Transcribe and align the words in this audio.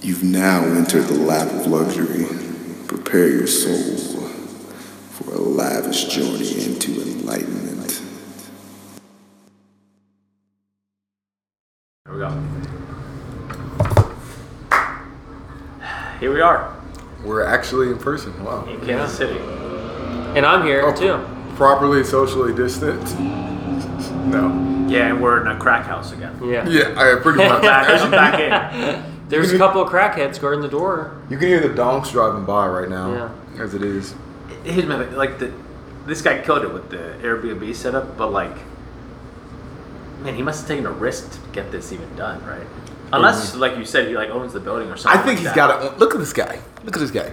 You've 0.00 0.22
now 0.22 0.62
entered 0.64 1.02
the 1.04 1.14
lap 1.18 1.48
of 1.52 1.66
luxury. 1.66 2.26
Prepare 2.86 3.28
your 3.28 3.46
soul 3.46 3.96
for 5.10 5.34
a 5.34 5.38
lavish 5.38 6.04
journey 6.06 6.64
into 6.64 7.02
enlightenment. 7.02 8.00
Here 12.06 12.14
we 12.14 12.20
go. 12.20 12.30
Here 16.20 16.32
we 16.34 16.40
are 16.40 16.74
We're 17.24 17.44
actually 17.44 17.88
in 17.90 17.98
person. 17.98 18.42
Wow. 18.44 18.64
in 18.64 18.80
Kansas 18.80 19.16
City. 19.16 19.38
And 19.38 20.44
I'm 20.46 20.64
here 20.64 20.82
Oh, 20.84 20.94
too. 20.94 21.24
Properly 21.56 22.02
socially 22.04 22.54
distant. 22.54 23.02
No. 24.26 24.86
Yeah, 24.88 25.08
and 25.08 25.22
we're 25.22 25.40
in 25.42 25.48
a 25.48 25.58
crack 25.58 25.84
house 25.86 26.12
again. 26.12 26.38
Yeah. 26.42 26.66
Yeah, 26.68 26.94
I 26.96 27.20
pretty 27.20 27.38
much. 27.48 27.62
Back, 27.62 27.88
I'm 28.00 28.10
back 28.10 28.38
in. 29.04 29.07
There's 29.28 29.52
a 29.52 29.58
couple 29.58 29.82
of 29.82 29.88
crackheads 29.90 30.40
guarding 30.40 30.62
the 30.62 30.68
door. 30.68 31.16
You 31.28 31.36
can 31.38 31.48
hear 31.48 31.60
the 31.60 31.74
donks 31.74 32.10
driving 32.10 32.44
by 32.44 32.66
right 32.66 32.88
now, 32.88 33.12
Yeah. 33.56 33.62
as 33.62 33.74
it 33.74 33.82
is. 33.82 34.14
Here's 34.64 34.86
my 34.86 34.98
thing, 35.04 35.14
like 35.16 35.38
the 35.38 35.52
this 36.06 36.22
guy 36.22 36.40
killed 36.40 36.62
it 36.62 36.72
with 36.72 36.88
the 36.88 36.96
Airbnb 37.22 37.74
setup, 37.74 38.16
but 38.16 38.32
like, 38.32 38.56
man, 40.22 40.34
he 40.34 40.42
must 40.42 40.60
have 40.60 40.68
taken 40.68 40.86
a 40.86 40.90
risk 40.90 41.30
to 41.32 41.38
get 41.52 41.70
this 41.70 41.92
even 41.92 42.14
done, 42.16 42.44
right? 42.46 42.66
Unless, 43.12 43.54
like 43.56 43.76
you 43.76 43.84
said, 43.84 44.08
he 44.08 44.16
like 44.16 44.30
owns 44.30 44.52
the 44.54 44.60
building 44.60 44.88
or 44.90 44.96
something. 44.96 45.18
I 45.20 45.22
think 45.24 45.36
like 45.36 45.38
he's 45.38 45.46
that. 45.54 45.56
got 45.56 45.84
it. 45.84 45.98
Look 45.98 46.14
at 46.14 46.18
this 46.20 46.32
guy. 46.32 46.60
Look 46.84 46.96
at 46.96 47.00
this 47.00 47.10
guy. 47.10 47.32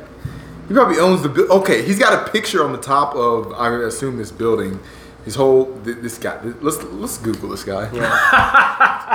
He 0.68 0.74
probably 0.74 0.98
owns 1.00 1.22
the. 1.22 1.30
bu- 1.30 1.48
Okay, 1.50 1.86
he's 1.86 2.00
got 2.00 2.28
a 2.28 2.32
picture 2.32 2.64
on 2.64 2.72
the 2.72 2.78
top 2.78 3.14
of. 3.16 3.52
I 3.54 3.74
assume 3.84 4.18
this 4.18 4.32
building. 4.32 4.80
His 5.26 5.36
whole. 5.36 5.66
This 5.84 6.18
guy. 6.18 6.40
Let's 6.62 6.82
let's 6.84 7.18
Google 7.18 7.50
this 7.50 7.64
guy. 7.64 7.90
Yeah. 7.94 9.12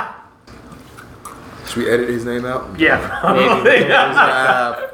Should 1.71 1.83
we 1.83 1.89
edit 1.89 2.09
his 2.09 2.25
name 2.25 2.45
out? 2.45 2.79
Yeah, 2.79 3.19
probably. 3.21 3.63
Maybe. 3.63 3.91
Uh, 3.91 4.87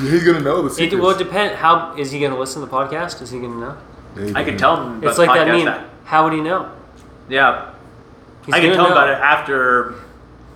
he's 0.00 0.24
gonna 0.24 0.40
know 0.40 0.62
the 0.62 0.68
It, 0.68 0.72
secrets. 0.74 1.00
well, 1.02 1.10
it 1.12 1.18
depend. 1.18 1.56
How 1.56 1.94
is 1.96 2.10
he 2.10 2.18
going 2.20 2.32
to 2.32 2.38
listen 2.38 2.60
to 2.62 2.66
the 2.66 2.72
podcast? 2.72 3.22
Is 3.22 3.30
he 3.30 3.38
going 3.40 3.52
to 3.52 3.58
know? 3.58 3.76
Maybe. 4.16 4.32
I 4.34 4.44
can 4.44 4.56
tell 4.58 4.76
him. 4.82 4.98
About 4.98 5.08
It's 5.10 5.18
like 5.18 5.28
that 5.30 5.46
podcast 5.48 5.64
meme. 5.64 5.90
How 6.04 6.24
would 6.24 6.32
he 6.32 6.40
know? 6.40 6.70
Yeah, 7.28 7.70
He's 8.44 8.54
I 8.54 8.60
can 8.60 8.70
gonna 8.70 8.76
tell 8.76 8.84
him 8.86 8.90
know. 8.94 8.96
about 8.96 9.08
it 9.10 9.18
after 9.18 9.94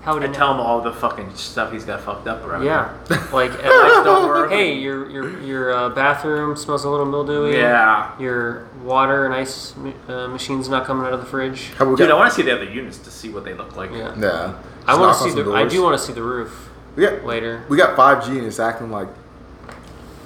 How 0.02 0.14
would 0.14 0.22
I 0.22 0.26
he 0.28 0.32
tell 0.34 0.52
him 0.52 0.60
all 0.60 0.80
the 0.82 0.92
fucking 0.92 1.34
stuff 1.36 1.72
he's 1.72 1.84
got 1.84 2.00
fucked 2.02 2.26
up 2.28 2.44
around. 2.44 2.64
Yeah. 2.64 2.92
Like, 3.32 3.32
Lights 3.32 3.56
don't 3.62 4.28
work. 4.28 4.50
hey, 4.50 4.74
your 4.74 5.08
your 5.10 5.40
your 5.40 5.72
uh, 5.72 5.88
bathroom 5.90 6.56
smells 6.56 6.84
a 6.84 6.90
little 6.90 7.06
mildewy. 7.06 7.52
Yeah. 7.56 8.18
Your 8.20 8.68
water 8.84 9.24
and 9.24 9.34
ice 9.34 9.74
uh, 10.08 10.28
machine's 10.28 10.68
not 10.68 10.84
coming 10.84 11.06
out 11.06 11.12
of 11.14 11.20
the 11.20 11.26
fridge. 11.26 11.70
How 11.78 11.84
about 11.84 11.90
we 11.92 11.96
Dude, 11.96 12.06
I 12.06 12.08
got- 12.10 12.18
want 12.18 12.30
to 12.30 12.36
see 12.36 12.42
the 12.42 12.52
other 12.54 12.64
units 12.70 12.98
to 12.98 13.10
see 13.10 13.30
what 13.30 13.44
they 13.44 13.54
look 13.54 13.76
like. 13.76 13.90
Yeah. 13.92 14.14
Yeah. 14.18 14.54
I 14.88 14.98
want 14.98 15.16
to 15.16 15.24
see 15.24 15.30
some 15.30 15.44
the. 15.44 15.52
I 15.52 15.66
do 15.68 15.82
want 15.82 15.98
to 15.98 16.04
see 16.04 16.12
the 16.12 16.22
roof 16.22 16.70
We 16.96 17.04
got 17.04 17.24
later. 17.24 17.64
We 17.68 17.76
got 17.76 17.96
5G 17.96 18.38
and 18.38 18.46
it's 18.46 18.58
acting 18.58 18.90
like 18.90 19.08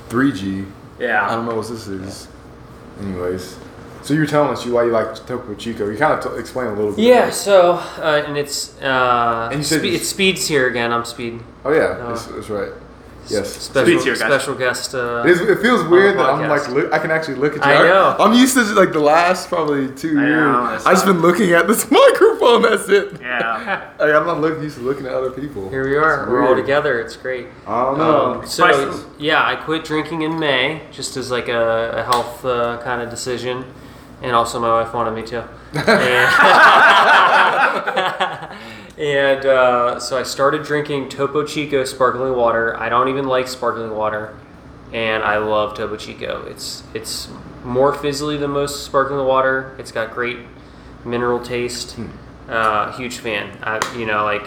3G. 0.09 0.67
Yeah. 0.99 1.27
I 1.29 1.35
don't 1.35 1.47
know 1.47 1.57
what 1.57 1.69
this 1.69 1.89
is. 1.89 2.29
Anyways, 3.01 3.59
so 4.03 4.15
you 4.15 4.21
were 4.21 4.27
telling 4.27 4.51
us 4.51 4.65
you 4.65 4.73
why 4.75 4.85
you 4.85 4.91
like 4.91 5.15
Topo 5.27 5.55
Chico. 5.55 5.89
You 5.91 5.97
kind 5.99 6.13
of 6.13 6.33
t- 6.33 6.39
explain 6.39 6.69
a 6.69 6.75
little 6.75 6.93
bit. 6.93 7.05
Yeah. 7.05 7.31
So, 7.31 7.73
uh, 7.73 8.23
and 8.27 8.37
it's 8.37 8.81
uh, 8.81 9.49
And 9.51 9.61
you 9.61 9.65
said 9.65 9.81
Spe- 9.81 9.87
it's 9.87 10.09
Speed's 10.09 10.47
here 10.47 10.69
again. 10.69 10.93
I'm 10.93 11.05
Speed. 11.05 11.41
Oh 11.65 11.73
yeah, 11.73 11.81
Uh, 11.83 12.09
that's, 12.11 12.27
that's 12.27 12.51
right. 12.51 12.73
Yes. 13.29 13.53
Special 13.53 13.85
Speed's 13.87 14.05
here, 14.05 14.15
guys. 14.17 14.29
special 14.29 14.55
guest. 14.55 14.95
Uh, 14.95 15.23
It, 15.25 15.31
is, 15.31 15.41
it 15.41 15.59
feels 15.61 15.85
weird 15.89 16.19
that 16.19 16.29
I'm 16.29 16.49
like 16.49 16.69
look, 16.69 16.93
I 16.93 16.99
can 16.99 17.11
actually 17.11 17.37
look 17.37 17.57
at 17.57 17.65
you. 17.65 17.73
I 17.73 17.83
know. 17.89 18.17
I'm 18.19 18.33
used 18.35 18.55
to 18.55 18.63
like 18.75 18.93
the 18.93 19.01
last 19.01 19.49
probably 19.49 19.89
two 19.95 20.19
I 20.19 20.27
years. 20.27 20.53
know, 20.53 20.75
it's 20.75 20.87
I 20.87 20.93
just 20.93 21.07
been 21.07 21.21
looking 21.23 21.53
at 21.53 21.67
this 21.67 21.89
microphone. 22.01 22.63
That's 22.63 22.89
it. 22.89 23.21
Yeah. 23.21 23.91
Like, 23.99 24.13
I'm 24.15 24.27
not 24.27 24.41
look, 24.41 24.61
used 24.61 24.77
to 24.79 24.83
looking 24.83 25.07
at 25.07 25.13
other 25.13 25.31
people. 25.31 25.69
here 25.71 25.89
we 25.89 25.97
are. 25.97 26.23
It's 26.25 26.31
We're 26.31 26.47
all 26.47 26.57
together. 26.57 27.01
It's 27.01 27.17
great. 27.17 27.47
I 27.67 27.83
don't 27.85 27.99
know. 27.99 28.35
Um, 28.41 28.47
so 28.47 28.65
Priceless. 28.65 29.05
yeah, 29.19 29.45
I 29.47 29.55
quit 29.57 29.85
drinking 29.85 30.23
in 30.23 30.39
May 30.41 30.83
just 30.91 31.17
as 31.17 31.31
like 31.31 31.49
a, 31.49 31.93
a 31.99 32.03
health 32.03 32.45
uh, 32.45 32.81
kind 32.83 33.01
of 33.03 33.09
decision, 33.11 33.65
and 34.21 34.35
also 34.35 34.59
my 34.61 34.83
wife 34.83 34.93
wanted 34.93 35.13
me 35.15 35.23
to. 35.29 35.49
And, 38.99 39.39
and, 39.39 39.47
uh, 39.47 40.01
so 40.01 40.19
I 40.19 40.23
started 40.23 40.65
drinking 40.65 41.09
Topo 41.09 41.45
Chico 41.45 41.85
sparkling 41.85 42.37
water. 42.37 42.79
I 42.79 42.89
don't 42.89 43.09
even 43.09 43.27
like 43.27 43.49
sparkling 43.49 43.95
water, 43.97 44.37
and 44.93 45.23
I 45.23 45.39
love 45.39 45.75
Topo 45.75 45.97
Chico. 45.97 46.45
It's 46.47 46.83
it's 46.93 47.29
more 47.65 47.95
fizzly 47.95 48.39
than 48.39 48.51
most 48.51 48.85
sparkling 48.85 49.27
water. 49.27 49.75
It's 49.79 49.93
got 49.93 50.13
great 50.13 50.39
mineral 51.05 51.41
taste. 51.41 51.99
Uh, 52.49 52.93
huge 52.93 53.19
fan. 53.19 53.57
I, 53.63 53.81
you 53.97 54.05
know, 54.05 54.25
like 54.25 54.47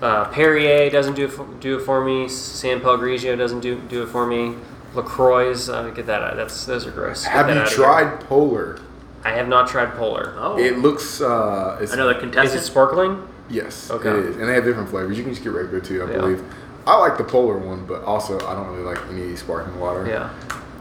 uh, 0.00 0.26
Perrier 0.30 0.90
doesn't 0.90 1.14
do 1.14 1.26
it 1.26 1.32
for, 1.32 1.46
do 1.60 1.78
it 1.78 1.82
for 1.82 2.04
me. 2.04 2.28
San 2.28 2.80
Pellegrino 2.80 3.36
doesn't 3.36 3.60
do 3.60 3.80
do 3.88 4.02
it 4.02 4.08
for 4.08 4.26
me. 4.26 4.54
Lacroix, 4.94 5.52
uh, 5.68 5.90
get 5.90 6.06
that 6.06 6.22
out. 6.22 6.36
That's 6.36 6.64
those 6.64 6.86
are 6.86 6.92
gross. 6.92 7.24
Get 7.24 7.32
Have 7.32 7.48
you 7.48 7.54
out 7.54 7.68
here. 7.68 7.76
tried 7.76 8.20
Polar? 8.20 8.80
I 9.24 9.30
have 9.30 9.48
not 9.48 9.68
tried 9.68 9.94
Polar. 9.94 10.34
Oh. 10.36 10.58
It 10.58 10.78
looks. 10.78 11.20
Uh, 11.20 11.78
it's, 11.80 11.92
Another 11.92 12.14
Is 12.42 12.54
it 12.54 12.62
sparkling? 12.62 13.26
Yes, 13.48 13.90
Okay. 13.90 14.08
it 14.10 14.16
is, 14.16 14.36
and 14.36 14.48
they 14.48 14.54
have 14.54 14.64
different 14.64 14.88
flavors. 14.88 15.16
You 15.18 15.24
can 15.24 15.32
just 15.32 15.44
get 15.44 15.52
regular 15.52 15.80
too, 15.80 16.02
I 16.02 16.10
Yeah. 16.10 16.16
believe. 16.18 16.42
I 16.86 16.98
like 16.98 17.16
the 17.18 17.24
Polar 17.24 17.56
one, 17.58 17.84
but 17.86 18.02
also 18.04 18.36
I 18.46 18.54
don't 18.54 18.68
really 18.68 18.82
like 18.84 18.98
any 19.10 19.34
sparkling 19.36 19.78
water. 19.80 20.06
Yeah, 20.06 20.28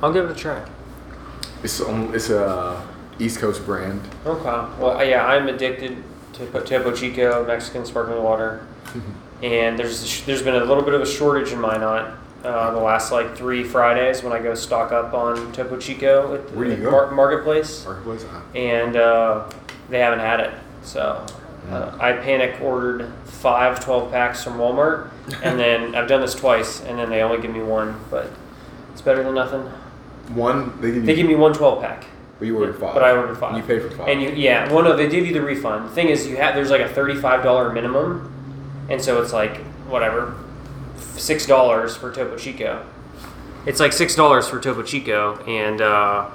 I'll 0.02 0.12
give 0.14 0.26
it 0.26 0.32
a 0.32 0.36
try. 0.36 0.60
It's 1.64 1.80
um, 1.82 2.12
it's 2.14 2.30
a 2.30 2.82
East 3.20 3.40
Coast 3.40 3.66
brand. 3.66 4.02
Okay. 4.26 4.62
Well, 4.80 5.04
yeah, 5.06 5.26
I'm 5.26 5.48
addicted 5.48 5.98
to 6.34 6.46
Po- 6.48 6.60
Topo 6.62 6.92
Chico 6.92 7.46
Mexican 7.46 7.86
sparkling 7.86 8.22
water, 8.24 8.62
and 9.42 9.78
there's 9.80 10.24
there's 10.26 10.42
been 10.42 10.56
a 10.56 10.64
little 10.66 10.84
bit 10.84 10.94
of 10.94 11.02
a 11.02 11.06
shortage 11.06 11.52
in 11.52 11.60
Minot. 11.62 12.06
Uh, 12.44 12.72
the 12.72 12.80
last 12.80 13.14
like 13.14 13.38
three 13.38 13.64
Fridays 13.64 14.22
when 14.24 14.34
I 14.34 14.40
go 14.40 14.54
stock 14.56 14.92
up 14.92 15.14
on 15.14 15.54
Topo 15.54 15.78
Chico 15.78 16.34
at, 16.36 16.54
Where 16.54 16.66
do 16.66 16.72
you 16.72 16.78
go? 16.84 16.92
Mar- 16.92 17.12
Marketplace. 17.12 17.86
Marketplace. 17.86 18.26
Uh, 18.26 18.58
and 18.58 18.98
uh, 18.98 19.44
they 19.90 20.00
haven't 20.00 20.20
had 20.20 20.42
it. 20.42 20.52
So 20.82 21.26
uh, 21.70 21.98
I 22.00 22.14
panic 22.14 22.62
ordered 22.62 23.12
five 23.26 23.80
12 23.84 24.12
packs 24.12 24.44
from 24.44 24.58
Walmart, 24.58 25.12
and 25.42 25.60
then 25.60 25.96
I've 25.96 26.08
done 26.08 26.22
this 26.22 26.36
twice, 26.36 26.82
and 26.82 26.98
then 27.00 27.10
they 27.10 27.22
only 27.22 27.42
give 27.42 27.52
me 27.52 27.62
one, 27.62 28.00
but 28.10 28.30
it's 28.92 29.02
better 29.02 29.24
than 29.24 29.36
nothing. 29.36 29.62
One 30.36 30.80
they 30.82 30.92
give. 30.92 31.06
They 31.06 31.16
give 31.16 31.28
me 31.28 31.36
one 31.36 31.54
12 31.54 31.82
pack. 31.82 32.06
But 32.40 32.48
you 32.48 32.58
ordered 32.58 32.80
five. 32.80 32.94
But 32.94 33.04
I 33.04 33.12
ordered 33.12 33.38
five. 33.38 33.54
And 33.54 33.58
you 33.58 33.64
pay 33.64 33.80
for 33.80 33.96
five. 33.96 34.08
And 34.08 34.22
you, 34.22 34.30
yeah, 34.32 34.72
well, 34.72 34.84
no, 34.84 34.96
they 34.96 35.08
give 35.08 35.26
you 35.26 35.34
the 35.34 35.42
refund. 35.42 35.86
The 35.86 35.92
thing 35.92 36.10
is, 36.10 36.28
you 36.28 36.38
have 36.38 36.56
there's 36.56 36.72
like 36.72 36.82
a 36.82 36.90
thirty-five 36.90 37.44
dollar 37.44 37.72
minimum, 37.72 38.34
and 38.90 39.02
so 39.02 39.22
it's 39.22 39.34
like 39.34 39.58
whatever, 39.88 40.36
six 40.98 41.46
dollars 41.46 41.96
for 41.96 42.12
Topo 42.12 42.38
Chico. 42.38 42.86
It's 43.66 43.80
like 43.80 43.94
six 43.94 44.16
dollars 44.16 44.48
for 44.48 44.60
Topo 44.60 44.84
Chico, 44.84 45.38
and 45.46 45.80
uh, 45.80 46.30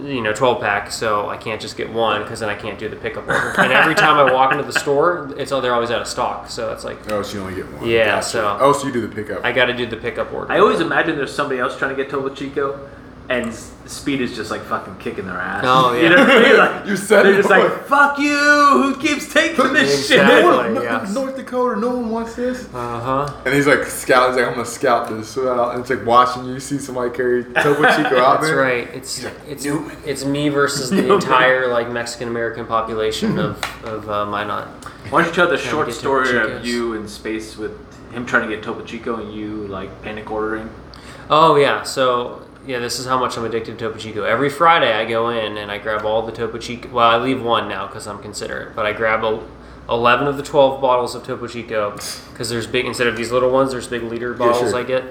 you 0.00 0.20
know, 0.20 0.32
twelve 0.32 0.60
pack. 0.60 0.90
So 0.92 1.28
I 1.28 1.36
can't 1.36 1.60
just 1.60 1.76
get 1.76 1.92
one 1.92 2.22
because 2.22 2.40
then 2.40 2.48
I 2.48 2.54
can't 2.54 2.78
do 2.78 2.88
the 2.88 2.96
pickup 2.96 3.26
order. 3.28 3.54
and 3.60 3.72
every 3.72 3.94
time 3.94 4.16
I 4.18 4.32
walk 4.32 4.52
into 4.52 4.64
the 4.64 4.72
store, 4.78 5.32
it's 5.36 5.52
oh 5.52 5.60
they're 5.60 5.74
always 5.74 5.90
out 5.90 6.00
of 6.02 6.08
stock. 6.08 6.48
So 6.50 6.72
it's 6.72 6.84
like 6.84 7.10
oh, 7.10 7.22
so 7.22 7.34
you 7.38 7.40
only 7.42 7.54
get 7.54 7.72
one. 7.72 7.86
Yeah, 7.88 8.20
so- 8.20 8.58
Oh, 8.60 8.72
so 8.72 8.86
you 8.86 8.92
do 8.92 9.00
the 9.06 9.14
pickup. 9.14 9.44
I 9.44 9.52
got 9.52 9.66
to 9.66 9.74
do 9.76 9.86
the 9.86 9.96
pickup 9.96 10.32
order. 10.32 10.50
I 10.52 10.58
always 10.58 10.80
imagine 10.80 11.16
there's 11.16 11.34
somebody 11.34 11.60
else 11.60 11.76
trying 11.78 11.94
to 11.94 12.02
get 12.02 12.10
Topo 12.10 12.34
Chico, 12.34 12.88
and 13.28 13.52
Speed 13.86 14.20
is 14.20 14.36
just 14.36 14.50
like 14.50 14.62
fucking 14.62 14.96
kicking 14.98 15.26
their 15.26 15.36
ass. 15.38 15.64
Oh, 15.66 15.92
You 15.96 16.02
yeah. 16.04 16.08
know 16.10 16.16
what 16.22 16.30
I 16.30 16.42
mean? 16.42 16.56
Like, 16.56 16.86
You 16.86 16.96
said 16.96 17.24
they're 17.24 17.32
it 17.32 17.36
just 17.38 17.50
like, 17.50 17.84
fuck 17.86 18.18
you! 18.18 18.30
Who 18.38 18.96
keeps 18.96 19.32
taking 19.32 19.72
this 19.72 20.10
Exactly. 20.10 20.16
shit? 20.16 20.44
no 20.44 20.56
one, 20.56 20.74
no- 20.74 20.82
yeah. 20.82 21.06
North 21.12 21.36
Dakota, 21.36 21.80
no 21.80 21.88
one 21.96 22.08
wants 22.10 22.34
this. 22.36 22.64
Uh 22.72 23.00
huh. 23.00 23.36
And 23.44 23.54
he's 23.54 23.66
like 23.66 23.84
scout. 23.84 24.28
He's 24.30 24.36
like, 24.38 24.46
I'm 24.46 24.54
gonna 24.54 24.64
scout 24.66 25.08
this. 25.10 25.28
So 25.28 25.52
out, 25.52 25.72
and 25.72 25.80
it's 25.80 25.90
like 25.90 26.06
watching 26.06 26.44
you 26.46 26.60
see 26.60 26.78
somebody 26.78 27.10
carry 27.10 27.44
Topo 27.44 27.82
Chico 27.96 28.18
out 28.20 28.40
That's 28.40 28.46
there. 28.48 28.56
right. 28.56 28.88
It's 28.94 29.24
it's 29.48 29.64
Newman. 29.64 29.96
it's 30.06 30.24
me 30.24 30.48
versus 30.48 30.90
the 30.90 30.96
Newman. 30.96 31.12
entire 31.14 31.66
like 31.68 31.90
Mexican 31.90 32.28
American 32.28 32.66
population 32.66 33.38
of 33.38 33.62
of 33.84 34.08
uh, 34.08 34.24
Minot. 34.26 34.68
Why 35.10 35.20
don't 35.22 35.28
you 35.28 35.34
tell 35.34 35.48
the 35.48 35.58
short 35.58 35.92
story 35.92 36.36
of 36.38 36.64
you 36.64 36.94
in 36.94 37.08
space 37.08 37.56
with 37.56 37.72
him 38.12 38.24
trying 38.26 38.48
to 38.48 38.54
get 38.54 38.62
Topo 38.64 38.84
Chico 38.84 39.16
and 39.16 39.34
you 39.34 39.66
like 39.66 40.02
panic 40.02 40.30
ordering? 40.30 40.70
Oh 41.28 41.56
yeah, 41.56 41.82
so 41.82 42.42
yeah, 42.66 42.78
this 42.78 42.98
is 42.98 43.06
how 43.06 43.18
much 43.18 43.36
I'm 43.36 43.44
addicted 43.44 43.78
to 43.78 43.88
Topo 43.88 43.98
Chico. 43.98 44.24
Every 44.24 44.48
Friday 44.48 44.92
I 44.92 45.04
go 45.04 45.30
in 45.30 45.56
and 45.56 45.70
I 45.70 45.78
grab 45.78 46.04
all 46.04 46.22
the 46.22 46.32
Topo 46.32 46.58
Chico. 46.58 46.88
Well, 46.90 47.08
I 47.08 47.16
leave 47.16 47.42
one 47.42 47.68
now 47.68 47.86
because 47.86 48.06
I'm 48.06 48.20
considerate, 48.22 48.76
but 48.76 48.86
I 48.86 48.92
grab 48.92 49.24
a, 49.24 49.42
11 49.88 50.28
of 50.28 50.36
the 50.36 50.42
12 50.42 50.80
bottles 50.80 51.14
of 51.14 51.24
Topo 51.24 51.48
Chico 51.48 51.90
because 52.30 52.48
there's 52.48 52.66
big 52.66 52.86
instead 52.86 53.08
of 53.08 53.16
these 53.16 53.32
little 53.32 53.50
ones, 53.50 53.72
there's 53.72 53.88
big 53.88 54.02
liter 54.04 54.32
bottles 54.32 54.70
sure. 54.70 54.78
I 54.78 54.84
get. 54.84 55.04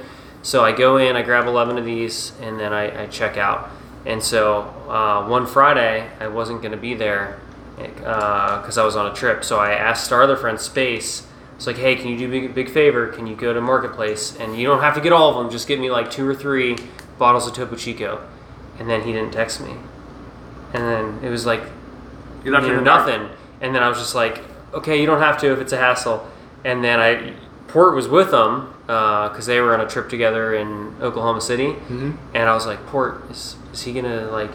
So 0.43 0.63
I 0.63 0.71
go 0.71 0.97
in, 0.97 1.15
I 1.15 1.21
grab 1.21 1.45
11 1.45 1.77
of 1.77 1.85
these, 1.85 2.31
and 2.41 2.59
then 2.59 2.73
I, 2.73 3.03
I 3.03 3.07
check 3.07 3.37
out. 3.37 3.69
And 4.05 4.23
so 4.23 4.61
uh, 4.89 5.27
one 5.27 5.45
Friday 5.45 6.09
I 6.19 6.27
wasn't 6.27 6.61
going 6.61 6.71
to 6.71 6.77
be 6.77 6.93
there 6.93 7.39
because 7.75 8.77
I 8.77 8.85
was 8.85 8.95
on 8.95 9.11
a 9.11 9.13
trip. 9.13 9.43
So 9.43 9.59
I 9.59 9.73
asked 9.73 10.11
our 10.11 10.23
other 10.23 10.37
friend 10.37 10.59
Space. 10.59 11.27
It's 11.55 11.67
like, 11.67 11.77
hey, 11.77 11.95
can 11.95 12.07
you 12.07 12.17
do 12.17 12.27
me 12.27 12.45
a 12.45 12.49
big 12.49 12.69
favor? 12.71 13.09
Can 13.09 13.27
you 13.27 13.35
go 13.35 13.53
to 13.53 13.61
Marketplace 13.61 14.35
and 14.39 14.57
you 14.57 14.65
don't 14.65 14.81
have 14.81 14.95
to 14.95 15.01
get 15.01 15.13
all 15.13 15.29
of 15.29 15.35
them. 15.37 15.51
Just 15.51 15.67
give 15.67 15.79
me 15.79 15.91
like 15.91 16.09
two 16.09 16.27
or 16.27 16.33
three 16.33 16.75
bottles 17.17 17.47
of 17.47 17.53
Topo 17.53 17.75
Chico. 17.75 18.27
And 18.79 18.89
then 18.89 19.01
he 19.03 19.11
didn't 19.13 19.31
text 19.33 19.61
me. 19.61 19.75
And 20.73 20.83
then 20.83 21.19
it 21.23 21.29
was 21.29 21.45
like 21.45 21.61
You 22.43 22.51
left 22.51 22.65
you 22.65 22.73
in 22.73 22.83
know, 22.83 22.97
nothing. 22.97 23.29
And 23.61 23.75
then 23.75 23.83
I 23.83 23.89
was 23.89 23.97
just 23.99 24.15
like, 24.15 24.41
okay, 24.73 24.99
you 24.99 25.05
don't 25.05 25.19
have 25.21 25.37
to 25.39 25.51
if 25.51 25.59
it's 25.59 25.73
a 25.73 25.77
hassle. 25.77 26.27
And 26.63 26.83
then 26.83 26.99
I 26.99 27.33
Port 27.67 27.95
was 27.95 28.07
with 28.07 28.31
them 28.31 28.73
because 28.85 29.45
they 29.45 29.59
were 29.61 29.73
on 29.73 29.81
a 29.81 29.87
trip 29.87 30.09
together 30.09 30.53
in 30.53 30.95
Oklahoma 31.01 31.39
City, 31.41 31.67
Mm-hmm. 31.73 32.11
and 32.33 32.49
I 32.49 32.53
was 32.53 32.65
like, 32.65 32.85
Port, 32.87 33.23
is, 33.31 33.55
is 33.71 33.83
he 33.83 33.93
gonna 33.93 34.25
like 34.31 34.51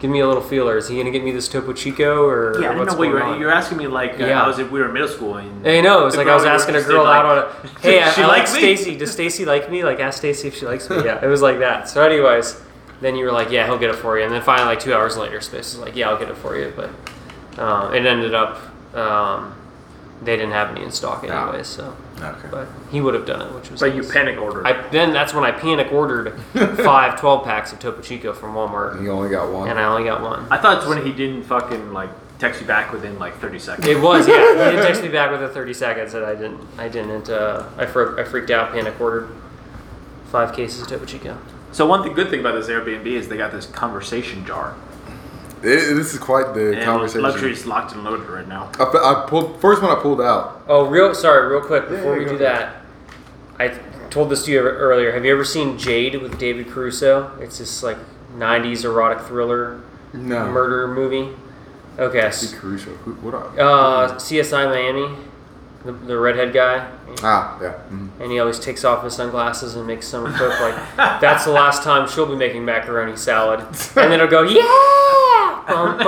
give 0.00 0.10
me 0.10 0.20
a 0.20 0.26
little 0.26 0.42
feeler? 0.42 0.76
Is 0.76 0.88
he 0.88 0.96
gonna 0.96 1.10
get 1.10 1.22
me 1.22 1.30
this 1.30 1.46
Topo 1.46 1.72
Chico 1.72 2.24
or 2.24 2.60
Yeah, 2.60 2.70
I 2.70 2.76
what's 2.76 2.92
know 2.92 2.98
what 2.98 3.04
you 3.06 3.12
going 3.12 3.28
were. 3.34 3.38
You 3.38 3.46
were 3.46 3.52
asking 3.52 3.78
me 3.78 3.86
like 3.86 4.14
uh, 4.20 4.26
Yeah. 4.26 4.42
I 4.42 4.48
was 4.48 4.58
in, 4.58 4.70
we 4.70 4.80
were 4.80 4.86
in 4.86 4.92
middle 4.92 5.08
school. 5.08 5.36
And 5.36 5.64
Hey, 5.64 5.80
no, 5.82 6.06
it's 6.06 6.16
the 6.16 6.22
like 6.22 6.28
I 6.28 6.34
was 6.34 6.44
asking 6.44 6.74
a 6.76 6.82
girl 6.82 7.04
like, 7.04 7.16
out 7.16 7.24
on 7.26 7.38
a. 7.38 7.68
Hey, 7.80 8.02
I, 8.02 8.10
she 8.10 8.22
I 8.22 8.26
like 8.26 8.38
like? 8.38 8.48
Stacy. 8.48 8.96
Does 8.96 9.12
Stacy 9.12 9.44
like 9.44 9.70
me? 9.70 9.84
Like, 9.84 10.00
ask 10.00 10.18
Stacy 10.18 10.48
if 10.48 10.56
she 10.56 10.66
likes 10.66 10.88
me. 10.90 10.96
Yeah, 11.04 11.24
it 11.24 11.28
was 11.28 11.42
like 11.42 11.58
that. 11.60 11.88
So, 11.88 12.02
anyways, 12.04 12.60
then 13.00 13.14
you 13.16 13.24
were 13.24 13.32
like, 13.32 13.50
yeah, 13.50 13.66
he'll 13.66 13.78
get 13.78 13.90
it 13.90 13.96
for 13.96 14.18
you. 14.18 14.24
And 14.24 14.32
then 14.32 14.42
finally, 14.42 14.66
like 14.66 14.80
two 14.80 14.94
hours 14.94 15.16
later, 15.16 15.40
Space 15.40 15.74
was 15.74 15.78
like, 15.78 15.96
yeah, 15.96 16.08
I'll 16.08 16.18
get 16.18 16.28
it 16.28 16.36
for 16.36 16.56
you. 16.56 16.72
But 16.74 16.90
uh, 17.58 17.90
it 17.92 18.04
ended 18.04 18.34
up 18.34 18.60
um, 18.94 19.54
they 20.22 20.36
didn't 20.36 20.52
have 20.52 20.70
any 20.70 20.82
in 20.82 20.90
stock 20.90 21.24
anyway. 21.24 21.62
So, 21.62 21.96
Okay. 22.22 22.48
but 22.50 22.68
he 22.90 23.00
would 23.00 23.14
have 23.14 23.26
done 23.26 23.40
it, 23.42 23.54
which 23.54 23.70
was. 23.70 23.80
But 23.80 23.94
you 23.94 24.02
panic 24.02 24.38
ordered. 24.38 24.66
I 24.66 24.88
then 24.90 25.12
that's 25.12 25.32
when 25.34 25.44
I 25.44 25.50
panic 25.52 25.92
ordered 25.92 26.38
five 26.84 27.18
12 27.20 27.44
packs 27.44 27.72
of 27.72 27.78
Topo 27.80 28.00
Chico 28.02 28.32
from 28.32 28.54
Walmart, 28.54 29.02
You 29.02 29.10
only 29.10 29.30
got 29.30 29.50
one. 29.52 29.68
and 29.68 29.78
I 29.78 29.84
only 29.84 30.04
got 30.04 30.22
one. 30.22 30.46
I 30.50 30.58
thought 30.58 30.78
it's 30.78 30.86
when 30.86 31.04
he 31.04 31.12
didn't 31.12 31.44
fucking 31.44 31.92
like 31.92 32.10
text 32.38 32.60
you 32.60 32.66
back 32.66 32.92
within 32.92 33.18
like 33.18 33.36
30 33.38 33.58
seconds. 33.58 33.86
It 33.86 34.00
was, 34.00 34.26
yeah. 34.26 34.70
He 34.70 34.76
did 34.76 34.82
text 34.86 35.02
me 35.02 35.08
back 35.18 35.30
within 35.30 35.50
30 35.50 35.74
seconds, 35.74 36.14
and 36.14 36.24
I 36.24 36.34
didn't. 36.34 36.60
I 36.78 36.88
didn't. 36.88 37.28
Uh, 37.30 37.68
I, 37.76 37.86
fro- 37.86 38.18
I 38.20 38.24
freaked 38.24 38.50
out, 38.50 38.72
panic 38.72 38.98
ordered 39.00 39.28
five 40.26 40.54
cases 40.54 40.82
of 40.82 40.88
Topo 40.88 41.04
Chico. 41.04 41.36
So 41.72 41.86
one 41.86 42.02
thing, 42.02 42.14
good 42.14 42.30
thing 42.30 42.40
about 42.40 42.54
this 42.54 42.68
Airbnb 42.68 43.06
is 43.06 43.28
they 43.28 43.36
got 43.36 43.52
this 43.52 43.66
conversation 43.66 44.44
jar. 44.44 44.74
It- 45.62 45.94
this 45.94 46.12
is 46.14 46.18
quite 46.18 46.54
the 46.54 46.72
And 46.74 46.82
conversation. 46.84 47.22
luxury's 47.22 47.66
locked 47.66 47.92
and 47.92 48.02
loaded 48.04 48.28
right 48.28 48.46
now. 48.48 48.70
I, 48.78 48.84
I 48.84 49.24
pulled 49.28 49.60
first 49.60 49.82
one 49.82 49.90
I 49.96 50.00
pulled 50.00 50.20
out. 50.20 50.62
Oh, 50.68 50.86
real. 50.86 51.14
Sorry, 51.14 51.46
real 51.48 51.60
quick 51.62 51.88
before 51.88 52.14
yeah, 52.14 52.18
we 52.18 52.24
do 52.24 52.42
ahead. 52.44 52.68
that, 52.68 52.76
I 53.58 53.68
told 54.10 54.30
this 54.30 54.44
to 54.46 54.50
you 54.52 54.60
earlier. 54.60 55.12
Have 55.12 55.24
you 55.24 55.32
ever 55.32 55.44
seen 55.44 55.76
Jade 55.78 56.20
with 56.22 56.38
David 56.38 56.68
Caruso? 56.70 57.30
It's 57.40 57.58
this 57.58 57.82
like 57.82 57.98
'90s 58.36 58.84
erotic 58.84 59.20
thriller 59.26 59.80
No. 60.14 60.46
murder 60.50 60.88
movie. 60.88 61.28
Okay. 61.98 62.20
Be 62.20 62.26
s- 62.26 62.54
crucial. 62.54 62.92
Who, 63.04 63.12
what 63.16 63.34
are? 63.34 63.46
Uh, 63.60 64.14
CSI 64.18 64.64
Miami, 64.66 65.14
the, 65.84 65.92
the 65.92 66.18
redhead 66.18 66.52
guy. 66.52 66.86
ah, 67.22 67.58
yeah. 67.60 67.74
mhm. 67.90 68.10
and 68.20 68.30
he 68.30 68.38
always 68.38 68.58
takes 68.58 68.84
off 68.84 69.02
his 69.02 69.14
sunglasses 69.14 69.76
and 69.76 69.86
makes 69.86 70.06
some 70.06 70.24
cook 70.34 70.60
like 70.60 70.74
that's 71.20 71.44
the 71.44 71.50
last 71.50 71.82
time 71.82 72.06
she'll 72.08 72.26
be 72.26 72.36
making 72.36 72.64
macaroni 72.64 73.16
salad 73.16 73.60
and 73.60 73.76
then 73.94 74.12
it'll 74.12 74.26
go 74.28 74.42
yeah 74.42 75.64
bum, 75.66 75.98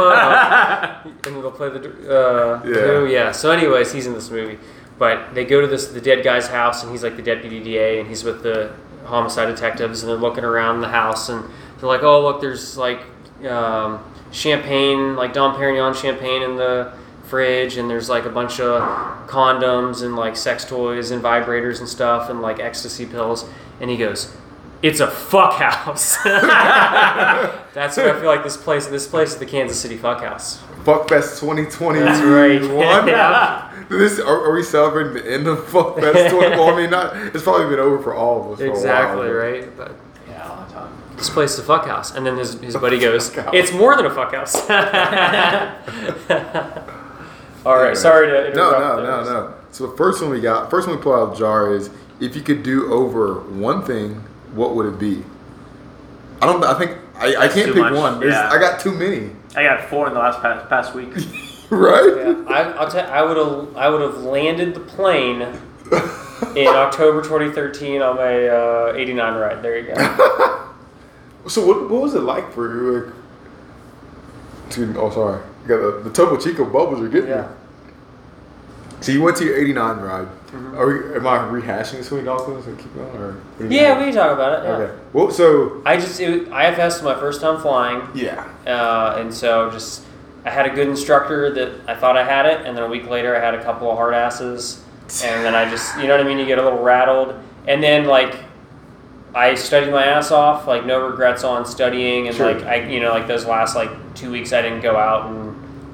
and 1.26 1.36
it'll 1.36 1.50
play 1.50 1.68
the 1.70 1.80
uh 2.10 2.62
Yeah. 2.64 3.08
yeah 3.08 3.32
so 3.32 3.50
anyways 3.50 3.92
he's 3.92 4.06
in 4.06 4.12
this 4.14 4.30
movie 4.30 4.58
but 4.98 5.34
they 5.34 5.44
go 5.44 5.60
to 5.60 5.66
this 5.66 5.86
the 5.88 6.00
dead 6.00 6.22
guy's 6.24 6.48
house 6.48 6.82
and 6.82 6.92
he's 6.92 7.02
like 7.02 7.16
the 7.16 7.22
deputy 7.22 7.60
DA 7.62 7.98
and 8.00 8.08
he's 8.08 8.24
with 8.24 8.42
the 8.42 8.72
homicide 9.04 9.46
detectives 9.46 10.02
and 10.02 10.10
they're 10.10 10.16
looking 10.18 10.44
around 10.44 10.80
the 10.80 10.88
house 10.88 11.28
and 11.28 11.44
they're 11.78 11.88
like 11.88 12.02
oh 12.02 12.22
look 12.22 12.40
there's 12.40 12.76
like 12.76 13.00
um, 13.48 14.02
champagne 14.30 15.16
like 15.16 15.32
Dom 15.32 15.56
Perignon 15.56 15.94
champagne 15.94 16.42
in 16.42 16.56
the 16.56 16.92
fridge 17.32 17.78
and 17.78 17.88
there's 17.88 18.10
like 18.10 18.26
a 18.26 18.30
bunch 18.30 18.60
of 18.60 18.82
condoms 19.26 20.02
and 20.02 20.16
like 20.16 20.36
sex 20.36 20.66
toys 20.66 21.10
and 21.10 21.22
vibrators 21.22 21.78
and 21.80 21.88
stuff 21.88 22.28
and 22.28 22.42
like 22.42 22.60
ecstasy 22.60 23.06
pills 23.06 23.46
and 23.80 23.88
he 23.88 23.96
goes 23.96 24.36
it's 24.82 25.00
a 25.00 25.10
fuck 25.10 25.54
house 25.54 26.18
that's 26.24 27.96
what 27.96 28.06
i 28.06 28.12
feel 28.20 28.26
like 28.28 28.44
this 28.44 28.58
place 28.58 28.86
this 28.88 29.06
place 29.06 29.30
is 29.30 29.36
the 29.38 29.46
kansas 29.46 29.80
city 29.80 29.96
fuck 29.96 30.20
house 30.20 30.60
Fuckfest 30.84 31.38
2021. 31.40 32.04
That's 32.04 32.20
right. 32.22 32.60
Yeah. 33.08 33.72
This 33.88 34.18
are, 34.18 34.44
are 34.46 34.52
we 34.52 34.62
celebrating 34.64 35.14
the 35.14 35.24
end 35.32 35.46
of 35.46 35.58
Fuckfest 35.60 36.28
20? 36.30 36.36
Well, 36.56 36.70
I 36.70 36.76
mean, 36.76 36.90
not. 36.90 37.16
It's 37.34 37.44
probably 37.44 37.68
been 37.70 37.78
over 37.78 38.02
for 38.02 38.14
all 38.14 38.42
of 38.44 38.50
us. 38.52 38.58
For 38.58 38.66
exactly 38.66 39.28
a 39.28 39.30
while, 39.30 39.52
right 39.52 39.76
but 39.76 39.94
Yeah, 40.28 40.48
all 40.48 40.64
the 40.66 40.72
time. 40.74 40.92
this 41.16 41.30
place 41.30 41.52
is 41.52 41.60
a 41.60 41.62
fuck 41.62 41.86
house 41.86 42.12
and 42.16 42.26
then 42.26 42.36
his, 42.36 42.54
his 42.60 42.74
buddy 42.76 42.98
goes 42.98 43.32
house. 43.32 43.50
it's 43.54 43.72
more 43.72 43.94
than 43.96 44.06
a 44.06 44.10
fuck 44.10 44.34
house 44.34 44.56
all 47.64 47.74
right 47.74 47.80
Anyways. 47.82 48.00
sorry 48.02 48.26
to 48.28 48.54
No, 48.54 48.68
interrupt 48.74 48.80
no, 48.80 48.96
there. 48.96 49.24
no, 49.34 49.40
no. 49.48 49.54
So 49.70 49.86
the 49.86 49.96
first 49.96 50.20
one 50.22 50.30
we 50.30 50.40
got, 50.40 50.70
first 50.70 50.86
one 50.88 50.96
we 50.96 51.02
pulled 51.02 51.14
out 51.16 51.22
of 51.22 51.30
the 51.32 51.38
jar 51.38 51.72
is 51.74 51.90
if 52.20 52.36
you 52.36 52.42
could 52.42 52.62
do 52.62 52.92
over 52.92 53.40
one 53.40 53.82
thing, 53.84 54.14
what 54.54 54.74
would 54.74 54.86
it 54.86 54.98
be? 54.98 55.22
I 56.40 56.46
don't. 56.46 56.62
I 56.64 56.74
think 56.78 56.98
I, 57.16 57.36
I 57.36 57.48
can't 57.48 57.72
pick 57.72 57.76
much, 57.82 57.94
one. 57.94 58.20
There's, 58.20 58.34
yeah. 58.34 58.50
I 58.50 58.58
got 58.58 58.80
too 58.80 58.92
many. 58.92 59.30
I 59.56 59.62
got 59.62 59.88
four 59.88 60.08
in 60.08 60.14
the 60.14 60.18
last 60.20 60.40
past, 60.42 60.68
past 60.68 60.94
week. 60.94 61.10
Right? 61.70 62.04
Yeah, 62.18 62.44
I, 62.48 62.62
I'll 62.72 62.90
tell. 62.90 63.10
I 63.10 63.22
would 63.22 63.38
have. 63.38 63.76
I 63.78 63.88
would 63.88 64.02
have 64.02 64.18
landed 64.18 64.74
the 64.74 64.80
plane 64.80 65.40
in 65.40 66.66
October 66.68 67.22
2013 67.22 68.02
on 68.02 68.16
my 68.16 68.46
uh, 68.46 68.92
89 68.94 69.34
ride. 69.36 69.62
There 69.62 69.78
you 69.78 69.94
go. 69.94 70.58
So 71.48 71.66
what, 71.66 71.88
what 71.90 72.02
was 72.02 72.14
it 72.14 72.20
like 72.20 72.52
for 72.52 72.68
you? 72.72 73.00
Like, 73.00 73.14
excuse 74.66 74.88
me. 74.90 74.96
Oh, 74.98 75.10
sorry. 75.10 75.40
Got 75.66 75.78
the, 75.80 76.00
the 76.04 76.10
Topo 76.10 76.36
Chico 76.38 76.64
bubbles 76.64 77.00
are 77.00 77.08
getting 77.08 77.28
Yeah. 77.30 77.42
you. 77.42 77.48
So 79.00 79.10
you 79.10 79.20
went 79.22 79.36
to 79.38 79.44
your 79.44 79.56
89 79.56 79.96
ride. 79.98 80.26
Mm-hmm. 80.26 80.76
Are 80.78 80.86
we, 80.86 81.16
am 81.16 81.26
I 81.26 81.38
rehashing 81.38 81.92
this 81.94 82.10
with 82.10 82.24
Dolphins 82.24 82.66
and 82.66 82.78
keep 82.78 82.94
going? 82.94 83.08
Or 83.16 83.36
Yeah, 83.58 83.98
we 83.98 84.04
can 84.04 84.14
talk 84.14 84.32
about 84.32 84.60
it. 84.62 84.64
Yeah. 84.68 84.74
Okay. 84.76 84.98
Well, 85.12 85.30
so 85.30 85.82
I 85.84 85.96
just 85.96 86.20
it, 86.20 86.42
IFS 86.48 86.78
was 86.96 87.02
my 87.02 87.14
first 87.18 87.40
time 87.40 87.60
flying, 87.60 88.06
yeah. 88.14 88.48
uh, 88.66 89.16
and 89.18 89.32
so 89.34 89.70
just 89.70 90.04
I 90.44 90.50
had 90.50 90.66
a 90.66 90.70
good 90.70 90.86
instructor 90.88 91.52
that 91.54 91.80
I 91.88 91.94
thought 91.98 92.16
I 92.16 92.24
had 92.24 92.46
it, 92.46 92.64
and 92.66 92.76
then 92.76 92.84
a 92.84 92.88
week 92.88 93.08
later 93.08 93.34
I 93.34 93.40
had 93.40 93.54
a 93.54 93.62
couple 93.64 93.90
of 93.90 93.96
hard 93.96 94.14
asses, 94.14 94.84
and 95.24 95.44
then 95.44 95.54
I 95.54 95.68
just 95.68 95.96
you 95.98 96.06
know 96.06 96.16
what 96.16 96.24
I 96.24 96.28
mean. 96.28 96.38
You 96.38 96.46
get 96.46 96.58
a 96.58 96.62
little 96.62 96.82
rattled, 96.82 97.34
and 97.66 97.82
then 97.82 98.04
like 98.04 98.36
I 99.34 99.54
studied 99.54 99.90
my 99.90 100.04
ass 100.04 100.30
off, 100.30 100.66
like 100.68 100.84
no 100.84 101.08
regrets 101.08 101.42
on 101.44 101.64
studying, 101.66 102.28
and 102.28 102.36
Sure. 102.36 102.52
like 102.54 102.62
I 102.64 102.86
you 102.88 103.00
know 103.00 103.10
like 103.10 103.26
those 103.26 103.46
last 103.46 103.74
like 103.74 103.90
two 104.14 104.30
weeks 104.30 104.52
I 104.52 104.62
didn't 104.62 104.82
go 104.82 104.96
out 104.96 105.30
and 105.30 105.41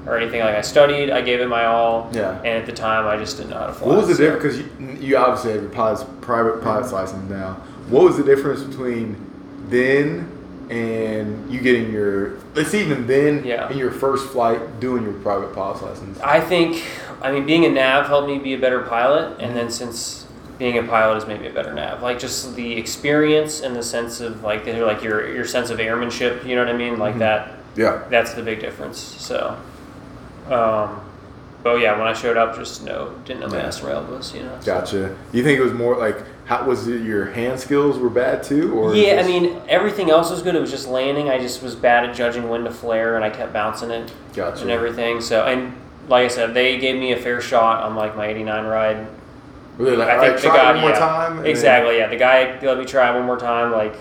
or 0.05 0.17
anything. 0.17 0.41
Like 0.41 0.55
I 0.55 0.61
studied, 0.61 1.09
I 1.09 1.21
gave 1.21 1.39
it 1.39 1.47
my 1.47 1.65
all, 1.65 2.09
Yeah. 2.13 2.37
and 2.37 2.47
at 2.47 2.65
the 2.65 2.71
time 2.71 3.05
I 3.07 3.17
just 3.17 3.37
didn't 3.37 3.51
know 3.51 3.57
how 3.57 3.67
to 3.67 3.73
fly. 3.73 3.87
What 3.87 3.97
was 3.97 4.07
the 4.07 4.15
so- 4.15 4.23
difference? 4.23 4.57
Because 4.57 4.99
you, 4.99 5.07
you 5.07 5.17
obviously 5.17 5.53
have 5.53 5.61
your 5.61 5.71
pilot's 5.71 6.03
private 6.21 6.61
pilot's 6.63 6.87
mm-hmm. 6.87 6.95
license 6.95 7.29
now. 7.29 7.53
What 7.89 8.03
was 8.03 8.17
the 8.17 8.23
difference 8.23 8.63
between 8.63 9.15
then 9.67 10.29
and 10.69 11.51
you 11.51 11.59
getting 11.59 11.91
your? 11.91 12.37
Let's 12.53 12.69
see, 12.69 12.81
even 12.81 13.07
then, 13.07 13.43
Yeah. 13.43 13.69
in 13.69 13.77
your 13.77 13.91
first 13.91 14.29
flight, 14.29 14.79
doing 14.79 15.03
your 15.03 15.13
private 15.13 15.53
pilot's 15.53 15.81
license. 15.81 16.19
I 16.19 16.39
think, 16.39 16.83
I 17.21 17.31
mean, 17.31 17.45
being 17.45 17.65
a 17.65 17.69
nav 17.69 18.07
helped 18.07 18.27
me 18.27 18.37
be 18.37 18.53
a 18.53 18.59
better 18.59 18.81
pilot, 18.81 19.39
and 19.39 19.55
then 19.55 19.65
mm-hmm. 19.67 19.69
since 19.69 20.25
being 20.59 20.77
a 20.77 20.83
pilot 20.83 21.15
has 21.15 21.25
made 21.25 21.41
me 21.41 21.47
a 21.47 21.53
better 21.53 21.73
nav, 21.73 22.03
like 22.03 22.19
just 22.19 22.55
the 22.55 22.73
experience 22.73 23.61
and 23.61 23.75
the 23.75 23.81
sense 23.81 24.19
of 24.19 24.43
like 24.43 24.65
the, 24.65 24.73
like 24.85 25.01
your 25.01 25.33
your 25.33 25.45
sense 25.45 25.69
of 25.69 25.79
airmanship, 25.79 26.45
you 26.45 26.55
know 26.55 26.63
what 26.65 26.73
I 26.73 26.77
mean, 26.77 26.99
like 26.99 27.11
mm-hmm. 27.11 27.19
that. 27.19 27.55
Yeah. 27.75 28.03
That's 28.09 28.33
the 28.33 28.43
big 28.43 28.59
difference. 28.59 28.99
So, 28.99 29.57
um, 30.51 31.01
but 31.63 31.75
yeah, 31.81 31.97
when 31.97 32.07
I 32.07 32.13
showed 32.13 32.37
up, 32.37 32.55
just 32.55 32.83
no, 32.85 33.13
didn't 33.25 33.41
know 33.41 33.47
my 33.47 33.57
Yeah. 33.57 33.67
ass 33.67 33.81
was, 33.81 34.33
you 34.33 34.43
know. 34.43 34.57
Gotcha. 34.63 35.15
You 35.33 35.43
think 35.43 35.59
it 35.59 35.63
was 35.63 35.73
more 35.73 35.97
like 35.97 36.17
how 36.45 36.65
was 36.65 36.87
it? 36.87 37.01
Your 37.01 37.25
hand 37.27 37.59
skills 37.59 37.99
were 37.99 38.09
bad 38.09 38.41
too, 38.41 38.73
or 38.73 38.95
Yeah, 38.95 39.21
I 39.23 39.27
mean 39.27 39.61
everything 39.67 40.09
else 40.09 40.31
was 40.31 40.41
good. 40.41 40.55
It 40.55 40.61
was 40.61 40.71
just 40.71 40.87
landing. 40.87 41.29
I 41.29 41.37
just 41.37 41.61
was 41.61 41.75
bad 41.75 42.09
at 42.09 42.15
judging 42.15 42.49
when 42.49 42.63
to 42.63 42.71
flare, 42.71 43.15
and 43.15 43.23
I 43.25 43.29
kept 43.29 43.53
bouncing 43.53 43.91
it 43.91 44.11
Gotcha. 44.33 44.61
and 44.63 44.71
everything. 44.71 45.21
So, 45.21 45.45
and 45.45 45.73
like 46.07 46.25
I 46.25 46.27
said, 46.27 46.53
they 46.53 46.77
gave 46.79 46.95
me 46.95 47.11
a 47.11 47.17
fair 47.17 47.39
shot 47.41 47.83
on 47.83 47.95
like 47.95 48.15
my 48.15 48.25
'89 48.27 48.65
ride. 48.65 49.07
Really, 49.77 49.95
like, 49.95 50.09
I 50.09 50.19
think 50.19 50.33
right, 50.33 50.41
the 50.41 50.47
guy, 50.49 50.71
one 50.73 50.81
more 50.81 50.89
yeah. 50.89 50.99
time? 50.99 51.31
and 51.33 51.39
then- 51.41 51.51
Exactly, 51.51 51.97
yeah. 51.99 52.07
The 52.07 52.17
guy 52.17 52.59
let 52.63 52.77
me 52.77 52.85
try 52.85 53.15
one 53.15 53.25
more 53.25 53.37
time, 53.37 53.71
like 53.71 53.95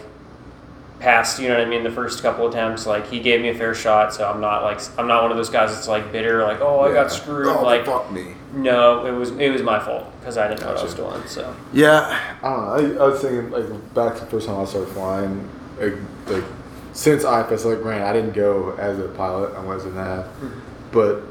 past, 1.00 1.38
you 1.40 1.49
know 1.49 1.57
what 1.59 1.67
I 1.67 1.71
mean, 1.71 1.85
the 1.85 1.90
first 1.90 2.23
couple 2.23 2.49
attempts. 2.49 2.87
Like 2.87 3.07
he 3.09 3.21
gave 3.21 3.40
me 3.40 3.49
a 3.50 3.55
fair 3.55 3.75
shot, 3.75 4.12
so 4.14 4.28
I'm 4.28 4.40
not 4.40 4.62
like 4.62 4.81
I'm 4.99 5.07
not 5.07 5.23
one 5.23 5.31
of 5.31 5.37
those 5.37 5.50
guys 5.50 5.73
that's 5.75 5.88
like 5.88 6.11
bitter, 6.12 6.43
like 6.43 6.61
oh 6.61 6.81
I 6.81 6.88
Yeah. 6.88 6.95
got 6.95 7.12
screwed. 7.12 7.47
Oh, 7.47 7.62
like 7.62 7.87
fuck 7.87 8.11
me. 8.11 8.35
no, 8.52 9.07
it 9.07 9.12
was 9.12 9.31
it 9.33 9.50
was 9.52 9.62
my 9.62 9.78
fault 9.78 10.07
because 10.21 10.37
I 10.38 10.49
didn't 10.49 10.61
know 10.62 10.69
what 10.69 10.78
I 10.78 10.83
was 10.83 10.95
doing. 10.95 11.23
So 11.26 11.55
Yeah, 11.73 12.19
I 12.43 12.49
don't 12.49 12.97
know. 12.97 13.00
I, 13.00 13.05
I 13.05 13.09
was 13.09 13.21
thinking 13.21 13.50
like 13.50 13.95
back 13.95 14.14
to 14.14 14.21
the 14.21 14.26
first 14.31 14.47
time 14.47 14.61
I 14.61 14.64
started 14.64 14.90
flying, 14.93 15.49
like, 15.81 15.95
like 16.26 16.45
since 16.93 17.23
IFS, 17.25 17.64
like 17.64 17.85
man, 17.85 18.02
I 18.02 18.12
didn't 18.12 18.33
go 18.33 18.75
as 18.78 18.99
a 18.99 19.09
pilot. 19.09 19.55
I 19.57 19.61
was 19.64 19.85
in 19.85 19.95
that, 19.95 20.25
mm-hmm. 20.26 20.59
but 20.90 21.23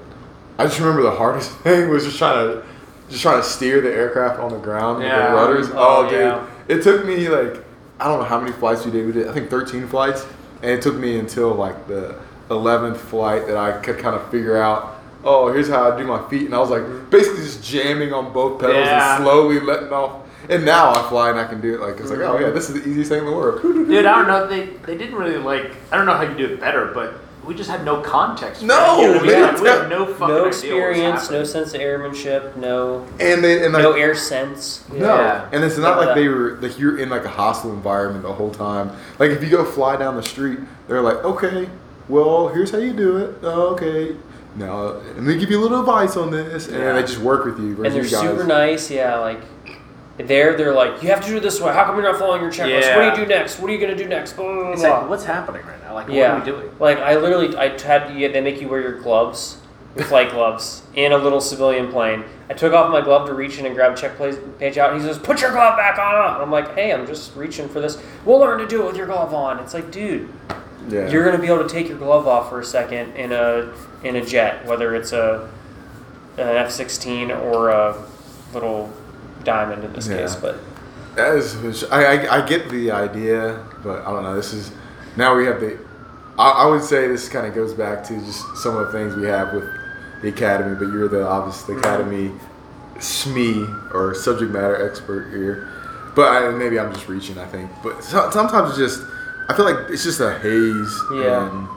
I 0.58 0.64
just 0.66 0.80
remember 0.80 1.02
the 1.04 1.12
hardest 1.12 1.52
thing 1.60 1.90
was 1.90 2.06
just 2.06 2.18
trying 2.18 2.48
to 2.48 2.64
just 3.10 3.22
trying 3.22 3.42
to 3.42 3.48
steer 3.48 3.80
the 3.82 3.92
aircraft 3.92 4.40
on 4.40 4.52
the 4.52 4.58
ground 4.60 4.98
with 5.00 5.08
Yeah. 5.08 5.30
the 5.30 5.36
rudders. 5.36 5.70
Oh, 5.72 6.06
Oh, 6.06 6.10
dude, 6.10 6.20
yeah. 6.20 6.46
it 6.70 6.84
took 6.84 7.06
me 7.06 7.28
like 7.30 7.64
I 8.00 8.08
don't 8.08 8.20
know 8.20 8.26
how 8.26 8.40
many 8.40 8.52
flights 8.52 8.86
we 8.86 8.92
did. 8.92 9.06
We 9.06 9.12
did 9.12 9.28
I 9.28 9.34
think 9.34 9.50
13 9.50 9.88
flights, 9.88 10.26
and 10.62 10.72
it 10.72 10.82
took 10.82 10.96
me 10.96 11.20
until 11.20 11.54
like 11.54 11.88
the 11.88 12.20
11th 12.50 12.98
flight 12.98 13.48
that 13.48 13.58
I 13.58 13.80
could 13.80 13.98
kind 14.00 14.16
of 14.16 14.30
figure 14.32 14.58
out. 14.58 14.96
Oh, 15.24 15.52
here's 15.52 15.68
how 15.68 15.92
I 15.92 15.98
do 15.98 16.06
my 16.06 16.28
feet, 16.30 16.46
and 16.46 16.54
I 16.56 16.60
was 16.60 16.70
like 16.70 17.10
basically 17.10 17.44
just 17.44 17.64
jamming 17.64 18.14
on 18.14 18.32
both 18.32 18.60
pedals 18.62 18.78
Yeah. 18.86 19.16
and 19.16 19.24
slowly 19.24 19.60
letting 19.60 19.92
off. 19.92 20.24
And 20.50 20.64
now 20.64 20.92
I 20.94 21.10
fly 21.10 21.30
and 21.32 21.38
I 21.40 21.46
can 21.46 21.60
do 21.60 21.74
it. 21.74 21.82
Like 21.82 22.00
it's 22.00 22.10
like, 22.10 22.20
oh 22.20 22.38
yeah, 22.40 22.52
this 22.52 22.70
is 22.70 22.82
the 22.82 22.88
easiest 22.90 23.10
thing 23.10 23.20
in 23.20 23.26
the 23.26 23.32
world. 23.32 23.62
Dude, 23.62 24.06
I 24.06 24.16
don't 24.16 24.28
know. 24.28 24.48
They 24.48 24.68
they 24.86 24.98
didn't 24.98 25.16
really 25.16 25.38
like. 25.38 25.72
I 25.92 25.98
don't 25.98 26.06
know 26.06 26.14
how 26.16 26.22
you 26.24 26.38
do 26.38 26.54
it 26.54 26.60
better, 26.60 26.92
but 26.94 27.16
we 27.48 27.56
just 27.56 27.70
had 27.70 27.86
no 27.86 28.02
context. 28.02 28.62
for 28.62 28.68
No, 28.68 29.02
it. 29.02 29.22
we, 29.22 29.30
had, 29.30 29.52
didn't 29.52 29.62
we 29.64 29.70
had 29.70 29.90
no 29.90 30.06
fucking 30.14 30.28
no 30.36 30.46
experience, 30.46 31.32
no 31.32 31.44
sense 31.44 31.74
of 31.74 31.80
airmanship, 31.82 32.56
no 32.58 33.06
And 33.20 33.44
they 33.44 33.64
and 33.64 33.74
like 33.74 33.82
no 33.84 33.94
air 33.94 34.14
sense. 34.16 34.84
No, 34.92 35.16
Yeah. 35.16 35.50
and 35.52 35.64
it's 35.64 35.78
not 35.78 35.98
None 35.98 36.08
like 36.08 36.16
they 36.16 36.28
were 36.28 36.58
like 36.62 36.78
you're 36.78 37.00
in 37.00 37.10
like 37.10 37.24
a 37.26 37.30
hostile 37.30 37.72
environment 37.72 38.24
the 38.24 38.34
whole 38.34 38.52
time. 38.52 38.92
Like 39.18 39.32
if 39.32 39.42
you 39.42 39.50
go 39.50 39.64
fly 39.64 39.96
down 39.96 40.16
the 40.18 40.24
street, 40.24 40.60
they're 40.88 41.02
like, 41.02 41.24
okay, 41.24 41.70
well 42.10 42.50
here's 42.50 42.72
how 42.72 42.80
you 42.80 42.94
do 42.94 43.18
it. 43.18 43.36
Oh, 43.42 43.70
okay, 43.74 44.16
now 44.56 44.98
and 45.16 45.28
they 45.28 45.38
give 45.38 45.50
you 45.50 45.60
a 45.60 45.64
little 45.64 45.80
advice 45.80 46.18
on 46.18 46.30
this, 46.32 46.68
and 46.68 46.78
Yeah. 46.78 46.94
they 46.94 47.02
just 47.02 47.20
work 47.20 47.46
with 47.46 47.58
you. 47.60 47.84
And 47.84 47.94
they're 47.96 48.04
you 48.04 48.10
guys, 48.12 48.22
super 48.22 48.44
nice, 48.44 48.92
yeah. 48.92 49.18
Like 49.18 49.40
there, 50.18 50.58
they're 50.58 50.74
like, 50.74 51.04
you 51.04 51.10
have 51.10 51.22
to 51.22 51.28
do 51.28 51.38
it 51.38 51.42
this 51.44 51.62
way. 51.62 51.72
How 51.72 51.86
come 51.86 51.96
you're 51.96 52.04
not 52.12 52.18
following 52.20 52.42
your 52.42 52.52
checklist? 52.52 52.96
What 52.96 53.16
do 53.16 53.22
you 53.22 53.26
do 53.28 53.34
next? 53.34 53.60
What 53.60 53.70
are 53.70 53.74
you 53.74 53.80
gonna 53.80 53.96
do 53.96 54.08
next? 54.08 54.34
Blah, 54.34 54.46
blah, 54.46 54.64
blah, 54.64 54.72
It's 54.74 54.82
like, 54.82 55.08
what's 55.10 55.24
happening 55.26 55.62
right 55.66 55.77
now? 55.77 55.77
Like, 55.98 56.08
yeah. 56.10 56.38
what 56.40 56.48
are 56.48 56.54
we 56.54 56.60
doing? 56.62 56.76
Like 56.80 56.98
I 57.00 57.16
literally, 57.18 57.56
I 57.58 57.70
had 57.82 58.16
yeah, 58.18 58.28
they 58.30 58.42
make 58.42 58.62
you 58.62 58.68
wear 58.70 58.82
your 58.82 59.00
gloves, 59.00 59.58
your 59.96 60.06
flight 60.12 60.30
gloves, 60.32 60.84
in 60.94 61.12
a 61.12 61.18
little 61.18 61.42
civilian 61.42 61.92
plane. 61.92 62.24
I 62.50 62.54
took 62.54 62.74
off 62.74 62.92
my 62.92 63.02
glove 63.02 63.28
to 63.28 63.34
reach 63.34 63.58
in 63.58 63.66
and 63.66 63.76
grab 63.76 63.94
a 63.94 63.96
check 63.98 64.16
pla- 64.16 64.32
page 64.60 64.78
out. 64.78 64.94
And 64.94 65.02
he 65.02 65.08
says, 65.08 65.18
"Put 65.18 65.42
your 65.42 65.52
glove 65.52 65.76
back 65.76 65.98
on." 65.98 66.36
And 66.36 66.44
I'm 66.44 66.52
like, 66.52 66.76
"Hey, 66.76 66.94
I'm 66.94 67.06
just 67.08 67.36
reaching 67.36 67.68
for 67.68 67.82
this. 67.82 67.98
We'll 68.26 68.40
learn 68.40 68.60
to 68.60 68.68
do 68.68 68.84
it 68.84 68.86
with 68.86 68.96
your 68.96 69.08
glove 69.08 69.34
on." 69.34 69.60
It's 69.60 69.74
like, 69.74 69.92
dude, 69.92 70.30
yeah, 70.88 71.10
you're 71.10 71.26
gonna 71.26 71.42
be 71.42 71.48
able 71.48 71.64
to 71.64 71.70
take 71.70 71.90
your 71.90 71.98
glove 71.98 72.28
off 72.28 72.50
for 72.50 72.60
a 72.60 72.64
second 72.66 73.16
in 73.16 73.32
a 73.32 73.74
in 74.04 74.16
a 74.18 74.24
jet, 74.26 74.66
whether 74.66 74.96
it's 74.96 75.12
a 75.14 75.50
an 76.38 76.56
F-16 76.58 77.36
or 77.52 77.70
a 77.70 77.96
little 78.54 78.94
diamond 79.44 79.84
in 79.84 79.92
this 79.94 80.08
Yeah. 80.08 80.18
case. 80.18 80.36
But 80.36 80.60
That 81.16 81.36
is, 81.36 81.84
I, 81.86 82.04
I, 82.28 82.38
I 82.38 82.48
get 82.48 82.70
the 82.70 82.92
idea, 82.92 83.60
but 83.84 84.06
I 84.06 84.12
don't 84.12 84.22
know. 84.22 84.36
This 84.36 84.54
is 84.54 84.72
now 85.16 85.36
we 85.36 85.46
have 85.48 85.60
the. 85.60 85.80
I, 86.38 86.50
I 86.50 86.66
would 86.68 86.84
say 86.84 87.08
this 87.08 87.30
kind 87.30 87.48
of 87.48 87.56
goes 87.56 87.74
back 87.74 88.04
to 88.06 88.20
just 88.20 88.58
some 88.58 88.78
of 88.78 88.88
the 88.88 88.92
things 88.92 89.16
we 89.16 89.26
have 89.26 89.54
with 89.54 89.68
the 90.22 90.30
academy. 90.30 90.76
But 90.76 90.94
you're 90.94 91.08
the 91.08 91.28
obvious 91.28 91.64
the 91.64 91.74
mm-hmm. 91.74 91.80
academy 91.80 92.32
SME 92.96 93.94
or 93.94 94.14
subject 94.14 94.52
matter 94.52 94.90
expert 94.90 95.30
here. 95.32 95.68
But 96.16 96.32
I, 96.32 96.50
maybe 96.52 96.80
I'm 96.80 96.94
just 96.94 97.08
reaching. 97.08 97.38
I 97.38 97.46
think, 97.46 97.70
but 97.84 98.04
so, 98.04 98.30
sometimes 98.32 98.70
it's 98.72 98.78
just 98.78 99.08
I 99.50 99.56
feel 99.56 99.66
like 99.66 99.90
it's 99.90 100.04
just 100.04 100.20
a 100.20 100.38
haze. 100.40 101.02
Yeah. 101.14 101.50
And 101.50 101.68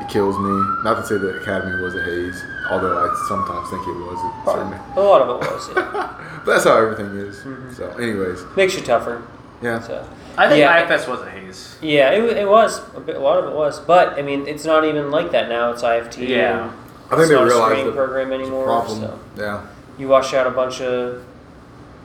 it 0.00 0.08
kills 0.08 0.38
me. 0.38 0.50
Not 0.82 0.96
to 0.96 1.06
say 1.06 1.18
that 1.18 1.42
academy 1.42 1.80
was 1.82 1.94
a 1.94 2.02
haze, 2.02 2.42
although 2.70 2.98
I 2.98 3.26
sometimes 3.28 3.70
think 3.70 3.82
it 3.82 3.92
was. 3.92 4.18
It 4.18 4.50
certainly- 4.50 4.78
a 4.96 5.00
lot 5.00 5.22
of 5.22 5.28
it 5.42 5.50
was. 5.50 5.70
Yeah. 5.74 6.20
But 6.44 6.56
that's 6.56 6.64
how 6.64 6.76
everything 6.76 7.06
is. 7.16 7.38
Mm-hmm. 7.38 7.72
So, 7.72 7.88
anyways, 7.92 8.44
Makes 8.54 8.76
you 8.76 8.82
tougher. 8.82 9.22
Yeah. 9.64 9.80
So. 9.80 10.06
I 10.36 10.48
think 10.48 10.58
Yeah. 10.60 10.82
IFS 10.92 11.06
was 11.06 11.20
a 11.20 11.30
haze. 11.30 11.76
Yeah, 11.80 12.10
it, 12.10 12.22
it 12.38 12.48
was. 12.48 12.80
A, 12.96 13.00
bit, 13.00 13.16
a 13.16 13.20
lot 13.20 13.38
of 13.38 13.50
it 13.50 13.56
was. 13.56 13.78
But, 13.80 14.18
I 14.18 14.22
mean, 14.22 14.46
it's 14.46 14.64
not 14.64 14.84
even 14.84 15.10
like 15.10 15.30
that 15.32 15.48
now. 15.48 15.70
It's 15.70 15.82
IFT. 15.82 16.28
Yeah. 16.28 16.64
and 16.64 16.70
I 17.10 17.16
think 17.16 17.20
it's 17.22 17.28
they 17.28 17.34
not 17.34 17.42
a 17.42 17.46
realized 17.46 17.64
screening 17.66 17.86
the 17.86 17.92
program 17.92 18.32
anymore. 18.32 18.64
problem. 18.64 19.00
So 19.00 19.18
Yeah. 19.36 19.62
you 19.98 20.08
wash 20.08 20.34
out 20.34 20.46
a 20.46 20.50
bunch 20.50 20.80
of, 20.80 21.22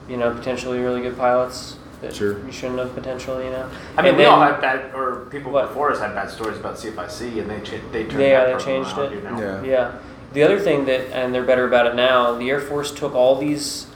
you 0.08 0.16
know, 0.16 0.32
potentially 0.34 0.78
really 0.78 1.00
good 1.02 1.16
pilots 1.16 1.76
that 2.02 2.14
Sure. 2.14 2.38
you 2.46 2.52
shouldn't 2.52 2.78
have 2.78 2.94
potentially, 2.94 3.44
you 3.46 3.50
know. 3.50 3.66
I 3.96 4.02
mean, 4.02 4.10
And 4.10 4.16
we 4.16 4.24
then- 4.24 4.32
all 4.32 4.40
had 4.40 4.60
bad, 4.60 4.94
or 4.94 5.26
people 5.30 5.50
What? 5.52 5.68
before 5.68 5.90
us 5.90 5.98
had 6.00 6.14
bad 6.14 6.30
stories 6.30 6.56
about 6.58 6.78
CFIC, 6.78 7.40
and 7.40 7.50
they 7.50 7.60
cha- 7.60 7.76
they 7.92 8.04
turned 8.04 8.22
Yeah, 8.22 8.44
that 8.46 8.58
they 8.58 8.64
changed 8.64 8.96
it. 8.98 9.12
You 9.12 9.20
know? 9.22 9.38
Yeah. 9.38 9.62
Yeah. 9.62 9.90
The 10.32 10.42
other 10.44 10.58
thing 10.60 10.84
that, 10.86 11.00
and 11.12 11.34
they're 11.34 11.42
better 11.42 11.66
about 11.66 11.86
it 11.86 11.94
now, 11.96 12.32
the 12.34 12.48
Air 12.50 12.60
Force 12.60 12.92
took 12.92 13.14
all 13.16 13.34
these 13.36 13.86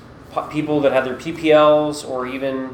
people 0.50 0.80
that 0.80 0.92
had 0.92 1.04
their 1.04 1.14
PPLs 1.14 2.04
or 2.08 2.26
even 2.26 2.70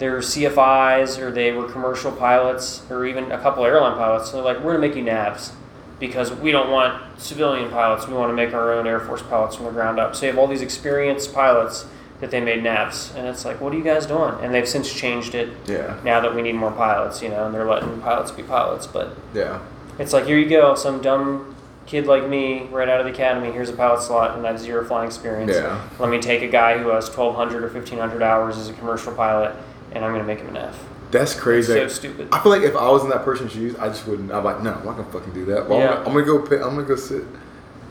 their 0.00 0.18
CFIs 0.18 1.18
or 1.20 1.30
they 1.30 1.52
were 1.52 1.68
commercial 1.70 2.10
pilots 2.10 2.82
or 2.90 3.06
even 3.06 3.30
a 3.30 3.38
couple 3.38 3.64
airline 3.64 3.96
pilots. 3.96 4.30
And 4.32 4.38
they're 4.38 4.44
like, 4.54 4.56
we're 4.64 4.76
going 4.76 4.82
to 4.82 4.88
make 4.88 4.96
you 4.96 5.04
NAVs 5.04 5.52
because 6.00 6.32
we 6.32 6.50
don't 6.50 6.70
want 6.70 7.20
civilian 7.20 7.70
pilots. 7.70 8.08
We 8.08 8.14
want 8.14 8.30
to 8.30 8.34
make 8.34 8.54
our 8.54 8.72
own 8.72 8.86
Air 8.86 8.98
Force 9.00 9.22
pilots 9.22 9.56
from 9.56 9.66
the 9.66 9.70
ground 9.72 10.00
up. 10.00 10.16
So 10.16 10.22
you 10.26 10.32
have 10.32 10.38
all 10.38 10.46
these 10.46 10.62
experienced 10.62 11.34
pilots 11.34 11.86
that 12.20 12.30
they 12.30 12.40
made 12.40 12.62
NAVs. 12.64 13.14
And 13.14 13.26
it's 13.26 13.44
like, 13.44 13.60
what 13.60 13.74
are 13.74 13.76
you 13.76 13.84
guys 13.84 14.06
doing? 14.06 14.34
And 14.42 14.54
they've 14.54 14.66
since 14.68 14.90
changed 14.92 15.34
it 15.34 15.50
Yeah. 15.66 15.98
now 16.02 16.20
that 16.20 16.34
we 16.34 16.40
need 16.40 16.54
more 16.54 16.72
pilots, 16.72 17.22
you 17.22 17.28
know, 17.28 17.44
and 17.44 17.54
they're 17.54 17.68
letting 17.68 18.00
pilots 18.00 18.30
be 18.30 18.42
pilots. 18.42 18.86
But 18.86 19.14
Yeah. 19.34 19.58
it's 19.98 20.14
like 20.14 20.24
here 20.24 20.38
you 20.38 20.48
go, 20.48 20.74
some 20.74 21.02
dumb 21.02 21.54
kid 21.86 22.06
like 22.06 22.26
me, 22.26 22.68
right 22.70 22.88
out 22.88 23.00
of 23.00 23.06
the 23.06 23.12
academy. 23.12 23.50
Here's 23.52 23.68
a 23.68 23.72
pilot 23.74 24.00
slot, 24.00 24.36
and 24.36 24.46
I 24.46 24.52
have 24.52 24.60
zero 24.60 24.82
flying 24.84 25.08
experience. 25.08 25.52
Yeah. 25.52 25.78
Let 25.98 26.08
me 26.08 26.20
take 26.20 26.40
a 26.42 26.46
guy 26.46 26.78
who 26.78 26.88
has 26.90 27.08
1,200 27.10 27.64
or 27.64 27.68
1,500 27.68 28.22
hours 28.22 28.56
as 28.56 28.68
a 28.68 28.72
commercial 28.74 29.12
pilot, 29.12 29.52
and 29.92 30.04
I'm 30.04 30.12
gonna 30.12 30.24
make 30.24 30.38
him 30.40 30.48
an 30.48 30.56
F. 30.56 30.78
That's 31.10 31.34
crazy. 31.34 31.72
so 31.72 31.88
stupid. 31.88 32.28
I 32.30 32.40
feel 32.40 32.52
like 32.52 32.62
if 32.62 32.76
I 32.76 32.88
was 32.88 33.02
in 33.02 33.10
that 33.10 33.24
person's 33.24 33.52
shoes, 33.52 33.74
I 33.76 33.88
just 33.88 34.06
wouldn't. 34.06 34.30
I'm 34.32 34.44
like, 34.44 34.62
no, 34.62 34.72
I'm 34.74 34.84
not 34.84 34.96
gonna 34.96 35.10
fucking 35.10 35.32
do 35.32 35.44
that. 35.46 35.68
Well, 35.68 35.78
Yeah. 35.80 35.88
I'm, 35.88 36.04
gonna, 36.04 36.08
I'm 36.08 36.12
gonna 36.12 36.26
go. 36.26 36.38
Pay, 36.46 36.56
I'm 36.56 36.74
gonna 36.76 36.82
go 36.84 36.96
sit. 36.96 37.24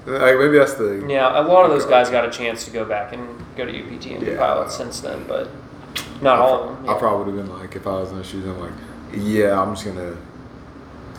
Like 0.06 0.38
maybe 0.39 0.58
that's 0.58 0.74
the. 0.75 1.06
Yeah, 1.08 1.39
a 1.39 1.44
lot 1.44 1.65
of 1.65 1.72
those 1.72 1.86
guys 1.86 2.10
got 2.10 2.25
a 2.25 2.32
chance 2.32 2.63
to 2.65 2.72
go 2.72 2.86
back 2.86 3.12
and 3.13 3.27
go 3.58 3.65
to 3.65 3.72
UPT 3.72 4.06
and 4.08 4.25
be 4.25 4.36
pilots 4.36 4.75
since 4.75 5.01
then, 5.01 5.25
but 5.27 5.50
not 6.22 6.38
I, 6.39 6.41
all 6.41 6.58
pro- 6.60 6.70
of 6.74 6.77
them. 6.82 6.89
I 6.89 6.98
probably 6.98 7.34
would 7.34 7.38
have 7.39 7.48
been 7.48 7.60
like, 7.60 7.75
if 7.75 7.86
I 7.86 7.91
was 7.91 8.10
in 8.10 8.15
their 8.15 8.24
shoes, 8.24 8.46
I'm 8.46 8.60
like, 8.60 8.72
yeah, 9.13 9.62
I'm 9.62 9.75
just 9.75 9.86
gonna. 9.86 10.15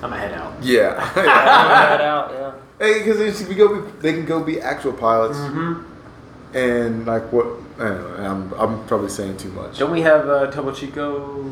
I'm 0.02 0.12
a 0.14 0.18
head 0.18 0.32
out. 0.32 0.62
Yeah. 0.62 0.98
Head 1.14 2.00
out, 2.00 2.30
yeah. 2.32 2.52
hey, 2.78 3.00
because 3.04 3.46
we 3.46 3.54
go, 3.54 3.82
be, 3.82 3.90
they 4.00 4.14
can 4.14 4.24
go 4.24 4.42
be 4.42 4.58
actual 4.58 4.94
pilots, 4.94 5.36
Mm-hmm. 5.36 5.82
And 6.54 7.06
like 7.06 7.32
what? 7.32 7.46
Anyway, 7.78 8.26
I'm 8.26 8.52
I'm 8.54 8.86
probably 8.86 9.08
saying 9.08 9.36
too 9.38 9.50
much. 9.52 9.78
Don't 9.78 9.90
we 9.90 10.02
have 10.02 10.28
uh, 10.28 10.50
Topo 10.50 10.72
Chico? 10.72 11.44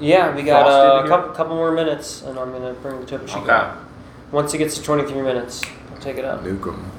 Yeah, 0.00 0.34
we 0.34 0.42
got 0.42 0.64
Frosted 0.64 0.90
uh, 0.90 1.04
a 1.04 1.08
couple, 1.08 1.34
couple 1.34 1.56
more 1.56 1.70
minutes, 1.72 2.22
and 2.22 2.38
I'm 2.38 2.50
gonna 2.52 2.74
bring 2.74 3.00
the 3.00 3.06
Topo 3.06 3.26
Chico. 3.26 3.40
Okay. 3.42 3.70
Once 4.32 4.52
it 4.54 4.58
gets 4.58 4.76
to 4.76 4.82
23 4.82 5.20
minutes, 5.22 5.62
I'll 5.90 5.98
take 6.00 6.16
it 6.16 6.24
out. 6.24 6.42
Nuke 6.42 6.68
'em. 6.72 6.90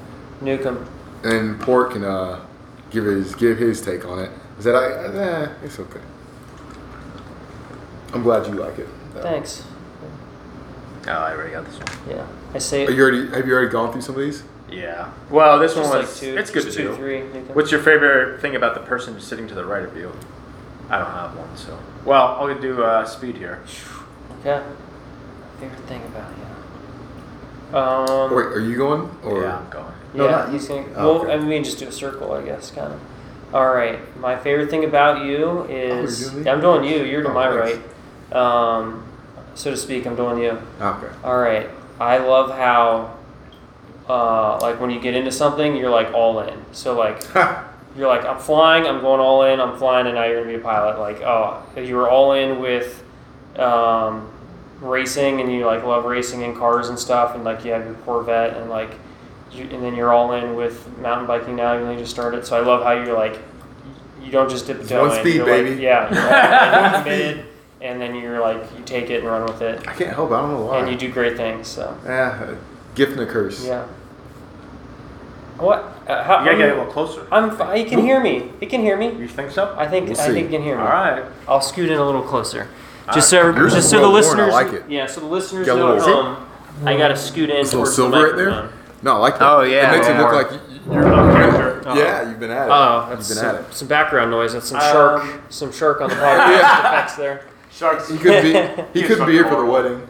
Nuke 0.42 0.64
him. 0.64 0.88
And 1.24 1.60
Port 1.60 1.92
can 1.92 2.04
uh, 2.04 2.40
give 2.90 3.04
his 3.04 3.34
give 3.34 3.58
his 3.58 3.80
take 3.80 4.04
on 4.06 4.18
it. 4.20 4.30
Is 4.58 4.64
that 4.64 4.74
I? 4.76 4.86
Eh, 5.44 5.48
it's 5.64 5.78
okay. 5.80 6.00
I'm 8.12 8.22
glad 8.22 8.46
you 8.46 8.54
like 8.54 8.78
it. 8.78 8.88
though. 9.14 9.22
Thanks. 9.22 9.64
Oh, 11.06 11.10
I 11.10 11.32
already 11.32 11.52
got 11.52 11.66
this 11.66 11.76
one. 11.78 12.16
Yeah, 12.16 12.26
I 12.54 12.58
say 12.58 12.86
Are 12.86 12.90
you 12.90 13.02
already? 13.02 13.28
Have 13.30 13.46
you 13.46 13.52
already 13.54 13.70
gone 13.70 13.92
through 13.92 14.00
some 14.02 14.14
of 14.14 14.20
these? 14.22 14.42
Yeah. 14.74 15.10
Well, 15.30 15.58
this 15.58 15.74
just 15.74 15.88
one 15.88 15.98
like 15.98 16.06
was. 16.08 16.20
two. 16.20 16.36
it's 16.36 16.50
good 16.50 16.64
just 16.64 16.76
to 16.76 16.82
two, 16.82 16.88
do. 16.90 16.96
three. 16.96 17.18
Nuke 17.20 17.48
'em. 17.50 17.54
What's 17.54 17.70
your 17.70 17.80
favorite 17.82 18.40
thing 18.40 18.56
about 18.56 18.74
the 18.74 18.80
person 18.80 19.20
sitting 19.20 19.46
to 19.48 19.54
the 19.54 19.64
right 19.64 19.84
of 19.84 19.96
you? 19.96 20.12
I 20.90 20.98
don't 20.98 21.10
have 21.10 21.36
one, 21.36 21.56
so. 21.56 21.78
Well, 22.04 22.36
I'll 22.38 22.58
do 22.60 22.82
uh, 22.82 23.04
speed 23.06 23.36
here. 23.36 23.62
Okay. 24.40 24.62
Favorite 25.60 25.80
thing 25.86 26.02
about 26.04 26.30
you. 27.72 27.76
Um. 27.78 28.34
Wait, 28.34 28.46
are 28.46 28.60
you 28.60 28.76
going? 28.76 29.10
Or 29.24 29.42
yeah, 29.42 29.58
I'm 29.58 29.70
going. 29.70 29.92
No, 30.12 30.24
yeah, 30.26 30.30
not 30.30 30.52
he's 30.52 30.68
going. 30.68 30.92
Oh, 30.96 31.14
Well, 31.14 31.22
okay. 31.22 31.32
I 31.34 31.38
mean, 31.38 31.64
just 31.64 31.78
do 31.78 31.88
a 31.88 31.92
circle, 31.92 32.32
I 32.32 32.42
guess, 32.42 32.70
kind 32.70 32.92
of. 32.92 33.00
All 33.52 33.72
right. 33.74 33.98
My 34.18 34.36
favorite 34.36 34.70
thing 34.70 34.84
about 34.84 35.24
you 35.24 35.62
is 35.64 36.20
you're 36.22 36.30
doing 36.32 36.44
me? 36.44 36.50
I'm 36.50 36.60
doing 36.60 36.84
you. 36.84 37.04
You're 37.04 37.22
to 37.22 37.30
Oh, 37.30 37.32
my 37.32 37.48
thanks. 37.50 37.80
right, 38.32 38.36
um, 38.36 39.04
so 39.54 39.70
to 39.70 39.76
speak. 39.76 40.06
I'm 40.06 40.14
doing 40.16 40.38
you. 40.42 40.58
okay. 40.80 41.06
All 41.24 41.38
right. 41.38 41.68
I 42.00 42.18
love 42.18 42.50
how, 42.50 43.16
uh, 44.08 44.58
like 44.60 44.80
when 44.80 44.90
you 44.90 45.00
get 45.00 45.14
into 45.14 45.32
something, 45.32 45.76
you're 45.76 45.90
like 45.90 46.12
all 46.12 46.40
in. 46.40 46.64
So 46.72 46.96
like 46.96 47.22
you're 47.96 48.08
like, 48.08 48.24
I'm 48.24 48.38
flying, 48.38 48.86
I'm 48.86 49.00
going 49.00 49.20
all 49.20 49.44
in, 49.44 49.60
I'm 49.60 49.78
flying, 49.78 50.06
and 50.06 50.14
now 50.16 50.24
you're 50.24 50.40
gonna 50.42 50.48
be 50.52 50.60
a 50.60 50.64
pilot. 50.64 50.98
Like, 50.98 51.20
oh, 51.22 51.62
you 51.76 51.96
were 51.96 52.08
all 52.10 52.32
in 52.32 52.60
with 52.60 53.02
um, 53.58 54.30
racing, 54.80 55.40
and 55.40 55.52
you 55.52 55.64
like 55.66 55.84
love 55.84 56.04
racing 56.04 56.42
in 56.42 56.54
cars 56.56 56.88
and 56.88 56.98
stuff, 56.98 57.34
and 57.34 57.44
like 57.44 57.64
you 57.64 57.72
have 57.72 57.84
your 57.84 57.94
Corvette, 57.94 58.56
and 58.56 58.68
like, 58.70 58.90
you, 59.52 59.62
and 59.70 59.82
then 59.82 59.94
you're 59.94 60.12
all 60.12 60.32
in 60.32 60.54
with 60.56 60.86
mountain 60.98 61.26
biking 61.26 61.56
now. 61.56 61.72
You 61.74 61.80
only 61.84 61.96
just 61.96 62.10
started, 62.12 62.44
so 62.46 62.56
I 62.56 62.60
love 62.60 62.82
how 62.82 62.92
you're 62.92 63.16
like, 63.16 63.38
you 64.20 64.30
don't 64.32 64.50
just 64.50 64.66
dip 64.66 64.80
a 64.82 64.84
toe 64.86 65.02
one 65.08 65.16
in. 65.16 65.20
speed, 65.22 65.34
you're 65.36 65.46
like- 65.46 65.64
baby. 65.64 65.80
yeah, 65.82 66.12
you're 66.12 66.96
all 66.96 67.02
committed, 67.04 67.46
and 67.80 68.00
then 68.00 68.14
you're 68.16 68.40
like, 68.40 68.60
you 68.76 68.84
take 68.84 69.08
it 69.10 69.20
and 69.20 69.28
run 69.28 69.44
with 69.44 69.62
it, 69.62 69.86
I 69.86 69.92
can't 69.94 70.14
help. 70.14 70.30
it. 70.30 70.34
I 70.34 70.40
don't 70.42 70.50
know 70.50 70.64
why. 70.66 70.78
and 70.80 70.90
you 70.90 70.96
do 70.96 71.12
great 71.12 71.36
things. 71.36 71.68
So 71.68 71.96
Yeah, 72.04 72.54
gift 72.94 73.12
and 73.12 73.20
a 73.20 73.26
curse. 73.26 73.64
yeah. 73.64 73.86
What? 75.58 75.78
Uh, 76.08 76.22
how, 76.24 76.40
You 76.40 76.46
gotta 76.46 76.56
get 76.58 76.68
a 76.68 76.72
I'm, 76.72 76.78
little 76.78 76.92
closer. 76.92 77.26
I'm. 77.30 77.56
fi- 77.56 77.78
He 77.78 77.84
can 77.84 78.00
hear 78.00 78.20
me. 78.20 78.50
He 78.60 78.66
can 78.66 78.80
hear 78.80 78.96
me. 78.96 79.12
You 79.14 79.28
think 79.28 79.50
so? 79.52 79.74
I 79.78 79.86
think 79.86 80.08
We'll 80.08 80.20
I 80.20 80.26
see. 80.26 80.32
think 80.32 80.50
you 80.50 80.58
can 80.58 80.62
hear 80.66 80.76
me. 80.76 80.82
All 80.82 80.88
right. 80.88 81.24
I'll 81.46 81.60
scoot 81.60 81.90
in 81.90 81.98
a 81.98 82.04
little 82.04 82.22
closer. 82.22 82.68
All 83.08 83.14
Just 83.14 83.32
right. 83.32 83.40
so, 83.40 83.56
Yours 83.56 83.72
just 83.72 83.84
is 83.84 83.90
so 83.90 83.96
the 83.98 84.02
well 84.02 84.12
worn, 84.12 84.40
I 84.40 84.46
listeners, 84.46 84.52
like 84.52 84.72
it. 84.72 84.90
yeah, 84.90 85.06
so 85.06 85.20
the 85.20 85.26
listeners 85.26 85.66
Got 85.66 85.76
a 85.76 85.78
know 85.78 85.92
at 85.96 86.00
little- 86.00 86.22
home. 86.34 86.46
I 86.84 86.96
gotta 86.96 87.16
scoot 87.16 87.50
in 87.50 87.56
This 87.56 87.72
little 87.72 87.84
towards 87.84 87.90
the 87.90 88.02
silver 88.02 88.24
right 88.26 88.36
there. 88.36 88.50
microphone. 88.50 88.78
No, 89.02 89.12
I 89.14 89.18
like 89.18 89.38
that. 89.38 89.48
Oh, 89.48 89.62
yeah, 89.62 89.88
It 89.92 89.96
makes 89.96 90.08
yeah. 90.08 90.18
it 90.18 90.22
look 90.22 90.32
like 90.32 90.50
you, 90.52 90.92
you're. 90.92 91.06
Oh. 91.86 91.94
Yeah, 91.94 92.28
you've 92.28 92.40
been 92.40 92.50
at 92.50 92.66
it. 92.66 92.70
Oh, 92.72 93.06
that's 93.10 93.28
you've 93.28 93.36
been 93.38 93.44
some, 93.46 93.54
at 93.56 93.60
it. 93.70 93.74
some 93.74 93.88
background 93.88 94.30
noise. 94.32 94.54
That's 94.54 94.66
some 94.68 94.78
Um, 94.80 94.90
shark, 94.92 95.42
some 95.50 95.70
shark 95.72 96.00
on 96.00 96.08
the 96.08 96.16
podcast 96.16 96.48
Yeah. 96.58 96.88
effects 96.88 97.14
there. 97.16 97.44
Sharks. 97.70 98.08
He 98.08 98.18
could 98.18 98.42
be. 98.42 98.52
He 98.92 99.00
He's 99.00 99.08
couldn't 99.08 99.26
be 99.26 99.32
here 99.34 99.44
for 99.44 99.50
the 99.50 99.56
fucking 99.56 99.70
wedding. 99.70 100.08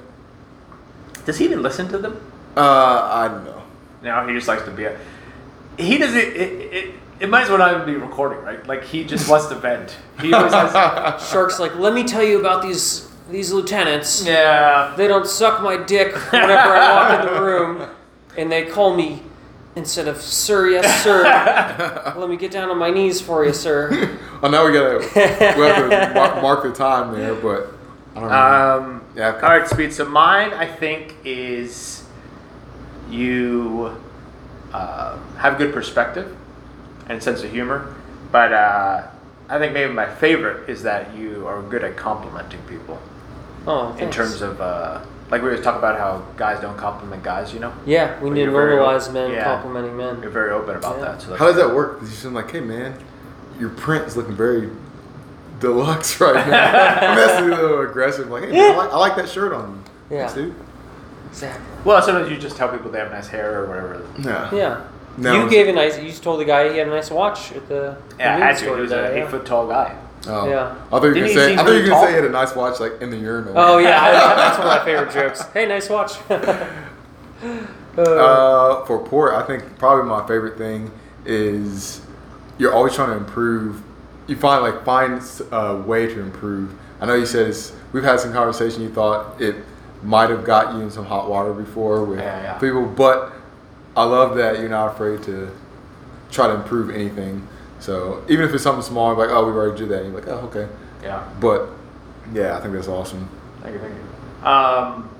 Does 1.26 1.36
he 1.38 1.44
even 1.44 1.62
listen 1.62 1.88
to 1.88 1.98
them? 1.98 2.18
Uh, 2.56 3.08
I 3.12 3.28
don't 3.28 3.44
know. 3.44 3.62
Now 4.02 4.26
he 4.26 4.34
just 4.34 4.48
likes 4.48 4.62
to 4.64 4.70
be 4.70 4.84
a. 4.84 4.98
He 5.78 5.98
doesn't. 5.98 6.18
It, 6.18 6.72
it, 6.72 6.94
it 7.20 7.28
might 7.28 7.42
as 7.44 7.48
well 7.48 7.58
not 7.58 7.74
even 7.74 7.86
be 7.86 7.94
recording, 7.94 8.42
right? 8.44 8.64
Like 8.66 8.84
he 8.84 9.04
just 9.04 9.28
wants 9.28 9.46
to 9.46 9.54
vent. 9.54 9.96
He 10.20 10.32
always 10.32 10.52
has. 10.52 10.72
Shark's 11.30 11.58
like, 11.58 11.74
let 11.76 11.94
me 11.94 12.04
tell 12.04 12.22
you 12.22 12.38
about 12.40 12.62
these 12.62 13.10
these 13.30 13.52
lieutenants, 13.52 14.24
Yeah. 14.26 14.92
they 14.98 15.08
don't 15.08 15.26
suck 15.26 15.62
my 15.62 15.78
dick 15.78 16.14
whenever 16.30 16.74
I 16.76 16.92
walk 16.92 17.26
in 17.26 17.34
the 17.34 17.40
room, 17.40 17.88
and 18.36 18.52
they 18.52 18.66
call 18.66 18.94
me 18.94 19.22
instead 19.76 20.06
of 20.08 20.20
sir, 20.20 20.68
yes 20.68 21.02
sir. 21.02 21.22
Let 22.16 22.28
me 22.28 22.36
get 22.36 22.50
down 22.50 22.68
on 22.68 22.76
my 22.78 22.90
knees 22.90 23.20
for 23.22 23.44
you, 23.44 23.52
sir. 23.52 24.18
Oh, 24.42 24.50
now 24.50 24.66
we 24.66 24.72
gotta 24.74 24.98
we 24.98 25.62
have 25.62 25.88
to 25.88 26.14
mark, 26.14 26.42
mark 26.42 26.62
the 26.64 26.72
time 26.74 27.14
there, 27.14 27.34
but 27.34 27.68
I 28.14 28.20
don't 28.20 28.28
know. 28.28 28.36
Um, 28.92 29.04
Yeah, 29.16 29.28
okay. 29.30 29.40
All 29.46 29.58
right, 29.58 29.66
speed. 29.66 29.90
So 29.94 30.04
mine, 30.04 30.52
I 30.52 30.66
think, 30.66 31.14
is 31.24 31.93
you 33.10 33.96
uh, 34.72 35.18
have 35.36 35.58
good 35.58 35.72
perspective 35.72 36.36
and 37.08 37.22
sense 37.22 37.42
of 37.42 37.50
humor, 37.50 37.94
but 38.32 38.52
uh, 38.52 39.06
I 39.48 39.58
think 39.58 39.72
maybe 39.72 39.92
my 39.92 40.06
favorite 40.08 40.68
is 40.68 40.82
that 40.84 41.14
you 41.14 41.46
are 41.46 41.62
good 41.62 41.84
at 41.84 41.96
complimenting 41.96 42.60
people 42.62 42.98
Oh, 43.66 43.94
in 43.96 44.10
terms 44.10 44.42
of 44.42 44.60
uh, 44.60 45.00
like 45.30 45.40
we 45.42 45.48
always 45.48 45.64
talk 45.64 45.76
about 45.78 45.98
how 45.98 46.18
guys 46.36 46.60
don't 46.60 46.76
compliment 46.76 47.22
guys. 47.22 47.54
You 47.54 47.60
know, 47.60 47.72
yeah, 47.86 48.18
we 48.20 48.28
But 48.30 48.34
need 48.34 48.44
to 48.46 48.50
you're 48.50 48.76
normalize 48.78 49.12
men 49.12 49.30
Yeah. 49.30 49.44
complimenting 49.44 49.96
men. 49.96 50.20
you're 50.22 50.30
very 50.30 50.50
open 50.50 50.76
about 50.76 50.98
Yeah. 50.98 51.04
that. 51.04 51.22
So 51.22 51.34
How 51.36 51.46
does 51.46 51.56
that 51.56 51.74
work? 51.74 51.94
Because 51.94 52.10
you 52.10 52.16
seem 52.16 52.34
like, 52.34 52.50
hey 52.50 52.60
man, 52.60 52.94
your 53.58 53.70
print 53.70 54.04
is 54.06 54.16
looking 54.16 54.34
very 54.36 54.68
deluxe 55.60 56.20
right 56.20 56.34
now. 56.34 56.42
I'm 57.12 57.18
asking 57.18 57.52
a 57.52 57.56
little 57.62 57.80
aggressive, 57.82 58.28
like, 58.30 58.44
hey 58.44 58.52
man, 58.52 58.72
I 58.72 58.76
like, 58.76 58.90
I 58.92 58.96
like 58.98 59.16
that 59.16 59.28
shirt 59.28 59.52
on 59.52 59.82
you. 60.10 60.16
Yeah. 60.16 60.28
Thanks, 60.28 60.34
dude. 60.34 60.54
Exactly. 61.34 61.64
Well, 61.84 62.00
sometimes 62.00 62.30
you 62.30 62.38
just 62.38 62.56
tell 62.56 62.68
people 62.68 62.90
they 62.92 63.00
have 63.00 63.10
nice 63.10 63.26
hair 63.28 63.64
or 63.64 63.68
whatever. 63.68 64.06
Yeah. 64.20 64.54
Yeah. 64.54 64.84
No, 65.16 65.44
you 65.44 65.50
gave 65.50 65.66
a 65.68 65.72
nice. 65.72 65.98
You 65.98 66.08
just 66.08 66.22
told 66.22 66.38
the 66.40 66.44
guy 66.44 66.70
he 66.72 66.78
had 66.78 66.86
a 66.86 66.90
nice 66.90 67.10
watch 67.10 67.50
at 67.52 67.68
the 67.68 67.96
Yeah, 68.18 68.36
I 68.36 68.38
convenience 68.38 68.40
had 68.40 68.50
to. 68.52 68.56
store 68.64 68.74
He 68.76 68.82
was 68.82 68.90
today, 68.90 69.10
an 69.10 69.16
yeah. 69.18 69.24
eight 69.24 69.30
foot 69.30 69.46
tall 69.46 69.66
guy. 69.68 69.96
Oh. 70.26 70.48
Yeah. 70.48 70.74
I 70.86 70.90
thought 70.90 71.02
you 71.02 71.08
were 71.08 71.14
gonna 71.14 71.28
say. 71.28 71.46
seem 71.48 71.58
I 71.58 71.62
thought 71.62 71.68
you 71.70 71.74
were 71.74 71.78
really 71.80 71.88
gonna 71.90 72.02
say 72.06 72.08
he 72.10 72.14
had 72.14 72.24
a 72.24 72.28
nice 72.30 72.54
watch, 72.54 72.78
like 72.80 73.00
in 73.00 73.10
the 73.10 73.16
urinal. 73.16 73.52
Oh 73.56 73.78
yeah, 73.78 74.00
I, 74.00 74.12
that's 74.36 74.58
one 74.58 74.68
of 74.68 74.78
my 74.78 74.84
favorite 74.84 75.12
jokes. 75.12 75.42
Hey, 75.52 75.66
nice 75.66 75.88
watch. 75.90 76.12
Uh, 77.96 78.00
Uh, 78.02 78.84
for 78.86 78.98
port, 79.06 79.34
I 79.34 79.42
think 79.46 79.78
probably 79.78 80.08
my 80.08 80.26
favorite 80.26 80.58
thing 80.58 80.90
is 81.24 82.00
you're 82.58 82.72
always 82.74 82.94
trying 82.94 83.10
to 83.10 83.16
improve. 83.16 83.82
You 84.26 84.34
find 84.36 84.62
like 84.64 84.84
find 84.84 85.22
a 85.52 85.76
way 85.76 86.06
to 86.06 86.20
improve. 86.20 86.74
I 87.00 87.06
know 87.06 87.14
you 87.14 87.26
said 87.26 87.48
it's, 87.48 87.72
we've 87.92 88.02
had 88.02 88.18
some 88.18 88.32
conversation. 88.32 88.82
You 88.82 88.88
thought 88.88 89.40
it 89.40 89.56
might 90.04 90.30
have 90.30 90.44
got 90.44 90.74
you 90.74 90.80
in 90.82 90.90
some 90.90 91.04
hot 91.06 91.28
water 91.28 91.52
before 91.52 92.04
with 92.04 92.18
Yeah, 92.20 92.42
yeah. 92.42 92.58
people, 92.58 92.86
but 92.86 93.32
I 93.96 94.04
love 94.04 94.36
that 94.36 94.58
you're 94.60 94.68
not 94.68 94.92
afraid 94.92 95.22
to 95.24 95.50
try 96.30 96.46
to 96.46 96.54
improve 96.54 96.90
anything. 96.90 97.46
So 97.80 98.24
even 98.28 98.44
if 98.46 98.54
it's 98.54 98.62
something 98.62 98.82
small, 98.82 99.14
like 99.14 99.30
oh 99.30 99.46
we 99.46 99.52
already 99.52 99.78
did 99.78 99.88
that, 99.90 100.02
and 100.02 100.12
you're 100.12 100.20
like 100.20 100.28
oh 100.28 100.46
okay. 100.48 100.68
Yeah. 101.02 101.26
But 101.40 101.68
yeah, 102.32 102.56
I 102.56 102.60
think 102.60 102.74
that's 102.74 102.88
awesome. 102.88 103.28
Thank 103.62 103.74
you, 103.74 103.80
thank 103.80 103.94
you. 103.94 104.46
Um, 104.48 105.10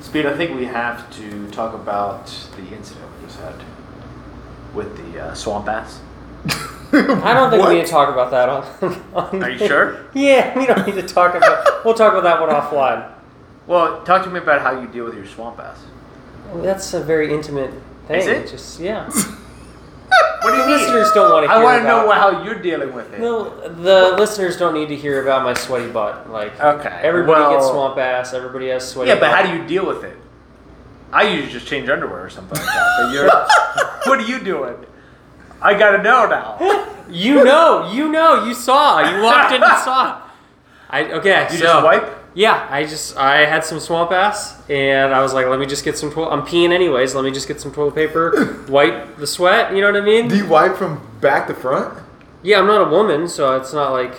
Speed, 0.00 0.26
I 0.26 0.36
think 0.36 0.56
we 0.58 0.64
have 0.66 1.10
to 1.16 1.48
talk 1.50 1.74
about 1.74 2.26
the 2.56 2.62
incident 2.74 3.06
we 3.20 3.26
just 3.26 3.38
had 3.40 3.54
with 4.74 4.96
the 4.96 5.20
uh, 5.26 5.34
swamp 5.34 5.68
ass. 5.68 6.00
I 6.92 7.34
don't 7.34 7.50
think 7.50 7.60
What? 7.62 7.68
we 7.68 7.74
need 7.76 7.84
to 7.86 7.90
talk 7.90 8.08
about 8.08 8.30
that 8.30 8.48
on. 8.48 9.02
on 9.14 9.42
Are 9.44 9.50
you 9.50 9.58
sure? 9.58 10.06
Yeah, 10.14 10.58
we 10.58 10.66
don't 10.66 10.86
need 10.86 10.94
to 10.96 11.02
talk 11.06 11.34
about. 11.34 11.84
We'll 11.84 11.94
talk 11.94 12.14
about 12.14 12.22
that 12.24 12.40
one 12.40 12.50
offline. 12.50 13.12
Well, 13.70 14.02
talk 14.02 14.24
to 14.24 14.30
me 14.30 14.40
about 14.40 14.62
how 14.62 14.80
you 14.80 14.88
deal 14.88 15.04
with 15.04 15.14
your 15.14 15.26
swamp 15.26 15.60
ass. 15.60 15.78
Well, 16.52 16.60
that's 16.60 16.92
a 16.92 17.00
very 17.00 17.32
intimate 17.32 17.70
thing. 18.08 18.18
Is 18.20 18.26
it? 18.26 18.48
Just 18.50 18.80
yeah. 18.80 19.08
What 20.42 20.50
do 20.52 20.56
you 20.56 20.62
The 20.62 20.68
mean? 20.68 20.78
listeners 20.78 21.12
don't 21.12 21.30
want 21.30 21.44
to 21.44 21.48
hear 21.52 21.60
I 21.60 21.62
want 21.62 21.82
to 21.82 21.84
about. 21.84 22.06
know 22.06 22.12
how 22.12 22.42
you're 22.44 22.60
dealing 22.60 22.92
with 22.94 23.12
it. 23.12 23.20
No, 23.20 23.60
the 23.68 24.16
listeners 24.18 24.56
don't 24.56 24.72
need 24.74 24.88
to 24.88 24.96
hear 24.96 25.22
about 25.22 25.44
my 25.44 25.52
sweaty 25.54 25.88
butt. 25.92 26.30
Like 26.30 26.58
Okay, 26.60 26.88
everybody 27.02 27.42
gets 27.54 27.66
well- 27.66 27.72
swamp 27.74 27.98
ass. 27.98 28.32
Everybody 28.34 28.68
has 28.70 28.88
sweaty. 28.90 29.10
Yeah, 29.10 29.14
but 29.16 29.30
butt. 29.30 29.32
how 29.46 29.52
do 29.52 29.56
you 29.56 29.68
deal 29.68 29.86
with 29.86 30.02
it? 30.02 30.16
I 31.12 31.22
usually 31.24 31.52
just 31.52 31.66
change 31.68 31.88
underwear 31.90 32.24
or 32.24 32.30
something 32.30 32.56
like 32.58 32.66
that. 32.66 32.96
But 32.98 33.12
you're, 33.12 33.28
what 34.10 34.18
are 34.18 34.26
you 34.28 34.42
doing? 34.42 34.74
I 35.62 35.74
gotta 35.78 36.02
know 36.02 36.26
now. 36.26 36.86
You 37.08 37.44
know, 37.44 37.92
you 37.92 38.08
know, 38.08 38.44
you 38.46 38.54
saw. 38.54 39.00
You 39.08 39.22
walked 39.22 39.52
in 39.52 39.62
and 39.62 39.78
saw. 39.78 40.22
I 40.88 41.04
okay. 41.12 41.46
You 41.52 41.58
so 41.58 41.64
just 41.64 41.84
wipe? 41.84 42.16
Yeah, 42.32 42.66
I 42.70 42.84
just 42.84 43.16
I 43.16 43.44
had 43.44 43.64
some 43.64 43.80
swamp 43.80 44.12
ass, 44.12 44.56
and 44.70 45.12
I 45.12 45.20
was 45.20 45.34
like, 45.34 45.46
let 45.46 45.58
me 45.58 45.66
just 45.66 45.84
get 45.84 45.98
some. 45.98 46.12
Toilet, 46.12 46.30
I'm 46.30 46.42
peeing 46.42 46.70
anyways. 46.72 47.14
Let 47.14 47.24
me 47.24 47.32
just 47.32 47.48
get 47.48 47.60
some 47.60 47.72
toilet 47.72 47.94
paper, 47.96 48.64
wipe 48.68 49.16
the 49.16 49.26
sweat. 49.26 49.74
You 49.74 49.80
know 49.80 49.90
what 49.90 50.00
I 50.00 50.04
mean? 50.04 50.28
Do 50.28 50.36
you 50.36 50.46
wipe 50.46 50.76
from 50.76 51.00
back 51.20 51.48
to 51.48 51.54
front? 51.54 51.98
Yeah, 52.42 52.60
I'm 52.60 52.66
not 52.68 52.86
a 52.86 52.90
woman, 52.90 53.26
so 53.28 53.56
it's 53.56 53.72
not 53.72 53.90
like 53.92 54.14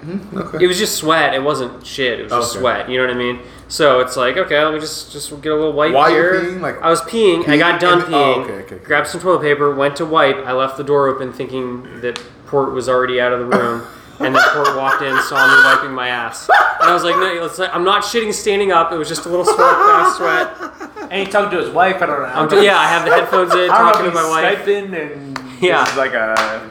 mm-hmm, 0.00 0.38
Okay. 0.38 0.64
it 0.64 0.66
was 0.66 0.78
just 0.78 0.96
sweat. 0.96 1.34
It 1.34 1.42
wasn't 1.42 1.86
shit. 1.86 2.18
It 2.18 2.22
was 2.24 2.32
just 2.32 2.52
Okay. 2.52 2.60
sweat. 2.60 2.88
You 2.88 2.98
know 2.98 3.06
what 3.06 3.14
I 3.14 3.18
mean? 3.18 3.40
So 3.68 4.00
it's 4.00 4.16
like 4.16 4.36
okay, 4.38 4.62
let 4.64 4.72
me 4.72 4.80
just 4.80 5.12
just 5.12 5.30
get 5.42 5.52
a 5.52 5.54
little 5.54 5.72
wipe 5.74 5.92
While 5.92 6.08
here. 6.10 6.40
peeing, 6.40 6.60
like- 6.60 6.80
I 6.82 6.88
was 6.88 7.02
peeing. 7.02 7.46
I 7.48 7.58
got 7.58 7.78
done 7.80 8.02
and- 8.02 8.14
oh, 8.14 8.16
peeing. 8.18 8.36
oh, 8.38 8.40
okay, 8.42 8.52
okay, 8.54 8.74
okay. 8.76 8.84
Grabbed 8.84 9.08
some 9.08 9.20
toilet 9.20 9.42
paper. 9.42 9.74
Went 9.74 9.96
to 9.96 10.06
wipe. 10.06 10.36
I 10.46 10.52
left 10.52 10.78
the 10.78 10.84
door 10.84 11.08
open, 11.08 11.32
thinking 11.32 12.00
that 12.00 12.18
Port 12.46 12.72
was 12.72 12.88
already 12.88 13.20
out 13.20 13.32
of 13.34 13.38
the 13.40 13.46
room. 13.58 13.82
And 14.24 14.34
then 14.34 14.42
Port 14.52 14.76
walked 14.76 15.02
in, 15.02 15.16
saw 15.22 15.36
me 15.46 15.64
wiping 15.64 15.92
my 15.94 16.08
ass, 16.08 16.48
and 16.48 16.90
I 16.90 16.94
was 16.94 17.02
like, 17.04 17.16
"No, 17.16 17.44
it's 17.44 17.58
like, 17.58 17.74
I'm 17.74 17.84
not 17.84 18.02
shitting 18.04 18.32
standing 18.32 18.72
up. 18.72 18.92
It 18.92 18.96
was 18.96 19.08
just 19.08 19.26
a 19.26 19.28
little 19.28 19.44
sweat, 19.44 19.56
fast 19.58 20.16
sweat." 20.16 21.10
And 21.10 21.26
he 21.26 21.30
talked 21.30 21.50
to 21.52 21.58
his 21.60 21.70
wife. 21.70 21.96
I 22.02 22.06
don't 22.06 22.20
know. 22.20 22.26
I'm 22.26 22.48
t- 22.48 22.64
yeah, 22.64 22.78
I 22.78 22.86
have 22.86 23.04
the 23.04 23.12
headphones 23.14 23.52
in, 23.52 23.58
I 23.58 23.66
don't 23.66 23.92
talking 23.92 24.04
know 24.06 24.10
to 24.12 24.18
if 24.18 24.32
my 24.32 24.50
he's 24.50 24.58
wife. 24.58 24.66
Skyping 24.66 25.12
and 25.12 25.38
Yeah. 25.62 25.80
this 25.84 25.90
is 25.92 25.96
like 25.98 26.12
a 26.14 26.70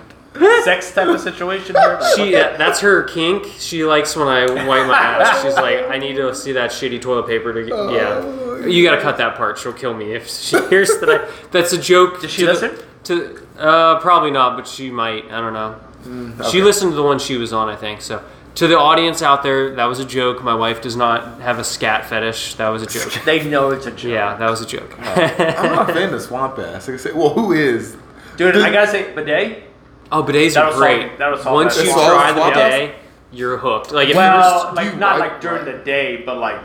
sex 0.63 0.91
type 0.93 1.07
of 1.09 1.19
situation 1.19 1.75
here. 1.75 1.97
Like, 2.01 2.15
She 2.15 2.35
uh, 2.35 2.57
that's 2.57 2.79
her 2.79 3.03
kink. 3.03 3.45
She 3.59 3.83
likes 3.83 4.15
when 4.15 4.27
I 4.27 4.45
wipe 4.45 4.87
my 4.87 4.97
ass. 4.97 5.43
She's 5.43 5.53
like, 5.55 5.89
I 5.89 5.97
need 5.97 6.15
to 6.15 6.33
see 6.33 6.53
that 6.53 6.71
shitty 6.71 7.01
toilet 7.01 7.27
paper 7.27 7.53
to 7.53 7.63
get. 7.63 7.75
Yeah, 7.91 8.65
you 8.65 8.83
got 8.83 8.95
to 8.95 9.01
cut 9.01 9.17
that 9.17 9.35
part. 9.35 9.57
She'll 9.59 9.73
kill 9.73 9.93
me 9.93 10.13
if 10.13 10.29
she 10.29 10.57
hears 10.69 10.89
that. 10.99 11.09
I, 11.09 11.31
that's 11.51 11.73
a 11.73 11.77
joke. 11.77 12.21
Does 12.21 12.31
she 12.31 12.41
to 12.41 12.45
the- 12.47 12.53
listen? 12.53 12.85
to 13.03 13.47
uh, 13.59 13.99
probably 13.99 14.31
not, 14.31 14.55
but 14.55 14.67
she 14.67 14.89
might. 14.91 15.25
I 15.31 15.39
don't 15.41 15.53
know. 15.53 15.79
She 16.03 16.09
Mm, 16.09 16.39
okay. 16.41 16.61
listened 16.61 16.91
to 16.91 16.95
the 16.95 17.03
one 17.03 17.19
she 17.19 17.37
was 17.37 17.53
on, 17.53 17.69
I 17.69 17.75
think. 17.75 18.01
So 18.01 18.21
to 18.55 18.67
the 18.67 18.77
audience 18.77 19.21
out 19.21 19.43
there, 19.43 19.75
that 19.75 19.85
was 19.85 19.99
a 19.99 20.05
joke. 20.05 20.43
My 20.43 20.55
wife 20.55 20.81
does 20.81 20.95
not 20.95 21.39
have 21.41 21.59
a 21.59 21.63
scat 21.63 22.05
fetish. 22.05 22.55
That 22.55 22.69
was 22.69 22.81
a 22.83 22.85
joke. 22.87 23.13
they 23.25 23.43
know 23.47 23.69
it's 23.71 23.85
a 23.85 23.91
joke. 23.91 24.11
Yeah, 24.11 24.35
that 24.37 24.49
was 24.49 24.61
a 24.61 24.65
joke. 24.65 24.97
I'm 24.99 25.71
not 25.75 25.89
a 25.89 25.93
fan 25.93 26.13
of 26.13 26.21
swamp 26.21 26.57
ass. 26.59 26.87
Like 26.87 26.95
I 26.95 26.97
say, 26.97 27.11
well, 27.13 27.29
who 27.29 27.51
is? 27.53 27.95
Dude, 28.37 28.53
Does- 28.53 28.63
I 28.63 28.71
gotta 28.71 28.89
say, 28.91 29.13
bidet. 29.13 29.63
oh, 30.11 30.23
bidets 30.23 30.55
That'll 30.55 30.73
are 30.73 30.77
great. 30.77 31.07
solve- 31.07 31.17
that'll 31.19 31.37
solve 31.37 31.53
Once 31.55 31.77
you 31.83 31.91
try 31.91 32.31
the 32.31 32.39
swamp 32.39 32.55
bidet, 32.55 32.95
you're 33.31 33.57
hooked. 33.57 33.91
Like 33.91 34.09
if 34.09 34.15
Well, 34.15 34.65
you're 34.65 34.73
like 34.73 34.93
you 34.93 34.99
not 34.99 35.19
like 35.19 35.39
during 35.39 35.63
the 35.65 35.73
day, 35.83 36.23
but 36.25 36.37
like, 36.37 36.59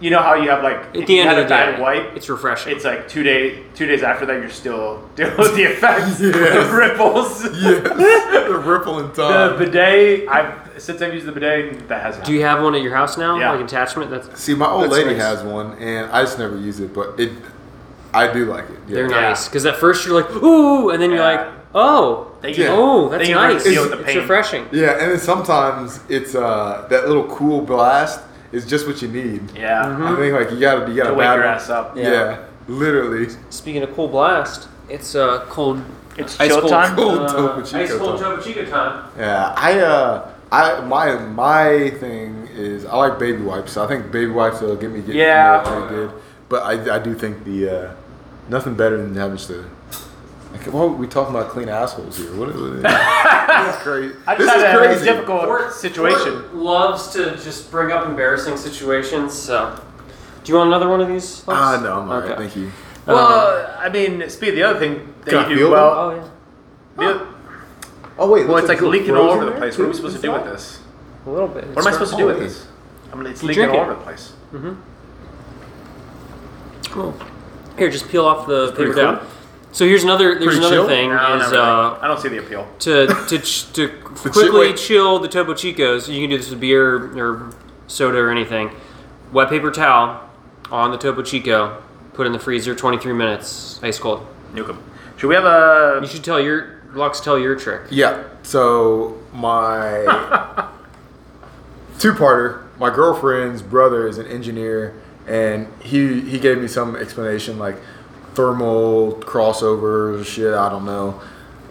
you 0.00 0.10
know 0.10 0.20
how 0.20 0.34
you 0.34 0.50
have 0.50 0.62
like 0.62 0.76
at 0.96 1.06
the 1.06 1.18
end 1.18 1.30
of 1.30 1.36
the 1.36 1.48
bad 1.48 1.76
day, 1.76 1.82
wipe. 1.82 2.16
it's 2.16 2.28
refreshing. 2.28 2.74
It's 2.76 2.84
like 2.84 3.08
two 3.08 3.22
days. 3.22 3.64
Two 3.74 3.86
days 3.86 4.02
after 4.02 4.26
that, 4.26 4.34
you're 4.40 4.50
still 4.50 5.08
dealing 5.16 5.36
with 5.38 5.54
the 5.56 5.64
effects, 5.64 6.20
Yes. 6.20 6.70
the 6.70 6.76
ripples. 6.76 7.44
Yes, 7.62 8.48
the 8.48 8.58
ripple 8.58 8.98
in 9.00 9.08
The 9.12 9.28
time. 9.28 9.58
bidet. 9.58 10.28
I've 10.28 10.82
since 10.82 11.00
I've 11.00 11.14
used 11.14 11.24
the 11.26 11.32
bidet, 11.32 11.88
that 11.88 12.02
hasn't. 12.02 12.26
Do 12.26 12.32
you 12.34 12.42
have 12.42 12.62
one 12.62 12.74
at 12.74 12.82
your 12.82 12.94
house 12.94 13.16
now? 13.16 13.38
Yeah. 13.38 13.52
Like 13.52 13.64
attachment? 13.64 14.10
That's 14.10 14.38
See, 14.38 14.54
my 14.54 14.66
old 14.68 14.84
That's 14.84 14.92
lady 14.92 15.14
nice. 15.14 15.22
has 15.22 15.42
one, 15.42 15.72
and 15.78 16.10
I 16.10 16.22
just 16.22 16.38
never 16.38 16.56
use 16.58 16.80
it, 16.80 16.92
but 16.92 17.18
it, 17.18 17.32
I 18.12 18.30
do 18.32 18.44
like 18.44 18.64
it. 18.64 18.78
Yeah. 18.88 18.94
they're 18.96 19.08
nice 19.08 19.46
because 19.48 19.64
at 19.66 19.76
first 19.76 20.06
you're 20.06 20.20
like 20.20 20.30
ooh, 20.42 20.90
and 20.90 21.00
then 21.02 21.10
you're 21.10 21.18
Yeah. 21.20 21.36
like 21.46 21.52
oh, 21.74 22.32
They 22.42 22.54
Yeah. 22.54 22.68
oh, 22.70 23.08
that's 23.08 23.22
Then 23.22 23.30
you 23.30 23.36
learn 23.36 23.48
to 23.48 23.54
nice. 23.56 23.64
deal 23.64 23.82
with 23.82 23.92
the 23.92 24.04
It's 24.06 24.16
refreshing. 24.16 24.66
Yeah, 24.72 24.92
and 25.00 25.12
then 25.12 25.18
sometimes 25.18 26.00
it's 26.10 26.34
uh 26.34 26.86
that 26.90 27.08
little 27.08 27.24
cool 27.28 27.62
blast 27.62 28.20
is 28.56 28.64
just 28.66 28.86
what 28.86 29.00
you 29.02 29.08
need. 29.08 29.42
Yeah. 29.54 29.84
Mm-hmm. 29.84 30.02
I 30.06 30.16
think 30.16 30.32
like 30.40 30.50
you 30.52 30.60
gotta 30.60 30.90
you 30.90 30.96
gotta 30.96 31.10
To 31.10 31.14
wake 31.14 31.26
battle- 31.26 31.44
your 31.44 31.46
ass 31.46 31.68
up. 31.70 31.96
Yeah. 31.96 32.02
Yeah. 32.10 32.44
literally. 32.68 33.26
Speaking 33.50 33.82
of 33.82 33.94
cool 33.94 34.08
blast, 34.08 34.68
it's 34.88 35.14
uh, 35.14 35.44
cold. 35.48 35.82
It's 36.16 36.40
ice 36.40 36.48
chill 36.48 36.60
cold, 36.60 36.70
time? 36.72 36.96
Cold 37.00 37.18
uh, 37.20 37.28
Topo 37.28 37.62
Chico 37.62 37.78
ice 37.82 37.94
cold 37.96 38.20
time. 38.20 38.30
Topo 38.36 38.42
Chico 38.42 38.64
time. 38.64 39.10
Yeah, 39.18 39.54
I 39.56 39.80
uh 39.80 40.30
I 40.50 40.80
my 40.80 41.06
my 41.18 41.90
thing 42.00 42.48
is 42.54 42.86
I 42.86 42.96
like 42.96 43.18
baby 43.18 43.42
wipes. 43.42 43.76
I 43.76 43.86
think 43.86 44.10
baby 44.10 44.30
wipes 44.32 44.60
will 44.62 44.76
get 44.76 44.90
me 44.90 45.02
get 45.02 45.14
Yeah. 45.14 45.60
pretty 45.62 45.88
good. 45.94 46.10
But 46.48 46.62
I, 46.62 46.96
I 46.96 46.98
do 47.00 47.12
think 47.14 47.44
the 47.44 47.58
uh, 47.68 47.94
nothing 48.48 48.74
better 48.76 48.96
than 48.96 49.14
having 49.14 49.36
to. 49.36 49.64
Like, 50.56 50.72
what 50.72 50.82
are 50.82 50.88
we 50.88 51.06
talking 51.06 51.34
about 51.34 51.50
clean 51.50 51.68
assholes 51.68 52.16
here? 52.16 52.34
What 52.34 52.48
is 52.48 52.56
it? 52.56 52.82
this 52.82 52.92
is 53.76 53.82
crazy. 53.82 54.14
I 54.26 54.34
This 54.36 54.46
just 54.46 54.56
is 54.56 54.62
had 54.62 54.74
a 54.74 54.78
crazy. 54.78 55.04
difficult 55.04 55.72
situation. 55.72 56.32
Port 56.42 56.54
loves 56.54 57.08
to 57.12 57.36
just 57.36 57.70
bring 57.70 57.92
up 57.92 58.06
embarrassing 58.06 58.56
situations. 58.56 59.34
So, 59.34 59.78
do 60.44 60.52
you 60.52 60.58
want 60.58 60.68
another 60.68 60.88
one 60.88 61.00
of 61.00 61.08
these? 61.08 61.46
Lex? 61.46 61.60
Ah, 61.60 61.80
no, 61.82 62.00
I'm 62.00 62.08
alright. 62.10 62.30
Okay. 62.32 62.42
Thank 62.44 62.56
you. 62.56 62.72
Well, 63.06 63.76
I 63.78 63.88
mean, 63.88 64.28
speed. 64.30 64.52
The 64.52 64.62
other 64.62 64.78
thing 64.78 65.14
that 65.24 65.30
Can 65.30 65.50
you 65.50 65.56
feel 65.56 65.56
do 65.56 65.62
them? 65.64 65.72
well. 65.72 65.90
Oh 66.00 66.30
yeah. 67.00 67.12
the- 67.12 67.26
Oh 68.18 68.30
wait, 68.30 68.48
well, 68.48 68.56
it's 68.56 68.68
like 68.68 68.80
leaking 68.80 69.14
all 69.14 69.28
over 69.28 69.44
the 69.44 69.50
there, 69.50 69.58
place. 69.60 69.76
What 69.76 69.84
are 69.84 69.88
we 69.88 69.92
too, 69.92 69.96
supposed 69.98 70.16
to 70.16 70.22
do 70.22 70.32
with 70.32 70.44
this? 70.44 70.80
A 71.26 71.30
little 71.30 71.48
bit. 71.48 71.66
What 71.68 71.82
am 71.84 71.88
I 71.88 71.92
supposed 71.92 72.12
to 72.12 72.16
do 72.16 72.24
with 72.26 72.38
this? 72.38 72.66
I 73.12 73.14
mean, 73.16 73.26
it's 73.26 73.42
You 73.42 73.48
leaking 73.48 73.68
all 73.68 73.76
over 73.80 73.90
the 73.94 74.00
place. 74.00 74.32
Cool. 76.90 77.14
Here, 77.76 77.90
just 77.90 78.08
peel 78.08 78.24
off 78.24 78.46
the 78.46 78.70
paper 78.70 78.76
pretty 78.84 79.00
down. 79.02 79.26
So 79.76 79.84
here's 79.84 80.04
another. 80.04 80.32
There's 80.38 80.44
Pretty 80.56 80.58
another 80.60 80.76
chill? 80.76 80.86
thing 80.88 81.10
No, 81.10 81.34
is 81.36 81.52
not 81.52 81.52
really. 81.52 81.58
uh, 81.98 81.98
I 82.00 82.08
don't 82.08 82.18
see 82.18 82.30
the 82.30 82.38
appeal. 82.38 82.66
to 82.78 83.06
to 83.28 83.38
ch- 83.42 83.70
to 83.74 83.88
quickly 83.88 84.48
wait. 84.50 84.78
chill 84.78 85.18
the 85.18 85.28
Topo 85.28 85.52
Chicos. 85.52 86.08
You 86.08 86.18
can 86.22 86.30
do 86.30 86.38
this 86.38 86.48
with 86.48 86.60
beer 86.60 86.96
or 87.22 87.52
soda 87.86 88.16
or 88.16 88.30
anything. 88.30 88.70
Wet 89.34 89.50
paper 89.50 89.70
towel 89.70 90.30
on 90.70 90.92
the 90.92 90.96
Topo 90.96 91.20
Chico. 91.22 91.82
Put 92.14 92.26
in 92.26 92.32
the 92.32 92.38
freezer. 92.38 92.74
23 92.74 93.12
minutes. 93.12 93.78
Ice 93.82 93.98
cold. 93.98 94.26
Nuke 94.54 94.70
'em. 94.70 94.82
Should 95.18 95.28
we 95.28 95.34
have 95.34 95.44
a? 95.44 95.98
You 96.00 96.08
should 96.08 96.24
tell 96.24 96.40
your 96.40 96.80
Lux. 96.94 97.20
Tell 97.20 97.38
your 97.38 97.54
trick. 97.54 97.82
Yeah. 97.90 98.24
So 98.44 99.18
my 99.34 100.68
two-parter. 101.98 102.62
My 102.78 102.88
girlfriend's 102.88 103.60
brother 103.60 104.08
is 104.08 104.16
an 104.16 104.26
engineer, 104.26 104.94
and 105.26 105.68
he 105.82 106.22
he 106.22 106.38
gave 106.38 106.56
me 106.56 106.66
some 106.66 106.96
explanation 106.96 107.58
like 107.58 107.76
thermal 108.36 109.14
crossovers, 109.22 110.26
shit. 110.26 110.54
I 110.54 110.68
don't 110.68 110.84
know. 110.84 111.20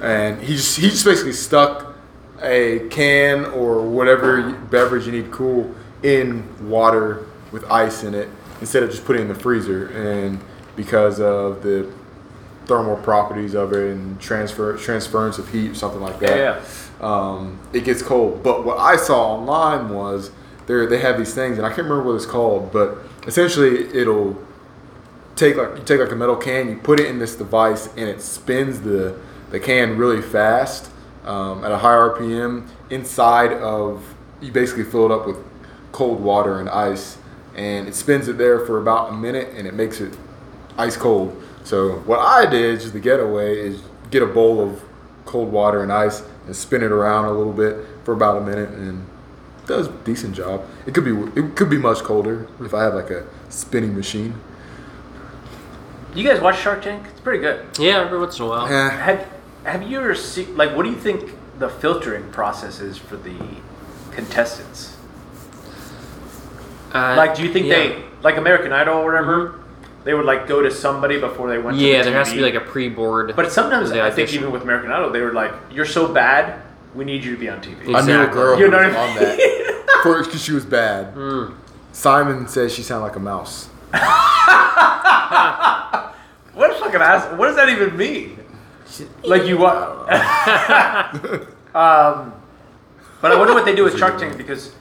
And 0.02 0.42
he 0.42 0.56
just 0.56 0.78
he 0.78 0.90
just 0.90 1.06
basically 1.06 1.34
stuck 1.34 1.96
a 2.42 2.88
can 2.90 3.46
or 3.46 3.82
whatever 3.88 4.52
beverage 4.52 5.06
you 5.06 5.12
need 5.14 5.32
cool 5.32 5.74
in 6.04 6.44
water 6.70 7.26
with 7.52 7.64
ice 7.72 8.04
in 8.04 8.14
it 8.14 8.28
instead 8.60 8.84
of 8.84 8.90
just 8.92 9.06
putting 9.06 9.22
it 9.22 9.26
in 9.30 9.34
the 9.34 9.40
freezer. 9.40 9.88
And 9.88 10.40
because 10.76 11.22
of 11.22 11.64
the 11.64 11.90
thermal 12.66 12.98
properties 12.98 13.54
of 13.54 13.72
it 13.72 13.92
and 13.92 14.20
transfer 14.20 14.76
transference 14.76 15.38
of 15.38 15.50
heat, 15.52 15.76
something 15.76 16.02
like 16.02 16.20
that. 16.20 16.38
Yeah, 16.38 16.62
Um, 17.00 17.60
it 17.74 17.86
gets 17.86 18.02
cold. 18.02 18.44
But 18.44 18.66
what 18.66 18.80
I 18.80 18.98
saw 18.98 19.36
online 19.38 19.90
was 19.90 20.32
they 20.66 20.86
they 20.88 20.98
have 21.00 21.18
these 21.18 21.34
things, 21.34 21.58
and 21.58 21.66
I 21.66 21.70
can't 21.70 21.88
remember 21.88 22.04
what 22.04 22.16
it's 22.16 22.26
called, 22.26 22.74
but 22.74 22.98
essentially 23.28 23.88
it'll 23.96 24.36
take 25.36 25.56
like 25.56 25.78
you 25.78 25.84
take 25.84 26.00
like 26.00 26.12
a 26.12 26.16
metal 26.16 26.36
can, 26.36 26.70
you 26.70 26.78
put 26.78 27.00
it 27.00 27.08
in 27.08 27.20
this 27.20 27.36
device, 27.36 27.88
and 27.96 28.10
it 28.10 28.22
spins 28.22 28.82
the 28.82 29.20
the 29.52 29.60
can 29.60 29.98
really 29.98 30.22
fast 30.22 30.90
um, 31.26 31.64
at 31.64 31.72
a 31.72 31.78
high 31.78 31.96
RPM 31.96 32.68
inside 32.90 33.54
of 33.54 34.16
you 34.42 34.52
basically 34.52 34.84
fill 34.84 35.06
it 35.06 35.12
up 35.12 35.26
with 35.26 35.38
cold 35.92 36.22
water 36.22 36.60
and 36.60 36.70
ice, 36.70 37.18
and 37.56 37.88
it 37.88 37.96
spins 37.96 38.28
it 38.28 38.38
there 38.38 38.66
for 38.66 38.80
about 38.80 39.12
a 39.12 39.14
minute, 39.14 39.54
and 39.56 39.68
it 39.68 39.74
makes 39.74 40.02
it 40.02 40.18
ice 40.78 40.98
cold. 40.98 41.42
So 41.64 42.00
what 42.00 42.20
I 42.20 42.46
did 42.46 42.80
just 42.80 42.94
the 42.94 43.00
getaway 43.00 43.58
is 43.58 43.82
get 44.12 44.22
a 44.22 44.28
bowl 44.28 44.62
of 44.62 44.84
cold 45.26 45.52
water 45.52 45.82
and 45.82 45.92
ice 45.92 46.22
and 46.46 46.56
spin 46.56 46.84
it 46.84 46.92
around 46.92 47.26
a 47.26 47.32
little 47.32 47.54
bit 47.54 47.86
for 48.04 48.14
about 48.14 48.38
a 48.38 48.42
minute 48.42 48.70
and 48.70 49.06
does 49.66 49.88
a 49.88 49.92
decent 50.04 50.36
job. 50.36 50.64
It 50.86 50.94
could 50.94 51.04
be 51.04 51.12
it 51.40 51.56
could 51.56 51.70
be 51.70 51.78
much 51.78 52.00
colder 52.00 52.48
if 52.60 52.74
I 52.74 52.84
had 52.84 52.94
like 52.94 53.10
a 53.10 53.26
spinning 53.50 53.96
machine. 53.96 54.36
You 56.16 56.24
guys 56.24 56.40
watch 56.40 56.60
Shark 56.62 56.82
Tank? 56.82 57.06
It's 57.12 57.20
pretty 57.20 57.40
good. 57.40 57.66
Yeah, 57.78 58.00
every 58.02 58.18
once 58.20 58.40
in 58.40 58.46
a 58.46 58.48
while. 58.48 58.66
Eh, 58.68 58.90
Have 58.90 59.28
Have 59.64 59.84
you 59.84 60.00
ever 60.00 60.16
seen 60.16 60.56
like 60.56 60.76
what 60.76 60.84
do 60.84 60.90
you 60.90 60.96
think 60.96 61.32
the 61.60 61.70
filtering 61.70 62.32
process 62.32 62.80
is 62.80 62.98
for 62.98 63.18
the 63.18 63.36
contestants? 64.12 64.96
Uh, 66.94 67.16
Like, 67.18 67.36
do 67.36 67.44
you 67.44 67.52
think 67.52 67.66
yeah. 67.68 67.76
they 67.76 68.04
like 68.22 68.38
American 68.38 68.72
Idol 68.72 68.96
or 69.00 69.06
whatever? 69.06 69.60
They 70.06 70.14
would 70.14 70.26
like 70.26 70.48
go 70.48 70.62
to 70.62 70.70
somebody 70.72 71.20
before 71.20 71.50
they 71.50 71.58
went. 71.58 71.78
Yeah, 71.78 71.82
to 71.82 71.88
the 71.88 71.98
Yeah, 71.98 72.04
there 72.04 72.14
has 72.14 72.30
to 72.30 72.36
be 72.36 72.42
like 72.42 72.54
a 72.54 72.62
pre-board. 72.62 73.34
But 73.36 73.52
sometimes 73.52 73.90
the 73.90 74.02
I 74.04 74.12
think 74.12 74.32
even 74.34 74.52
with 74.52 74.62
American 74.62 74.92
Idol, 74.92 75.10
they 75.10 75.22
were 75.22 75.34
like, 75.34 75.52
"You're 75.72 75.86
so 75.86 76.08
bad, 76.08 76.62
we 76.94 77.04
need 77.04 77.24
you 77.26 77.32
to 77.34 77.40
be 77.40 77.50
on 77.50 77.60
TV." 77.60 77.90
Yeah. 77.90 77.98
I 77.98 78.02
knew 78.06 78.14
a 78.14 78.20
Exactly. 78.22 78.34
girl 78.42 78.60
You 78.60 78.66
who 78.66 78.72
know 78.72 78.78
was 78.78 78.94
what 78.94 78.98
I 78.98 79.08
on 79.10 79.16
that 79.16 80.00
for 80.04 80.24
because 80.24 80.42
she 80.44 80.54
was 80.54 80.64
bad. 80.66 81.08
Hmm. 81.14 81.46
Simon 81.92 82.48
says 82.48 82.74
she 82.74 82.84
sounded 82.84 83.04
like 83.08 83.16
a 83.16 83.20
mouse. 83.20 83.68
Fucking 86.96 87.32
ass! 87.32 87.38
What 87.38 87.48
does 87.48 87.56
that 87.58 87.70
even 87.70 87.98
mean? 87.98 88.40
Like 89.24 89.46
you 89.46 89.58
what? 89.58 89.76
um, 91.76 92.34
but 93.22 93.32
I 93.32 93.36
wonder 93.38 93.54
what 93.54 93.66
they 93.66 93.76
do 93.76 93.84
with 93.84 93.98
Shark 93.98 94.18
Tank 94.18 94.38
because 94.38 94.74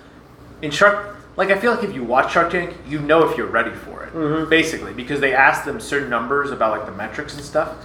in 0.62 0.70
Shark, 0.70 1.16
like 1.36 1.50
I 1.50 1.58
feel 1.58 1.74
like 1.74 1.82
if 1.82 1.92
you 1.94 2.04
watch 2.04 2.32
Shark 2.32 2.52
Tank, 2.52 2.74
you 2.86 3.00
know 3.00 3.28
if 3.28 3.36
you're 3.36 3.48
ready 3.48 3.72
for 3.72 4.04
it, 4.04 4.14
basically, 4.48 4.92
because 4.92 5.18
they 5.20 5.34
ask 5.34 5.64
them 5.64 5.80
certain 5.80 6.08
numbers 6.10 6.52
about 6.52 6.78
like 6.78 6.86
the 6.86 6.92
metrics 6.92 7.34
and 7.34 7.44
stuff. 7.44 7.84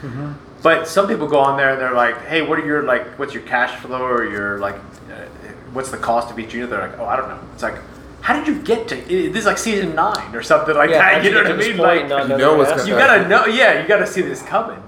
But 0.61 0.87
some 0.87 1.07
people 1.07 1.27
go 1.27 1.39
on 1.39 1.57
there 1.57 1.71
and 1.71 1.81
they're 1.81 1.95
like, 1.95 2.23
"Hey, 2.27 2.43
what 2.43 2.59
are 2.59 2.65
your 2.65 2.83
like? 2.83 3.17
What's 3.17 3.33
your 3.33 3.43
cash 3.43 3.79
flow 3.79 4.03
or 4.03 4.25
your 4.29 4.59
like? 4.59 4.75
Uh, 4.75 5.25
what's 5.73 5.89
the 5.89 5.97
cost 5.97 6.29
of 6.29 6.37
each 6.37 6.53
unit?" 6.53 6.69
They're 6.69 6.87
like, 6.87 6.99
"Oh, 6.99 7.05
I 7.05 7.15
don't 7.15 7.29
know." 7.29 7.39
It's 7.53 7.63
like. 7.63 7.75
How 8.21 8.37
did 8.37 8.47
you 8.47 8.61
get 8.61 8.87
to? 8.89 8.95
This 8.95 9.35
is 9.41 9.45
like 9.45 9.57
season 9.57 9.95
nine 9.95 10.35
or 10.35 10.41
something 10.41 10.75
like 10.75 10.89
Yeah, 10.89 10.97
that. 11.19 11.23
You 11.23 11.29
you 11.29 11.35
know 11.35 11.43
what 11.43 11.51
I 11.51 11.55
mean? 11.55 11.77
point 11.77 12.09
Like, 12.09 12.23
You 12.23 12.29
know 12.29 12.37
know 12.37 12.37
they're 12.37 12.57
what's 12.57 12.71
asking? 12.71 12.93
you 12.93 12.99
gotta 12.99 13.27
know, 13.27 13.45
yeah, 13.45 13.81
you 13.81 13.87
gotta 13.87 14.05
see 14.07 14.21
this 14.21 14.41
coming. 14.41 14.81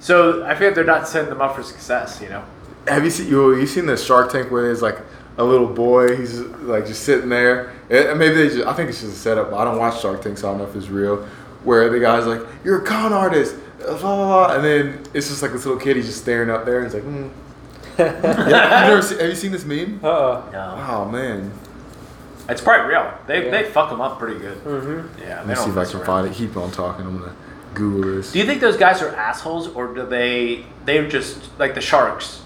So 0.00 0.44
I 0.44 0.54
feel 0.54 0.68
like 0.68 0.74
they're 0.74 0.84
not 0.84 1.08
setting 1.08 1.30
them 1.30 1.40
up 1.40 1.56
for 1.56 1.62
success, 1.62 2.20
you 2.22 2.28
know. 2.28 2.44
Have 2.86 3.02
you 3.04 3.10
seen 3.10 3.28
you 3.28 3.54
you 3.56 3.66
seen 3.66 3.86
the 3.86 3.96
Shark 3.96 4.30
Tank 4.30 4.50
where 4.50 4.62
there's 4.62 4.82
like 4.82 4.98
a 5.38 5.44
little 5.44 5.66
boy? 5.66 6.16
He's 6.16 6.38
like 6.40 6.86
just 6.86 7.02
sitting 7.04 7.28
there. 7.30 7.72
Eh, 7.90 8.12
maybe 8.14 8.34
they 8.34 8.48
just 8.48 8.66
I 8.66 8.72
think 8.74 8.90
it's 8.90 9.00
just 9.00 9.14
a 9.14 9.16
setup. 9.16 9.50
But 9.50 9.56
I 9.58 9.64
don't 9.64 9.78
watch 9.78 10.00
Shark 10.00 10.20
Tank, 10.22 10.38
so 10.38 10.48
I 10.48 10.50
don't 10.52 10.60
know 10.60 10.68
if 10.68 10.76
it's 10.76 10.88
real. 10.88 11.26
Where 11.64 11.88
the 11.90 11.98
guy's 11.98 12.26
like, 12.26 12.42
"You're 12.62 12.82
a 12.82 12.84
con 12.84 13.12
artist," 13.12 13.56
blah, 13.80 13.96
blah, 13.98 14.14
blah, 14.46 14.54
and 14.54 14.64
then 14.64 15.02
it's 15.14 15.28
just 15.28 15.42
like 15.42 15.50
this 15.52 15.64
little 15.66 15.80
kid. 15.80 15.96
He's 15.96 16.06
just 16.06 16.20
staring 16.22 16.48
up 16.50 16.64
there, 16.64 16.82
and 16.82 16.86
he's 16.86 16.94
like, 16.94 17.02
hmm. 17.02 17.28
yeah, 17.98 18.84
you 18.84 18.90
never 18.90 19.02
see, 19.02 19.16
have 19.18 19.28
you 19.28 19.34
seen 19.34 19.50
this 19.50 19.64
meme? 19.64 19.98
Uh-uh. 20.04 20.50
No, 20.52 20.84
Oh 20.88 21.04
man, 21.10 21.50
it's 22.48 22.60
probably 22.60 22.88
real. 22.88 23.12
They 23.26 23.44
Yeah. 23.46 23.50
they 23.50 23.64
fuck 23.70 23.90
them 23.90 24.00
up 24.00 24.18
pretty 24.18 24.38
good. 24.38 24.62
Mm-hmm. 24.64 25.20
Yeah, 25.22 25.38
let 25.38 25.46
me 25.48 25.54
see 25.54 25.70
if 25.70 25.76
I 25.76 25.84
can 25.84 25.96
around. 25.96 26.06
find 26.06 26.26
it. 26.28 26.32
Keep 26.34 26.56
on 26.56 26.70
talking. 26.70 27.06
I'm 27.06 27.18
gonna 27.18 27.32
Google 27.74 28.14
this. 28.16 28.32
Do 28.32 28.38
you 28.38 28.46
think 28.46 28.60
those 28.60 28.76
guys 28.76 29.02
are 29.02 29.14
assholes, 29.14 29.68
or 29.68 29.88
do 29.94 30.06
they 30.06 30.64
they're 30.84 31.08
just 31.08 31.50
like 31.58 31.74
the 31.74 31.80
sharks, 31.80 32.42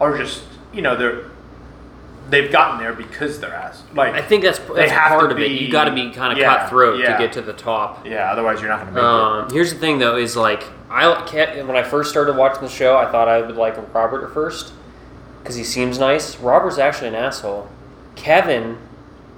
are 0.00 0.16
just 0.16 0.42
you 0.72 0.82
know 0.82 0.96
they're 0.96 1.24
they've 2.30 2.50
gotten 2.50 2.78
there 2.78 2.94
because 2.94 3.40
they're 3.40 3.52
ass 3.52 3.82
like 3.94 4.14
I 4.14 4.22
think 4.22 4.42
that's 4.42 4.58
that's 4.74 4.90
have 4.90 5.12
to 5.12 5.18
part 5.18 5.32
of 5.32 5.38
it. 5.38 5.48
be- 5.48 5.54
You 5.54 5.70
got 5.70 5.84
to 5.84 5.92
be 5.92 6.10
kind 6.12 6.32
of 6.32 6.38
yeah, 6.38 6.56
cutthroat 6.60 6.98
yeah. 6.98 7.16
to 7.16 7.22
get 7.22 7.32
to 7.34 7.42
the 7.42 7.52
top. 7.52 8.06
yeah. 8.06 8.32
Otherwise, 8.32 8.60
you're 8.60 8.70
not 8.70 8.78
gonna 8.80 8.92
make 8.92 9.02
Um, 9.02 9.50
here's 9.50 9.72
the 9.74 9.78
thing, 9.78 9.98
though, 9.98 10.16
is 10.16 10.34
like 10.36 10.64
I 10.90 11.22
can't, 11.26 11.66
when 11.66 11.76
I 11.76 11.82
first 11.82 12.10
started 12.10 12.36
watching 12.36 12.62
the 12.62 12.68
show, 12.68 12.96
I 12.96 13.10
thought 13.10 13.26
I 13.28 13.40
would 13.42 13.56
like 13.56 13.76
Robert 13.94 14.24
at 14.24 14.32
first 14.32 14.72
because 15.42 15.56
he 15.56 15.64
seems 15.64 15.98
nice. 15.98 16.36
Robert's 16.38 16.78
actually 16.78 17.08
an 17.08 17.14
asshole. 17.14 17.68
Kevin 18.14 18.78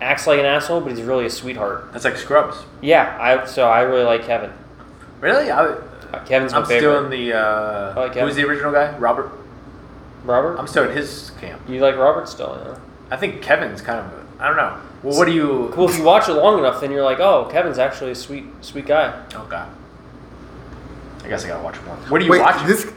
acts 0.05 0.27
like 0.27 0.39
an 0.39 0.45
asshole, 0.47 0.81
but 0.83 0.93
he's 0.93 1.03
really 1.03 1.27
a 1.27 1.31
sweetheart. 1.31 1.89
That's 1.93 2.05
like 2.05 2.17
Scrubs. 2.17 2.57
Yeah, 2.81 3.17
I 3.21 3.45
so 3.47 3.67
I 3.69 3.81
really 3.81 4.05
like 4.05 4.25
Kevin. 4.25 4.53
Really? 5.21 5.51
I, 5.51 5.65
Uh, 6.15 6.25
Kevin's 6.27 6.53
my 6.53 6.59
I'm 6.59 6.65
favorite. 6.67 6.79
still 6.81 7.05
in 7.05 7.11
the. 7.11 7.33
Uh, 7.37 7.95
I 7.97 8.01
like 8.01 8.15
who 8.15 8.25
was 8.25 8.37
the 8.37 8.45
original 8.47 8.71
guy? 8.73 8.97
Robert. 8.99 9.33
Robert, 10.25 10.57
I'm 10.59 10.67
still 10.67 10.85
in 10.89 10.97
his 10.97 11.33
camp. 11.41 11.61
you 11.69 11.81
like 11.81 11.97
Robert 11.97 12.29
still? 12.29 12.57
Yeah. 12.65 12.79
I 13.11 13.17
think 13.17 13.43
Kevin's 13.43 13.81
kind 13.83 13.99
of. 14.01 14.07
A, 14.13 14.43
I 14.45 14.47
don't 14.49 14.57
know. 14.57 14.79
Well, 15.03 15.19
what 15.19 15.27
do 15.27 15.33
you? 15.33 15.73
Well, 15.77 15.89
if 15.89 15.99
you 15.99 16.05
watch 16.05 16.29
it 16.29 16.33
long 16.35 16.59
enough, 16.59 16.81
then 16.81 16.91
you're 16.93 17.03
like, 17.05 17.21
oh, 17.21 17.49
Kevin's 17.51 17.79
actually 17.79 18.13
a 18.13 18.15
sweet, 18.15 18.45
sweet 18.61 18.87
guy. 18.87 19.23
Oh 19.35 19.47
God. 19.51 19.69
I 21.25 21.29
guess 21.29 21.45
I 21.45 21.49
gotta 21.49 21.63
watch 21.65 21.81
more. 21.83 21.97
What 21.97 22.21
are 22.21 22.25
you 22.25 22.31
Wait, 22.31 22.41
watch? 22.41 22.65
this 22.67 22.91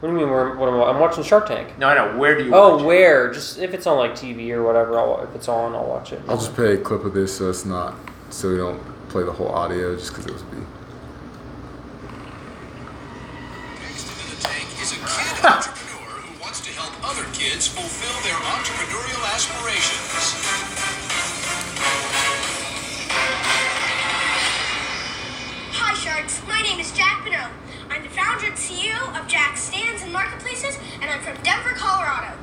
What 0.00 0.08
do 0.08 0.14
you 0.14 0.20
mean? 0.20 0.30
Where, 0.30 0.54
what 0.56 0.68
am 0.70 0.80
I, 0.80 0.84
I'm 0.84 0.98
watching 0.98 1.22
Shark 1.22 1.46
Tank. 1.46 1.76
No, 1.78 1.88
I 1.88 1.94
know. 1.94 2.16
Where 2.18 2.36
do 2.36 2.44
you? 2.44 2.54
Oh, 2.54 2.72
watch 2.76 2.82
it? 2.82 2.86
where? 2.86 3.30
Just 3.32 3.58
if 3.58 3.74
it's 3.74 3.86
on 3.86 3.98
like 3.98 4.12
TV 4.12 4.48
or 4.50 4.62
whatever, 4.62 4.98
I'll, 4.98 5.22
if 5.22 5.34
it's 5.34 5.46
on, 5.46 5.74
I'll 5.74 5.86
watch 5.86 6.12
it. 6.12 6.22
I'll 6.26 6.38
just 6.38 6.54
play 6.54 6.72
a 6.72 6.78
clip 6.78 7.04
of 7.04 7.12
this 7.12 7.36
so 7.36 7.50
it's 7.50 7.66
not 7.66 7.94
so 8.30 8.50
we 8.50 8.56
don't 8.56 8.80
play 9.10 9.24
the 9.24 9.32
whole 9.32 9.48
audio 9.48 9.94
just 9.94 10.10
because 10.10 10.24
it 10.24 10.32
was 10.32 10.42
be. 10.44 10.56
Next 13.76 14.08
into 14.08 14.36
the 14.36 14.40
tank 14.40 14.64
is 14.80 14.92
a 14.92 15.00
kid 15.04 15.44
entrepreneur 15.44 16.16
who 16.24 16.40
wants 16.40 16.60
to 16.64 16.72
help 16.72 16.96
other 17.04 17.24
kids 17.34 17.68
fulfill 17.68 18.16
their 18.24 18.40
entrepreneurial 18.40 19.20
aspirations. 19.34 20.00
Hi, 25.76 25.92
Sharks. 25.92 26.40
My 26.48 26.62
name 26.62 26.80
is 26.80 26.90
Jack 26.92 27.22
Pinot. 27.24 27.50
I'm 28.10 28.16
the 28.16 28.22
founder 28.22 28.46
and 28.46 28.56
CEO 28.56 29.20
of 29.20 29.28
Jack 29.28 29.56
Stands 29.56 30.02
and 30.02 30.12
Marketplaces, 30.12 30.78
and 31.00 31.10
I'm 31.10 31.20
from 31.20 31.40
Denver, 31.42 31.74
Colorado. 31.76 32.36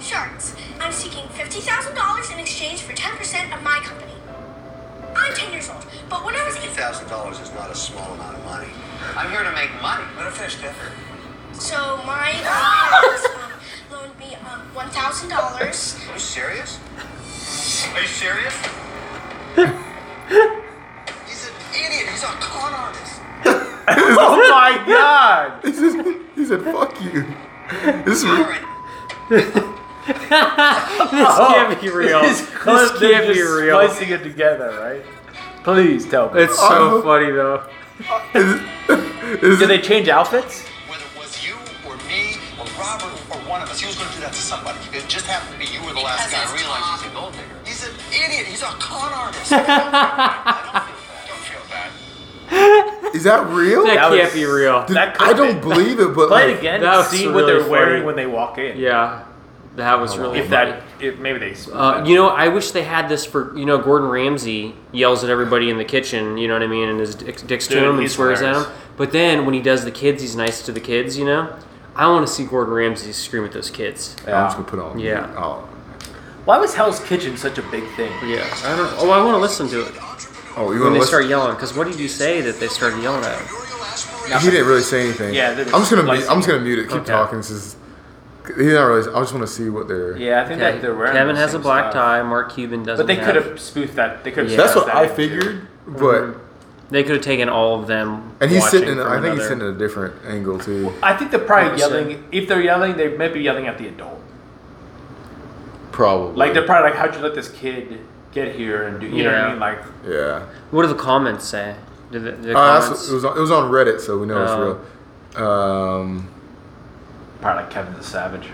Sharks, 0.00 0.54
I'm 0.80 0.92
seeking 0.92 1.24
$50,000 1.28 2.32
in 2.32 2.38
exchange 2.38 2.82
for 2.82 2.92
10% 2.92 3.56
of 3.56 3.62
my 3.62 3.78
company. 3.82 4.12
I'm 5.16 5.34
10 5.34 5.52
years 5.52 5.68
old, 5.70 5.84
but 6.08 6.24
when 6.24 6.36
I 6.36 6.44
was 6.44 6.54
Fifty 6.56 6.70
8, 6.70 6.76
thousand 6.76 7.08
dollars 7.08 7.40
is 7.40 7.52
not 7.52 7.70
a 7.70 7.74
small 7.74 8.12
amount 8.14 8.36
of 8.38 8.44
money. 8.44 8.68
I'm 9.16 9.30
here 9.30 9.42
to 9.42 9.52
make 9.52 9.70
money. 9.82 10.04
Let 10.16 10.26
her 10.26 10.30
finish, 10.30 10.56
Jeff. 10.60 10.76
so 11.52 11.96
my 12.06 12.32
uh, 12.44 13.00
parents 13.02 13.26
um, 13.34 13.52
loaned 13.90 14.18
me 14.18 14.36
um, 14.36 14.62
$1,000. 14.74 15.32
Are 15.32 16.12
you 16.14 16.18
serious? 16.20 16.78
Are 17.94 18.00
you 18.00 18.06
serious? 18.06 18.54
He's 21.26 21.48
an 21.48 21.54
idiot. 21.74 22.08
He's 22.10 22.22
a 22.22 22.26
con 22.38 22.72
artist. 22.72 23.17
oh 23.88 24.48
my 24.50 24.84
god! 24.86 25.64
He 25.64 25.72
said, 25.72 26.20
he 26.34 26.44
said 26.44 26.62
"Fuck 26.62 27.00
you." 27.02 27.26
This 28.04 28.22
is 28.22 28.38
this 29.28 29.52
oh. 30.30 31.52
can't 31.54 31.80
be 31.80 31.90
real. 31.90 32.22
This, 32.22 32.40
this 32.40 32.98
can't 32.98 33.34
be 33.34 33.42
real. 33.42 33.78
Splicing 33.78 34.08
it 34.10 34.22
together, 34.22 34.70
right? 34.80 35.04
Please 35.64 36.06
tell 36.06 36.32
me. 36.32 36.42
It's 36.42 36.56
so 36.56 36.98
uh, 36.98 37.02
funny 37.02 37.30
though. 37.30 37.64
Is, 38.34 38.60
is, 39.42 39.58
Did 39.58 39.68
they 39.68 39.80
change 39.80 40.08
outfits? 40.08 40.62
Whether 40.88 41.04
it 41.04 41.18
was 41.18 41.44
you 41.44 41.54
or 41.84 41.96
me 42.08 42.36
or 42.58 42.64
Robert 42.80 43.12
or 43.28 43.36
one 43.44 43.60
of 43.60 43.68
us, 43.68 43.80
he 43.80 43.86
was 43.86 43.96
going 43.96 44.08
to 44.08 44.14
do 44.14 44.20
that 44.22 44.32
to 44.32 44.40
somebody. 44.40 44.78
It 44.96 45.06
just 45.08 45.26
happened 45.26 45.52
to 45.52 45.58
be 45.58 45.70
you 45.70 45.84
were 45.84 45.92
the 45.92 46.00
last 46.00 46.30
guy. 46.32 46.40
Realized 46.54 47.02
he's 47.02 47.10
a 47.10 47.14
gold 47.14 47.32
digger. 47.32 47.58
He's 47.66 47.84
an 47.84 47.94
idiot. 48.08 48.46
He's 48.46 48.62
a 48.62 48.72
con 48.80 49.12
artist. 49.12 49.52
I 49.52 50.72
don't 50.72 50.86
feel 50.86 51.07
is 53.14 53.24
that 53.24 53.46
real? 53.48 53.84
That, 53.86 53.94
That 53.94 54.10
can't 54.10 54.24
was- 54.24 54.32
be 54.34 54.44
real. 54.44 54.84
Dude, 54.86 54.96
That 54.96 55.16
I 55.20 55.32
could've 55.32 55.36
don't 55.36 55.60
been- 55.60 55.68
believe 55.68 56.00
it, 56.00 56.14
but 56.14 56.28
Play 56.28 56.46
like, 56.48 56.56
it 56.56 56.58
again 56.58 56.80
that 56.82 56.88
and 56.90 56.98
was 56.98 57.06
see 57.08 57.26
what 57.26 57.34
really 57.44 57.52
they're 57.60 57.70
wearing 57.70 57.88
funny. 57.96 58.04
when 58.06 58.16
they 58.16 58.26
walk 58.26 58.58
in. 58.58 58.76
Yeah, 58.78 59.20
that 59.76 60.00
was 60.00 60.18
really 60.18 60.40
If 60.40 60.48
funny. 60.50 60.72
that, 60.72 60.82
if 61.00 61.18
maybe 61.18 61.38
they. 61.38 61.54
Uh, 61.72 62.04
you 62.04 62.14
know, 62.14 62.28
I 62.28 62.48
wish 62.48 62.70
they 62.72 62.82
had 62.82 63.08
this 63.08 63.24
for 63.24 63.56
you 63.56 63.64
know 63.64 63.78
Gordon 63.78 64.08
Ramsay 64.08 64.74
yells 64.92 65.24
at 65.24 65.30
everybody 65.30 65.70
in 65.70 65.78
the 65.78 65.84
kitchen. 65.84 66.36
You 66.36 66.48
know 66.48 66.54
what 66.54 66.62
I 66.62 66.66
mean, 66.66 66.88
and 66.88 67.00
his 67.00 67.14
dick, 67.14 67.46
dicks 67.46 67.66
to 67.68 67.74
Dude, 67.74 67.82
him 67.84 67.90
and 67.94 68.00
he's 68.02 68.14
swears 68.14 68.40
at 68.42 68.46
hilarious. 68.48 68.66
him. 68.68 68.74
But 68.96 69.12
then 69.12 69.44
when 69.46 69.54
he 69.54 69.60
does 69.60 69.84
the 69.84 69.90
kids, 69.92 70.20
he's 70.20 70.36
nice 70.36 70.62
to 70.66 70.72
the 70.72 70.80
kids. 70.80 71.16
You 71.16 71.24
know, 71.24 71.48
I 71.96 72.06
want 72.08 72.26
to 72.26 72.32
see 72.32 72.44
Gordon 72.44 72.74
Ramsay 72.74 73.12
scream 73.12 73.44
at 73.44 73.52
those 73.52 73.70
kids. 73.70 74.16
I'm 74.26 74.32
just 74.46 74.56
gonna 74.56 74.68
put 74.68 74.78
on. 74.80 74.98
Yeah. 74.98 75.26
Oh, 75.36 75.66
Why 76.44 76.58
was 76.58 76.74
Hell's 76.74 77.00
Kitchen 77.00 77.36
such 77.36 77.58
a 77.58 77.62
big 77.62 77.84
thing? 77.94 78.10
Yeah, 78.26 78.44
I 78.64 78.76
don't. 78.76 78.92
Oh, 78.98 79.10
I 79.10 79.22
want 79.22 79.34
to 79.34 79.38
listen 79.40 79.68
to 79.68 79.82
it 79.86 79.94
oh, 80.58 80.72
you 80.72 80.82
when 80.82 80.92
they 80.94 81.00
to 81.00 81.06
start 81.06 81.26
yelling. 81.26 81.54
Because 81.54 81.74
what 81.74 81.86
did 81.86 81.98
you 81.98 82.08
say 82.08 82.40
that 82.42 82.58
they 82.60 82.68
started 82.68 83.02
yelling 83.02 83.24
at 83.24 83.38
him? 83.40 84.40
He 84.40 84.50
didn't 84.50 84.66
really 84.66 84.82
say 84.82 85.04
anything. 85.04 85.34
Yeah, 85.34 85.50
I'm 85.50 85.66
just 85.66 85.90
gonna. 85.90 86.02
like- 86.02 86.18
Mute, 86.20 86.30
I'm 86.30 86.38
just 86.38 86.48
gonna 86.48 86.60
mute 86.60 86.78
it. 86.80 86.88
Keep 86.88 86.98
Okay. 87.02 87.12
talking. 87.12 87.38
This 87.38 87.50
is. 87.50 87.76
He's 88.46 88.72
not 88.72 88.84
really. 88.84 89.08
I 89.10 89.20
just 89.20 89.32
want 89.34 89.46
to 89.46 89.52
see 89.52 89.68
what 89.68 89.88
they're. 89.88 90.16
Yeah, 90.16 90.42
I 90.42 90.46
think 90.48 90.60
Okay. 90.60 90.72
that 90.72 90.82
they're 90.82 90.94
wearing. 90.94 91.12
Kevin 91.14 91.36
has 91.36 91.54
a 91.54 91.58
black 91.58 91.92
stuff. 91.92 91.94
tie. 91.94 92.22
Mark 92.22 92.52
Cuban 92.54 92.82
doesn't. 92.82 93.06
But 93.06 93.12
they 93.14 93.22
could 93.22 93.36
have 93.36 93.58
spoofed 93.60 93.96
that. 93.96 94.24
They 94.24 94.30
could 94.30 94.44
have. 94.44 94.50
Yeah. 94.52 94.56
That's 94.58 94.74
what 94.76 94.86
that 94.86 94.96
I 94.96 95.02
in, 95.04 95.08
too. 95.10 95.14
figured, 95.14 95.44
mm-hmm. 95.88 95.98
but 95.98 96.40
They 96.90 97.02
could 97.02 97.16
have 97.16 97.24
taken 97.24 97.48
all 97.50 97.78
of 97.80 97.86
them. 97.86 98.32
and 98.40 98.50
he's 98.50 98.66
sitting. 98.70 98.88
In, 98.88 99.00
I 99.00 99.20
think 99.20 99.34
he's 99.34 99.48
sitting 99.48 99.60
in 99.66 99.74
a 99.74 99.78
different 99.78 100.14
angle 100.26 100.58
too. 100.58 100.92
I 101.02 101.14
think 101.14 101.30
they're 101.30 101.40
probably 101.40 101.76
100%. 101.76 101.78
yelling. 101.78 102.24
If 102.32 102.48
they're 102.48 102.62
yelling, 102.62 102.96
they 102.96 103.14
might 103.16 103.34
be 103.34 103.40
yelling 103.40 103.66
at 103.66 103.76
the 103.78 103.88
adult. 103.88 104.20
Probably. 105.92 106.36
Like 106.36 106.54
they're 106.54 106.64
probably 106.66 106.90
like, 106.90 106.98
"How'd 106.98 107.14
you 107.14 107.20
let 107.22 107.34
this 107.34 107.50
kid 107.50 107.98
get 108.44 108.54
here 108.56 108.84
and 108.84 109.00
do?" 109.00 109.06
You 109.06 109.24
know 109.24 109.30
what 109.30 109.38
Yeah. 109.38 109.46
I 109.46 109.50
mean? 109.50 109.60
Like, 109.60 109.78
Yeah. 110.06 110.42
What 110.70 110.82
do 110.82 110.88
the 110.88 110.94
comments 110.94 111.44
say? 111.44 111.76
Did 112.10 112.24
the, 112.24 112.30
the 112.32 112.48
that's, 112.54 112.86
comments? 112.86 113.08
it 113.10 113.14
was 113.14 113.24
on, 113.24 113.36
it 113.36 113.40
was 113.40 113.50
on 113.50 113.70
Reddit, 113.70 114.00
so 114.00 114.18
we 114.18 114.26
know 114.26 114.36
Oh. 114.38 114.42
it's 114.42 114.52
real. 115.38 115.46
Um, 115.46 116.28
probably 117.40 117.62
like 117.64 117.70
Kevin 117.72 117.94
the 117.94 118.02
Savage. 118.02 118.48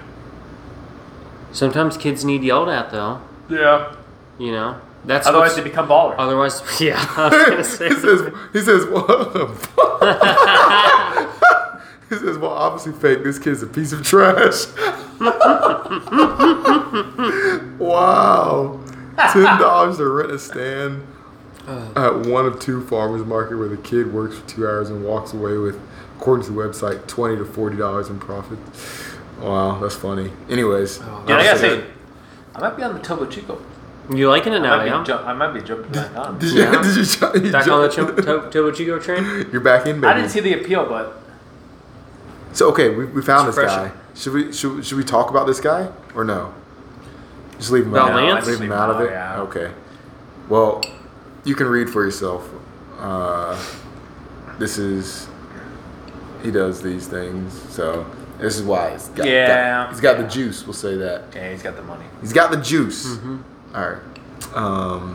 Sometimes 1.52 1.96
kids 1.96 2.24
need 2.24 2.42
yelled 2.42 2.68
at, 2.68 2.90
though. 2.90 3.20
Yeah. 3.48 3.94
You 4.38 4.50
know, 4.52 4.76
that's 5.04 5.26
Otherwise, 5.28 5.50
what's- 5.50 5.56
they 5.56 5.62
become 5.62 5.86
ballers. 5.88 6.16
Otherwise, 6.18 6.62
yeah. 6.80 6.98
I 7.16 7.28
was 7.28 7.48
gonna 7.48 7.64
say. 7.78 7.88
he 7.90 7.94
says. 7.94 8.32
He 8.52 8.60
says. 8.60 8.86
Well, 8.90 9.54
he 12.10 12.16
says. 12.16 12.38
Well, 12.38 12.50
obviously 12.50 12.92
fake. 12.92 13.22
This 13.24 13.38
kid's 13.38 13.62
a 13.62 13.66
piece 13.66 13.92
of 13.92 14.02
trash. 14.04 14.66
wow. 17.78 18.80
Ten 19.32 19.42
dollars 19.60 19.96
to 19.98 20.08
rent 20.08 20.30
a 20.32 20.38
stand 20.38 21.06
uh. 21.66 21.92
at 21.96 22.26
one 22.26 22.46
of 22.46 22.58
two 22.60 22.84
farmers 22.86 23.24
market 23.24 23.56
where 23.56 23.68
the 23.68 23.76
kid 23.76 24.12
works 24.12 24.36
for 24.38 24.46
two 24.48 24.66
hours 24.66 24.90
and 24.90 25.04
walks 25.04 25.32
away 25.32 25.56
with, 25.56 25.78
according 26.18 26.44
to 26.46 26.52
the 26.52 26.58
website, 26.58 27.06
twenty 27.06 27.36
to 27.36 27.44
forty 27.44 27.76
dollars 27.76 28.08
in 28.08 28.18
profit. 28.18 28.58
Wow, 29.40 29.78
that's 29.80 29.94
funny. 29.96 30.30
Anyways, 30.48 31.00
oh. 31.02 31.24
Yeah, 31.28 31.36
I 31.38 31.44
gotta 31.44 31.58
say, 31.58 31.84
I 32.54 32.60
might 32.60 32.76
be 32.76 32.82
on 32.82 32.94
the 32.94 33.00
Topo 33.00 33.26
Chico. 33.26 33.60
You 34.12 34.28
liking 34.28 34.52
it 34.52 34.56
I 34.56 34.62
now, 34.62 34.76
might, 34.76 34.86
yeah? 34.86 34.98
be 35.00 35.06
ju- 35.06 35.14
I 35.14 35.32
might 35.32 35.52
be 35.54 35.60
jumping 35.62 35.90
back 35.92 36.14
on. 36.16 36.38
did 36.38 36.52
you? 36.52 36.60
Yeah. 36.62 36.82
Did 36.82 36.94
you? 36.96 37.04
ju- 37.04 37.46
you 37.46 37.52
Back 37.52 37.66
on 37.68 37.82
the 37.82 37.88
ju- 37.88 38.12
Ch- 38.12 38.16
to- 38.16 38.50
Topo 38.50 38.70
Chico 38.70 38.98
train? 38.98 39.24
You're 39.52 39.60
back 39.62 39.86
in, 39.86 39.96
baby. 40.00 40.06
I 40.08 40.14
didn't 40.14 40.28
see 40.30 40.40
the 40.40 40.52
appeal, 40.60 40.84
but 40.86 41.18
So 42.52 42.68
okay, 42.70 42.90
we, 42.90 43.06
we 43.06 43.22
found 43.22 43.48
this 43.48 43.54
Suppression. 43.54 43.88
guy. 43.88 43.92
Should 44.14 44.32
we 44.34 44.52
should, 44.52 44.84
should 44.84 44.98
we 44.98 45.04
talk 45.04 45.30
about 45.30 45.46
this 45.46 45.58
guy 45.60 45.90
or 46.14 46.22
no? 46.22 46.52
Just 47.58 47.70
leave 47.70 47.84
him 47.86 47.94
About 47.94 48.10
out. 48.10 48.16
Lance? 48.16 48.46
Leave 48.46 48.60
him 48.60 48.72
out 48.72 48.90
of 48.90 49.00
it. 49.00 49.10
Yeah. 49.10 49.40
Okay. 49.42 49.70
Well, 50.48 50.82
you 51.44 51.54
can 51.54 51.66
read 51.68 51.88
for 51.90 52.04
yourself. 52.04 52.48
Uh, 52.98 53.58
this 54.58 54.78
is 54.78 55.28
he 56.42 56.50
does 56.50 56.82
these 56.82 57.06
things, 57.06 57.52
so 57.72 58.06
this 58.38 58.56
is 58.58 58.62
why 58.62 58.90
he's 58.90 59.08
got, 59.08 59.26
Yeah. 59.26 59.84
got- 59.84 59.90
he's 59.92 60.00
got 60.00 60.18
the 60.18 60.24
juice. 60.24 60.64
We'll 60.66 60.74
say 60.74 60.96
that 60.98 61.24
yeah, 61.34 61.50
he's 61.52 61.62
got 61.62 61.76
the 61.76 61.82
money. 61.82 62.04
he's 62.20 62.32
got 62.32 62.50
the 62.50 62.58
juice. 62.58 63.06
Mm-hmm. 63.06 63.36
All 63.74 63.88
right. 63.88 64.54
Um, 64.54 65.14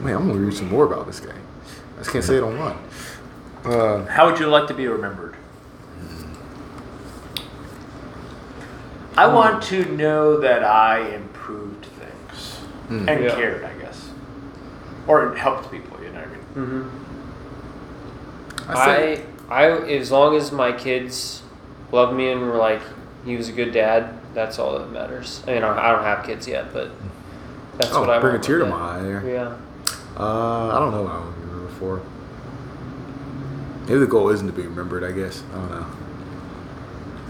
man, 0.00 0.16
I'm 0.16 0.28
gonna 0.28 0.40
read 0.40 0.54
some 0.54 0.68
more 0.68 0.84
about 0.84 1.06
this 1.06 1.20
guy. 1.20 1.32
I 1.32 1.98
just 1.98 2.10
can't 2.10 2.24
say 2.24 2.36
it 2.36 2.42
online. 2.42 2.76
Uh, 3.64 4.04
How 4.06 4.28
would 4.30 4.38
you 4.40 4.46
like 4.48 4.66
to 4.68 4.74
be 4.74 4.86
remembered? 4.86 5.36
I 9.22 9.28
hmm. 9.28 9.34
want 9.34 9.62
to 9.64 9.84
know 9.96 10.40
that 10.40 10.64
I 10.64 11.14
improved 11.14 11.86
things 11.86 12.56
hmm. 12.88 13.08
and 13.08 13.24
Yeah. 13.24 13.34
cared, 13.34 13.64
I 13.64 13.72
guess, 13.74 14.10
or 15.06 15.36
helped 15.36 15.70
people. 15.70 15.96
You 16.02 16.10
know 16.10 16.20
what 16.20 16.28
I 16.28 16.30
mean? 16.30 16.82
Mm-hmm. 16.82 18.70
I 18.70 18.84
say, 18.84 19.24
I, 19.48 19.64
I, 19.64 19.86
as 19.90 20.10
long 20.10 20.34
as 20.34 20.50
my 20.50 20.72
kids 20.72 21.42
love 21.92 22.14
me 22.14 22.30
and 22.30 22.40
were 22.40 22.56
like, 22.56 22.82
he 23.24 23.36
was 23.36 23.48
a 23.48 23.52
good 23.52 23.72
dad, 23.72 24.18
that's 24.34 24.58
all 24.58 24.76
that 24.78 24.90
matters. 24.90 25.44
I 25.46 25.54
mean, 25.54 25.62
I 25.62 25.70
I 25.70 25.92
don't 25.92 26.04
have 26.04 26.26
kids 26.26 26.48
yet, 26.48 26.72
but 26.72 26.90
that's 27.78 27.92
oh, 27.92 28.00
what 28.00 28.10
I 28.10 28.18
wanna 28.18 28.20
bring 28.20 28.32
a 28.32 28.36
want 28.38 28.44
tear 28.44 28.58
to 28.58 28.64
with 28.64 28.72
my 28.72 28.98
eye 28.98 29.02
there. 29.02 29.28
Yeah. 29.28 29.56
Uh, 30.18 30.68
I 30.68 30.78
don't 30.80 30.90
know 30.90 31.02
what 31.02 31.12
I 31.12 31.18
want 31.20 31.34
to 31.34 31.40
be 31.40 31.46
remembered 31.46 31.76
for. 31.78 32.02
Maybe 33.86 34.00
the 34.00 34.06
goal 34.06 34.30
isn't 34.30 34.46
to 34.46 34.52
be 34.52 34.62
remembered. 34.62 35.04
I 35.04 35.12
guess 35.12 35.44
I 35.52 35.54
don't 35.54 35.70
know. 35.70 35.86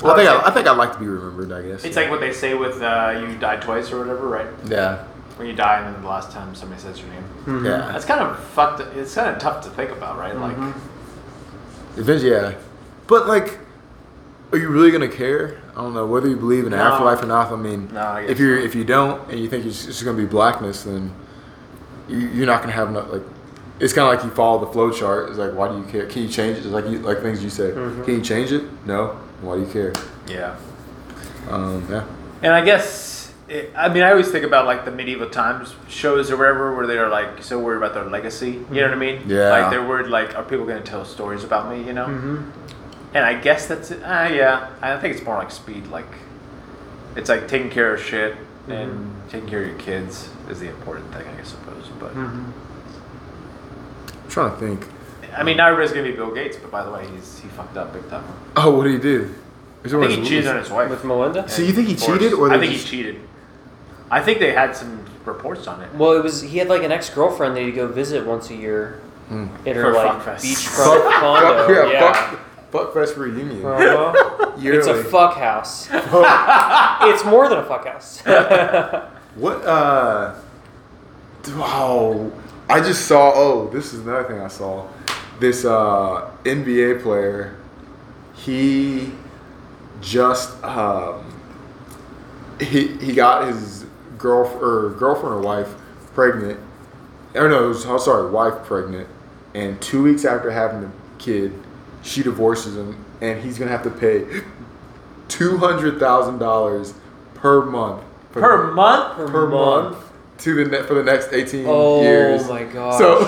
Well, 0.02 0.12
I 0.12 0.16
think 0.16 0.28
it's 0.30 0.44
I, 0.44 0.50
I 0.50 0.54
think 0.54 0.66
I'd 0.68 0.76
like 0.76 0.92
to 0.94 0.98
be 0.98 1.06
remembered. 1.06 1.52
I 1.52 1.62
guess 1.68 1.84
It's 1.84 1.96
like 1.96 2.10
what 2.10 2.20
they 2.20 2.32
say 2.32 2.54
with 2.54 2.82
uh, 2.82 3.24
you 3.28 3.36
died 3.38 3.62
twice 3.62 3.90
or 3.92 3.98
whatever, 4.00 4.26
right? 4.28 4.46
yeah, 4.66 5.04
When 5.36 5.46
you 5.46 5.54
die 5.54 5.78
and 5.80 5.94
then 5.94 6.02
the 6.02 6.08
last 6.08 6.30
time 6.32 6.54
somebody 6.54 6.80
says 6.80 7.00
your 7.00 7.08
name. 7.10 7.64
yeah. 7.64 7.90
That's 7.92 8.04
kind 8.04 8.20
of 8.20 8.38
fucked. 8.50 8.80
It's 8.96 9.14
kind 9.14 9.34
of 9.34 9.40
tough 9.40 9.62
to 9.64 9.70
think 9.70 9.90
about, 9.90 10.18
right? 10.18 10.36
Like, 10.36 10.56
Eventually, 11.96 12.30
yeah. 12.32 12.54
But 13.06 13.26
like, 13.26 13.58
are 14.52 14.58
you 14.58 14.68
really 14.68 14.90
gonna 14.90 15.08
care? 15.08 15.60
I 15.72 15.76
don't 15.82 15.94
know 15.94 16.06
whether 16.06 16.28
you 16.28 16.36
believe 16.36 16.64
in 16.64 16.70
No. 16.72 16.78
afterlife 16.78 17.22
or 17.22 17.26
not. 17.26 17.52
I 17.52 17.56
mean, 17.56 17.88
No, 17.92 18.00
I 18.00 18.20
if 18.22 18.38
you 18.38 18.56
not. 18.56 18.64
if 18.64 18.74
you 18.74 18.84
don't 18.84 19.30
and 19.30 19.38
you 19.40 19.48
think 19.48 19.66
it's 19.66 19.86
just 19.86 20.04
gonna 20.04 20.16
be 20.16 20.26
blackness, 20.26 20.82
then 20.84 21.12
you, 22.08 22.18
you're 22.18 22.46
not 22.46 22.60
gonna 22.60 22.72
have 22.72 22.88
enough. 22.88 23.10
Like, 23.12 23.22
it's 23.80 23.92
kind 23.92 24.08
of 24.08 24.14
like 24.14 24.24
you 24.24 24.30
follow 24.34 24.64
the 24.64 24.70
flow 24.72 24.90
chart. 24.90 25.28
It's 25.30 25.38
like, 25.38 25.52
why 25.54 25.68
do 25.68 25.76
you 25.78 25.84
care? 25.84 26.06
Can 26.06 26.22
you 26.22 26.28
change 26.28 26.58
it? 26.58 26.64
It's 26.64 26.68
like 26.68 26.86
you, 26.86 26.98
like 27.00 27.20
things 27.20 27.42
you 27.42 27.50
say. 27.50 27.70
Mm-hmm. 27.70 28.04
Can 28.04 28.14
you 28.16 28.20
change 28.22 28.52
it? 28.52 28.62
No. 28.86 29.18
Why 29.42 29.56
do 29.56 29.62
you 29.62 29.66
care? 29.66 29.92
yeah. 30.28 30.56
Um, 31.50 31.86
yeah. 31.90 32.06
And 32.42 32.52
I 32.52 32.64
guess, 32.64 33.32
it, 33.48 33.72
I 33.76 33.88
mean, 33.88 34.04
I 34.04 34.10
always 34.10 34.30
think 34.30 34.44
about 34.44 34.64
like 34.64 34.84
the 34.84 34.92
medieval 34.92 35.28
times 35.28 35.74
shows 35.88 36.30
or 36.30 36.36
whatever, 36.36 36.74
where 36.74 36.86
they're 36.86 37.08
like 37.08 37.42
so 37.42 37.58
worried 37.58 37.78
about 37.78 37.94
their 37.94 38.04
legacy. 38.04 38.52
You 38.70 38.80
know 38.80 38.88
what 38.88 38.92
I 38.92 38.96
mean? 38.96 39.22
Yeah. 39.26 39.50
Like 39.50 39.70
they're 39.70 39.86
worried, 39.86 40.06
like, 40.06 40.36
are 40.36 40.44
people 40.44 40.64
going 40.64 40.82
to 40.82 40.88
tell 40.88 41.04
stories 41.04 41.42
about 41.44 41.68
me? 41.70 41.84
You 41.84 41.92
know? 41.92 42.06
And 43.14 43.24
I 43.24 43.34
guess 43.34 43.66
that's 43.66 43.90
it. 43.90 44.00
Ah, 44.04 44.28
yeah. 44.28 44.70
I 44.80 44.96
think 44.98 45.16
it's 45.16 45.24
more 45.24 45.36
like 45.36 45.50
speed. 45.50 45.88
Like, 45.88 46.06
it's 47.16 47.28
like 47.28 47.46
taking 47.48 47.68
care 47.68 47.92
of 47.94 48.00
shit 48.00 48.36
and 48.68 49.14
taking 49.28 49.48
care 49.48 49.62
of 49.62 49.68
your 49.68 49.78
kids 49.78 50.30
is 50.48 50.60
the 50.60 50.68
important 50.68 51.12
thing, 51.12 51.26
I 51.26 51.42
suppose. 51.42 51.88
But 51.98 52.16
I'm 52.16 52.54
trying 54.28 54.52
to 54.52 54.56
think. 54.56 54.86
I 55.36 55.42
mean, 55.42 55.56
not 55.56 55.70
everybody's 55.70 55.92
gonna 55.94 56.08
be 56.08 56.12
Bill 56.16 56.30
Gates. 56.32 56.56
But 56.56 56.70
by 56.70 56.84
the 56.84 56.90
way, 56.90 57.06
he's 57.14 57.38
he 57.40 57.48
fucked 57.48 57.76
up 57.76 57.92
big 57.92 58.08
time. 58.10 58.24
Oh, 58.56 58.76
what 58.76 58.84
did 58.84 58.92
he 58.94 58.98
do? 58.98 59.34
Is 59.84 59.92
I 59.94 60.06
think 60.06 60.22
he 60.22 60.28
cheated 60.28 60.46
on 60.46 60.56
his 60.58 60.70
wife. 60.70 60.90
With 60.90 61.04
Melinda? 61.04 61.48
So 61.48 61.62
you 61.62 61.72
think 61.72 61.88
he 61.88 61.94
Of 61.94 62.00
cheated, 62.00 62.32
or 62.34 62.52
I 62.52 62.58
think 62.58 62.72
just- 62.72 62.86
he 62.88 62.96
cheated. 62.98 63.20
I 64.10 64.20
think 64.20 64.38
they 64.40 64.52
had 64.52 64.76
some 64.76 65.04
reports 65.24 65.66
on 65.66 65.80
it. 65.82 65.94
Well, 65.94 66.12
it 66.12 66.22
was 66.22 66.42
he 66.42 66.58
had 66.58 66.68
like 66.68 66.82
an 66.82 66.92
ex 66.92 67.08
girlfriend 67.10 67.56
that 67.56 67.62
he'd 67.62 67.72
go 67.72 67.86
visit 67.88 68.26
once 68.26 68.50
a 68.50 68.54
year 68.54 69.00
in 69.30 69.48
her 69.64 69.72
For 69.74 69.92
like 69.92 70.10
Fuckfest. 70.22 70.42
beachfront 70.44 71.12
condo. 71.20 71.66
Fuck, 71.66 71.68
yeah, 71.70 71.90
yeah. 71.92 72.12
Fuck, 72.12 72.40
fuck 72.70 72.94
Fest 72.94 73.16
reunion. 73.16 73.64
Uh-huh. 73.64 74.38
It's 74.64 74.86
a 74.86 75.02
fuck 75.02 75.38
house. 75.38 75.88
it's 75.92 77.24
more 77.24 77.48
than 77.48 77.58
a 77.58 77.64
fuck 77.64 77.86
house. 77.86 78.20
What? 79.34 79.64
Uh. 79.64 80.34
Wow. 81.56 82.30
I 82.68 82.80
just 82.80 83.06
saw. 83.06 83.32
Oh, 83.34 83.68
this 83.72 83.92
is 83.92 84.00
another 84.06 84.24
thing 84.28 84.40
I 84.40 84.48
saw. 84.48 84.86
This 85.42 85.64
uh, 85.64 86.30
NBA 86.44 87.02
player. 87.02 87.56
He 88.32 89.10
just 90.00 90.62
um, 90.62 91.34
he 92.60 92.86
he 92.98 93.12
got 93.12 93.48
his 93.48 93.84
girl 94.18 94.46
or 94.62 94.90
girlfriend 94.90 95.34
or 95.34 95.40
wife 95.40 95.74
pregnant. 96.14 96.60
Or 97.34 97.48
no, 97.48 97.66
was, 97.68 97.84
I'm 97.84 97.98
sorry, 97.98 98.30
wife 98.30 98.62
pregnant. 98.62 99.08
And 99.52 99.82
two 99.82 100.04
weeks 100.04 100.24
after 100.24 100.48
having 100.52 100.82
the 100.82 100.90
kid, 101.18 101.52
she 102.04 102.22
divorces 102.22 102.76
him, 102.76 103.04
and 103.20 103.42
he's 103.42 103.58
gonna 103.58 103.72
have 103.72 103.82
to 103.82 103.90
pay 103.90 104.24
two 105.26 105.56
hundred 105.56 105.98
thousand 105.98 106.38
dollars 106.38 106.94
per 107.34 107.64
month 107.64 108.04
for 108.30 108.40
Per 108.40 108.70
month? 108.74 109.16
per 109.16 109.48
month 109.48 109.96
to 110.38 110.54
the 110.54 110.70
net 110.70 110.86
for 110.86 110.94
the 110.94 111.02
next 111.02 111.32
18 111.32 111.64
Oh 111.68 112.00
years. 112.00 112.48
my 112.48 112.62
gosh. 112.62 112.96
So 112.98 113.24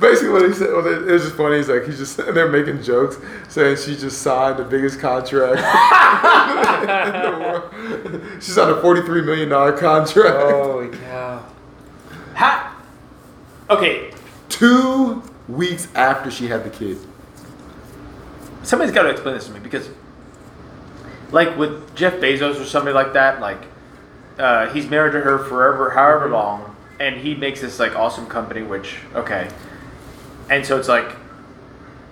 basically, 0.00 0.30
what 0.30 0.46
he 0.48 0.52
said, 0.54 0.68
well, 0.72 0.86
it 0.86 1.04
was 1.10 1.22
just 1.24 1.36
funny. 1.36 1.56
He's 1.58 1.68
like, 1.68 1.84
he's 1.84 1.98
just 1.98 2.16
sitting 2.16 2.34
there 2.34 2.48
making 2.48 2.82
jokes, 2.82 3.18
saying 3.48 3.76
she 3.78 3.96
just 3.96 4.22
signed 4.22 4.58
the 4.58 4.64
biggest 4.64 5.00
contract. 5.00 5.58
in 5.58 7.22
the 7.22 7.38
world. 7.40 8.42
She 8.42 8.50
signed 8.50 8.70
a 8.70 8.80
43 8.80 9.22
million 9.22 9.48
dollar 9.48 9.72
contract. 9.76 10.36
Holy 10.52 10.88
cow. 10.96 11.44
Ha- 12.34 12.76
okay, 13.70 14.12
Two 14.48 15.22
weeks 15.48 15.88
after 15.94 16.30
she 16.30 16.46
had 16.48 16.64
the 16.64 16.70
kid. 16.70 16.98
somebody's 18.62 18.94
got 18.94 19.02
to 19.04 19.10
explain 19.10 19.34
this 19.34 19.46
to 19.46 19.52
me 19.52 19.60
because, 19.60 19.88
like 21.32 21.56
with 21.56 21.94
Jeff 21.94 22.14
Bezos 22.14 22.60
or 22.60 22.64
somebody 22.64 22.94
like 22.94 23.12
that, 23.14 23.40
like 23.40 23.58
uh, 24.38 24.68
he's 24.72 24.88
married 24.88 25.12
to 25.12 25.20
her 25.20 25.38
forever, 25.38 25.90
however 25.90 26.24
Mm-hmm. 26.26 26.32
long, 26.34 26.76
and 27.00 27.16
he 27.16 27.34
makes 27.34 27.60
this 27.60 27.78
like 27.78 27.94
awesome 27.96 28.26
company. 28.26 28.62
Which 28.62 28.96
okay, 29.14 29.48
and 30.50 30.64
so 30.64 30.76
it's 30.78 30.88
like 30.88 31.14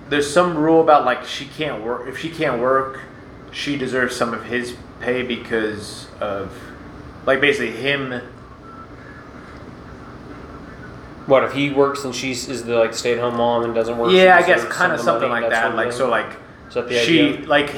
there's 0.09 0.33
some 0.33 0.57
rule 0.57 0.81
about 0.81 1.05
like 1.05 1.25
she 1.25 1.47
can't 1.47 1.83
work 1.83 2.07
if 2.09 2.19
she 2.19 2.29
can't 2.31 2.61
work, 2.61 3.01
she 3.51 3.77
deserves 3.77 4.15
some 4.15 4.33
of 4.35 4.45
his 4.45 4.77
pay 5.01 5.23
because 5.23 6.09
of 6.21 6.53
like 7.27 7.41
basically 7.41 7.73
him. 7.73 8.21
What 11.27 11.43
if 11.43 11.53
he 11.55 11.71
works 11.71 12.05
and 12.05 12.15
she's 12.15 12.49
is 12.49 12.65
the 12.65 12.77
like 12.77 12.95
stay 12.95 13.15
at 13.15 13.19
home 13.19 13.37
mom 13.37 13.65
and 13.65 13.75
doesn't 13.75 13.99
work? 13.99 14.13
Yeah, 14.13 14.37
I 14.37 14.47
guess 14.47 14.59
deserves 14.61 14.75
kind 14.77 14.93
of 14.93 14.99
some 15.01 15.07
something 15.07 15.29
money, 15.29 15.43
like 15.43 15.51
that 15.51 15.75
that. 15.75 15.93
sort 15.93 16.07
of 16.07 16.11
Like 16.11 16.33
so, 16.73 16.79
like 16.79 16.89
Is 16.89 17.01
the 17.01 17.05
she 17.05 17.31
idea? 17.35 17.47
like 17.49 17.75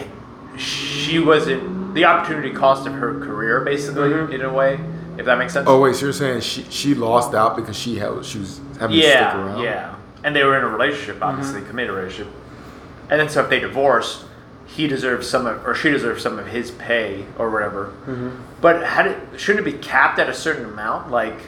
she 0.59 1.18
wasn't 1.18 1.94
the 1.94 2.05
opportunity 2.05 2.51
cost 2.53 2.87
of 2.87 2.92
her 2.92 3.18
career, 3.21 3.61
basically 3.62 4.11
Mhm. 4.11 4.33
in 4.35 4.42
a 4.42 4.53
way, 4.53 4.79
if 5.16 5.25
that 5.25 5.38
makes 5.38 5.55
sense. 5.55 5.66
Oh 5.66 5.81
wait, 5.81 5.97
so 5.97 6.05
you're 6.07 6.12
saying 6.12 6.40
she 6.42 6.66
she 6.68 6.94
lost 6.94 7.33
out 7.35 7.57
because 7.57 7.77
she 7.79 7.97
had 7.97 8.23
she 8.23 8.38
was 8.38 8.61
having 8.79 8.97
to 8.97 9.03
stick 9.03 9.18
around? 9.35 9.62
yeah. 9.62 9.94
And 10.24 10.35
they 10.35 10.42
were 10.42 10.57
in 10.57 10.64
a 10.64 10.68
relationship, 10.68 11.16
mm-hmm. 11.16 11.24
obviously, 11.24 11.62
committed 11.62 11.94
relationship. 11.94 12.33
And 13.11 13.20
then 13.20 13.28
so 13.28 13.42
if 13.42 13.50
they 13.50 13.61
divorce, 13.61 14.24
he 14.66 14.87
deserves 14.87 15.28
some 15.28 15.46
of, 15.46 15.66
or 15.66 15.74
she 15.74 15.90
deserves 15.90 16.22
some 16.22 16.38
of 16.38 16.46
his 16.48 16.70
pay 16.72 17.24
or 17.38 17.50
whatever. 17.50 17.94
Mm-hmm. 18.07 18.31
But 18.61 18.85
how 18.85 19.02
did, 19.02 19.40
shouldn't 19.40 19.66
it 19.66 19.72
be 19.72 19.78
capped 19.78 20.18
at 20.18 20.28
a 20.28 20.35
certain 20.35 20.66
amount? 20.66 21.11
Like, 21.11 21.40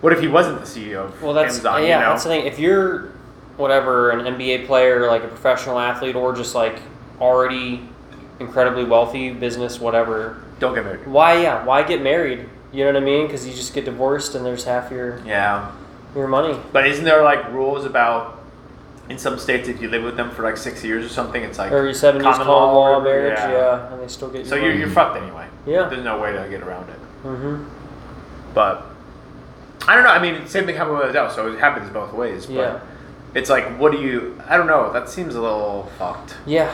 what 0.00 0.12
if 0.12 0.20
he 0.20 0.28
wasn't 0.28 0.60
the 0.60 0.66
CEO 0.66 1.06
of 1.06 1.22
Well, 1.22 1.32
that's 1.32 1.54
Amazon? 1.54 1.82
yeah. 1.82 1.98
you 1.98 2.04
know? 2.04 2.10
That's 2.10 2.24
the 2.24 2.30
thing. 2.30 2.46
If 2.46 2.58
you're 2.58 3.12
whatever 3.56 4.10
an 4.10 4.34
NBA 4.34 4.66
player, 4.66 5.06
like 5.06 5.22
a 5.22 5.28
professional 5.28 5.78
athlete, 5.78 6.16
or 6.16 6.34
just 6.34 6.54
like 6.54 6.80
already 7.20 7.88
incredibly 8.40 8.84
wealthy, 8.84 9.32
business, 9.32 9.78
whatever. 9.78 10.42
Don't 10.58 10.74
get 10.74 10.84
married. 10.84 11.06
Why? 11.06 11.42
Yeah. 11.42 11.64
Why 11.64 11.82
get 11.82 12.02
married? 12.02 12.48
You 12.72 12.84
know 12.84 12.92
what 12.92 13.02
I 13.02 13.04
mean? 13.04 13.26
Because 13.26 13.46
you 13.46 13.52
just 13.52 13.72
get 13.74 13.84
divorced 13.84 14.34
and 14.34 14.44
there's 14.44 14.64
half 14.64 14.90
your 14.90 15.20
Yeah. 15.24 15.70
Your 16.14 16.28
money. 16.28 16.58
But 16.72 16.86
isn't 16.86 17.04
there 17.04 17.22
like 17.22 17.50
rules 17.52 17.84
about 17.84 18.42
in 19.08 19.18
some 19.18 19.38
states 19.38 19.68
if 19.68 19.82
you 19.82 19.88
live 19.88 20.02
with 20.02 20.16
them 20.16 20.30
for 20.30 20.42
like 20.42 20.56
six 20.56 20.82
years 20.82 21.04
or 21.04 21.08
something, 21.08 21.42
it's 21.42 21.58
like 21.58 21.72
Or 21.72 21.92
seven 21.92 22.22
years 22.22 22.36
common 22.36 22.46
common 22.46 22.74
law 22.74 23.00
marriage, 23.00 23.38
yeah. 23.38 23.92
and 23.92 24.02
they 24.02 24.08
still 24.08 24.30
get. 24.30 24.46
So 24.46 24.54
your 24.54 24.66
you're, 24.66 24.74
you're 24.76 24.90
fucked 24.90 25.20
anyway. 25.20 25.46
Yeah. 25.66 25.88
There's 25.88 26.04
no 26.04 26.20
way 26.20 26.32
to 26.32 26.46
get 26.48 26.62
around 26.62 26.88
it. 26.90 26.98
Mm-hmm. 27.22 27.64
But 28.54 28.86
I 29.86 29.94
don't 29.94 30.04
know. 30.04 30.10
I 30.10 30.20
mean, 30.20 30.46
same 30.46 30.64
thing 30.66 30.76
happened 30.76 30.98
with 30.98 31.10
Adele, 31.10 31.30
so 31.30 31.52
it 31.52 31.58
happens 31.58 31.90
both 31.90 32.12
ways. 32.12 32.46
But 32.46 32.54
Yeah. 32.54 32.80
It's 33.34 33.50
like, 33.50 33.78
what 33.78 33.90
do 33.92 34.00
you? 34.00 34.40
I 34.46 34.56
don't 34.56 34.68
know. 34.68 34.92
That 34.92 35.08
seems 35.08 35.34
a 35.34 35.40
little 35.40 35.90
fucked. 35.98 36.36
Yeah. 36.46 36.72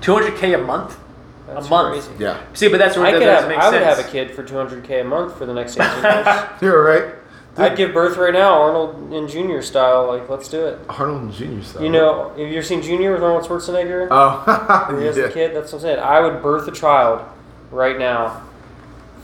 200k 0.00 0.54
a 0.54 0.58
month. 0.58 0.98
That's 1.46 1.66
a 1.66 1.70
month. 1.70 2.04
crazy. 2.04 2.22
Yeah. 2.22 2.40
See, 2.52 2.68
but 2.68 2.78
that's 2.78 2.96
where 2.96 3.06
I 3.06 3.12
that 3.12 3.18
could 3.18 3.24
doesn't 3.24 3.50
have. 3.50 3.58
make 3.58 3.64
I 3.64 3.70
would 3.70 3.82
have 3.82 3.98
a 3.98 4.10
kid 4.10 4.32
for 4.32 4.42
200k 4.42 5.02
a 5.02 5.04
month 5.04 5.36
for 5.38 5.46
the 5.46 5.54
next 5.54 5.78
18 5.78 6.02
years. 6.02 6.26
You're 6.60 6.82
right. 6.82 7.14
I'd 7.56 7.76
give 7.76 7.92
birth 7.92 8.16
right 8.16 8.32
now, 8.32 8.62
Arnold 8.62 9.12
in 9.12 9.28
Junior 9.28 9.60
style. 9.60 10.06
Like, 10.06 10.28
let's 10.28 10.48
do 10.48 10.66
it. 10.66 10.78
Arnold 10.88 11.22
and 11.22 11.32
Jr. 11.32 11.62
style. 11.62 11.82
You 11.82 11.90
know, 11.90 12.30
have 12.30 12.38
you 12.38 12.46
ever 12.46 12.62
seen 12.62 12.80
Junior 12.80 13.12
with 13.12 13.22
Arnold 13.22 13.44
Schwarzenegger? 13.44 14.08
Oh, 14.10 14.86
Where 14.88 15.00
he 15.00 15.06
has 15.06 15.16
yeah. 15.16 15.26
the 15.26 15.32
kid. 15.32 15.54
That's 15.54 15.72
what 15.72 15.78
I'm 15.78 15.82
saying. 15.82 15.98
I 15.98 16.20
would 16.20 16.42
birth 16.42 16.68
a 16.68 16.72
child 16.72 17.22
right 17.70 17.98
now 17.98 18.42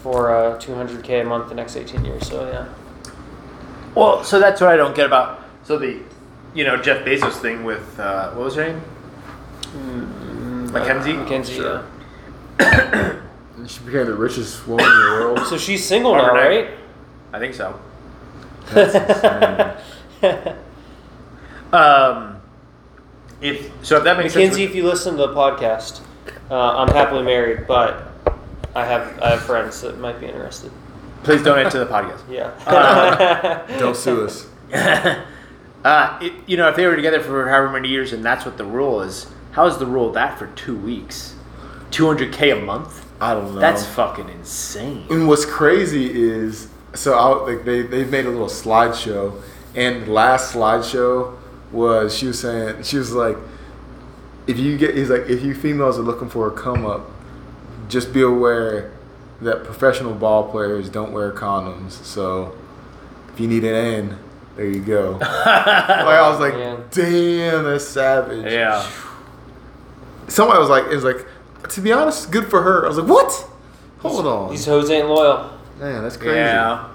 for 0.02 0.34
uh, 0.34 0.58
200k 0.58 1.22
a 1.22 1.24
month 1.24 1.48
the 1.48 1.54
next 1.54 1.76
18 1.76 2.04
years. 2.04 2.28
So 2.28 2.46
yeah. 2.48 2.66
Well, 3.94 4.22
so 4.24 4.38
that's 4.38 4.60
what 4.60 4.70
I 4.70 4.76
don't 4.76 4.94
get 4.94 5.06
about. 5.06 5.42
So 5.64 5.78
the, 5.78 6.00
you 6.54 6.64
know, 6.64 6.76
Jeff 6.76 7.04
Bezos 7.04 7.40
thing 7.40 7.64
with 7.64 7.98
uh, 7.98 8.32
what 8.32 8.44
was 8.44 8.54
her 8.56 8.68
name? 8.68 8.82
Mackenzie. 10.72 11.14
Mackenzie. 11.14 11.54
Sure. 11.54 11.84
Yeah. 12.60 13.20
She 13.66 13.80
became 13.80 14.06
the 14.06 14.14
richest 14.14 14.68
woman 14.68 14.84
in 14.84 14.90
the 14.92 15.10
world. 15.24 15.38
So 15.46 15.56
she's 15.56 15.84
single 15.84 16.14
now, 16.14 16.30
Overnight. 16.30 16.66
right? 16.66 16.74
I 17.32 17.38
think 17.38 17.54
so. 17.54 17.80
That's 18.72 19.80
insane. 20.22 20.56
Um, 21.72 22.40
if 23.40 23.70
so, 23.84 23.96
if 23.98 24.04
that 24.04 24.16
makes 24.16 24.34
Mackenzie, 24.34 24.62
sense. 24.62 24.70
if 24.70 24.76
you 24.76 24.84
listen 24.84 25.16
to 25.16 25.26
the 25.26 25.34
podcast, 25.34 26.00
uh, 26.50 26.76
I'm 26.76 26.88
happily 26.88 27.24
married, 27.24 27.66
but 27.66 28.06
I 28.74 28.84
have 28.84 29.18
I 29.20 29.30
have 29.30 29.42
friends 29.42 29.80
that 29.82 29.98
might 29.98 30.20
be 30.20 30.26
interested. 30.26 30.70
Please 31.24 31.42
donate 31.42 31.70
to 31.72 31.78
the 31.80 31.86
podcast. 31.86 32.20
Yeah. 32.30 33.66
Don't 33.78 33.96
sue 33.96 34.24
us. 34.24 34.46
Uh, 34.72 36.18
it, 36.22 36.32
you 36.46 36.56
know, 36.56 36.68
if 36.68 36.76
they 36.76 36.86
were 36.86 36.96
together 36.96 37.20
for 37.20 37.48
however 37.48 37.70
many 37.70 37.88
years 37.88 38.12
and 38.12 38.24
that's 38.24 38.44
what 38.44 38.56
the 38.56 38.64
rule 38.64 39.02
is, 39.02 39.26
how 39.52 39.66
is 39.66 39.76
the 39.78 39.86
rule 39.86 40.12
that 40.12 40.38
for 40.38 40.46
two 40.48 40.76
weeks? 40.76 41.34
200k 41.90 42.60
a 42.60 42.64
month? 42.64 43.04
I 43.20 43.34
don't 43.34 43.54
know. 43.54 43.60
That's 43.60 43.84
fucking 43.86 44.28
insane. 44.28 45.06
And 45.10 45.26
what's 45.28 45.44
crazy 45.44 46.10
is 46.12 46.68
so 46.96 47.14
I, 47.14 47.52
like 47.52 47.64
they 47.64 47.82
they 47.82 48.04
made 48.04 48.26
a 48.26 48.30
little 48.30 48.46
slideshow, 48.46 49.40
and 49.74 50.06
the 50.06 50.10
last 50.10 50.54
slideshow 50.54 51.36
was 51.72 52.16
she 52.16 52.26
was 52.26 52.40
saying 52.40 52.82
she 52.82 52.98
was 52.98 53.12
like, 53.12 53.36
if 54.46 54.58
you 54.58 54.76
get 54.78 54.96
he's 54.96 55.10
like 55.10 55.28
if 55.28 55.42
you 55.42 55.54
females 55.54 55.98
are 55.98 56.02
looking 56.02 56.28
for 56.28 56.48
a 56.48 56.50
come 56.50 56.86
up, 56.86 57.10
just 57.88 58.12
be 58.12 58.22
aware 58.22 58.92
that 59.40 59.64
professional 59.64 60.14
ball 60.14 60.50
players 60.50 60.88
don't 60.88 61.12
wear 61.12 61.30
condoms. 61.32 61.92
So 61.92 62.56
if 63.32 63.40
you 63.40 63.48
need 63.48 63.64
an 63.64 63.74
in, 63.74 64.18
there 64.56 64.66
you 64.66 64.80
go. 64.80 65.12
like 65.20 65.46
I 65.46 66.28
was 66.30 66.40
like, 66.40 66.54
Man. 66.54 66.84
damn, 66.90 67.64
that's 67.64 67.86
savage. 67.86 68.50
Yeah. 68.50 68.88
Somebody 70.28 70.58
was 70.58 70.70
like, 70.70 70.84
it 70.84 70.94
was 70.94 71.04
like, 71.04 71.26
to 71.70 71.80
be 71.80 71.92
honest, 71.92 72.30
good 72.30 72.48
for 72.48 72.62
her. 72.62 72.84
I 72.84 72.88
was 72.88 72.98
like, 72.98 73.08
what? 73.08 73.48
Hold 73.98 74.26
on. 74.26 74.50
These 74.50 74.66
hoes 74.66 74.90
ain't 74.90 75.08
loyal. 75.08 75.55
Man, 75.78 76.02
that's 76.02 76.16
crazy. 76.16 76.36
Yeah. 76.36 76.88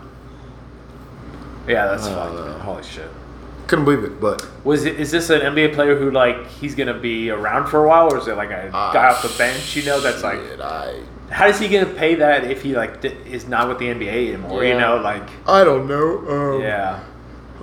Yeah, 1.67 1.88
that's 1.88 2.08
I 2.08 2.26
don't 2.26 2.60
holy 2.62 2.84
shit. 2.84 3.10
Couldn't 3.67 3.86
believe 3.86 4.04
it, 4.04 4.20
but 4.20 4.46
Was 4.65 4.86
it? 4.86 5.00
Is 5.00 5.12
this 5.12 5.30
an 5.30 5.41
NBA 5.41 5.74
player 5.74 5.96
who 5.98 6.12
like 6.12 6.48
he's 6.48 6.76
gonna 6.76 6.98
be 6.98 7.30
around 7.30 7.67
for 7.67 7.86
a 7.86 7.88
while, 7.88 8.12
or 8.12 8.17
is 8.17 8.28
it 8.28 8.36
like 8.36 8.50
a 8.50 8.70
Ah, 8.74 8.91
guy 8.91 9.08
off 9.10 9.22
the 9.22 9.30
bench? 9.38 9.76
You 9.76 9.86
know, 9.86 10.02
that's 10.02 10.24
like 10.24 10.39
shit, 10.39 10.60
I 10.60 11.02
how 11.30 11.48
is 11.48 11.60
he 11.60 11.70
gonna 11.70 11.86
pay 11.86 12.15
that 12.15 12.44
if 12.44 12.62
he 12.62 12.76
like 12.76 13.06
is 13.06 13.48
not 13.48 13.70
with 13.70 13.80
the 13.80 13.86
NBA 13.88 14.34
anymore? 14.34 14.65
You 14.65 14.78
know, 14.78 14.98
like 14.98 15.24
I 15.48 15.63
don't 15.63 15.88
know. 15.88 16.17
Um, 16.56 16.62
yeah. 16.62 17.00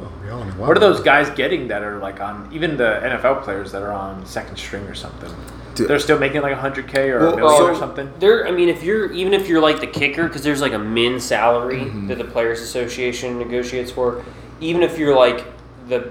Oh, 0.00 0.26
y'all 0.26 0.44
know 0.44 0.52
What 0.52 0.76
are 0.76 0.80
those 0.80 1.00
guys 1.00 1.28
getting 1.30 1.68
that 1.68 1.82
are 1.82 1.98
like 1.98 2.20
on 2.20 2.48
even 2.52 2.76
the 2.76 3.00
NFL 3.02 3.42
players 3.42 3.72
that 3.72 3.82
are 3.82 3.92
on 3.92 4.24
second 4.26 4.56
string 4.56 4.84
or 4.84 4.94
something? 4.94 5.30
Dude. 5.74 5.88
They're 5.88 5.98
still 5.98 6.18
making 6.18 6.42
like 6.42 6.56
100k 6.56 7.08
or 7.10 7.18
Well, 7.20 7.32
a 7.32 7.36
million 7.36 7.62
or 7.70 7.74
so- 7.74 7.80
something. 7.80 8.12
There, 8.18 8.46
I 8.46 8.50
mean, 8.50 8.68
if 8.68 8.82
you're 8.82 9.12
even 9.12 9.32
if 9.34 9.48
you're 9.48 9.60
like 9.60 9.80
the 9.80 9.86
kicker, 9.86 10.26
because 10.26 10.42
there's 10.42 10.60
like 10.60 10.72
a 10.72 10.78
min 10.78 11.20
salary 11.20 11.80
Mm-hmm. 11.80 12.08
that 12.08 12.18
the 12.18 12.24
Players 12.24 12.60
Association 12.60 13.38
negotiates 13.38 13.90
for. 13.90 14.24
Even 14.60 14.82
if 14.82 14.98
you're 14.98 15.14
like 15.16 15.44
the, 15.88 16.10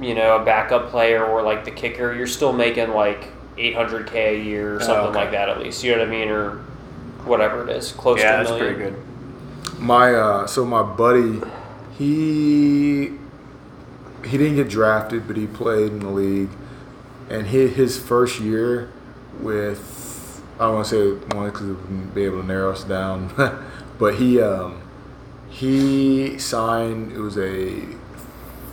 you 0.00 0.14
know, 0.14 0.36
a 0.36 0.44
backup 0.44 0.90
player 0.90 1.24
or 1.24 1.42
like 1.42 1.64
the 1.64 1.70
kicker, 1.72 2.14
you're 2.14 2.28
still 2.28 2.52
making 2.52 2.90
like 2.92 3.28
800k 3.56 4.14
a 4.14 4.40
year 4.44 4.74
or 4.74 4.76
Oh, 4.76 4.84
something 4.84 5.06
okay. 5.10 5.18
like 5.18 5.30
that 5.32 5.48
at 5.48 5.58
least. 5.58 5.82
You 5.82 5.92
know 5.92 5.98
what 5.98 6.06
I 6.08 6.10
mean, 6.10 6.28
or 6.28 6.50
whatever 7.24 7.68
it 7.68 7.76
is, 7.76 7.90
close 7.92 8.20
Yeah, 8.20 8.36
to 8.36 8.40
a 8.42 8.44
that's 8.44 8.56
pretty 8.58 8.76
good. 8.76 8.94
My 9.80 10.14
uh, 10.14 10.46
so 10.46 10.64
my 10.64 10.82
buddy, 10.84 11.40
he 11.98 13.10
he 14.28 14.38
didn't 14.38 14.56
get 14.56 14.68
drafted, 14.68 15.26
but 15.26 15.36
he 15.36 15.46
played 15.46 15.92
in 15.92 16.00
the 16.00 16.10
league, 16.10 16.50
and 17.28 17.46
his 17.46 17.74
his 17.74 17.98
first 17.98 18.40
year 18.40 18.90
with 19.40 20.42
I 20.58 20.64
don't 20.64 20.74
want 20.74 20.88
to 20.88 21.20
say 21.20 21.36
one 21.36 21.50
because 21.50 21.68
it 21.68 21.72
wouldn't 21.72 22.14
be 22.14 22.24
able 22.24 22.40
to 22.40 22.46
narrow 22.46 22.72
us 22.72 22.84
down, 22.84 23.32
but 23.98 24.16
he 24.16 24.40
um, 24.40 24.82
he 25.48 26.38
signed 26.38 27.12
it 27.12 27.18
was 27.18 27.38
a 27.38 27.82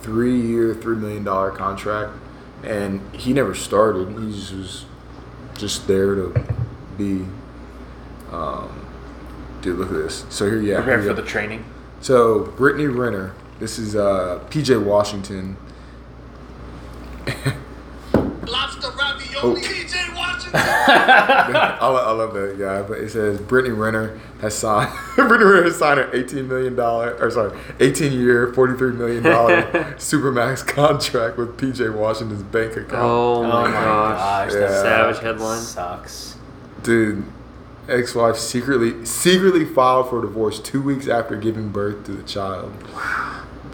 three 0.02 0.40
year 0.40 0.74
three 0.74 0.96
million 0.96 1.24
dollar 1.24 1.50
contract, 1.50 2.12
and 2.64 3.00
he 3.14 3.32
never 3.32 3.54
started. 3.54 4.08
He 4.18 4.32
just 4.32 4.52
was 4.52 4.84
just 5.56 5.86
there 5.86 6.14
to 6.14 6.34
be. 6.98 7.26
Um, 8.32 8.86
dude, 9.62 9.78
look 9.78 9.88
at 9.88 9.94
this. 9.94 10.26
So 10.28 10.46
here, 10.46 10.60
yeah, 10.60 10.76
Prepare 10.76 11.02
for 11.02 11.14
the 11.14 11.22
training. 11.22 11.64
So 12.00 12.46
Brittany 12.56 12.86
Renner, 12.86 13.34
this 13.58 13.78
is 13.78 13.96
uh, 13.96 14.40
PJ 14.50 14.82
Washington. 14.84 15.56
Lobster 18.46 18.90
ravioli. 18.90 19.36
Oh. 19.42 19.54
PJ 19.56 20.14
Washington. 20.14 20.50
I, 20.54 21.88
lo- 21.88 22.04
I 22.06 22.12
love 22.12 22.32
that 22.34 22.56
guy, 22.58 22.82
but 22.82 22.98
it 22.98 23.10
says 23.10 23.40
Brittany 23.40 23.74
Renner 23.74 24.20
has 24.40 24.56
signed. 24.56 24.92
Brittany 25.16 25.44
Renner 25.44 25.62
has 25.64 25.76
signed 25.78 25.98
an 26.00 26.10
eighteen 26.12 26.46
million 26.48 26.76
dollar, 26.76 27.16
or 27.20 27.30
sorry, 27.30 27.58
eighteen 27.80 28.12
year, 28.12 28.52
forty 28.54 28.76
three 28.76 28.92
million 28.92 29.22
dollar 29.24 29.62
supermax 29.96 30.64
contract 30.66 31.36
with 31.38 31.56
PJ 31.58 31.92
Washington's 31.94 32.42
bank 32.44 32.72
account. 32.76 32.94
Oh 32.94 33.42
my, 33.42 33.48
Oh 33.48 33.62
my 33.64 33.70
gosh. 33.72 34.18
gosh, 34.50 34.52
Yeah. 34.54 34.60
that 34.60 34.82
Savage 34.82 35.18
headline. 35.22 35.60
sucks. 35.60 36.36
Dude, 36.84 37.24
ex-wife 37.88 38.36
secretly 38.36 39.04
secretly 39.04 39.64
filed 39.64 40.08
for 40.08 40.20
divorce 40.22 40.60
two 40.60 40.80
weeks 40.80 41.08
after 41.08 41.34
giving 41.36 41.70
birth 41.70 42.04
to 42.06 42.12
the 42.12 42.22
child. 42.22 42.72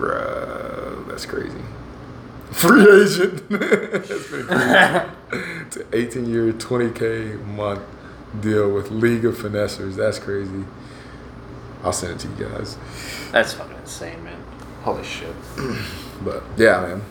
Bruh, 0.02 1.06
that's 1.06 1.26
crazy. 1.26 1.62
Free 2.50 2.82
agent. 2.82 3.48
that's 3.50 4.26
pretty 4.28 4.48
crazy. 4.48 5.08
it's 5.62 5.76
an 5.76 5.86
18 5.92 6.28
year, 6.28 6.52
20K 6.52 7.44
month 7.46 7.82
deal 8.40 8.72
with 8.72 8.90
League 8.90 9.24
of 9.24 9.36
Finessers. 9.36 9.94
That's 9.94 10.18
crazy. 10.18 10.64
I'll 11.84 11.92
send 11.92 12.14
it 12.14 12.18
to 12.20 12.28
you 12.28 12.48
guys. 12.48 12.76
That's 13.30 13.52
fucking 13.54 13.76
insane, 13.76 14.24
man. 14.24 14.42
Holy 14.82 15.04
shit. 15.04 15.34
But 16.24 16.44
yeah, 16.56 16.80
man. 16.80 17.02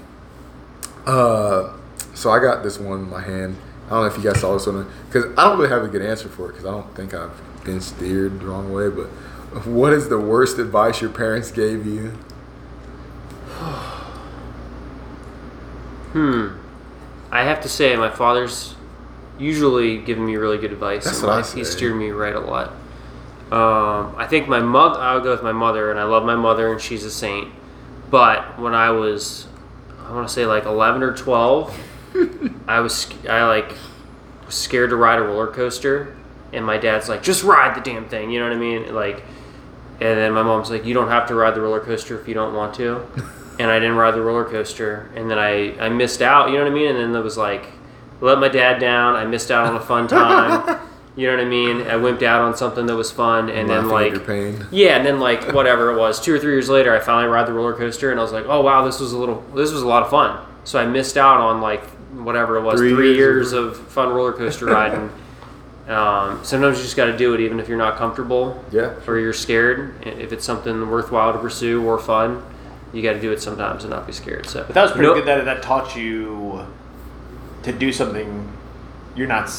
Uh, 1.05 1.73
so 2.13 2.31
I 2.31 2.39
got 2.39 2.63
this 2.63 2.79
one 2.79 2.99
in 2.99 3.09
my 3.09 3.19
hand. 3.19 3.57
I 3.87 3.89
don't 3.89 4.01
know 4.03 4.05
if 4.05 4.15
you 4.17 4.23
guys 4.23 4.39
saw 4.39 4.53
this 4.53 4.65
one 4.65 4.89
because 5.07 5.25
I 5.37 5.49
don't 5.49 5.57
really 5.57 5.69
have 5.69 5.83
a 5.83 5.89
good 5.89 6.01
answer 6.01 6.29
for 6.29 6.45
it 6.45 6.53
because 6.53 6.65
I 6.65 6.71
don't 6.71 6.95
think 6.95 7.13
I've 7.13 7.37
been 7.65 7.81
steered 7.81 8.39
the 8.39 8.45
wrong 8.45 8.71
way. 8.71 8.89
But 8.89 9.07
what 9.67 9.91
is 9.91 10.07
the 10.07 10.17
worst 10.17 10.59
advice 10.59 11.01
your 11.01 11.09
parents 11.09 11.51
gave 11.51 11.85
you? 11.85 12.13
Hmm. 16.14 16.57
I 17.32 17.43
have 17.43 17.62
to 17.62 17.70
say, 17.70 17.95
my 17.95 18.09
father's 18.09 18.76
usually 19.39 19.97
given 19.97 20.26
me 20.26 20.36
really 20.36 20.57
good 20.57 20.72
advice. 20.72 21.05
That's 21.05 21.20
in 21.20 21.26
what 21.26 21.34
I 21.34 21.38
life. 21.38 21.53
He 21.53 21.64
say. 21.64 21.72
steered 21.72 21.95
me 21.95 22.09
right 22.09 22.36
a 22.36 22.39
lot. 22.39 22.70
Um, 23.51 24.16
I 24.18 24.28
think 24.30 24.47
my 24.47 24.59
mother. 24.59 24.99
I 24.99 25.16
would 25.16 25.24
go 25.24 25.32
with 25.32 25.43
my 25.43 25.51
mother, 25.51 25.91
and 25.91 25.99
I 25.99 26.03
love 26.03 26.24
my 26.24 26.36
mother, 26.36 26.72
and 26.72 26.80
she's 26.80 27.03
a 27.03 27.12
saint. 27.12 27.49
But 28.09 28.59
when 28.59 28.74
I 28.74 28.91
was, 28.91 29.47
I 30.05 30.14
want 30.14 30.28
to 30.28 30.34
say 30.34 30.45
like 30.45 30.66
eleven 30.66 31.03
or 31.03 31.16
twelve, 31.16 31.76
I 32.68 32.80
was 32.80 33.09
I 33.30 33.43
like 33.45 33.76
was 34.45 34.55
scared 34.55 34.91
to 34.91 34.95
ride 34.95 35.20
a 35.20 35.24
roller 35.24 35.47
coaster, 35.47 36.16
and 36.53 36.66
my 36.66 36.78
dad's 36.78 37.09
like, 37.09 37.24
just 37.24 37.43
ride 37.43 37.76
the 37.76 37.82
damn 37.82 38.07
thing. 38.07 38.32
You 38.32 38.39
know 38.39 38.47
what 38.47 38.55
I 38.55 38.59
mean? 38.59 38.93
Like, 38.93 39.24
and 39.99 40.18
then 40.18 40.34
my 40.34 40.43
mom's 40.43 40.70
like, 40.70 40.86
you 40.86 40.93
don't 40.93 41.09
have 41.09 41.28
to 41.28 41.36
ride 41.36 41.55
the 41.55 41.62
roller 41.62 41.82
coaster 41.82 42.20
if 42.20 42.28
you 42.28 42.34
don't 42.34 42.53
want 42.53 42.74
to. 42.76 43.05
And 43.62 43.70
I 43.70 43.78
didn't 43.80 43.95
ride 43.95 44.16
the 44.16 44.22
roller 44.22 44.45
coaster, 44.45 45.09
and 45.16 45.30
then 45.30 45.38
I 45.38 45.78
I 45.80 45.89
missed 45.89 46.22
out. 46.22 46.49
You 46.49 46.57
know 46.57 46.64
what 46.64 46.72
I 46.72 46.76
mean? 46.76 46.88
And 46.95 46.97
then 46.99 47.16
it 47.16 47.24
was 47.24 47.38
like, 47.38 47.68
let 48.20 48.39
my 48.39 48.47
dad 48.49 48.80
down. 48.80 49.16
I 49.16 49.26
missed 49.26 49.51
out 49.51 49.68
on 49.68 49.76
a 49.76 49.80
fun 49.80 50.07
time. 50.07 50.80
You 51.14 51.28
know 51.28 51.36
what 51.36 51.45
I 51.45 51.49
mean? 51.49 51.82
I 51.82 51.95
wimped 51.95 52.24
out 52.24 52.39
on 52.41 52.55
something 52.55 52.86
that 52.86 52.95
was 52.95 53.12
fun, 53.12 53.49
and 53.49 53.70
then 53.70 53.89
Laughing 53.89 53.89
at 53.89 53.93
like 53.93 54.12
your 54.14 54.22
pain. 54.22 54.66
yeah, 54.72 54.95
and 54.95 55.05
then 55.05 55.20
like 55.20 55.51
whatever 55.51 55.91
it 55.91 55.97
was, 55.99 56.22
two 56.22 56.34
or 56.34 56.39
three 56.39 56.53
years 56.53 56.70
later, 56.70 56.95
I 56.95 56.99
finally 57.01 57.28
ride 57.30 57.47
the 57.47 57.51
roller 57.51 57.74
coaster, 57.74 58.12
and 58.12 58.18
I 58.20 58.24
was 58.24 58.32
like, 58.32 58.45
oh 58.47 58.62
wow, 58.62 58.86
this 58.86 59.01
was 59.01 59.12
a 59.12 59.18
little, 59.18 59.41
this 59.53 59.74
was 59.74 59.82
a 59.82 59.88
lot 59.88 60.03
of 60.03 60.09
fun. 60.09 60.39
So 60.64 60.80
I 60.80 60.86
missed 60.86 61.18
out 61.18 61.41
on 61.41 61.59
like 61.59 61.84
whatever 62.14 62.55
it 62.55 62.62
was, 62.62 62.80
Three 62.80 62.91
three, 62.95 63.07
years 63.18 63.51
years, 63.51 63.53
of 63.53 63.78
fun 63.89 64.14
roller 64.14 64.32
coaster 64.32 64.68
riding. 64.68 65.12
um, 65.89 66.39
sometimes 66.45 66.78
you 66.78 66.84
just 66.84 66.95
got 66.95 67.07
to 67.07 67.18
do 67.18 67.34
it, 67.34 67.41
even 67.41 67.59
if 67.59 67.68
you're 67.68 67.78
not 67.78 67.97
comfortable 67.97 68.64
Yeah. 68.72 68.93
or 69.05 69.20
you're 69.20 69.34
scared. 69.34 69.93
If 70.07 70.32
it's 70.32 70.45
something 70.45 70.89
worthwhile 70.89 71.34
to 71.34 71.39
pursue 71.39 71.84
or 71.84 71.99
fun, 71.99 72.41
you 72.93 73.01
got 73.01 73.13
to 73.13 73.21
do 73.21 73.31
it 73.31 73.41
sometimes 73.41 73.83
and 73.83 73.91
not 73.91 74.05
be 74.05 74.13
scared. 74.13 74.45
So, 74.47 74.63
But 74.65 74.75
that 74.75 74.83
was 74.83 74.91
pretty 74.91 75.13
good 75.13 75.25
that 75.25 75.45
that 75.45 75.61
taught 75.63 75.95
you 75.95 76.65
to 77.63 77.71
do 77.71 77.91
something 77.93 78.51
you're 79.15 79.27
not. 79.27 79.49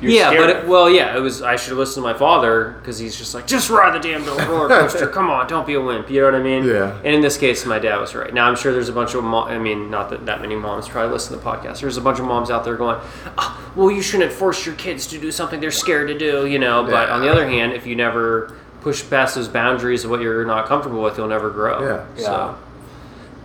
You're 0.00 0.10
yeah, 0.10 0.30
scared 0.30 0.40
but 0.40 0.64
it, 0.64 0.68
well, 0.68 0.90
yeah, 0.90 1.16
it 1.16 1.20
was. 1.20 1.40
I 1.40 1.56
should 1.56 1.70
have 1.70 1.78
listened 1.78 2.04
to 2.04 2.12
my 2.12 2.18
father 2.18 2.76
because 2.80 2.98
he's 2.98 3.16
just 3.16 3.32
like, 3.34 3.46
just 3.46 3.70
ride 3.70 3.94
the 3.94 4.00
damn 4.06 4.24
roller 4.24 4.68
coaster. 4.80 5.06
Come 5.06 5.30
on, 5.30 5.46
don't 5.46 5.66
be 5.66 5.74
a 5.74 5.80
wimp. 5.80 6.10
You 6.10 6.20
know 6.20 6.26
what 6.32 6.34
I 6.34 6.42
mean? 6.42 6.64
Yeah. 6.64 6.98
And 7.04 7.14
in 7.14 7.20
this 7.20 7.38
case, 7.38 7.64
my 7.64 7.78
dad 7.78 7.98
was 7.98 8.14
right. 8.14 8.34
Now 8.34 8.46
I'm 8.48 8.56
sure 8.56 8.72
there's 8.72 8.88
a 8.88 8.92
bunch 8.92 9.14
of, 9.14 9.24
mo- 9.24 9.44
I 9.44 9.56
mean, 9.58 9.90
not 9.90 10.10
that 10.10 10.26
that 10.26 10.40
many 10.42 10.56
moms 10.56 10.88
probably 10.88 11.12
listen 11.12 11.38
to 11.38 11.42
the 11.42 11.48
podcast. 11.48 11.80
There's 11.80 11.96
a 11.96 12.02
bunch 12.02 12.18
of 12.18 12.26
moms 12.26 12.50
out 12.50 12.64
there 12.64 12.76
going, 12.76 12.98
oh, 13.38 13.72
well, 13.76 13.90
you 13.90 14.02
shouldn't 14.02 14.32
force 14.32 14.66
your 14.66 14.74
kids 14.74 15.06
to 15.06 15.18
do 15.18 15.30
something 15.30 15.60
they're 15.60 15.70
scared 15.70 16.08
to 16.08 16.18
do. 16.18 16.46
You 16.46 16.58
know. 16.58 16.84
But 16.84 17.08
on 17.08 17.22
the 17.22 17.30
other 17.30 17.48
hand, 17.48 17.72
if 17.72 17.86
you 17.86 17.94
never 17.96 18.54
push 18.84 19.02
past 19.08 19.34
those 19.34 19.48
boundaries 19.48 20.04
of 20.04 20.10
what 20.10 20.20
you're 20.20 20.44
not 20.44 20.66
comfortable 20.66 21.02
with, 21.02 21.16
you'll 21.16 21.26
never 21.26 21.48
grow. 21.48 21.82
Yeah. 21.82 22.22
So. 22.22 22.58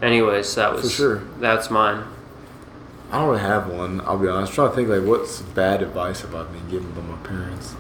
Anyways, 0.02 0.54
that 0.56 0.74
was 0.74 0.82
for 0.82 0.90
sure. 0.90 1.16
That's 1.40 1.70
mine. 1.70 2.04
I 3.10 3.20
don't 3.20 3.30
really 3.30 3.40
have 3.40 3.70
one. 3.70 4.02
I'll 4.02 4.20
be 4.20 4.28
honest. 4.28 4.52
I'm 4.52 4.56
trying 4.56 4.70
to 4.70 4.76
think 4.76 4.90
like 4.90 5.04
what's 5.04 5.42
bad 5.42 5.82
advice 5.82 6.22
have 6.22 6.36
I 6.36 6.44
been 6.44 6.70
given 6.70 6.92
by 6.92 7.02
my 7.02 7.16
parents? 7.26 7.74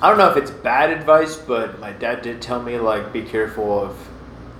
I 0.00 0.08
don't 0.08 0.18
know 0.18 0.30
if 0.30 0.36
it's 0.36 0.52
bad 0.52 0.90
advice, 0.90 1.36
but 1.36 1.80
my 1.80 1.90
dad 1.90 2.22
did 2.22 2.40
tell 2.40 2.62
me 2.62 2.78
like 2.78 3.12
be 3.12 3.22
careful 3.22 3.80
of 3.80 3.96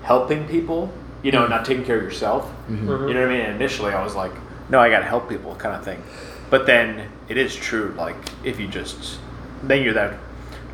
helping 0.02 0.46
people. 0.48 0.92
You 1.22 1.30
know, 1.30 1.46
not 1.46 1.64
taking 1.64 1.84
care 1.84 1.98
of 1.98 2.02
yourself. 2.02 2.46
Mm-hmm. 2.46 2.88
Mm-hmm. 2.88 3.08
You 3.08 3.14
know 3.14 3.20
what 3.20 3.30
I 3.30 3.32
mean? 3.32 3.46
And 3.46 3.54
initially, 3.54 3.92
I 3.92 4.02
was 4.02 4.16
like, 4.16 4.32
no, 4.68 4.80
I 4.80 4.90
gotta 4.90 5.06
help 5.06 5.28
people, 5.28 5.54
kind 5.54 5.76
of 5.76 5.84
thing. 5.84 6.02
But 6.50 6.66
then 6.66 7.08
it 7.28 7.36
is 7.36 7.54
true. 7.54 7.94
Like 7.96 8.16
if 8.42 8.58
you 8.58 8.66
just 8.66 9.20
then 9.62 9.84
you're 9.84 9.94
that. 9.94 10.18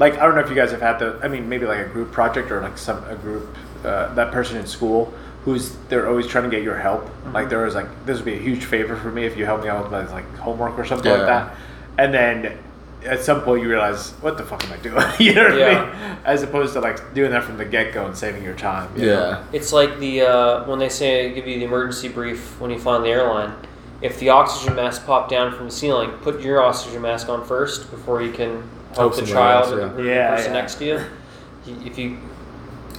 Like 0.01 0.14
I 0.18 0.24
don't 0.26 0.34
know 0.34 0.40
if 0.40 0.48
you 0.48 0.57
guys 0.57 0.72
have 0.72 0.80
had 0.80 0.98
the. 0.98 1.20
I 1.22 1.28
mean, 1.28 1.48
maybe 1.48 1.66
like 1.66 1.78
a 1.86 1.88
group 1.88 2.11
project 2.11 2.51
or 2.51 2.61
like 2.61 2.76
some 2.78 3.05
a 3.05 3.14
group 3.14 3.55
uh, 3.84 4.12
that 4.14 4.32
person 4.32 4.57
in 4.57 4.66
school 4.66 5.12
who's 5.44 5.76
they're 5.88 6.09
always 6.09 6.26
trying 6.26 6.44
to 6.44 6.51
get 6.51 6.62
your 6.64 6.76
help. 6.78 7.09
Like 7.32 7.48
there 7.48 7.64
was 7.64 7.74
like 7.74 7.86
this 8.07 8.16
would 8.16 8.24
be 8.24 8.34
a 8.34 8.38
huge 8.40 8.64
favor 8.64 8.96
for 8.96 9.11
me 9.12 9.24
if 9.26 9.36
you 9.36 9.44
help 9.44 9.62
me 9.62 9.68
out 9.68 9.82
with 9.82 9.92
my 9.92 10.05
like 10.12 10.26
homework 10.36 10.78
or 10.78 10.84
something 10.84 11.11
Yeah. 11.12 11.18
like 11.18 11.26
that. 11.26 11.57
And 11.98 12.12
then 12.14 12.59
at 13.05 13.22
some 13.22 13.40
point 13.42 13.62
you 13.62 13.68
realize 13.68 14.11
what 14.20 14.36
the 14.36 14.44
fuck 14.44 14.62
am 14.64 14.72
I 14.72 14.76
doing? 14.78 15.05
you 15.18 15.34
know 15.34 15.44
what 15.44 15.62
I 15.62 15.84
mean? 15.84 16.18
As 16.24 16.42
opposed 16.42 16.72
to 16.74 16.80
like 16.80 17.14
doing 17.14 17.30
that 17.30 17.44
from 17.44 17.57
the 17.59 17.64
get 17.64 17.92
go 17.94 18.07
and 18.07 18.16
saving 18.16 18.42
your 18.42 18.55
time. 18.57 18.90
you 18.98 19.07
know? 19.07 19.28
Yeah. 19.30 19.44
It's 19.53 19.72
like 19.72 19.98
the 19.98 20.22
uh, 20.22 20.64
when 20.64 20.78
they 20.78 20.88
say 20.90 21.32
give 21.34 21.46
you 21.46 21.59
the 21.59 21.64
emergency 21.64 22.09
brief 22.09 22.59
when 22.61 22.70
you 22.70 22.78
fly 22.78 22.96
on 22.96 23.03
the 23.03 23.09
airline. 23.11 23.55
If 24.03 24.18
the 24.18 24.30
oxygen 24.30 24.76
mask 24.76 25.05
popped 25.05 25.30
down 25.30 25.55
from 25.55 25.66
the 25.66 25.72
ceiling, 25.72 26.11
put 26.22 26.40
your 26.40 26.62
oxygen 26.62 27.03
mask 27.03 27.28
on 27.28 27.44
first 27.46 27.90
before 27.90 28.22
you 28.22 28.32
can 28.32 28.62
help 28.95 29.14
Help 29.14 29.14
the 29.16 29.26
child 29.26 29.64
else, 29.66 29.72
or 29.72 29.78
yeah. 29.80 29.86
the, 29.86 29.95
or 29.95 30.03
the 30.03 30.09
Yeah, 30.09 30.36
person 30.36 30.53
yeah. 30.55 30.61
next 30.61 30.74
to 30.76 30.84
you. 30.84 31.01
You- 31.66 31.76
If 31.86 31.99
you 31.99 32.18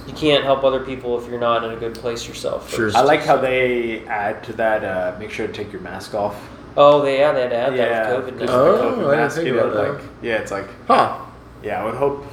you 0.06 0.12
can't 0.14 0.42
help 0.42 0.64
other 0.64 0.80
people 0.80 1.16
if 1.22 1.28
you're 1.30 1.38
not 1.38 1.62
in 1.62 1.70
a 1.70 1.76
good 1.76 1.94
place 1.94 2.26
yourself. 2.26 2.68
Sure. 2.70 2.86
first. 2.86 2.96
I 2.96 3.02
like 3.02 3.20
how 3.20 3.36
they 3.36 4.04
add 4.06 4.42
to 4.44 4.52
that. 4.54 4.82
Uh, 4.84 5.16
make 5.18 5.30
sure 5.30 5.46
to 5.46 5.52
take 5.52 5.70
your 5.72 5.80
mask 5.82 6.12
off. 6.14 6.34
Oh, 6.76 7.02
they 7.02 7.18
yeah, 7.20 7.30
they 7.32 7.42
had 7.42 7.50
to 7.50 7.56
add 7.56 7.76
yeah, 7.76 7.88
that 7.88 8.16
with 8.24 8.34
COVID. 8.34 8.38
because. 8.40 8.50
Oh, 8.50 8.96
the 8.96 9.06
I 9.08 9.16
didn't 9.16 9.30
think 9.32 9.48
about 9.56 9.72
that. 9.74 9.92
like 9.94 10.02
yeah, 10.22 10.36
it's 10.38 10.50
like 10.50 10.66
Huh. 10.88 11.18
yeah. 11.62 11.80
I 11.80 11.84
would 11.84 11.94
hope. 11.94 12.24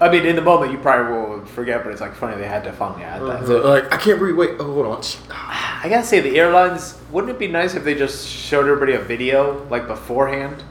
I 0.00 0.10
mean, 0.10 0.26
in 0.26 0.34
the 0.34 0.42
moment, 0.42 0.72
you 0.72 0.78
probably 0.78 1.12
will 1.12 1.44
forget, 1.46 1.84
but 1.84 1.92
it's 1.92 2.00
like 2.00 2.14
funny 2.16 2.36
they 2.36 2.48
had 2.48 2.64
to 2.64 2.72
finally 2.72 3.04
add 3.04 3.22
that. 3.22 3.46
So, 3.46 3.58
like 3.68 3.92
I 3.92 3.98
can't 3.98 4.18
breathe. 4.18 4.34
Wait. 4.34 4.50
Oh, 4.58 4.64
hold 4.72 4.86
on. 4.86 5.02
I 5.30 5.88
gotta 5.88 6.04
say, 6.04 6.18
the 6.20 6.40
airlines 6.40 6.98
wouldn't 7.12 7.30
it 7.32 7.38
be 7.38 7.46
nice 7.46 7.74
if 7.74 7.84
they 7.84 7.94
just 7.94 8.26
showed 8.26 8.66
everybody 8.66 8.94
a 8.94 8.98
video 9.00 9.64
like 9.68 9.86
beforehand? 9.86 10.64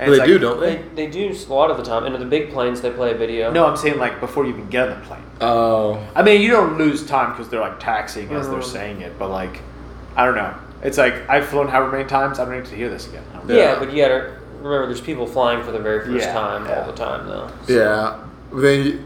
And 0.00 0.10
Well, 0.10 0.18
they 0.18 0.20
like- 0.20 0.28
do, 0.28 0.38
don't 0.38 0.60
They, 0.60 0.76
they? 0.96 1.04
they 1.04 1.06
do 1.08 1.30
a 1.30 1.52
lot 1.52 1.70
of 1.70 1.76
the 1.76 1.82
time. 1.82 2.04
And 2.06 2.14
in 2.14 2.20
the 2.22 2.26
big 2.26 2.50
planes, 2.50 2.80
they 2.80 2.90
play 2.90 3.10
a 3.12 3.14
video. 3.14 3.52
No, 3.52 3.66
I'm 3.66 3.76
saying 3.76 3.98
like 3.98 4.18
before 4.18 4.44
you 4.46 4.50
even 4.52 4.66
get 4.70 4.88
on 4.88 4.98
the 4.98 5.06
plane. 5.06 5.20
Oh. 5.42 6.02
I 6.16 6.22
mean, 6.22 6.40
you 6.40 6.50
don't 6.50 6.78
lose 6.78 7.04
time 7.06 7.32
because 7.32 7.50
they're 7.50 7.60
like 7.60 7.78
taxiing 7.78 8.30
as 8.32 8.48
they're 8.48 8.60
Mhm. 8.60 8.64
saying 8.64 9.00
it, 9.02 9.18
but 9.18 9.28
like, 9.28 9.60
I 10.16 10.24
don't 10.24 10.36
know. 10.36 10.54
It's 10.82 10.96
like 10.96 11.28
I've 11.28 11.44
flown 11.46 11.68
however 11.68 11.92
many 11.92 12.04
times. 12.08 12.38
I 12.38 12.46
don't 12.46 12.54
need 12.56 12.64
to 12.64 12.74
hear 12.74 12.88
this 12.88 13.06
again. 13.08 13.22
I 13.34 13.36
don't 13.36 13.48
know. 13.48 13.54
Yeah, 13.54 13.72
Yeah. 13.74 13.78
but 13.78 13.92
you 13.92 14.02
gotta 14.02 14.30
remember, 14.62 14.86
there's 14.86 15.02
people 15.02 15.26
flying 15.26 15.62
for 15.62 15.70
the 15.72 15.78
very 15.78 16.00
first 16.06 16.26
Yeah, 16.26 16.32
time 16.32 16.64
yeah. 16.64 16.80
all 16.80 16.86
the 16.86 16.96
time, 16.96 17.26
though. 17.28 17.48
Yeah. 17.68 18.14
Then. 18.54 19.04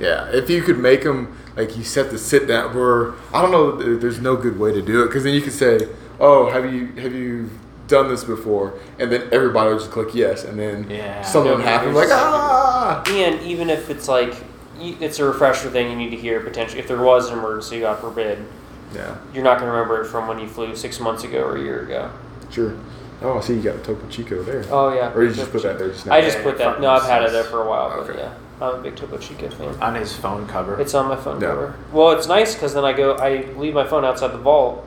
Yeah. 0.00 0.26
If 0.32 0.50
you 0.50 0.62
could 0.62 0.78
make 0.78 1.04
them 1.04 1.28
like 1.56 1.76
you 1.76 1.84
set 1.84 2.10
the 2.10 2.18
sit 2.18 2.48
down, 2.48 2.74
where 2.74 3.12
I 3.32 3.40
don't 3.40 3.52
know, 3.52 3.76
there's 3.96 4.20
no 4.20 4.34
good 4.34 4.58
way 4.58 4.72
to 4.72 4.82
do 4.82 5.02
it 5.02 5.06
because 5.06 5.22
then 5.22 5.34
you 5.34 5.40
could 5.42 5.52
say, 5.52 5.86
"Oh, 6.18 6.50
have 6.50 6.72
you 6.72 6.88
have 7.00 7.14
you 7.14 7.50
done 7.90 8.08
this 8.08 8.24
before?" 8.24 8.74
And 8.98 9.10
then 9.12 9.28
everybody 9.32 9.70
would 9.70 9.80
just 9.80 9.90
click 9.90 10.14
yes, 10.14 10.44
and 10.44 10.58
then 10.58 10.86
Yeah. 10.88 11.22
something 11.22 11.52
would 11.52 11.60
happen 11.64 11.92
like 11.94 12.08
ah. 12.10 13.02
And 13.08 13.40
even 13.42 13.68
if 13.70 13.90
it's 13.90 14.08
like, 14.08 14.34
it's 14.80 15.18
a 15.18 15.24
refresher 15.24 15.68
thing 15.68 15.90
you 15.90 15.96
need 15.96 16.10
to 16.10 16.16
hear 16.16 16.40
potentially. 16.40 16.80
If 16.80 16.88
there 16.88 16.96
was 17.02 17.30
an 17.30 17.38
emergency, 17.38 17.80
God 17.80 17.98
forbid, 17.98 18.38
Yeah. 18.94 19.14
you're 19.34 19.44
not 19.44 19.58
going 19.58 19.70
to 19.70 19.72
remember 19.76 20.00
it 20.00 20.06
from 20.06 20.26
when 20.26 20.38
you 20.38 20.46
flew 20.48 20.74
six 20.74 20.98
months 21.00 21.22
ago 21.24 21.42
or 21.42 21.56
a 21.56 21.60
year 21.60 21.80
ago. 21.82 22.08
Sure. 22.50 22.72
Oh, 23.22 23.36
I 23.36 23.40
see 23.42 23.54
you 23.54 23.60
got 23.60 23.74
a 23.76 23.78
Topo 23.80 24.06
Chico 24.08 24.42
there. 24.42 24.64
Oh 24.70 24.94
yeah. 24.94 25.12
Or 25.14 25.20
did 25.20 25.30
you 25.30 25.36
just 25.36 25.52
put 25.52 25.62
that 25.64 25.78
there 25.78 25.88
just 25.90 26.06
now? 26.06 26.14
I 26.14 26.22
just 26.22 26.42
put 26.42 26.56
that. 26.58 26.80
No, 26.80 26.88
I've 26.90 27.02
had 27.02 27.22
it 27.22 27.32
there 27.32 27.44
for 27.44 27.62
a 27.62 27.68
while, 27.68 27.90
but 27.90 28.08
Okay. 28.10 28.18
yeah, 28.18 28.30
I'm 28.66 28.76
a 28.76 28.78
big 28.78 28.96
Topo 28.96 29.18
Chico 29.18 29.50
fan. 29.50 29.74
On 29.82 29.94
his 29.94 30.14
phone 30.16 30.46
cover. 30.46 30.80
It's 30.80 30.94
on 30.94 31.06
my 31.06 31.16
phone 31.16 31.38
Yeah. 31.38 31.48
cover. 31.48 31.74
Well, 31.92 32.12
it's 32.12 32.26
nice 32.26 32.54
because 32.54 32.72
then 32.72 32.84
I 32.86 32.94
go, 32.94 33.16
I 33.16 33.44
leave 33.58 33.74
my 33.74 33.84
phone 33.86 34.06
outside 34.06 34.32
the 34.32 34.38
vault, 34.38 34.86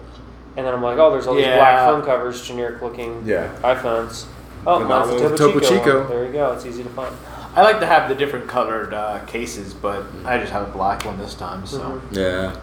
and 0.55 0.65
then 0.65 0.73
I'm 0.73 0.81
like, 0.81 0.97
oh, 0.97 1.11
there's 1.11 1.27
all 1.27 1.35
these 1.35 1.45
Yeah. 1.45 1.57
black 1.57 1.79
phone 1.89 2.03
covers, 2.03 2.45
generic 2.45 2.81
looking 2.81 3.23
Yeah. 3.25 3.49
iPhones. 3.63 4.25
Oh, 4.65 4.79
And 4.79 4.87
mine's 4.87 5.09
a 5.09 5.13
with 5.15 5.21
Topo, 5.37 5.37
Topo 5.37 5.59
Chico. 5.59 5.75
Chico. 5.79 5.99
one. 6.01 6.09
There 6.09 6.25
you 6.25 6.31
go. 6.31 6.51
It's 6.53 6.65
easy 6.65 6.83
to 6.83 6.89
find. 6.89 7.13
I 7.55 7.61
like 7.63 7.79
to 7.81 7.85
have 7.85 8.09
the 8.09 8.15
different 8.15 8.47
colored 8.47 8.93
uh, 8.93 9.19
cases, 9.27 9.73
but 9.73 10.03
I 10.25 10.37
just 10.39 10.51
have 10.53 10.67
a 10.67 10.71
black 10.71 11.05
one 11.05 11.17
this 11.19 11.33
time. 11.35 11.65
So 11.65 11.79
Mhm. 11.79 12.01
Yeah. 12.11 12.55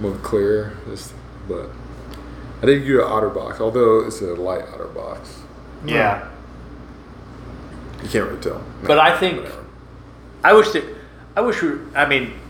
More 0.00 0.14
clear, 0.22 0.72
just 0.88 1.12
but 1.48 1.70
I 2.62 2.66
did 2.66 2.86
get 2.86 2.96
an 2.96 3.00
OtterBox, 3.02 3.60
although 3.60 4.00
it's 4.06 4.20
a 4.22 4.34
light 4.34 4.64
OtterBox. 4.66 5.18
Yeah. 5.84 6.24
You 8.02 8.08
can't 8.08 8.26
really 8.28 8.40
tell. 8.40 8.62
But 8.84 8.98
I 8.98 9.16
think 9.16 9.44
I 10.44 10.52
wish 10.52 10.70
that 10.70 10.84
I 11.36 11.40
wish 11.40 11.60
we. 11.62 11.70
I 11.94 12.06
mean, 12.06 12.12
I 12.14 12.14
don't 12.14 12.34
know. 12.34 12.45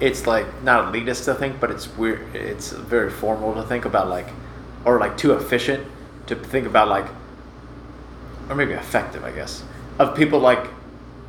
It's 0.00 0.26
like 0.26 0.62
not 0.62 0.92
elitist 0.92 1.24
to 1.26 1.34
think, 1.34 1.60
but 1.60 1.70
it's 1.70 1.88
weird. 1.96 2.34
It's 2.34 2.72
very 2.72 3.10
formal 3.10 3.54
to 3.54 3.62
think 3.62 3.84
about 3.84 4.08
like, 4.08 4.28
or 4.84 4.98
like 4.98 5.16
too 5.16 5.32
efficient 5.32 5.86
to 6.26 6.34
think 6.36 6.66
about 6.66 6.88
like, 6.88 7.06
or 8.48 8.54
maybe 8.54 8.72
effective, 8.72 9.24
I 9.24 9.32
guess, 9.32 9.64
of 9.98 10.16
people 10.16 10.38
like, 10.38 10.68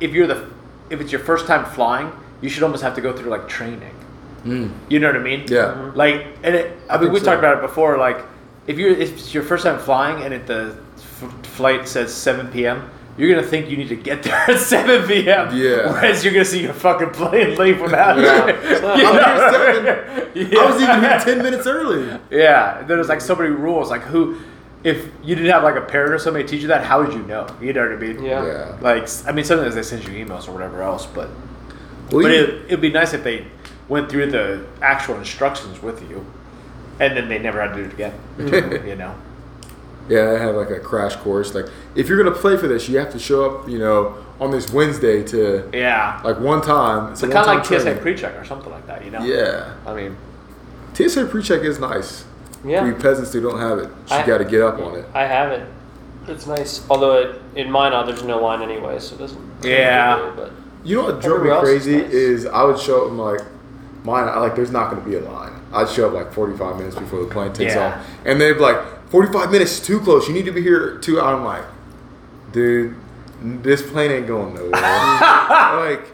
if 0.00 0.12
you're 0.12 0.26
the, 0.26 0.48
if 0.90 1.00
it's 1.00 1.12
your 1.12 1.20
first 1.20 1.46
time 1.46 1.64
flying, 1.64 2.12
you 2.40 2.48
should 2.48 2.62
almost 2.62 2.82
have 2.82 2.94
to 2.94 3.00
go 3.00 3.16
through 3.16 3.30
like 3.30 3.48
training. 3.48 3.94
Hmm. 4.42 4.68
You 4.88 5.00
know 5.00 5.08
what 5.08 5.16
I 5.16 5.22
mean? 5.22 5.40
Yeah. 5.48 5.74
Mm-hmm. 5.74 5.96
Like, 5.96 6.26
and 6.42 6.54
it, 6.54 6.78
I, 6.88 6.98
mean, 6.98 7.12
we 7.12 7.18
so. 7.18 7.26
talked 7.26 7.40
about 7.40 7.58
it 7.58 7.62
before. 7.62 7.98
Like, 7.98 8.24
if 8.66 8.78
you're 8.78 8.90
if 8.90 9.12
it's 9.12 9.34
your 9.34 9.42
first 9.42 9.64
time 9.64 9.78
flying 9.78 10.22
and 10.22 10.32
it, 10.32 10.46
the 10.46 10.78
f- 10.96 11.46
flight 11.46 11.88
says 11.88 12.14
7 12.14 12.48
p.m., 12.48 12.88
you're 13.18 13.34
gonna 13.34 13.46
think 13.46 13.68
you 13.68 13.76
need 13.76 13.88
to 13.88 13.96
get 13.96 14.22
there 14.22 14.34
at 14.48 14.58
7 14.58 15.06
p.m. 15.08 15.54
Yeah. 15.56 15.92
Whereas 15.92 16.22
you're 16.24 16.32
gonna 16.32 16.44
see 16.44 16.62
your 16.62 16.72
fucking 16.72 17.10
plane 17.10 17.56
leave 17.56 17.80
without 17.80 18.18
Yeah. 18.18 18.46
it. 18.48 18.84
I'm 18.84 18.98
here 18.98 19.50
seven. 19.52 20.30
Yeah. 20.34 20.58
I 20.60 20.70
was 20.70 20.80
even 20.82 21.00
here 21.00 21.18
ten 21.20 21.38
minutes 21.42 21.66
early. 21.66 22.18
Yeah. 22.30 22.82
There's 22.82 23.08
like 23.08 23.20
so 23.20 23.34
many 23.34 23.50
rules. 23.50 23.90
Like 23.90 24.02
who, 24.02 24.38
if 24.84 25.06
you 25.24 25.34
didn't 25.34 25.50
have 25.50 25.64
like 25.64 25.74
a 25.76 25.80
parent 25.80 26.12
or 26.14 26.18
somebody 26.18 26.46
teach 26.46 26.62
you 26.62 26.68
that, 26.68 26.84
how 26.84 27.02
would 27.02 27.12
you 27.12 27.22
know? 27.24 27.46
You 27.60 27.72
know 27.72 27.82
what 27.82 27.92
I 27.92 27.96
mean? 27.96 28.22
Yeah. 28.22 28.46
Yeah. 28.46 28.76
Like 28.80 29.08
I 29.26 29.32
mean, 29.32 29.44
sometimes 29.44 29.74
they 29.74 29.82
send 29.82 30.06
you 30.06 30.24
emails 30.24 30.48
or 30.48 30.52
whatever 30.52 30.82
else, 30.82 31.04
but 31.06 31.28
Well, 32.12 32.22
but 32.22 32.28
you- 32.32 32.44
it, 32.44 32.48
it'd 32.66 32.80
be 32.80 32.90
nice 32.92 33.12
if 33.14 33.24
they 33.24 33.46
went 33.88 34.08
through 34.10 34.30
the 34.30 34.64
actual 34.82 35.16
instructions 35.16 35.82
with 35.82 36.00
you, 36.08 36.24
and 37.00 37.16
then 37.16 37.28
they 37.28 37.38
never 37.38 37.60
had 37.60 37.74
to 37.74 37.82
do 37.82 37.88
it 37.88 37.92
again. 37.94 38.14
you 38.86 38.94
know. 38.96 39.14
Yeah, 40.08 40.30
I 40.32 40.38
have 40.38 40.54
like 40.54 40.70
a 40.70 40.80
crash 40.80 41.16
course. 41.16 41.54
Like, 41.54 41.66
if 41.94 42.08
you're 42.08 42.22
gonna 42.22 42.34
play 42.36 42.56
for 42.56 42.66
this, 42.68 42.88
you 42.88 42.98
have 42.98 43.12
to 43.12 43.18
show 43.18 43.44
up, 43.44 43.68
you 43.68 43.78
know, 43.78 44.14
on 44.40 44.50
this 44.50 44.72
Wednesday 44.72 45.22
to 45.24 45.68
Yeah. 45.72 46.20
like 46.24 46.38
one 46.40 46.62
time. 46.62 47.12
It's 47.12 47.20
So 47.20 47.28
kind 47.30 47.40
of 47.40 47.46
like 47.46 47.64
TSA 47.64 47.96
pre-check 48.00 48.34
or 48.40 48.44
something 48.44 48.70
like 48.72 48.86
that, 48.86 49.04
you 49.04 49.10
know? 49.10 49.20
Yeah, 49.22 49.74
I 49.86 49.94
mean, 49.94 50.16
TSA 50.94 51.26
pre-check 51.26 51.62
is 51.62 51.78
nice. 51.78 52.24
Yeah. 52.64 52.84
We 52.84 52.92
peasants 52.92 53.32
who 53.32 53.40
don't 53.40 53.58
have 53.60 53.78
it, 53.78 53.88
you 54.10 54.26
got 54.26 54.38
to 54.38 54.44
get 54.44 54.62
up 54.62 54.80
on 54.80 54.94
it. 54.96 55.04
I 55.14 55.24
have 55.26 55.52
it. 55.52 55.62
It's 56.26 56.46
nice. 56.46 56.84
Although 56.90 57.14
it, 57.18 57.42
in 57.54 57.70
mine, 57.70 57.92
there's 58.06 58.24
no 58.24 58.38
line 58.40 58.62
anyway, 58.62 58.98
so 58.98 59.14
it 59.14 59.18
doesn't. 59.18 59.40
Yeah. 59.62 60.30
But 60.36 60.52
You 60.84 60.96
know 60.96 61.04
what 61.04 61.20
drove 61.20 61.42
me 61.42 61.50
else 61.50 61.68
is 61.68 61.84
crazy 61.84 62.02
nice. 62.02 62.12
is 62.12 62.46
I 62.46 62.64
would 62.64 62.78
show 62.78 63.02
up 63.04 63.08
and 63.10 63.18
like 63.18 63.40
mine. 64.04 64.28
I 64.28 64.38
like 64.40 64.54
there's 64.56 64.70
not 64.70 64.90
going 64.90 65.02
to 65.02 65.08
be 65.08 65.16
a 65.16 65.20
line. 65.20 65.52
I'd 65.72 65.88
show 65.88 66.08
up 66.08 66.14
like 66.14 66.32
45 66.32 66.76
minutes 66.76 66.96
before 66.96 67.20
the 67.20 67.26
plane 67.30 67.52
takes 67.52 67.74
Yeah. 67.74 67.86
off, 67.98 68.06
and 68.24 68.40
they'd 68.40 68.54
be 68.54 68.58
like 68.60 68.78
45 69.10 69.50
minutes 69.50 69.72
is 69.72 69.80
too 69.80 70.00
close. 70.00 70.28
You 70.28 70.34
need 70.34 70.44
to 70.44 70.52
be 70.52 70.62
here 70.62 70.98
two. 70.98 71.20
I'm 71.20 71.44
like, 71.44 71.64
dude, 72.52 72.94
this 73.40 73.82
plane 73.82 74.10
ain't 74.10 74.26
going 74.26 74.54
nowhere. 74.54 74.70
like, 74.72 76.12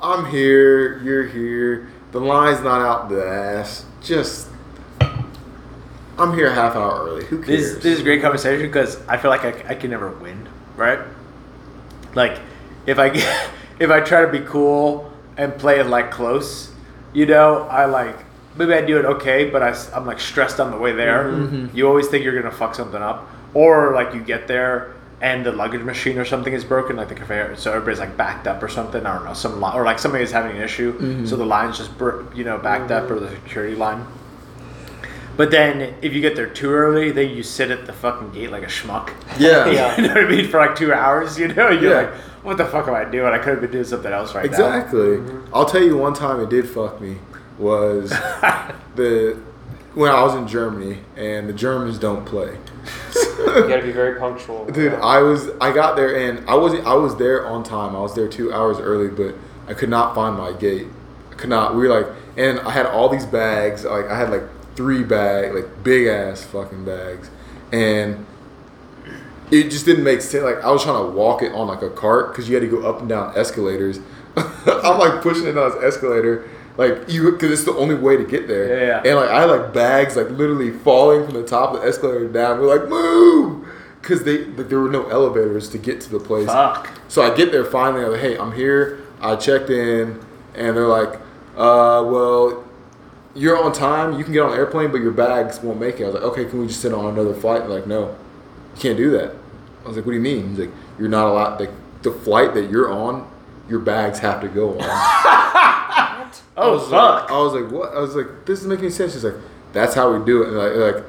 I'm 0.00 0.26
here, 0.26 1.02
you're 1.02 1.26
here. 1.26 1.88
The 2.12 2.20
line's 2.20 2.62
not 2.62 2.80
out 2.80 3.08
the 3.08 3.26
ass. 3.26 3.84
Just, 4.00 4.48
I'm 5.00 6.34
here 6.34 6.48
a 6.48 6.54
half 6.54 6.76
hour 6.76 7.04
early. 7.04 7.24
Who 7.26 7.42
cares? 7.42 7.74
this, 7.74 7.82
this 7.82 7.94
is 7.94 8.00
a 8.00 8.02
great 8.02 8.22
conversation 8.22 8.66
because 8.66 9.00
I 9.06 9.16
feel 9.16 9.30
like 9.30 9.44
I, 9.44 9.70
I 9.70 9.74
can 9.74 9.90
never 9.90 10.10
win, 10.10 10.48
right? 10.76 11.00
Like, 12.14 12.40
if 12.86 12.98
I 12.98 13.08
if 13.78 13.90
I 13.90 14.00
try 14.00 14.22
to 14.22 14.28
be 14.30 14.40
cool 14.40 15.12
and 15.36 15.56
play 15.56 15.80
it 15.80 15.86
like 15.86 16.10
close, 16.10 16.72
you 17.12 17.26
know, 17.26 17.62
I 17.64 17.86
like 17.86 18.16
maybe 18.56 18.74
I 18.74 18.80
do 18.82 18.98
it 18.98 19.04
okay, 19.04 19.48
but 19.50 19.62
I, 19.62 19.74
am 19.96 20.06
like 20.06 20.20
stressed 20.20 20.60
on 20.60 20.70
the 20.70 20.78
way 20.78 20.92
there. 20.92 21.24
Mm-hmm. 21.24 21.76
You 21.76 21.88
always 21.88 22.08
think 22.08 22.24
you're 22.24 22.40
gonna 22.40 22.54
fuck 22.54 22.74
something 22.74 23.02
up, 23.02 23.28
or 23.54 23.92
like 23.94 24.14
you 24.14 24.20
get 24.22 24.46
there 24.48 24.94
and 25.22 25.44
the 25.44 25.52
luggage 25.52 25.82
machine 25.82 26.16
or 26.18 26.24
something 26.24 26.52
is 26.54 26.64
broken, 26.64 26.96
like 26.96 27.08
the 27.10 27.14
conveyor, 27.14 27.54
so 27.56 27.70
everybody's 27.72 28.00
like 28.00 28.16
backed 28.16 28.46
up 28.46 28.62
or 28.62 28.68
something. 28.68 29.04
I 29.04 29.14
don't 29.16 29.24
know, 29.26 29.34
some 29.34 29.62
or 29.62 29.84
like 29.84 29.98
somebody 29.98 30.24
is 30.24 30.32
having 30.32 30.56
an 30.56 30.62
issue, 30.62 30.92
Mm-hmm. 30.98 31.26
so 31.26 31.36
the 31.36 31.44
line's 31.44 31.76
just 31.78 31.90
you 32.34 32.44
know 32.44 32.58
backed 32.58 32.90
up 32.90 33.10
or 33.10 33.20
the 33.20 33.30
security 33.30 33.74
line. 33.76 34.06
But 35.36 35.50
then 35.50 35.94
if 36.02 36.12
you 36.12 36.20
get 36.20 36.36
there 36.36 36.48
too 36.48 36.70
early, 36.70 37.12
then 37.12 37.30
you 37.30 37.42
sit 37.42 37.70
at 37.70 37.86
the 37.86 37.92
fucking 37.94 38.32
gate 38.32 38.50
like 38.50 38.62
a 38.62 38.66
schmuck. 38.66 39.10
Yeah. 39.38 39.70
Yeah. 39.70 39.96
you 39.96 40.02
know 40.08 40.14
what 40.14 40.24
I 40.24 40.28
mean? 40.28 40.48
For 40.48 40.58
like 40.60 40.76
two 40.76 40.92
hours, 40.92 41.38
you 41.38 41.48
know? 41.48 41.70
You're 41.70 41.92
Yeah. 41.92 42.10
like, 42.10 42.14
what 42.42 42.58
the 42.58 42.66
fuck 42.66 42.88
am 42.88 42.94
I 42.94 43.04
doing? 43.04 43.32
I 43.32 43.38
could 43.38 43.50
have 43.52 43.60
been 43.62 43.70
doing 43.70 43.84
something 43.84 44.12
else 44.12 44.34
right 44.34 44.44
now. 44.44 44.50
Exactly. 44.50 45.20
I'll 45.54 45.64
tell 45.64 45.82
you 45.82 45.96
one 45.96 46.12
time 46.12 46.40
it 46.40 46.50
did 46.50 46.68
fuck 46.68 47.00
me 47.00 47.16
was 47.60 48.10
the 48.96 49.40
when 49.94 50.10
I 50.10 50.22
was 50.22 50.34
in 50.34 50.46
Germany 50.46 50.98
and 51.16 51.48
the 51.48 51.52
Germans 51.52 51.98
don't 51.98 52.24
play. 52.24 52.56
you 53.14 53.68
got 53.68 53.76
to 53.76 53.82
be 53.82 53.92
very 53.92 54.18
punctual. 54.18 54.66
Dude, 54.72 54.94
I 54.94 55.20
was 55.20 55.50
I 55.60 55.72
got 55.72 55.96
there 55.96 56.16
and 56.16 56.48
I 56.48 56.54
wasn't 56.54 56.86
I 56.86 56.94
was 56.94 57.16
there 57.16 57.46
on 57.46 57.62
time. 57.62 57.94
I 57.94 58.00
was 58.00 58.14
there 58.14 58.28
two 58.28 58.52
hours 58.52 58.78
early, 58.78 59.08
but 59.08 59.34
I 59.68 59.74
could 59.74 59.88
not 59.88 60.14
find 60.14 60.36
my 60.36 60.52
gate. 60.52 60.86
I 61.30 61.34
could 61.34 61.50
not. 61.50 61.74
We 61.74 61.88
were 61.88 62.00
like, 62.00 62.06
and 62.36 62.60
I 62.60 62.70
had 62.70 62.86
all 62.86 63.08
these 63.08 63.26
bags. 63.26 63.84
Like 63.84 64.06
I 64.06 64.18
had 64.18 64.30
like 64.30 64.44
three 64.76 65.02
bag, 65.02 65.54
like 65.54 65.84
big 65.84 66.06
ass 66.06 66.44
fucking 66.44 66.84
bags, 66.84 67.30
and 67.72 68.26
it 69.50 69.70
just 69.70 69.84
didn't 69.84 70.04
make 70.04 70.20
sense. 70.20 70.44
Like 70.44 70.62
I 70.62 70.70
was 70.70 70.84
trying 70.84 71.04
to 71.04 71.10
walk 71.10 71.42
it 71.42 71.52
on 71.52 71.66
like 71.66 71.82
a 71.82 71.90
cart 71.90 72.30
because 72.30 72.48
you 72.48 72.54
had 72.54 72.62
to 72.62 72.68
go 72.68 72.88
up 72.88 73.00
and 73.00 73.08
down 73.08 73.36
escalators. 73.36 73.98
I'm 74.36 74.98
like 74.98 75.22
pushing 75.22 75.46
it 75.46 75.58
on 75.58 75.72
this 75.72 75.82
escalator. 75.82 76.48
Like 76.76 77.08
you, 77.08 77.30
because 77.32 77.50
it's 77.50 77.64
the 77.64 77.74
only 77.74 77.94
way 77.94 78.16
to 78.16 78.24
get 78.24 78.48
there. 78.48 78.68
Yeah, 78.68 78.86
yeah. 78.86 79.10
And 79.10 79.20
like 79.20 79.30
I 79.30 79.40
had 79.40 79.50
like 79.50 79.72
bags 79.72 80.16
like 80.16 80.30
literally 80.30 80.70
falling 80.70 81.24
from 81.24 81.34
the 81.34 81.44
top 81.44 81.74
of 81.74 81.82
the 81.82 81.86
escalator 81.86 82.28
down. 82.28 82.60
We're 82.60 82.78
like 82.78 82.88
move, 82.88 83.66
because 84.00 84.24
they 84.24 84.44
like, 84.44 84.68
there 84.68 84.80
were 84.80 84.90
no 84.90 85.08
elevators 85.08 85.68
to 85.70 85.78
get 85.78 86.00
to 86.02 86.10
the 86.10 86.20
place. 86.20 86.46
Fuck. 86.46 86.88
So 87.08 87.22
I 87.22 87.34
get 87.34 87.52
there 87.52 87.64
finally. 87.64 88.04
I'm 88.04 88.12
like, 88.12 88.20
hey, 88.20 88.38
I'm 88.38 88.52
here. 88.52 89.00
I 89.20 89.36
checked 89.36 89.68
in, 89.68 90.20
and 90.54 90.76
they're 90.76 90.86
like, 90.86 91.14
uh, 91.56 92.02
well, 92.06 92.64
you're 93.34 93.62
on 93.62 93.72
time. 93.72 94.16
You 94.18 94.24
can 94.24 94.32
get 94.32 94.42
on 94.42 94.52
the 94.52 94.56
airplane, 94.56 94.90
but 94.90 95.00
your 95.00 95.12
bags 95.12 95.60
won't 95.60 95.78
make 95.78 96.00
it. 96.00 96.04
I 96.04 96.06
was 96.06 96.14
like, 96.14 96.24
okay, 96.24 96.44
can 96.46 96.60
we 96.60 96.66
just 96.66 96.80
sit 96.80 96.92
on 96.92 97.06
another 97.06 97.34
flight? 97.34 97.60
They're 97.62 97.70
like, 97.70 97.86
no, 97.86 98.16
you 98.74 98.80
can't 98.80 98.96
do 98.96 99.10
that. 99.10 99.34
I 99.84 99.88
was 99.88 99.96
like, 99.96 100.06
what 100.06 100.12
do 100.12 100.16
you 100.16 100.22
mean? 100.22 100.50
He's 100.50 100.58
like, 100.60 100.70
you're 100.98 101.08
not 101.08 101.28
allowed. 101.28 101.60
Like 101.60 101.70
the 102.02 102.12
flight 102.12 102.54
that 102.54 102.70
you're 102.70 102.90
on, 102.90 103.30
your 103.68 103.80
bags 103.80 104.18
have 104.20 104.40
to 104.40 104.48
go 104.48 104.78
on. 104.80 104.80
I 106.56 106.62
Oh, 106.62 106.72
was 106.74 106.82
fuck. 106.84 107.22
Like, 107.22 107.30
I 107.30 107.38
was 107.38 107.52
like, 107.54 107.70
what? 107.72 107.94
I 107.94 108.00
was 108.00 108.14
like, 108.14 108.46
this 108.46 108.60
is 108.60 108.66
making 108.66 108.86
any 108.86 108.92
sense. 108.94 109.12
She's 109.12 109.24
like, 109.24 109.34
that's 109.72 109.94
how 109.94 110.12
we 110.16 110.24
do 110.24 110.42
it. 110.42 110.48
And 110.48 110.56
like, 110.58 110.94
like 110.94 111.04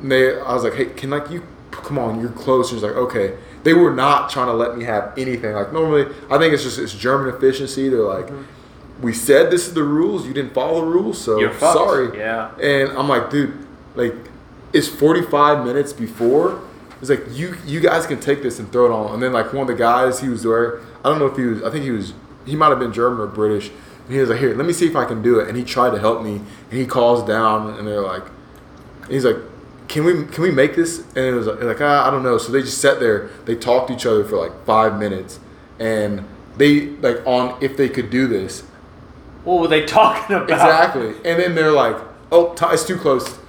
and 0.00 0.10
they, 0.12 0.38
I 0.40 0.52
was 0.54 0.64
like, 0.64 0.74
hey, 0.74 0.86
can 0.86 1.10
like 1.10 1.30
you 1.30 1.46
come 1.70 1.98
on? 1.98 2.20
You're 2.20 2.30
close. 2.30 2.70
She's 2.70 2.82
like, 2.82 2.92
okay. 2.92 3.36
They 3.64 3.74
were 3.74 3.94
not 3.94 4.28
trying 4.28 4.46
to 4.48 4.52
let 4.54 4.76
me 4.76 4.84
have 4.84 5.16
anything. 5.16 5.54
Like 5.54 5.72
normally, 5.72 6.12
I 6.30 6.38
think 6.38 6.52
it's 6.52 6.64
just 6.64 6.78
it's 6.78 6.94
German 6.94 7.32
efficiency. 7.34 7.88
They're 7.88 8.00
like, 8.00 8.26
mm-hmm. 8.26 9.02
we 9.02 9.12
said 9.12 9.50
this 9.50 9.68
is 9.68 9.74
the 9.74 9.84
rules. 9.84 10.26
You 10.26 10.34
didn't 10.34 10.52
follow 10.52 10.80
the 10.80 10.86
rules, 10.88 11.20
so 11.20 11.38
You're 11.38 11.52
fucked. 11.52 11.74
sorry. 11.74 12.18
Yeah. 12.18 12.54
And 12.58 12.90
I'm 12.98 13.08
like, 13.08 13.30
dude, 13.30 13.54
like, 13.94 14.14
it's 14.72 14.88
45 14.88 15.64
minutes 15.64 15.92
before. 15.92 16.60
It's 17.00 17.10
like 17.10 17.24
you 17.30 17.56
you 17.66 17.80
guys 17.80 18.06
can 18.06 18.20
take 18.20 18.42
this 18.42 18.58
and 18.58 18.70
throw 18.72 18.86
it 18.86 18.90
on. 18.92 19.14
And 19.14 19.22
then 19.22 19.32
like 19.32 19.52
one 19.52 19.62
of 19.62 19.68
the 19.68 19.74
guys, 19.74 20.20
he 20.20 20.28
was 20.28 20.42
there. 20.42 20.80
I 21.04 21.08
don't 21.08 21.18
know 21.18 21.26
if 21.26 21.36
he 21.36 21.44
was. 21.44 21.62
I 21.62 21.70
think 21.70 21.84
he 21.84 21.90
was. 21.90 22.14
He 22.46 22.56
might 22.56 22.68
have 22.70 22.78
been 22.80 22.92
German 22.92 23.20
or 23.20 23.26
British. 23.28 23.70
And 24.12 24.18
he 24.18 24.20
was 24.20 24.28
like, 24.28 24.40
here, 24.40 24.54
let 24.54 24.66
me 24.66 24.74
see 24.74 24.86
if 24.86 24.94
I 24.94 25.06
can 25.06 25.22
do 25.22 25.40
it. 25.40 25.48
And 25.48 25.56
he 25.56 25.64
tried 25.64 25.92
to 25.92 25.98
help 25.98 26.22
me. 26.22 26.34
And 26.34 26.78
he 26.78 26.84
calls 26.84 27.26
down, 27.26 27.78
and 27.78 27.88
they're 27.88 28.02
like, 28.02 28.22
he's 29.08 29.24
like, 29.24 29.38
can 29.88 30.04
we 30.04 30.26
can 30.26 30.42
we 30.42 30.50
make 30.50 30.76
this? 30.76 30.98
And 31.16 31.24
it 31.24 31.32
was 31.32 31.46
like, 31.46 31.80
ah, 31.80 32.06
I 32.06 32.10
don't 32.10 32.22
know. 32.22 32.36
So 32.36 32.52
they 32.52 32.60
just 32.60 32.76
sat 32.76 33.00
there. 33.00 33.30
They 33.46 33.56
talked 33.56 33.88
to 33.88 33.94
each 33.94 34.04
other 34.04 34.22
for 34.22 34.36
like 34.36 34.66
five 34.66 34.98
minutes, 34.98 35.40
and 35.78 36.28
they 36.58 36.88
like 36.96 37.26
on 37.26 37.56
if 37.62 37.78
they 37.78 37.88
could 37.88 38.10
do 38.10 38.26
this. 38.26 38.60
What 39.44 39.62
were 39.62 39.68
they 39.68 39.86
talking 39.86 40.36
about? 40.36 40.50
Exactly. 40.50 41.14
And 41.24 41.40
then 41.40 41.54
they're 41.54 41.72
like, 41.72 41.96
"Oh, 42.30 42.52
ti 42.52 42.66
it's 42.68 42.84
too 42.84 42.98
close." 42.98 43.38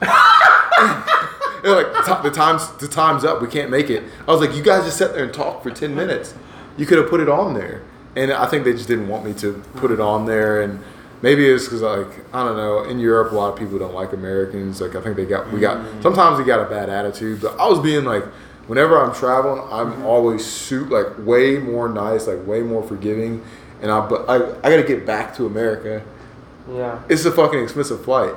they're 1.62 1.76
like, 1.76 2.06
"Ti- 2.06 2.24
"The 2.24 2.32
time's 2.34 2.72
the 2.78 2.88
time's 2.88 3.26
up. 3.26 3.42
We 3.42 3.50
can't 3.50 3.70
make 3.70 3.90
it." 3.90 4.04
I 4.26 4.32
was 4.32 4.40
like, 4.40 4.56
"You 4.56 4.64
guys 4.64 4.86
just 4.86 4.98
sat 4.98 5.14
there 5.14 5.26
and 5.26 5.34
talked 5.34 5.62
for 5.62 5.72
ten 5.72 5.94
minutes. 5.94 6.34
You 6.78 6.86
could 6.86 7.00
have 7.00 7.10
put 7.10 7.20
it 7.20 7.28
on 7.28 7.54
there." 7.54 7.84
And 8.16 8.32
I 8.32 8.46
think 8.48 8.64
they 8.64 8.74
just 8.74 8.88
didn't 8.88 9.08
want 9.08 9.26
me 9.26 9.34
to 9.36 9.54
put 9.76 9.92
it 9.92 10.00
on 10.00 10.26
there. 10.26 10.62
And 10.62 10.80
maybe 11.22 11.48
it's 11.48 11.66
because 11.66 11.82
like 11.82 12.08
I 12.34 12.44
don't 12.44 12.58
know. 12.58 12.84
In 12.84 13.00
Europe, 13.00 13.32
a 13.32 13.36
lot 13.36 13.52
of 13.54 13.60
people 13.60 13.80
don't 13.80 13.94
like 13.94 14.14
Americans. 14.14 14.82
Like 14.82 14.96
I 14.96 15.02
think 15.02 15.16
they 15.16 15.26
got 15.26 15.52
we 15.52 15.60
got 15.60 15.78
mm. 15.78 16.04
sometimes 16.04 16.38
they 16.38 16.46
got 16.46 16.60
a 16.60 16.70
bad 16.70 16.90
attitude. 16.90 17.42
But 17.42 17.60
I 17.60 17.68
was 17.68 17.80
being 17.80 18.06
like. 18.06 18.24
Whenever 18.66 18.98
I'm 18.98 19.14
traveling, 19.14 19.60
I'm 19.70 19.92
mm-hmm. 19.92 20.06
always 20.06 20.46
suit 20.46 20.90
like 20.90 21.08
way 21.28 21.58
more 21.58 21.90
nice, 21.90 22.28
like 22.28 22.48
way 22.48 22.62
more 22.62 22.82
forgiving, 22.82 23.44
and 23.82 23.92
I 23.92 24.08
but 24.08 24.30
I, 24.30 24.36
I 24.38 24.70
got 24.70 24.78
to 24.78 24.84
get 24.88 25.06
back 25.06 25.36
to 25.36 25.46
America 25.46 26.02
Yeah. 26.72 27.02
it's 27.10 27.26
a 27.26 27.32
fucking 27.32 27.62
expensive 27.62 28.06
flight. 28.06 28.34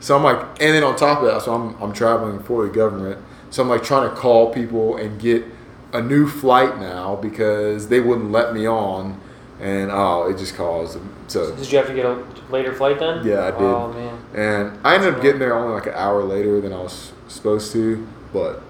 So 0.00 0.16
I'm 0.16 0.22
like, 0.22 0.38
and 0.38 0.74
then 0.74 0.82
on 0.82 0.96
top 0.96 1.20
of 1.20 1.26
that, 1.26 1.42
so 1.42 1.54
I'm, 1.54 1.82
I'm 1.82 1.92
traveling 1.92 2.42
for 2.42 2.66
the 2.66 2.72
government. 2.72 3.18
So 3.50 3.62
I'm 3.62 3.68
like 3.68 3.82
trying 3.82 4.08
to 4.08 4.14
call 4.14 4.52
people 4.52 4.96
and 4.96 5.20
get 5.20 5.44
a 5.92 6.00
new 6.00 6.28
flight 6.28 6.78
now 6.78 7.16
because 7.16 7.88
they 7.88 8.00
wouldn't 8.00 8.30
let 8.30 8.54
me 8.54 8.66
on. 8.66 9.20
And 9.60 9.90
oh, 9.90 10.28
it 10.30 10.38
just 10.38 10.54
caused. 10.56 10.98
So, 11.28 11.54
Did 11.54 11.70
you 11.70 11.78
have 11.78 11.86
to 11.88 11.94
get 11.94 12.06
a 12.06 12.24
later 12.50 12.72
flight 12.72 12.98
then? 12.98 13.26
yeah, 13.26 13.44
I 13.44 13.50
did. 13.50 13.60
Oh 13.60 13.92
man. 13.92 14.18
And 14.34 14.80
I 14.86 14.94
ended 14.94 15.14
up 15.14 15.20
getting 15.20 15.38
there 15.38 15.54
only 15.54 15.74
like 15.74 15.86
an 15.86 15.92
hour 15.94 16.22
later 16.24 16.60
than 16.62 16.72
I 16.72 16.80
was 16.80 17.12
supposed 17.28 17.70
to. 17.72 18.06
But 18.32 18.62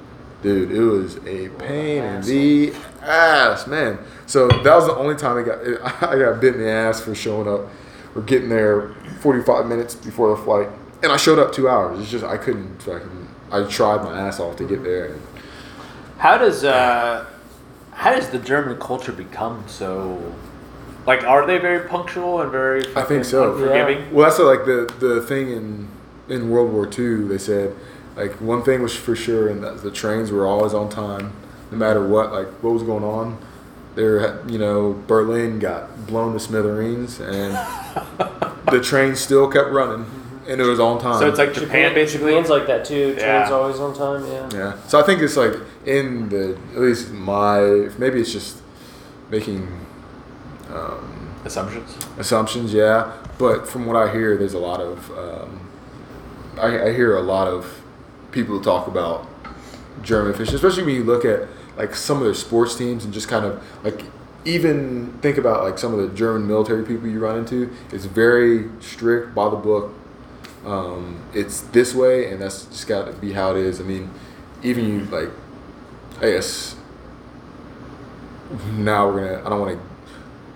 dude, 0.43 0.73
it 0.73 0.81
was 0.83 1.19
a 1.19 1.49
pain 1.51 2.03
in 2.03 2.21
the 2.23 2.73
ass, 3.03 3.69
man. 3.69 3.99
So 4.27 4.49
that 4.49 4.75
was 4.75 4.87
the 4.87 4.97
only 4.97 5.15
time 5.15 5.39
I 5.39 5.43
got 5.43 6.03
I 6.03 6.19
got 6.19 6.41
bit 6.41 6.55
in 6.55 6.61
the 6.61 6.71
ass 6.71 7.01
for 7.01 7.15
showing 7.15 7.47
up 7.47 7.71
or 8.17 8.23
getting 8.23 8.49
there 8.49 8.89
45 9.21 9.67
minutes 9.67 9.95
before 9.95 10.37
the 10.37 10.43
flight, 10.43 10.69
and 11.05 11.13
I 11.13 11.17
showed 11.17 11.39
up 11.39 11.53
two 11.53 11.69
hours. 11.69 12.01
It's 12.01 12.11
just 12.11 12.25
I 12.25 12.37
couldn't 12.37 12.83
fucking. 12.83 13.29
I 13.53 13.63
tried 13.65 14.03
my 14.03 14.19
ass 14.19 14.41
off 14.41 14.57
to 14.57 14.65
get 14.67 14.83
there. 14.83 15.07
And 15.13 15.23
How 16.21 16.37
does 16.37 16.65
uh, 16.65 17.25
how 17.93 18.15
does 18.15 18.29
the 18.29 18.39
German 18.39 18.79
culture 18.79 19.11
become 19.11 19.65
so? 19.67 20.35
Like, 21.07 21.25
are 21.25 21.47
they 21.47 21.57
very 21.57 21.89
punctual 21.89 22.43
and 22.43 22.51
very? 22.51 22.83
I 22.95 23.05
think 23.05 23.25
so. 23.25 23.55
fucking 23.55 23.67
Forgiving. 23.69 24.13
Well, 24.13 24.29
that's 24.29 24.39
like 24.39 24.67
the 24.67 24.95
the 25.01 25.23
thing 25.23 25.51
in 25.51 25.89
in 26.29 26.51
World 26.51 26.75
War 26.75 26.87
II. 26.87 27.27
They 27.27 27.39
said 27.39 27.75
like 28.17 28.39
one 28.39 28.63
thing 28.63 28.83
was 28.83 28.95
for 28.95 29.17
sure, 29.17 29.49
and 29.49 29.65
that 29.65 29.83
the 29.83 29.91
trains 29.91 30.31
were 30.31 30.47
always 30.47 30.75
on 30.75 30.91
time, 30.91 31.33
no 31.71 31.79
matter 31.79 32.07
what. 32.07 32.33
Like 32.33 32.49
what 32.63 32.75
was 32.75 32.83
going 32.83 33.03
on, 33.03 33.39
there 33.95 34.47
you 34.47 34.59
know 34.59 35.03
Berlin 35.07 35.59
got 35.59 36.07
blown 36.07 36.35
to 36.35 36.41
smithereens, 36.41 37.19
and 37.19 37.55
the 38.71 38.83
train 38.83 39.17
still 39.17 39.51
kept 39.51 39.71
running, 39.71 40.05
and 40.49 40.61
it 40.61 40.65
was 40.65 40.81
on 40.81 41.01
time. 41.01 41.19
So 41.21 41.29
it's 41.29 41.39
like 41.39 41.53
Japan, 41.53 41.95
basically. 41.95 42.33
Japan's 42.33 42.51
like 42.51 42.67
that 42.67 42.85
too. 42.85 43.13
Train's 43.15 43.21
Yeah. 43.23 43.51
always 43.51 43.79
on 43.79 43.95
time. 43.95 44.25
Yeah. 44.27 44.49
yeah. 44.53 44.87
So 44.87 44.99
I 44.99 45.03
think 45.03 45.21
it's 45.23 45.37
like 45.37 45.55
in 45.87 46.29
the 46.29 46.59
at 46.75 46.81
least 46.81 47.11
my 47.13 47.89
maybe 47.99 48.21
it's 48.21 48.33
just 48.33 48.63
making 49.31 49.69
um, 50.73 51.35
assumptions. 51.45 51.97
assumptions, 52.19 52.73
yeah. 52.73 53.13
But 53.39 53.69
from 53.69 53.87
what 53.87 53.97
I 53.97 54.13
hear, 54.13 54.37
there's 54.37 54.55
a 54.55 54.59
lot 54.59 54.81
of 54.81 55.11
um, 55.17 55.61
I, 56.59 56.89
I 56.89 56.93
hear 56.93 57.17
a 57.17 57.23
lot 57.23 57.49
of 57.49 57.83
people 58.33 58.61
talk 58.61 58.87
about 58.87 59.27
German 60.03 60.35
fishing, 60.35 60.55
especially 60.55 60.85
when 60.85 60.95
you 60.95 61.05
look 61.05 61.25
at 61.25 61.49
like 61.77 61.95
some 61.95 62.19
of 62.19 62.25
their 62.25 62.35
sports 62.35 62.75
teams 62.77 63.05
and 63.05 63.13
just 63.15 63.29
kind 63.29 63.45
of 63.45 63.63
like 63.83 64.05
even 64.45 65.13
think 65.21 65.37
about 65.39 65.63
like 65.65 65.79
some 65.79 65.93
of 65.93 66.01
the 66.01 66.15
German 66.17 66.47
military 66.47 66.85
people 66.85 67.07
you 67.09 67.19
run 67.21 67.39
into. 67.39 67.71
It's 67.93 68.05
very 68.05 68.69
strict 68.81 69.35
by 69.35 69.49
the 69.51 69.57
book. 69.57 69.93
Um, 70.65 71.23
it's 71.33 71.61
this 71.63 71.95
way, 71.95 72.31
and 72.31 72.41
that's 72.41 72.65
just 72.67 72.87
got 72.87 73.07
to 73.07 73.13
be 73.13 73.33
how 73.33 73.53
it 73.53 73.57
is. 73.59 73.81
I 73.81 73.85
mean, 73.85 74.11
even 74.63 74.85
you 74.87 75.01
like, 75.07 75.31
I 76.21 76.31
guess 76.33 76.77
now 78.77 79.09
we're 79.09 79.27
gonna. 79.37 79.47
I 79.47 79.49
don't 79.51 79.61
want 79.61 79.79
to 79.79 79.91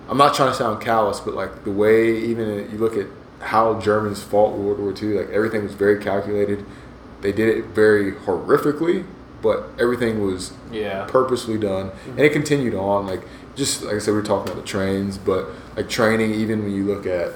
I'm 0.09 0.17
not 0.17 0.35
trying 0.35 0.51
to 0.51 0.55
sound 0.55 0.81
callous, 0.81 1.19
but 1.19 1.33
like 1.33 1.63
the 1.63 1.71
way 1.71 2.15
even 2.17 2.69
you 2.71 2.77
look 2.77 2.95
at 2.97 3.07
how 3.39 3.79
Germans 3.79 4.21
fought 4.23 4.55
World 4.57 4.79
War 4.79 4.93
II, 4.93 5.17
like 5.19 5.29
everything 5.29 5.63
was 5.63 5.73
very 5.73 6.01
calculated. 6.01 6.63
They 7.21 7.31
did 7.31 7.57
it 7.57 7.65
very 7.65 8.11
horrifically, 8.11 9.05
but 9.41 9.69
everything 9.79 10.21
was 10.25 10.53
Yeah. 10.71 11.05
purposely 11.07 11.57
done, 11.57 11.91
and 12.07 12.19
it 12.19 12.31
continued 12.33 12.75
on. 12.75 13.07
Like 13.07 13.21
just 13.55 13.81
like 13.83 13.95
I 13.95 13.99
said, 13.99 14.13
we 14.13 14.19
are 14.19 14.23
talking 14.23 14.51
about 14.51 14.61
the 14.63 14.67
trains, 14.67 15.17
but 15.17 15.47
like 15.75 15.89
training, 15.89 16.35
even 16.35 16.63
when 16.63 16.73
you 16.73 16.83
look 16.83 17.07
at 17.07 17.31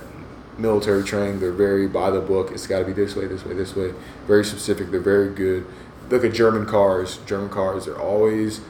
military 0.59 1.03
training, 1.03 1.39
they're 1.39 1.51
very 1.51 1.87
by 1.87 2.09
the 2.09 2.21
book. 2.21 2.51
It's 2.51 2.67
got 2.67 2.79
to 2.79 2.85
be 2.85 2.93
this 2.93 3.15
way, 3.15 3.27
this 3.27 3.45
way, 3.45 3.53
this 3.53 3.75
way. 3.75 3.93
Very 4.27 4.43
specific. 4.45 4.91
They're 4.91 4.99
very 4.99 5.33
good. 5.33 5.65
Look 6.09 6.23
at 6.23 6.33
German 6.33 6.65
cars. 6.65 7.17
German 7.25 7.49
cars 7.49 7.87
are 7.87 7.99
always 7.99 8.61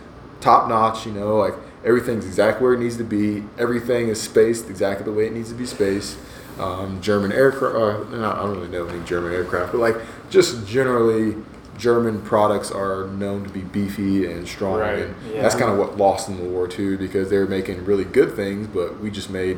top 0.41 0.69
notch. 0.69 1.05
You 1.05 1.11
know, 1.13 1.37
like 1.37 1.53
everything's 1.83 2.25
exactly 2.25 2.63
where 2.63 2.73
it 2.73 2.79
needs 2.79 2.97
to 2.97 3.03
be. 3.03 3.43
Everything 3.57 4.09
is 4.09 4.21
spaced 4.21 4.69
exactly 4.69 5.05
the 5.05 5.11
way 5.13 5.27
it 5.27 5.33
needs 5.33 5.49
to 5.49 5.55
be 5.55 5.65
spaced. 5.65 6.17
Um, 6.59 6.99
German 7.01 7.31
aircraft. 7.31 7.75
Uh, 7.75 8.17
no, 8.17 8.31
I 8.31 8.35
don't 8.43 8.51
really 8.57 8.67
know 8.67 8.85
any 8.87 9.03
German 9.05 9.33
aircraft, 9.33 9.71
but 9.71 9.79
like 9.79 9.95
just 10.29 10.67
generally. 10.67 11.35
German 11.77 12.21
products 12.23 12.71
are 12.71 13.07
known 13.07 13.45
to 13.45 13.49
be 13.49 13.61
beefy 13.61 14.29
and 14.29 14.45
strong, 14.45 14.79
Right, 14.79 14.99
and 14.99 15.15
yeah. 15.33 15.41
that's 15.41 15.55
kind 15.55 15.71
of 15.71 15.77
what 15.77 15.95
lost 15.95 16.27
in 16.27 16.35
the 16.35 16.43
war 16.43 16.67
too, 16.67 16.97
because 16.97 17.29
they 17.29 17.37
were 17.37 17.47
making 17.47 17.85
really 17.85 18.03
good 18.03 18.35
things, 18.35 18.67
but 18.67 18.99
we 18.99 19.09
just 19.09 19.29
made 19.29 19.57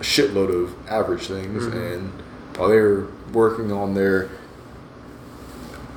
a 0.00 0.02
shitload 0.02 0.64
of 0.64 0.88
average 0.88 1.26
things. 1.26 1.64
Mm-hmm. 1.64 1.78
And 1.78 2.12
while 2.56 2.68
they 2.68 2.80
were 2.80 3.08
working 3.32 3.70
on 3.70 3.94
their 3.94 4.30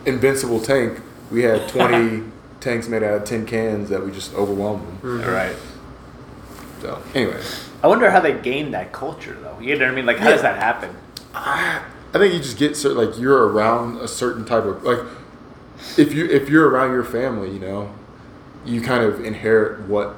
invincible 0.06 0.60
tank, 0.60 1.00
we 1.32 1.44
had 1.44 1.68
20 1.70 2.32
tanks 2.60 2.88
made 2.88 3.04
out 3.04 3.14
of 3.16 3.24
tin 3.26 3.46
cans 3.46 3.90
that 3.90 4.06
we 4.06 4.12
just 4.12 4.34
overwhelmed 4.34 5.02
them. 5.02 5.24
All 5.24 5.32
right. 5.32 5.56
So 6.82 7.02
anyway, 7.16 7.42
I 7.82 7.88
wonder 7.88 8.12
how 8.12 8.20
they 8.20 8.34
gained 8.34 8.74
that 8.74 8.92
culture, 8.92 9.38
though. 9.42 9.60
You 9.60 9.78
know 9.78 9.86
what 9.86 9.94
I 9.94 9.96
mean? 9.96 10.06
Like, 10.06 10.18
how 10.18 10.30
does 10.30 10.42
that 10.42 10.58
happen? 10.58 10.96
I 11.34 11.82
think 12.12 12.34
you 12.34 12.40
just 12.40 12.58
get 12.58 12.76
certain 12.78 12.98
like 12.98 13.18
you're 13.18 13.48
around 13.48 13.98
a 13.98 14.08
certain 14.08 14.46
type 14.46 14.66
of 14.66 14.84
like 14.84 15.00
if 15.98 16.14
you 16.14 16.26
if 16.26 16.50
you're 16.50 16.70
around 16.70 16.92
your 16.92 17.04
family, 17.04 17.52
you 17.52 17.60
know, 17.60 17.94
you 18.66 18.82
kind 18.82 19.04
of 19.04 19.24
inherit 19.26 19.82
what 19.88 20.16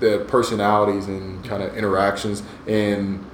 the 0.00 0.24
personalities 0.28 1.06
and 1.06 1.44
kind 1.44 1.62
of 1.62 1.76
interactions 1.76 2.42
and 2.66 3.24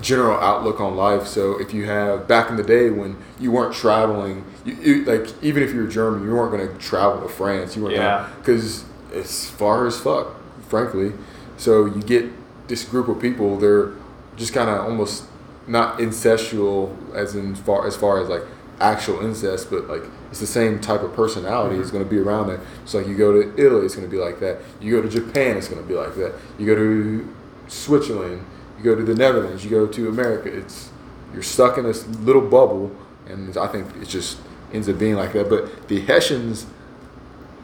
general 0.00 0.38
outlook 0.38 0.80
on 0.80 0.96
life. 0.96 1.26
So 1.26 1.58
if 1.60 1.72
you 1.72 1.86
have 1.86 2.26
back 2.28 2.50
in 2.50 2.56
the 2.56 2.62
day 2.62 2.90
when 2.90 3.16
you 3.38 3.50
weren't 3.52 3.74
traveling, 3.74 4.44
you, 4.64 4.74
you 4.74 5.04
like 5.04 5.28
even 5.42 5.62
if 5.62 5.72
you 5.72 5.82
were 5.82 5.86
German, 5.88 6.22
you 6.24 6.34
weren't 6.34 6.52
going 6.52 6.66
to 6.68 6.74
travel 6.78 7.20
to 7.22 7.28
France. 7.28 7.76
You 7.76 7.82
weren't 7.84 7.94
Yeah. 7.96 8.28
because 8.38 8.84
it's 9.12 9.48
far 9.48 9.86
as 9.86 9.98
fuck, 9.98 10.34
frankly. 10.68 11.12
So 11.56 11.86
you 11.86 12.02
get 12.02 12.26
this 12.68 12.84
group 12.84 13.08
of 13.08 13.20
people. 13.20 13.56
They're 13.58 13.92
just 14.36 14.52
kind 14.52 14.68
of 14.68 14.84
almost 14.84 15.24
not 15.66 15.98
incestual 15.98 16.94
as 17.14 17.34
in 17.34 17.54
far 17.54 17.86
as 17.86 17.96
far 17.96 18.20
as 18.20 18.28
like 18.28 18.42
actual 18.80 19.20
incest, 19.24 19.70
but 19.70 19.88
like 19.88 20.02
it's 20.30 20.40
the 20.40 20.46
same 20.46 20.80
type 20.80 21.02
of 21.02 21.14
personality 21.14 21.76
is 21.76 21.90
going 21.90 22.04
to 22.04 22.10
be 22.10 22.18
around 22.18 22.48
there. 22.48 22.60
So 22.84 22.98
like 22.98 23.06
you 23.06 23.16
go 23.16 23.32
to 23.32 23.52
Italy, 23.56 23.86
it's 23.86 23.94
going 23.94 24.08
to 24.08 24.10
be 24.10 24.20
like 24.20 24.40
that. 24.40 24.58
You 24.80 24.90
go 24.90 25.02
to 25.02 25.08
Japan, 25.08 25.56
it's 25.56 25.68
going 25.68 25.80
to 25.80 25.88
be 25.88 25.94
like 25.94 26.14
that. 26.16 26.34
You 26.58 26.66
go 26.66 26.74
to 26.74 27.34
Switzerland, 27.68 28.44
you 28.78 28.84
go 28.84 28.94
to 28.94 29.02
the 29.02 29.14
Netherlands, 29.14 29.64
you 29.64 29.70
go 29.70 29.86
to 29.86 30.08
America. 30.08 30.54
It's 30.54 30.90
you're 31.32 31.42
stuck 31.42 31.78
in 31.78 31.84
this 31.84 32.06
little 32.06 32.42
bubble, 32.42 32.94
and 33.26 33.56
I 33.56 33.66
think 33.66 33.94
it 33.96 34.08
just 34.08 34.38
ends 34.72 34.88
up 34.88 34.98
being 34.98 35.16
like 35.16 35.32
that. 35.32 35.48
But 35.48 35.88
the 35.88 36.00
Hessians 36.00 36.66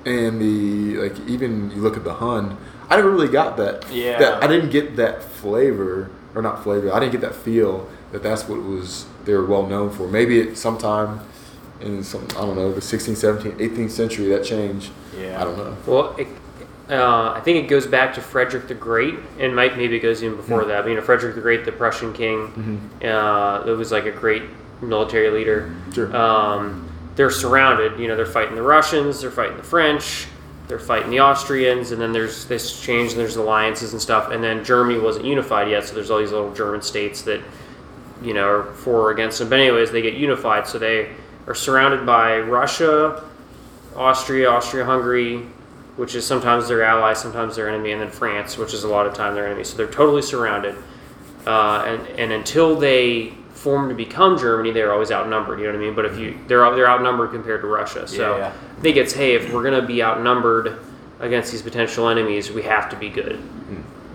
and 0.04 0.40
the 0.40 1.08
like, 1.08 1.18
even 1.28 1.70
you 1.70 1.80
look 1.80 1.96
at 1.96 2.04
the 2.04 2.14
Hun, 2.14 2.56
I 2.88 2.96
never 2.96 3.10
really 3.10 3.28
got 3.28 3.56
that. 3.56 3.90
Yeah. 3.90 4.18
That 4.18 4.42
I 4.42 4.46
didn't 4.46 4.70
get 4.70 4.96
that 4.96 5.22
flavor, 5.22 6.10
or 6.34 6.42
not 6.42 6.62
flavor. 6.62 6.92
I 6.92 7.00
didn't 7.00 7.12
get 7.12 7.20
that 7.22 7.34
feel 7.34 7.88
that 8.12 8.22
that's 8.22 8.48
what 8.48 8.62
was 8.62 9.06
they 9.24 9.34
were 9.34 9.46
well 9.46 9.66
known 9.66 9.90
for. 9.90 10.08
Maybe 10.08 10.38
it 10.40 10.56
sometime 10.56 11.20
in 11.82 12.02
some 12.02 12.24
I 12.30 12.40
don't 12.40 12.56
know 12.56 12.72
the 12.72 12.80
16th, 12.80 13.42
17th, 13.42 13.58
18th 13.58 13.90
century 13.90 14.26
that 14.28 14.44
changed. 14.44 14.90
Yeah. 15.16 15.40
I 15.40 15.44
don't 15.44 15.56
know. 15.56 15.76
Well, 15.86 16.16
it, 16.16 16.28
uh, 16.88 17.32
I 17.32 17.40
think 17.40 17.64
it 17.64 17.68
goes 17.68 17.86
back 17.86 18.14
to 18.14 18.20
Frederick 18.20 18.68
the 18.68 18.74
Great, 18.74 19.14
and 19.38 19.54
might 19.54 19.76
maybe 19.76 19.96
it 19.96 20.00
goes 20.00 20.22
even 20.22 20.36
before 20.36 20.64
that. 20.64 20.82
But, 20.82 20.90
you 20.90 20.96
know, 20.96 21.02
Frederick 21.02 21.34
the 21.34 21.40
Great, 21.40 21.64
the 21.64 21.72
Prussian 21.72 22.12
king, 22.12 22.90
uh, 23.02 23.62
that 23.62 23.76
was 23.76 23.92
like 23.92 24.04
a 24.04 24.10
great 24.10 24.42
military 24.80 25.30
leader. 25.30 25.74
Sure. 25.94 26.14
Um, 26.14 26.90
they're 27.14 27.30
surrounded. 27.30 27.98
You 27.98 28.08
know, 28.08 28.16
they're 28.16 28.26
fighting 28.26 28.56
the 28.56 28.62
Russians, 28.62 29.20
they're 29.20 29.30
fighting 29.30 29.56
the 29.56 29.62
French, 29.62 30.26
they're 30.68 30.78
fighting 30.78 31.10
the 31.10 31.20
Austrians, 31.20 31.92
and 31.92 32.00
then 32.00 32.12
there's 32.12 32.46
this 32.46 32.80
change, 32.80 33.12
and 33.12 33.20
there's 33.20 33.36
alliances 33.36 33.92
and 33.92 34.02
stuff. 34.02 34.30
And 34.30 34.42
then 34.42 34.64
Germany 34.64 34.98
wasn't 34.98 35.24
unified 35.24 35.70
yet, 35.70 35.84
so 35.84 35.94
there's 35.94 36.10
all 36.10 36.18
these 36.18 36.32
little 36.32 36.52
German 36.52 36.82
states 36.82 37.22
that 37.22 37.42
you 38.22 38.34
know, 38.34 38.46
are 38.46 38.64
for 38.74 39.00
or 39.00 39.10
against 39.10 39.38
them. 39.38 39.48
But 39.48 39.60
anyways, 39.60 39.90
they 39.90 40.02
get 40.02 40.14
unified, 40.14 40.66
so 40.66 40.78
they 40.78 41.10
are 41.46 41.54
surrounded 41.54 42.06
by 42.06 42.38
Russia, 42.38 43.24
Austria, 43.96 44.48
Austria-Hungary, 44.50 45.46
which 45.96 46.14
is 46.14 46.26
sometimes 46.26 46.68
their 46.68 46.82
ally, 46.82 47.12
sometimes 47.12 47.56
their 47.56 47.68
enemy, 47.68 47.92
and 47.92 48.00
then 48.00 48.10
France, 48.10 48.56
which 48.56 48.72
is 48.72 48.84
a 48.84 48.88
lot 48.88 49.06
of 49.06 49.14
time 49.14 49.34
their 49.34 49.46
enemy. 49.46 49.64
So 49.64 49.76
they're 49.76 49.86
totally 49.86 50.22
surrounded, 50.22 50.74
uh, 51.46 51.84
and 51.86 52.06
and 52.18 52.32
until 52.32 52.76
they 52.76 53.34
form 53.54 53.88
to 53.88 53.94
become 53.94 54.38
Germany, 54.38 54.72
they're 54.72 54.92
always 54.92 55.12
outnumbered. 55.12 55.58
You 55.58 55.66
know 55.66 55.72
what 55.72 55.78
I 55.78 55.84
mean? 55.84 55.94
But 55.94 56.06
if 56.06 56.18
you 56.18 56.38
they're 56.48 56.74
they're 56.74 56.88
outnumbered 56.88 57.30
compared 57.30 57.60
to 57.60 57.66
Russia, 57.66 58.08
so 58.08 58.36
Yeah, 58.36 58.38
yeah. 58.38 58.52
I 58.78 58.80
think 58.80 58.96
it's 58.96 59.12
hey, 59.12 59.34
if 59.34 59.52
we're 59.52 59.62
gonna 59.62 59.86
be 59.86 60.02
outnumbered 60.02 60.78
against 61.20 61.52
these 61.52 61.62
potential 61.62 62.08
enemies, 62.08 62.50
we 62.50 62.62
have 62.62 62.88
to 62.90 62.96
be 62.96 63.08
good. 63.08 63.40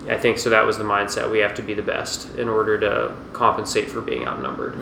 I 0.08 0.16
think 0.16 0.38
so. 0.38 0.50
That 0.50 0.64
was 0.64 0.78
the 0.78 0.84
mindset. 0.84 1.30
We 1.30 1.38
have 1.40 1.54
to 1.56 1.62
be 1.62 1.74
the 1.74 1.82
best 1.82 2.34
in 2.36 2.48
order 2.48 2.78
to 2.80 3.14
compensate 3.32 3.90
for 3.90 4.00
being 4.00 4.26
outnumbered. 4.26 4.74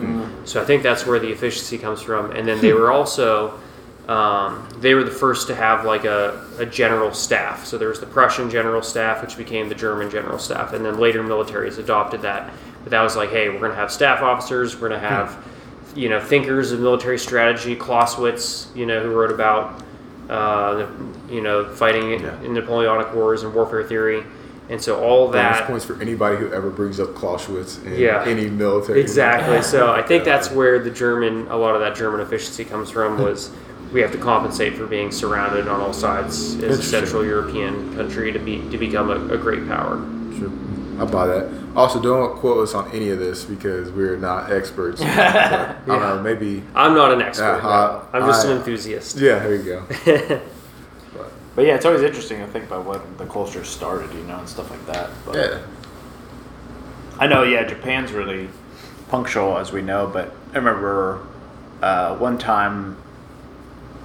So 0.47 0.61
I 0.61 0.65
think 0.65 0.83
that's 0.83 1.05
where 1.05 1.19
the 1.19 1.29
efficiency 1.29 1.77
comes 1.77 2.01
from. 2.01 2.31
And 2.31 2.47
then 2.47 2.61
they 2.61 2.73
were 2.73 2.91
also 2.91 3.59
um, 4.07 4.69
they 4.79 4.93
were 4.93 5.03
the 5.03 5.11
first 5.11 5.47
to 5.47 5.55
have 5.55 5.83
like 5.83 6.05
a, 6.05 6.45
a 6.59 6.65
general 6.65 7.13
staff. 7.13 7.65
So 7.65 7.77
there 7.77 7.89
was 7.89 7.99
the 7.99 8.05
Prussian 8.05 8.49
general 8.49 8.81
staff, 8.81 9.21
which 9.21 9.35
became 9.37 9.67
the 9.67 9.75
German 9.75 10.09
general 10.09 10.39
staff, 10.39 10.71
and 10.71 10.85
then 10.85 10.97
later 10.97 11.21
militaries 11.23 11.77
adopted 11.77 12.21
that. 12.21 12.49
But 12.83 12.91
that 12.91 13.01
was 13.01 13.17
like, 13.17 13.31
hey, 13.31 13.49
we're 13.49 13.59
going 13.59 13.71
to 13.71 13.75
have 13.77 13.91
staff 13.91 14.21
officers. 14.21 14.75
We're 14.79 14.87
going 14.89 15.01
to 15.01 15.07
have 15.07 15.37
you 15.93 16.07
know 16.07 16.21
thinkers 16.21 16.71
of 16.71 16.79
military 16.79 17.19
strategy. 17.19 17.75
Clausewitz, 17.75 18.69
you 18.73 18.85
know, 18.85 19.01
who 19.03 19.09
wrote 19.13 19.31
about 19.31 19.83
uh, 20.29 20.75
the, 20.75 20.87
you 21.29 21.41
know 21.41 21.65
fighting 21.75 22.13
in- 22.13 22.21
Yeah. 22.23 22.41
in 22.43 22.53
Napoleonic 22.53 23.13
wars 23.13 23.43
and 23.43 23.53
warfare 23.53 23.83
theory. 23.83 24.23
And 24.69 24.81
so 24.81 25.01
all 25.01 25.27
Bonus 25.27 25.57
that 25.59 25.67
points 25.67 25.85
for 25.85 26.01
anybody 26.01 26.37
who 26.37 26.51
ever 26.51 26.69
brings 26.69 26.99
up 26.99 27.15
Clausewitz 27.15 27.79
in 27.85 27.93
Yeah. 27.93 28.23
any 28.25 28.49
military. 28.49 28.99
Exactly. 28.99 29.61
So 29.61 29.91
I 29.91 30.01
think 30.01 30.25
Yeah. 30.25 30.33
that's 30.35 30.51
where 30.51 30.79
the 30.79 30.91
German, 30.91 31.47
a 31.49 31.55
lot 31.55 31.73
of 31.75 31.81
that 31.81 31.95
German 31.95 32.19
efficiency 32.19 32.65
comes 32.65 32.89
from 32.89 33.17
was 33.23 33.49
we 33.93 34.01
have 34.01 34.11
to 34.11 34.17
compensate 34.17 34.75
for 34.75 34.85
being 34.85 35.11
surrounded 35.11 35.69
on 35.69 35.79
all 35.79 35.93
sides 35.93 36.61
as 36.61 36.79
a 36.79 36.83
Central 36.83 37.23
European 37.25 37.95
country 37.95 38.33
to 38.33 38.39
be 38.39 38.61
to 38.71 38.77
become 38.77 39.09
a, 39.09 39.33
a 39.33 39.37
great 39.37 39.65
power. 39.69 40.01
Sure. 40.37 40.49
I 40.99 41.05
buy 41.05 41.27
that. 41.27 41.47
Also, 41.75 42.01
don't 42.01 42.35
quote 42.37 42.57
us 42.63 42.73
on 42.73 42.89
any 42.91 43.11
of 43.11 43.19
this 43.19 43.45
because 43.45 43.89
we're 43.91 44.17
not 44.17 44.51
experts. 44.51 44.99
But, 44.99 45.09
I 45.17 45.75
don't 45.85 46.01
know. 46.01 46.21
Maybe. 46.21 46.63
I'm 46.75 46.93
not 46.95 47.13
an 47.13 47.21
expert. 47.21 47.61
Yeah, 47.63 47.67
uh, 47.69 48.01
I'm 48.11 48.25
just 48.25 48.45
I- 48.45 48.49
an 48.51 48.57
enthusiast. 48.57 49.15
Yeah. 49.17 49.39
There 49.39 49.55
you 49.55 49.63
go. 49.63 50.39
But 51.57 51.65
yeah, 51.65 51.73
it's 51.73 51.85
always 51.85 52.03
interesting 52.03 52.37
to 52.37 52.45
think 52.45 52.65
about 52.65 52.85
when 52.85 53.01
the 53.17 53.25
culture 53.25 53.63
started, 53.63 54.13
you 54.13 54.21
know, 54.25 54.37
and 54.37 54.47
stuff 54.47 54.69
like 54.69 54.85
that. 54.85 55.09
But 55.25 55.35
Yeah. 55.37 55.59
I 57.17 57.25
know, 57.25 57.41
yeah, 57.41 57.63
Japan's 57.63 58.11
really 58.11 58.47
punctual, 59.09 59.57
as 59.57 59.71
we 59.71 59.81
know. 59.81 60.05
But 60.05 60.35
I 60.53 60.57
remember 60.57 61.19
uh, 61.81 62.15
one 62.17 62.37
time 62.37 62.95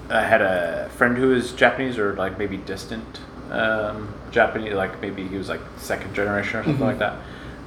I 0.09 0.23
had 0.23 0.41
a 0.41 0.89
friend 0.97 1.15
who 1.15 1.29
was 1.29 1.53
Japanese 1.53 1.99
or 1.99 2.15
like 2.15 2.39
maybe 2.39 2.57
distant 2.57 3.21
um, 3.51 4.15
Japanese, 4.31 4.73
like 4.73 5.03
maybe 5.03 5.29
he 5.29 5.37
was 5.37 5.51
like 5.51 5.61
second 5.77 6.15
generation 6.15 6.61
or 6.61 6.65
something 6.65 6.87
like 6.87 7.01
that. 7.01 7.17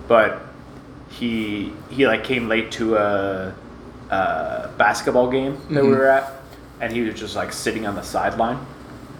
But 0.08 0.42
he 1.10 1.74
he 1.92 2.08
like 2.08 2.24
came 2.24 2.48
late 2.48 2.72
to 2.72 2.96
a, 2.98 3.54
a 4.10 4.70
basketball 4.80 5.30
game 5.30 5.62
that 5.70 5.84
we 5.84 5.92
were 5.92 6.08
at, 6.08 6.42
and 6.82 6.92
he 6.92 7.02
was 7.02 7.14
just 7.14 7.36
like 7.36 7.54
sitting 7.54 7.86
on 7.86 7.94
the 7.94 8.02
sideline, 8.02 8.66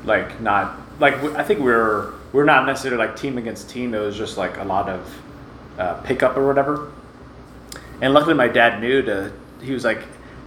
like 0.06 0.40
not 0.42 0.80
like 1.00 1.16
I 1.36 1.44
think 1.44 1.60
we 1.60 1.66
we're 1.66 2.14
we're 2.34 2.46
not 2.46 2.66
necessarily 2.66 2.98
like 2.98 3.16
team 3.16 3.38
against 3.38 3.70
team. 3.70 3.94
It 3.94 4.00
was 4.00 4.18
just 4.18 4.38
like 4.38 4.58
a 4.58 4.64
lot 4.64 4.90
of 4.90 5.22
uh, 5.78 5.94
pickup 6.02 6.38
or 6.38 6.46
whatever. 6.46 6.92
And 8.02 8.14
luckily, 8.14 8.34
my 8.34 8.48
dad 8.48 8.82
knew 8.82 9.02
to. 9.04 9.32
He 9.62 9.72
was 9.74 9.84
like, 9.86 10.00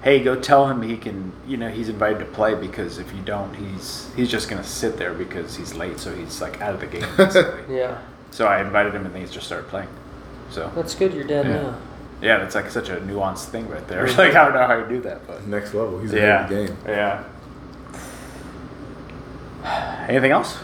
"Hey, 0.03 0.23
go 0.23 0.39
tell 0.39 0.69
him 0.69 0.83
he 0.83 0.97
can. 0.97 1.33
You 1.47 1.57
know, 1.57 1.69
he's 1.71 1.89
invited 1.89 2.19
to 2.21 2.25
play 2.27 2.55
because 2.55 2.99
if 2.99 3.13
you 3.15 3.23
don't, 3.23 3.55
he's 3.55 4.11
he's 4.17 4.31
just 4.31 4.49
gonna 4.51 4.65
sit 4.65 4.97
there 4.99 5.15
because 5.15 5.57
he's 5.57 5.75
late. 5.75 5.99
So 5.99 6.15
he's 6.15 6.41
like 6.41 6.61
out 6.61 6.75
of 6.75 6.81
the 6.81 6.87
game." 6.87 7.09
basically. 7.17 7.77
Yeah, 7.77 7.99
so 8.31 8.47
I 8.47 8.61
invited 8.61 8.95
him, 8.95 9.07
and 9.07 9.15
then 9.15 9.23
he 9.23 9.29
just 9.33 9.47
started 9.47 9.69
playing. 9.69 9.89
So 10.51 10.71
that's 10.75 10.95
good. 10.95 11.15
You're 11.15 11.25
dead 11.25 11.47
Yeah. 11.47 11.53
now. 11.63 11.79
yeah, 12.23 12.39
that's 12.39 12.55
like 12.55 12.71
such 12.71 12.89
a 12.91 12.97
nuanced 12.97 13.47
thing 13.47 13.67
right 13.69 13.87
there. 13.89 14.07
like 14.19 14.35
I 14.35 14.45
don't 14.45 14.55
know 14.55 14.67
how 14.67 14.79
you 14.79 14.87
do 14.89 15.01
that, 15.03 15.27
but 15.27 15.47
Next 15.47 15.73
level. 15.75 15.99
He's 16.01 16.13
ahead 16.13 16.23
yeah, 16.29 16.43
of 16.45 16.49
the 16.51 16.67
game. 16.67 16.77
yeah. 16.87 17.25
Anything 20.09 20.31
else? 20.31 20.59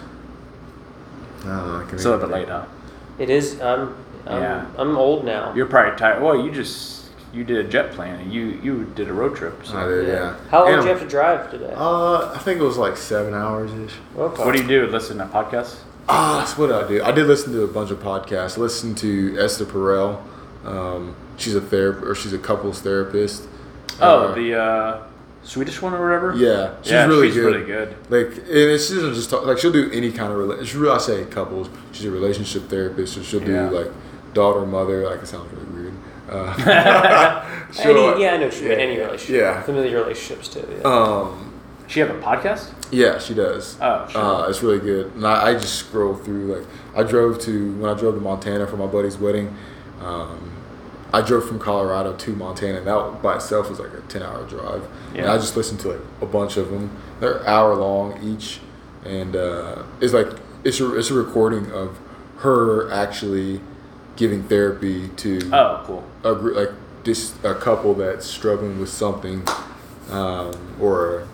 I. 1.44 1.48
I 1.48 1.84
can 1.86 1.94
It's 1.94 2.04
a 2.04 2.10
little 2.10 2.26
bit 2.26 2.34
late, 2.34 2.48
huh? 2.48 2.64
It 3.18 3.30
is. 3.30 3.60
I'm. 3.60 3.94
I'm, 4.26 4.42
Yeah. 4.42 4.66
I'm 4.78 4.96
old 4.96 5.24
now. 5.24 5.52
You're 5.54 5.66
probably 5.66 5.98
tired. 5.98 6.22
Well, 6.22 6.36
you 6.44 6.50
just 6.50 7.04
you 7.32 7.44
did 7.44 7.58
a 7.64 7.68
jet 7.68 7.92
plane, 7.92 8.14
and 8.14 8.32
you 8.32 8.58
you 8.62 8.84
did 8.94 9.08
a 9.08 9.12
road 9.12 9.36
trip. 9.36 9.64
So. 9.66 9.76
I 9.76 9.86
did, 9.86 10.08
yeah. 10.08 10.36
How 10.50 10.60
long 10.64 10.72
And- 10.74 10.82
did 10.82 10.88
you 10.88 10.94
have 10.94 11.02
to 11.02 11.08
drive 11.08 11.50
today? 11.50 11.72
Uh, 11.76 12.32
I 12.34 12.38
think 12.38 12.60
it 12.60 12.64
was 12.64 12.78
like 12.78 12.96
seven 12.96 13.34
hours 13.34 13.72
ish. 13.72 13.94
okay. 14.16 14.44
What 14.44 14.54
do 14.54 14.62
you 14.62 14.68
do? 14.68 14.86
Listen 14.86 15.18
to 15.18 15.26
podcasts? 15.26 15.76
Ah, 16.08 16.38
that's 16.40 16.56
what 16.58 16.70
I 16.70 16.86
do. 16.86 17.02
I 17.02 17.12
did 17.12 17.26
listen 17.26 17.52
to 17.54 17.62
a 17.62 17.66
bunch 17.66 17.90
of 17.90 17.98
podcasts. 17.98 18.56
Listen 18.58 18.94
to 18.96 19.36
Esther 19.40 19.64
Perel. 19.64 20.20
Um, 20.64 21.14
she's 21.36 21.54
a 21.54 21.60
therapist, 21.60 22.06
or 22.06 22.14
she's 22.14 22.32
a 22.32 22.38
couples 22.38 22.80
therapist. 22.80 23.46
Oh, 24.00 24.28
Uh, 24.28 24.34
the 24.34 24.54
uh, 24.54 25.02
Swedish 25.44 25.80
one 25.82 25.92
or 25.94 26.02
whatever. 26.02 26.34
yeah, 26.36 26.74
she's 26.82 26.92
Yeah, 26.92 27.06
really 27.06 27.28
she's 27.28 27.36
good. 27.36 27.54
really 27.54 27.66
good. 27.66 27.94
Like, 28.08 28.36
and 28.38 28.80
she 28.80 28.94
doesn't 28.94 29.14
just 29.14 29.28
talk. 29.30 29.44
Like, 29.46 29.58
she'll 29.58 29.72
do 29.72 29.90
any 29.92 30.10
kind 30.10 30.32
of 30.32 30.38
relationship. 30.38 30.88
I 30.90 30.98
say 30.98 31.24
couples. 31.26 31.68
She's 31.92 32.06
a 32.06 32.10
relationship 32.10 32.68
therapist, 32.68 33.14
so 33.14 33.22
she'll 33.22 33.42
Yeah. 33.42 33.68
do 33.68 33.76
like 33.78 33.90
daughter, 34.32 34.64
mother. 34.66 35.06
Like, 35.08 35.22
it 35.22 35.26
sounds 35.26 35.52
really 35.52 35.66
weird. 35.82 35.94
Uh, 36.26 36.54
Any, 37.84 38.22
yeah, 38.22 38.32
I 38.32 38.36
know 38.38 38.46
what 38.46 38.60
you 38.60 38.68
yeah, 38.68 38.74
Any 38.76 38.96
relationship. 38.98 39.36
yeah. 39.40 39.62
Familiar 39.62 39.98
relationships 40.02 40.48
too. 40.48 40.66
Yeah. 40.70 40.82
Um, 40.84 41.52
She 41.86 42.00
have 42.00 42.08
a 42.10 42.14
podcast? 42.18 42.70
Yeah, 42.90 43.18
she 43.18 43.34
does. 43.34 43.76
Oh, 43.80 44.06
sure. 44.08 44.20
Uh, 44.20 44.48
it's 44.48 44.62
really 44.62 44.78
good. 44.78 45.14
And 45.14 45.26
I, 45.26 45.50
I 45.50 45.52
just 45.52 45.74
scroll 45.74 46.14
through. 46.14 46.54
Like, 46.56 46.66
I 46.96 47.02
drove 47.02 47.38
to 47.40 47.72
when 47.76 47.90
I 47.90 47.94
drove 47.98 48.14
to 48.14 48.20
Montana 48.22 48.66
for 48.66 48.78
my 48.78 48.86
buddy's 48.86 49.18
wedding. 49.18 49.54
Um, 50.02 50.50
I 51.14 51.22
drove 51.22 51.46
from 51.46 51.60
Colorado 51.60 52.12
to 52.16 52.30
Montana, 52.34 52.78
and 52.78 52.86
that 52.88 53.22
by 53.22 53.36
itself 53.36 53.70
was 53.70 53.78
like 53.78 53.94
a 53.94 54.00
ten-hour 54.02 54.46
drive. 54.48 54.84
And 55.14 55.26
I 55.26 55.36
just 55.36 55.56
listened 55.56 55.78
to 55.80 55.88
like 55.92 56.00
a 56.20 56.26
bunch 56.26 56.56
of 56.56 56.70
them. 56.70 56.90
They're 57.20 57.46
hour 57.46 57.76
long 57.76 58.20
each, 58.22 58.58
and 59.04 59.36
uh, 59.36 59.84
it's 60.00 60.12
like 60.12 60.26
it's 60.64 60.80
a 60.80 60.96
it's 60.96 61.10
a 61.10 61.14
recording 61.14 61.70
of 61.70 61.98
her 62.38 62.90
actually 62.90 63.60
giving 64.16 64.42
therapy 64.44 65.08
to 65.08 65.38
Oh, 65.52 65.82
cool. 65.86 66.04
a 66.24 66.34
group 66.34 66.56
like 66.56 66.70
this 67.04 67.34
a 67.44 67.54
couple 67.54 67.94
that's 67.94 68.26
struggling 68.26 68.80
with 68.80 68.88
something 68.88 69.44
um, 70.10 70.52
or 70.80 71.26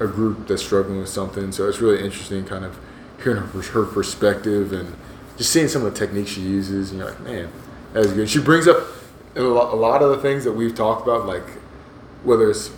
a, 0.00 0.04
a 0.04 0.06
group 0.08 0.48
that's 0.48 0.62
struggling 0.64 0.98
with 0.98 1.08
something 1.08 1.50
so 1.52 1.68
it's 1.68 1.80
really 1.80 2.02
interesting 2.04 2.44
kind 2.44 2.64
of 2.64 2.78
hearing 3.22 3.42
her, 3.42 3.62
her 3.62 3.84
perspective 3.84 4.72
and 4.72 4.94
just 5.36 5.50
seeing 5.52 5.68
some 5.68 5.84
of 5.84 5.92
the 5.92 5.98
techniques 5.98 6.30
she 6.30 6.40
uses 6.40 6.90
and 6.90 7.00
you're 7.00 7.10
like 7.10 7.20
man 7.20 7.50
that 7.92 8.04
is 8.04 8.12
good 8.12 8.28
she 8.28 8.40
brings 8.40 8.66
up 8.68 8.78
a 9.34 9.40
lot, 9.40 10.02
of 10.02 10.10
the 10.10 10.18
things 10.18 10.44
that 10.44 10.52
we've 10.52 10.74
talked 10.74 11.02
about 11.02 11.26
like 11.26 11.48
whether 12.22 12.50
it's 12.50 12.70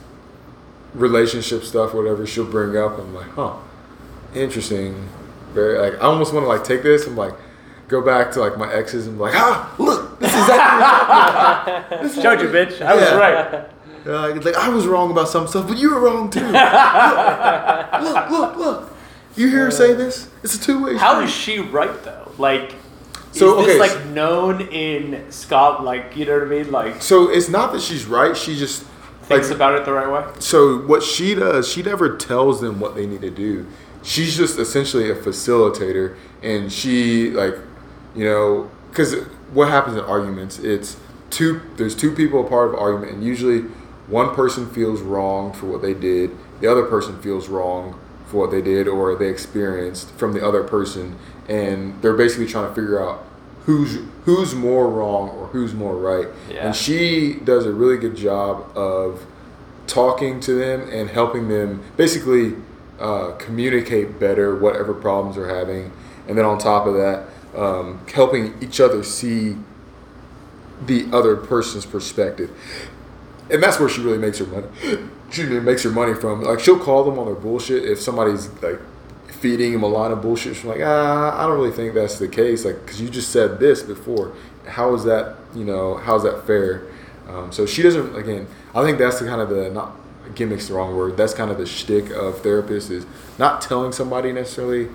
relationship 0.95 1.65
stuff 1.65 1.93
whatever 1.95 2.25
she'll 2.27 2.45
bring 2.45 2.77
up 2.77 2.99
i'm 2.99 3.13
like 3.15 3.29
huh 3.31 3.55
interesting 4.35 5.09
very 5.53 5.79
like 5.79 5.95
i 6.01 6.05
almost 6.05 6.33
want 6.33 6.45
to 6.45 6.49
like 6.49 6.63
take 6.65 6.83
this 6.83 7.07
and 7.07 7.17
like 7.17 7.35
go 7.89 8.01
back 8.01 8.31
to 8.33 8.41
like 8.41 8.57
my 8.57 8.73
exes 8.73 9.07
and 9.07 9.17
be 9.17 9.23
like 9.23 9.35
ah 9.35 9.75
look 9.79 10.19
this 10.21 10.33
is 10.33 10.39
exactly 10.41 12.23
Told 12.23 12.41
you, 12.41 12.49
bitch. 12.49 12.81
I 12.81 12.95
was 12.95 13.05
Yeah. 13.05 13.15
right. 13.17 13.69
uh, 14.07 14.35
like 14.41 14.55
I 14.57 14.69
was 14.69 14.87
wrong 14.87 15.11
about 15.11 15.29
some 15.29 15.47
stuff, 15.47 15.67
but 15.69 15.77
you 15.77 15.93
were 15.93 16.01
wrong 16.01 16.31
too. 16.31 16.41
look, 16.47 18.03
look, 18.03 18.31
look, 18.31 18.57
look. 18.57 18.93
You 19.37 19.49
hear 19.49 19.65
her 19.67 19.71
say 19.71 19.93
this? 19.95 20.29
It's 20.43 20.55
a 20.55 20.61
two-way. 20.61 20.97
How 20.97 21.15
street. 21.15 21.25
is 21.25 21.31
she 21.33 21.59
right 21.61 22.03
though? 22.05 22.31
Like, 22.39 22.75
So, 23.35 23.61
is 23.61 23.67
this 23.67 23.81
okay, 23.81 23.97
like 23.97 24.07
known 24.11 24.61
in 24.69 25.31
Scott? 25.33 25.83
Like, 25.85 26.17
you 26.17 26.25
know 26.25 26.35
what 26.39 26.47
I 26.47 26.51
mean? 26.51 26.71
Like, 26.71 27.03
So 27.03 27.29
it's 27.29 27.49
not 27.49 27.73
that 27.73 27.83
she's 27.83 28.05
right. 28.07 28.37
She 28.37 28.57
just 28.57 28.85
thinks 29.23 29.49
like 29.49 29.57
about 29.57 29.75
it 29.75 29.85
the 29.85 29.93
right 29.93 30.11
way. 30.11 30.33
so 30.39 30.79
what 30.79 31.03
she 31.03 31.35
does. 31.35 31.69
She 31.69 31.83
never 31.83 32.17
tells 32.17 32.61
them 32.61 32.79
what 32.79 32.95
they 32.95 33.07
need 33.07 33.23
to 33.23 33.31
do. 33.31 33.67
She's 34.03 34.37
just 34.37 34.59
essentially 34.59 35.11
a 35.11 35.15
facilitator, 35.15 36.17
and 36.43 36.71
she 36.73 37.31
like, 37.31 37.55
you 38.15 38.25
know, 38.25 38.71
because 38.91 39.15
what 39.53 39.69
happens 39.69 39.97
in 39.97 40.05
arguments? 40.05 40.59
It's 40.59 40.97
two. 41.31 41.61
There's 41.77 41.97
two 41.97 42.15
people 42.15 42.47
a 42.47 42.49
part 42.49 42.69
of 42.69 42.75
an 42.75 42.81
argument, 42.81 43.13
and 43.15 43.25
usually 43.25 43.63
one 44.07 44.35
person 44.35 44.71
feels 44.71 45.01
wrong 45.01 45.53
for 45.53 45.67
what 45.67 45.83
they 45.83 45.95
did. 45.95 46.31
The 46.61 46.71
other 46.71 46.85
person 46.85 47.21
feels 47.21 47.49
wrong 47.49 47.99
for 48.27 48.37
what 48.37 48.51
they 48.51 48.61
did 48.63 48.87
or 48.89 49.15
they 49.17 49.29
experienced 49.29 50.11
from 50.13 50.33
the 50.35 50.47
other 50.47 50.63
person, 50.63 51.17
and 51.49 52.01
they're 52.03 52.17
basically 52.17 52.47
trying 52.47 52.69
to 52.69 52.75
figure 52.75 53.03
out 53.03 53.25
who's 53.65 53.99
who's 54.25 54.55
more 54.55 54.89
wrong 54.89 55.29
or 55.31 55.47
who's 55.49 55.75
more 55.75 55.97
right. 55.97 56.29
Yeah. 56.51 56.67
And 56.67 56.77
she 56.77 57.35
does 57.35 57.67
a 57.67 57.73
really 57.73 57.99
good 57.99 58.17
job 58.17 58.77
of 58.77 59.27
talking 59.87 60.41
to 60.41 60.55
them 60.55 60.89
and 60.91 61.11
helping 61.11 61.49
them 61.49 61.83
basically 61.97 62.55
uh, 62.99 63.33
communicate 63.33 64.19
better 64.19 64.57
whatever 64.57 64.95
problems 64.95 65.37
they're 65.37 65.55
having, 65.55 65.93
and 66.29 66.39
then 66.39 66.45
on 66.45 66.59
top 66.59 66.87
of 66.87 66.95
that, 66.95 67.29
um, 67.57 68.01
helping 68.13 68.55
each 68.63 68.81
other 68.81 69.03
see 69.03 69.57
the 70.87 71.07
other 71.13 71.37
person's 71.37 71.87
perspective. 71.87 72.51
And 73.51 73.63
that's 73.63 73.79
where 73.79 73.89
she 73.89 74.01
really 74.01 74.19
makes 74.19 74.39
her 74.39 74.47
money. 74.47 74.67
Excuse 75.29 75.51
me, 75.51 75.61
makes 75.61 75.83
her 75.83 75.91
money 75.91 76.15
from. 76.15 76.43
Like 76.43 76.61
she'll 76.61 76.79
call 76.79 77.05
them 77.05 77.19
on 77.19 77.27
their 77.27 77.35
bullshit 77.35 77.85
if 77.85 78.01
somebody's 78.01 78.49
like 78.63 78.81
feeding 79.45 79.73
them 79.73 79.83
a 79.83 79.87
lot 79.87 80.11
of 80.11 80.23
bullshit. 80.23 80.57
She's 80.57 80.65
like, 80.65 80.81
ah, 80.83 81.39
I 81.39 81.47
don't 81.47 81.59
really 81.59 81.71
think 81.71 81.93
that's 81.93 82.19
the 82.19 82.27
case. 82.27 82.65
Like, 82.65 82.81
because 82.81 82.99
you 82.99 83.11
just 83.11 83.31
said 83.31 83.61
this 83.61 83.83
before. 83.83 84.33
How 84.67 84.95
is 84.95 85.05
that? 85.05 85.37
You 85.55 85.65
know, 85.65 85.99
how's 85.99 86.23
that 86.23 86.47
fair? 86.47 86.87
Um, 87.29 87.53
so 87.53 87.67
she 87.67 87.83
doesn't. 87.83 88.17
Again, 88.17 88.47
I 88.75 88.83
think 88.83 88.97
that's 88.97 89.21
the 89.21 89.27
kind 89.27 89.43
of 89.43 89.51
the 89.51 89.69
not 89.69 89.95
gimmicks 90.35 90.69
the 90.69 90.75
wrong 90.75 90.97
word. 90.97 91.19
That's 91.19 91.35
kind 91.35 91.51
of 91.51 91.59
the 91.59 91.67
shtick 91.67 92.07
of 92.07 92.37
therapists 92.37 92.91
is 92.91 93.05
not 93.39 93.61
telling 93.61 93.93
somebody 93.93 94.33
necessarily 94.33 94.89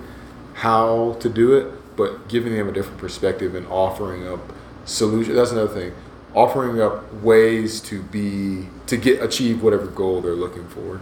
how 0.54 1.16
to 1.20 1.28
do 1.28 1.52
it, 1.52 1.72
but 1.96 2.28
giving 2.28 2.52
them 2.52 2.68
a 2.68 2.72
different 2.72 2.98
perspective 2.98 3.54
and 3.54 3.68
offering 3.68 4.26
up 4.26 4.40
solution. 4.84 5.36
That's 5.36 5.52
another 5.52 5.72
thing. 5.72 5.92
Offering 6.34 6.80
up 6.80 7.14
ways 7.22 7.80
to 7.82 8.02
be 8.02 8.66
to 8.88 8.96
get 8.96 9.22
achieve 9.22 9.62
whatever 9.62 9.86
goal 9.86 10.20
they're 10.20 10.32
looking 10.34 10.66
for, 10.66 11.00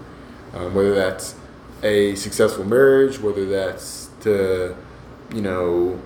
um, 0.53 0.75
whether 0.75 0.95
that's 0.95 1.35
a 1.83 2.15
successful 2.17 2.65
marriage, 2.65 3.21
whether 3.21 3.47
that's 3.47 4.11
to, 4.21 4.77
you 5.33 5.41
know, 5.41 6.01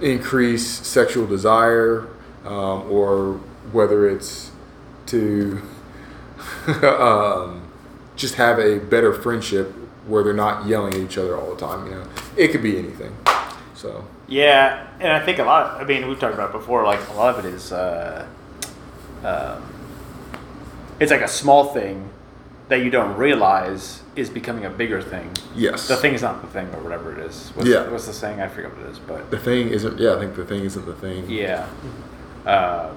increase 0.00 0.66
sexual 0.66 1.26
desire, 1.26 2.08
um, 2.44 2.90
or 2.90 3.34
whether 3.72 4.08
it's 4.08 4.50
to 5.06 5.60
um, 6.82 7.62
just 8.16 8.34
have 8.36 8.58
a 8.58 8.78
better 8.78 9.12
friendship 9.12 9.72
where 10.06 10.22
they're 10.22 10.32
not 10.32 10.66
yelling 10.66 10.94
at 10.94 11.00
each 11.00 11.18
other 11.18 11.36
all 11.36 11.54
the 11.54 11.60
time. 11.60 11.86
You 11.86 11.94
know, 11.96 12.06
it 12.36 12.48
could 12.48 12.62
be 12.62 12.78
anything. 12.78 13.16
So 13.74 14.04
Yeah, 14.28 14.86
and 15.00 15.12
I 15.12 15.24
think 15.24 15.38
a 15.38 15.44
lot. 15.44 15.80
I 15.80 15.84
mean, 15.84 16.08
we've 16.08 16.18
talked 16.18 16.34
about 16.34 16.52
before. 16.52 16.84
Like 16.84 17.06
a 17.08 17.12
lot 17.14 17.38
of 17.38 17.44
it 17.44 17.48
is, 17.52 17.72
uh, 17.72 18.26
um, 19.24 19.62
it's 20.98 21.10
like 21.10 21.22
a 21.22 21.28
small 21.28 21.72
thing 21.72 22.08
that 22.70 22.82
you 22.84 22.90
don't 22.90 23.16
realize 23.16 24.00
is 24.16 24.30
becoming 24.30 24.64
a 24.64 24.70
bigger 24.70 25.02
thing. 25.02 25.30
Yes. 25.54 25.88
The 25.88 25.96
thing 25.96 26.14
is 26.14 26.22
not 26.22 26.40
the 26.40 26.46
thing, 26.48 26.66
or 26.74 26.80
whatever 26.82 27.12
it 27.12 27.18
is. 27.18 27.50
What's, 27.54 27.68
Yeah. 27.68 27.88
What's 27.90 28.06
the 28.06 28.12
saying? 28.12 28.40
I 28.40 28.48
forget 28.48 28.74
what 28.74 28.86
it 28.86 28.90
is, 28.90 28.98
but 29.00 29.30
The 29.30 29.38
thing 29.38 29.68
isn't. 29.68 29.98
Yeah, 29.98 30.14
I 30.14 30.18
think 30.20 30.36
the 30.36 30.44
thing 30.44 30.64
isn't 30.64 30.86
the 30.86 30.94
thing. 30.94 31.28
yeah. 31.28 31.66
Um, 32.46 32.96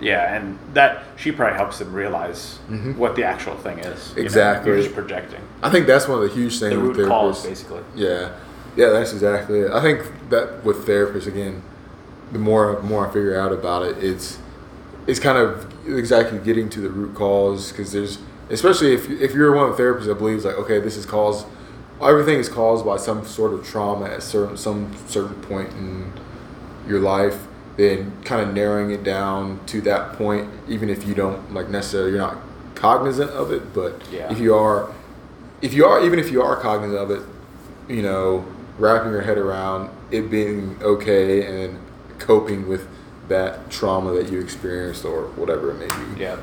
yeah, 0.00 0.32
and 0.36 0.58
that 0.74 1.02
she 1.16 1.32
probably 1.32 1.56
helps 1.56 1.80
them 1.80 1.92
realize 1.92 2.58
what 2.96 3.16
the 3.16 3.24
actual 3.24 3.56
thing 3.56 3.80
is. 3.80 3.84
you 3.84 3.90
know? 3.90 3.94
Mm-hmm. 4.12 4.20
Exactly. 4.20 4.70
You're 4.72 4.82
just 4.82 4.94
projecting. 4.94 5.40
I 5.62 5.70
think 5.70 5.86
that's 5.88 6.06
one 6.06 6.22
of 6.22 6.28
the 6.28 6.34
huge 6.34 6.58
things 6.60 6.72
The 6.74 6.80
with 6.80 6.96
root 6.98 7.08
cause, 7.08 7.44
therapists. 7.44 7.48
basically. 7.48 7.82
Yeah, 7.96 8.30
yeah, 8.76 8.90
that's 8.90 9.12
exactly 9.12 9.58
it. 9.60 9.72
I 9.72 9.82
think 9.82 10.02
that 10.30 10.64
with 10.64 10.86
therapists, 10.86 11.26
again, 11.26 11.62
the 12.30 12.38
more 12.38 12.80
more 12.82 13.08
I 13.08 13.12
figure 13.12 13.38
out 13.40 13.52
about 13.52 13.82
it, 13.82 13.98
it's 14.02 14.38
it's 15.08 15.18
kind 15.18 15.36
of 15.36 15.66
exactly 15.88 16.38
getting 16.38 16.68
to 16.70 16.80
the 16.80 16.90
root 16.90 17.16
cause 17.16 17.72
because 17.72 17.90
there's 17.92 18.18
especially 18.50 18.94
if 18.94 19.10
if 19.10 19.32
you're 19.34 19.54
one 19.54 19.68
of 19.70 19.76
the 19.76 19.82
therapists 19.82 20.06
that 20.06 20.16
believes 20.16 20.44
like 20.44 20.56
okay, 20.56 20.78
this 20.80 20.96
is 20.96 21.04
caused, 21.06 21.46
everything 22.02 22.38
is 22.38 22.48
caused 22.48 22.84
by 22.84 22.96
some 22.96 23.24
sort 23.24 23.52
of 23.52 23.66
trauma 23.66 24.06
at 24.06 24.22
certain 24.22 24.56
some 24.56 24.94
certain 25.08 25.34
point 25.42 25.70
in 25.72 26.12
your 26.86 27.00
life. 27.00 27.46
Then 27.76 28.12
kind 28.24 28.46
of 28.48 28.54
narrowing 28.54 28.90
it 28.90 29.04
down 29.04 29.60
to 29.66 29.80
that 29.82 30.14
point, 30.14 30.50
even 30.68 30.88
if 30.90 31.06
you 31.06 31.14
don't 31.14 31.54
like 31.54 31.68
necessarily 31.68 32.10
you're 32.10 32.18
not 32.18 32.38
cognizant 32.74 33.30
of 33.30 33.52
it, 33.52 33.72
but 33.72 34.02
Yeah. 34.10 34.30
if 34.32 34.38
you 34.40 34.54
are 34.54 34.90
if 35.62 35.72
you 35.74 35.84
are 35.86 36.02
even 36.04 36.18
if 36.18 36.30
you 36.32 36.42
are 36.42 36.56
cognizant 36.56 36.98
of 36.98 37.10
it, 37.12 37.22
you 37.88 38.02
know, 38.02 38.44
wrapping 38.78 39.12
your 39.12 39.22
head 39.22 39.38
around 39.38 39.90
it 40.10 40.28
being 40.30 40.76
okay 40.82 41.64
and 41.64 41.78
coping 42.18 42.66
with 42.68 42.88
that 43.28 43.70
trauma 43.70 44.12
that 44.12 44.30
you 44.32 44.40
experienced 44.40 45.04
or 45.04 45.24
whatever 45.36 45.70
it 45.70 45.74
may 45.78 45.86
be. 45.86 46.20
Yeah. 46.22 46.36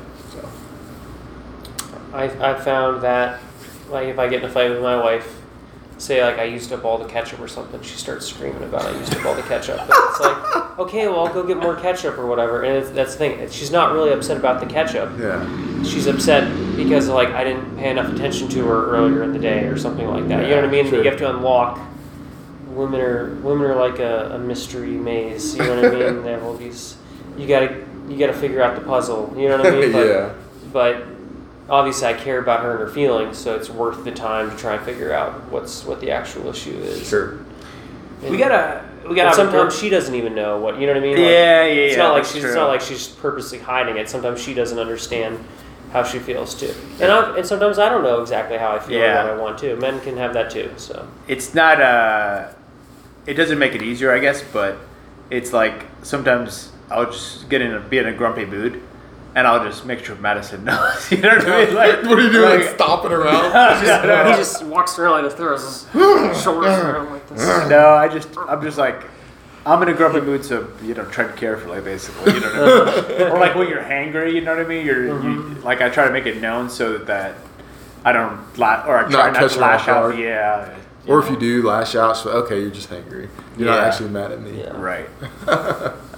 I, 2.12 2.24
I 2.24 2.54
found 2.60 3.02
that 3.02 3.40
like 3.90 4.08
if 4.08 4.18
I 4.18 4.28
get 4.28 4.42
in 4.42 4.48
a 4.48 4.52
fight 4.52 4.70
with 4.70 4.82
my 4.82 4.96
wife, 4.96 5.40
say 5.98 6.22
like 6.22 6.38
I 6.38 6.44
used 6.44 6.72
up 6.72 6.84
all 6.84 6.98
the 6.98 7.06
ketchup 7.06 7.40
or 7.40 7.48
something, 7.48 7.80
she 7.82 7.96
starts 7.96 8.26
screaming 8.26 8.62
about 8.62 8.84
I 8.86 8.98
used 8.98 9.14
up 9.16 9.24
all 9.24 9.34
the 9.34 9.42
ketchup. 9.42 9.78
But 9.86 9.96
it's 10.10 10.20
like, 10.20 10.78
okay, 10.80 11.08
well 11.08 11.26
I'll 11.26 11.32
go 11.32 11.46
get 11.46 11.56
more 11.58 11.76
ketchup 11.76 12.18
or 12.18 12.26
whatever. 12.26 12.62
And 12.62 12.76
it's, 12.76 12.90
that's 12.90 13.12
the 13.12 13.18
thing. 13.18 13.50
She's 13.50 13.70
not 13.70 13.92
really 13.92 14.12
upset 14.12 14.36
about 14.36 14.60
the 14.60 14.66
ketchup. 14.66 15.12
yeah, 15.18 15.82
She's 15.84 16.06
upset 16.06 16.50
because 16.76 17.08
like 17.08 17.28
I 17.30 17.44
didn't 17.44 17.76
pay 17.76 17.90
enough 17.90 18.12
attention 18.12 18.48
to 18.50 18.64
her 18.66 18.90
earlier 18.96 19.22
in 19.22 19.32
the 19.32 19.38
day 19.38 19.64
or 19.64 19.76
something 19.76 20.06
like 20.08 20.28
that. 20.28 20.44
You 20.44 20.50
know 20.50 20.56
what 20.56 20.64
I 20.64 20.70
mean? 20.70 20.88
Sure. 20.88 21.02
You 21.02 21.08
have 21.10 21.18
to 21.20 21.30
unlock. 21.30 21.80
Women 22.68 23.00
are 23.00 23.34
women 23.36 23.70
are 23.70 23.76
like 23.76 24.00
a, 24.00 24.32
a 24.34 24.38
mystery 24.38 24.90
maze. 24.90 25.56
You 25.56 25.62
know 25.62 25.76
what 25.82 25.84
I 25.92 26.10
mean? 26.12 26.22
They 26.24 26.32
have 26.32 26.42
all 26.44 26.54
these. 26.56 26.96
You 27.38 27.46
gotta 27.46 27.84
you 28.08 28.18
gotta 28.18 28.34
figure 28.34 28.62
out 28.62 28.74
the 28.78 28.82
puzzle. 28.84 29.32
You 29.36 29.48
know 29.48 29.58
what 29.58 29.66
I 29.66 29.70
mean? 29.80 29.92
But, 29.92 30.06
yeah, 30.06 30.32
but 30.72 31.06
obviously 31.68 32.06
I 32.08 32.14
care 32.14 32.38
about 32.38 32.60
her 32.60 32.72
and 32.72 32.80
her 32.80 32.88
feelings, 32.88 33.38
so 33.38 33.54
it's 33.56 33.68
worth 33.70 34.04
the 34.04 34.12
time 34.12 34.50
to 34.50 34.56
try 34.56 34.74
and 34.76 34.84
figure 34.84 35.12
out 35.12 35.50
what's 35.50 35.84
what 35.84 36.00
the 36.00 36.10
actual 36.10 36.48
issue 36.48 36.76
is. 36.78 37.08
sure. 37.08 37.38
And- 38.22 38.30
We 38.30 38.36
gotta. 38.38 38.84
We 39.08 39.14
gotta. 39.14 39.36
sometimes 39.36 39.78
she 39.78 39.88
doesn't 39.88 40.14
even 40.14 40.34
know 40.34 40.58
what 40.58 40.80
you 40.80 40.86
know 40.86 40.94
what 40.94 40.98
I 41.02 41.06
mean. 41.06 41.16
Like, 41.16 41.20
Yeah, 41.26 41.64
yeah, 41.64 41.72
It's 41.82 41.96
yeah, 41.96 42.02
not 42.02 42.12
like 42.14 42.24
she's 42.24 42.40
true. 42.40 42.50
it's 42.50 42.56
not 42.56 42.68
like 42.68 42.80
she's 42.80 43.06
purposely 43.06 43.58
hiding 43.58 43.96
it. 43.98 44.08
Sometimes 44.08 44.40
she 44.42 44.52
doesn't 44.52 44.78
understand 44.80 45.38
how 45.92 46.02
she 46.02 46.18
feels 46.18 46.52
too, 46.54 46.74
and 47.00 47.12
I, 47.12 47.36
and 47.38 47.46
sometimes 47.46 47.78
I 47.78 47.88
don't 47.88 48.02
know 48.02 48.20
exactly 48.20 48.58
how 48.58 48.72
I 48.72 48.80
feel 48.80 48.98
Yeah. 48.98 49.20
and 49.20 49.28
what 49.30 49.38
I 49.38 49.42
want 49.42 49.58
to. 49.58 49.76
Men 49.76 50.00
can 50.00 50.16
have 50.16 50.34
that 50.34 50.50
too. 50.50 50.70
So 50.76 51.06
it's 51.28 51.54
not 51.54 51.80
uh 51.80 52.48
it 53.26 53.34
doesn't 53.34 53.58
make 53.58 53.74
it 53.74 53.82
easier 53.82 54.12
i 54.14 54.20
guess 54.20 54.40
but 54.52 54.76
it's 55.30 55.52
like 55.52 55.84
sometimes 56.02 56.70
i'll 56.92 57.06
just 57.10 57.48
get 57.48 57.60
in 57.60 57.74
a 57.74 57.80
be 57.80 57.98
in 57.98 58.06
a 58.06 58.12
grumpy 58.12 58.44
mood 58.44 58.80
and 59.36 59.46
i'll 59.46 59.62
just 59.64 59.86
make 59.86 60.04
sure 60.04 60.16
madison 60.16 60.64
knows 60.64 61.10
you 61.12 61.18
know 61.18 61.28
what 61.36 61.46
i 61.48 61.64
mean 61.66 61.74
like 61.74 62.02
what 62.02 62.18
are 62.18 62.22
you 62.22 62.30
doing? 62.32 62.50
Like, 62.50 62.64
like- 62.66 62.74
stomping 62.74 63.12
around? 63.12 63.80
he 64.30 64.36
just 64.36 64.64
walks 64.64 64.98
around 64.98 65.22
like 65.22 65.32
throws 65.36 65.62
his 65.62 65.82
shoulders 66.42 66.72
around 66.78 67.10
like 67.12 67.28
this. 67.28 67.38
no 67.70 67.90
i 67.90 68.08
just 68.08 68.28
i'm 68.48 68.60
just 68.62 68.78
like 68.78 69.04
i'm 69.64 69.80
in 69.82 69.88
a 69.88 69.94
grumpy 69.94 70.20
mood 70.20 70.44
so 70.44 70.68
you 70.82 70.94
know 70.94 71.04
tread 71.06 71.36
carefully 71.36 71.80
basically 71.80 72.34
you 72.34 72.40
know 72.40 72.84
what 72.84 73.04
I 73.04 73.08
mean? 73.18 73.22
or 73.28 73.38
like 73.38 73.54
when 73.54 73.68
you're 73.68 73.82
hangry 73.82 74.32
you 74.34 74.40
know 74.40 74.56
what 74.56 74.64
i 74.64 74.68
mean 74.68 74.84
you're 74.84 75.06
you, 75.22 75.40
like 75.62 75.80
i 75.80 75.88
try 75.90 76.06
to 76.06 76.12
make 76.12 76.26
it 76.26 76.40
known 76.40 76.68
so 76.70 76.98
that 76.98 77.34
i 78.04 78.12
don't 78.12 78.58
la- 78.58 78.84
or 78.86 78.98
i 78.98 79.02
try 79.02 79.30
Not 79.30 79.40
not, 79.40 79.50
to 79.50 79.58
lash 79.60 79.86
out 79.88 80.10
guard. 80.12 80.18
yeah 80.18 80.74
Or 81.06 81.20
if 81.22 81.30
you 81.30 81.38
do 81.38 81.62
lash 81.62 81.94
out, 81.94 82.16
so 82.16 82.30
okay, 82.42 82.58
you're 82.60 82.70
just 82.74 82.90
angry. 82.90 83.28
You're 83.56 83.68
not 83.70 83.78
actually 83.78 84.08
mad 84.10 84.32
at 84.32 84.40
me. 84.42 84.58
Yeah. 84.58 84.74
right 84.74 85.06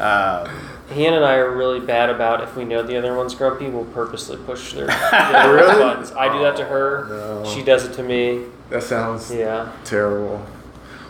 um, 0.01 0.49
Han 0.91 1.13
and 1.15 1.25
I 1.25 1.35
are 1.37 1.51
really 1.55 1.81
bad 1.81 2.09
about 2.11 2.43
if 2.43 2.57
we 2.57 2.65
know 2.65 2.83
the 2.83 2.97
other 2.97 3.15
one's 3.15 3.35
grumpy, 3.35 3.69
we'll 3.69 3.85
purposely 3.87 4.37
push 4.39 4.73
their, 4.73 4.87
their 5.11 5.53
Really? 5.55 5.75
buttons. 5.83 6.13
I 6.13 6.33
do 6.33 6.41
that 6.43 6.57
to 6.57 6.65
her. 6.65 7.07
No. 7.09 7.45
She 7.45 7.63
does 7.63 7.85
it 7.85 7.93
to 7.95 8.03
me. 8.03 8.45
That 8.71 8.83
sounds 8.83 9.31
Yeah. 9.33 9.71
terrible. 9.85 10.45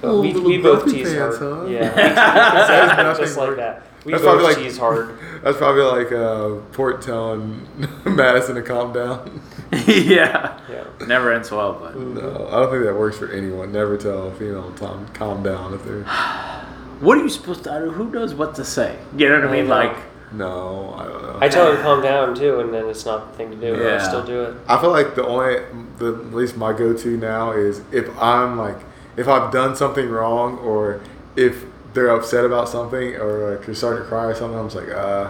But 0.00 0.08
Oh, 0.10 0.20
we, 0.20 0.32
we 0.32 0.58
both 0.58 0.84
tease 0.84 1.12
pants, 1.12 1.38
hard. 1.38 1.58
huh? 1.58 1.64
Yeah. 1.66 1.90
That's 1.94 3.18
just 3.18 3.36
nothing 3.36 3.48
like 3.48 3.56
that. 3.58 3.82
We 4.04 4.12
That's 4.12 4.22
both 4.24 4.38
probably 4.40 4.54
like- 4.54 4.62
tease 4.64 4.78
hard. 4.78 5.18
That's 5.42 5.58
probably 5.58 5.82
like 5.82 6.12
uh, 6.12 6.56
Port 6.72 7.00
telling 7.02 7.66
Madison 8.04 8.54
to 8.56 8.62
calm 8.62 8.92
down. 8.92 9.40
yeah 9.86 10.58
Yeah. 10.70 10.84
never 11.06 11.32
ends 11.32 11.50
well 11.50 11.74
but 11.74 11.94
No, 11.96 12.48
I 12.50 12.60
don't 12.60 12.70
think 12.70 12.84
that 12.84 12.94
works 12.96 13.18
for 13.18 13.30
anyone. 13.30 13.70
Never 13.70 13.96
tell 13.96 14.28
a 14.28 14.34
female 14.34 14.70
to 14.72 14.78
calm, 14.78 15.06
calm 15.14 15.42
down 15.42 15.74
if 15.74 15.84
they're. 15.84 16.04
what 17.00 17.18
are 17.18 17.22
you 17.22 17.28
supposed 17.28 17.64
to? 17.64 17.72
I 17.72 17.78
don't- 17.78 17.90
Who 17.94 18.10
knows 18.10 18.34
what 18.34 18.54
to 18.56 18.64
say? 18.64 18.96
You 19.16 19.28
know 19.28 19.36
what 19.40 19.44
I 19.44 19.48
I 19.48 19.52
mean? 19.52 19.68
know. 19.68 19.74
Like, 19.74 19.96
No, 20.30 20.94
I 20.98 21.04
don't 21.04 21.22
know. 21.22 21.38
I 21.40 21.48
tell 21.48 21.70
her 21.70 21.76
to 21.76 21.82
calm 21.82 22.02
down 22.02 22.34
too, 22.34 22.60
and 22.60 22.72
then 22.74 22.86
it's 22.86 23.06
not 23.06 23.30
the 23.32 23.38
thing 23.38 23.50
to 23.50 23.56
do. 23.56 23.72
But 23.78 23.86
I 23.86 23.90
Yeah. 23.92 23.98
still 24.02 24.22
do 24.22 24.42
it. 24.42 24.54
I 24.68 24.76
feel 24.78 24.90
like 24.90 25.14
the 25.14 25.24
only, 25.26 25.56
the 25.98 26.08
at 26.12 26.34
least 26.34 26.56
my 26.58 26.72
go-to 26.74 27.16
now 27.16 27.52
is 27.52 27.80
if 27.92 28.06
I'm 28.20 28.58
like, 28.58 28.76
if 29.16 29.26
I've 29.26 29.50
done 29.50 29.74
something 29.74 30.10
wrong 30.10 30.58
or 30.62 31.00
if 31.34 31.64
they're 31.94 32.08
upset 32.10 32.44
about 32.44 32.68
something 32.68 33.16
or 33.16 33.50
like 33.52 33.66
you're 33.66 33.74
starting 33.74 34.02
to 34.02 34.08
cry 34.08 34.24
or 34.24 34.34
something, 34.34 34.58
I'm 34.58 34.66
just 34.68 34.76
like, 34.76 34.90
uh, 34.94 35.28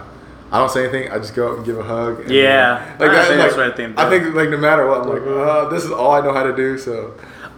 I 0.51 0.59
don't 0.59 0.69
say 0.69 0.83
anything. 0.83 1.09
I 1.11 1.17
just 1.17 1.33
go 1.33 1.49
up 1.51 1.57
and 1.57 1.65
give 1.65 1.77
a 1.79 1.83
hug. 1.83 2.19
and 2.21 2.29
Yeah. 2.29 2.81
then- 2.99 3.07
like 3.07 3.09
I 3.11 3.13
that. 3.21 3.27
think 3.27 3.39
like, 3.39 3.45
that's 3.45 3.55
the 3.55 3.61
right 3.61 3.75
thing 3.77 3.93
to 3.95 4.01
I 4.01 4.09
think 4.09 4.35
like 4.35 4.49
no 4.49 4.57
matter 4.57 4.85
what, 4.85 5.01
I'm 5.03 5.09
like, 5.09 5.21
uh, 5.47 5.69
this 5.69 5.85
is 5.85 5.91
all 5.91 6.11
I 6.11 6.19
know 6.19 6.33
how 6.33 6.43
to 6.43 6.53
do. 6.53 6.77
So 6.77 7.11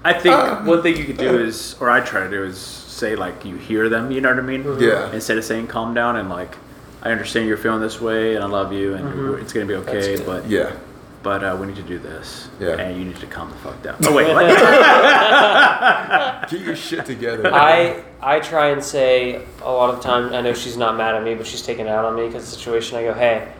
I 0.06 0.14
think 0.14 0.36
one 0.68 0.84
thing 0.84 0.96
you 0.96 1.06
could 1.06 1.18
do 1.18 1.40
is, 1.40 1.76
or 1.80 1.90
I 1.90 2.02
try 2.02 2.22
to 2.22 2.30
do 2.30 2.44
is 2.44 2.81
say 3.02 3.16
like 3.16 3.44
you 3.44 3.58
hear 3.58 3.90
them. 3.90 4.12
You 4.12 4.22
know 4.22 4.30
what 4.30 4.40
I 4.40 4.44
mean? 4.44 4.80
Yeah. 4.80 5.12
Instead 5.12 5.38
of 5.38 5.44
saying 5.44 5.68
calm 5.68 5.94
down 5.94 6.16
and 6.16 6.30
like, 6.30 6.56
I 7.02 7.12
understand 7.12 7.48
you're 7.48 7.58
feeling 7.58 7.82
this 7.82 8.00
way 8.00 8.36
and 8.36 8.44
I 8.44 8.48
love 8.48 8.72
you 8.72 8.94
and 8.94 9.40
it's 9.40 9.52
gonna 9.52 9.66
be 9.66 9.74
okay, 9.76 10.24
but 10.24 10.48
yeah, 10.48 10.76
but 11.24 11.44
uh, 11.44 11.58
we 11.60 11.68
need 11.68 11.78
to 11.78 11.84
do 11.84 11.98
this. 11.98 12.48
Yeah. 12.60 12.78
And 12.78 12.98
you 12.98 13.06
need 13.06 13.18
to 13.18 13.26
calm 13.26 13.50
the 13.50 13.58
fuck 13.58 13.82
down. 13.82 13.98
Oh 14.06 14.16
wait, 14.16 14.32
what? 14.32 14.46
get 16.50 16.62
your 16.62 16.76
shit 16.76 17.06
together. 17.06 17.52
I 17.52 18.04
I 18.22 18.40
try 18.40 18.70
and 18.70 18.84
say 18.84 19.42
a 19.64 19.72
lot 19.72 19.94
of 19.94 20.02
times. 20.02 20.32
I 20.32 20.42
know 20.42 20.54
she's 20.54 20.78
not 20.78 20.96
mad 20.96 21.16
at 21.16 21.24
me, 21.24 21.34
but 21.34 21.48
she's 21.48 21.64
taking 21.64 21.88
it 21.88 21.90
out 21.90 22.06
on 22.06 22.16
me 22.16 22.28
because 22.28 22.46
the 22.46 22.56
situation. 22.56 22.98
I 22.98 23.04
go, 23.04 23.14
hey. 23.14 23.52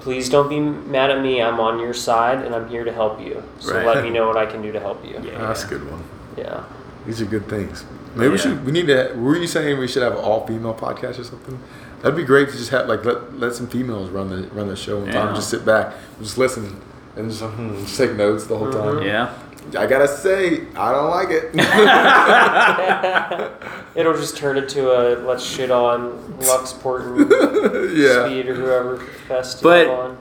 Please 0.00 0.28
don't 0.28 0.48
be 0.48 0.60
mad 0.60 1.10
at 1.10 1.20
me. 1.20 1.42
I'm 1.42 1.58
on 1.58 1.80
your 1.80 1.92
side 1.92 2.44
and 2.44 2.54
I'm 2.54 2.68
here 2.68 2.84
to 2.84 2.92
help 2.92 3.20
you. 3.20 3.42
So 3.58 3.74
Right. 3.74 3.84
let 3.84 4.04
me 4.04 4.10
know 4.10 4.28
what 4.28 4.36
I 4.36 4.46
can 4.46 4.62
do 4.62 4.70
to 4.70 4.78
help 4.78 5.04
you. 5.04 5.18
Yeah. 5.20 5.38
That's 5.38 5.64
a 5.64 5.66
good 5.66 5.90
one. 5.90 6.04
Yeah. 6.36 6.62
These 7.06 7.20
are 7.22 7.26
good 7.26 7.48
things. 7.48 7.84
Maybe 8.14 8.30
we 8.30 8.38
should. 8.38 8.64
We 8.64 8.72
need 8.72 8.86
to. 8.88 9.12
Were 9.16 9.36
you 9.36 9.46
saying 9.46 9.78
we 9.78 9.86
should 9.88 10.02
have 10.02 10.12
an 10.14 10.18
all 10.18 10.46
female 10.46 10.74
podcast 10.74 11.18
or 11.18 11.24
something? 11.24 11.58
That'd 12.02 12.16
be 12.16 12.24
great 12.24 12.48
to 12.50 12.56
just 12.56 12.70
have 12.70 12.88
like 12.88 13.04
let 13.04 13.38
let 13.38 13.54
some 13.54 13.66
females 13.68 14.10
run 14.10 14.28
the 14.30 14.48
run 14.48 14.66
the 14.68 14.76
show 14.76 14.98
one 14.98 15.12
time. 15.12 15.28
Yeah. 15.28 15.34
Just 15.34 15.50
sit 15.50 15.64
back, 15.64 15.94
just 16.20 16.36
listen, 16.38 16.80
and 17.16 17.30
just, 17.30 17.42
hmm, 17.42 17.74
just 17.76 17.96
take 17.96 18.12
notes 18.14 18.46
the 18.46 18.56
whole 18.58 18.70
time. 18.72 19.02
yeah. 19.02 19.32
I 19.76 19.86
gotta 19.86 20.06
say, 20.06 20.66
I 20.76 20.92
don't 20.92 21.10
like 21.10 21.28
it. 21.30 21.50
It'll 23.96 24.12
just 24.14 24.36
turn 24.36 24.58
into 24.58 24.92
a 24.92 25.18
let's 25.26 25.42
shit 25.44 25.70
on 25.72 26.12
Luxport 26.40 27.06
and 27.06 27.28
yeah. 27.98 28.26
Speed 28.26 28.48
or 28.48 28.54
whoever 28.54 29.02
best 29.28 29.58
to 29.58 29.64
But- 29.64 29.88
on. 29.88 30.18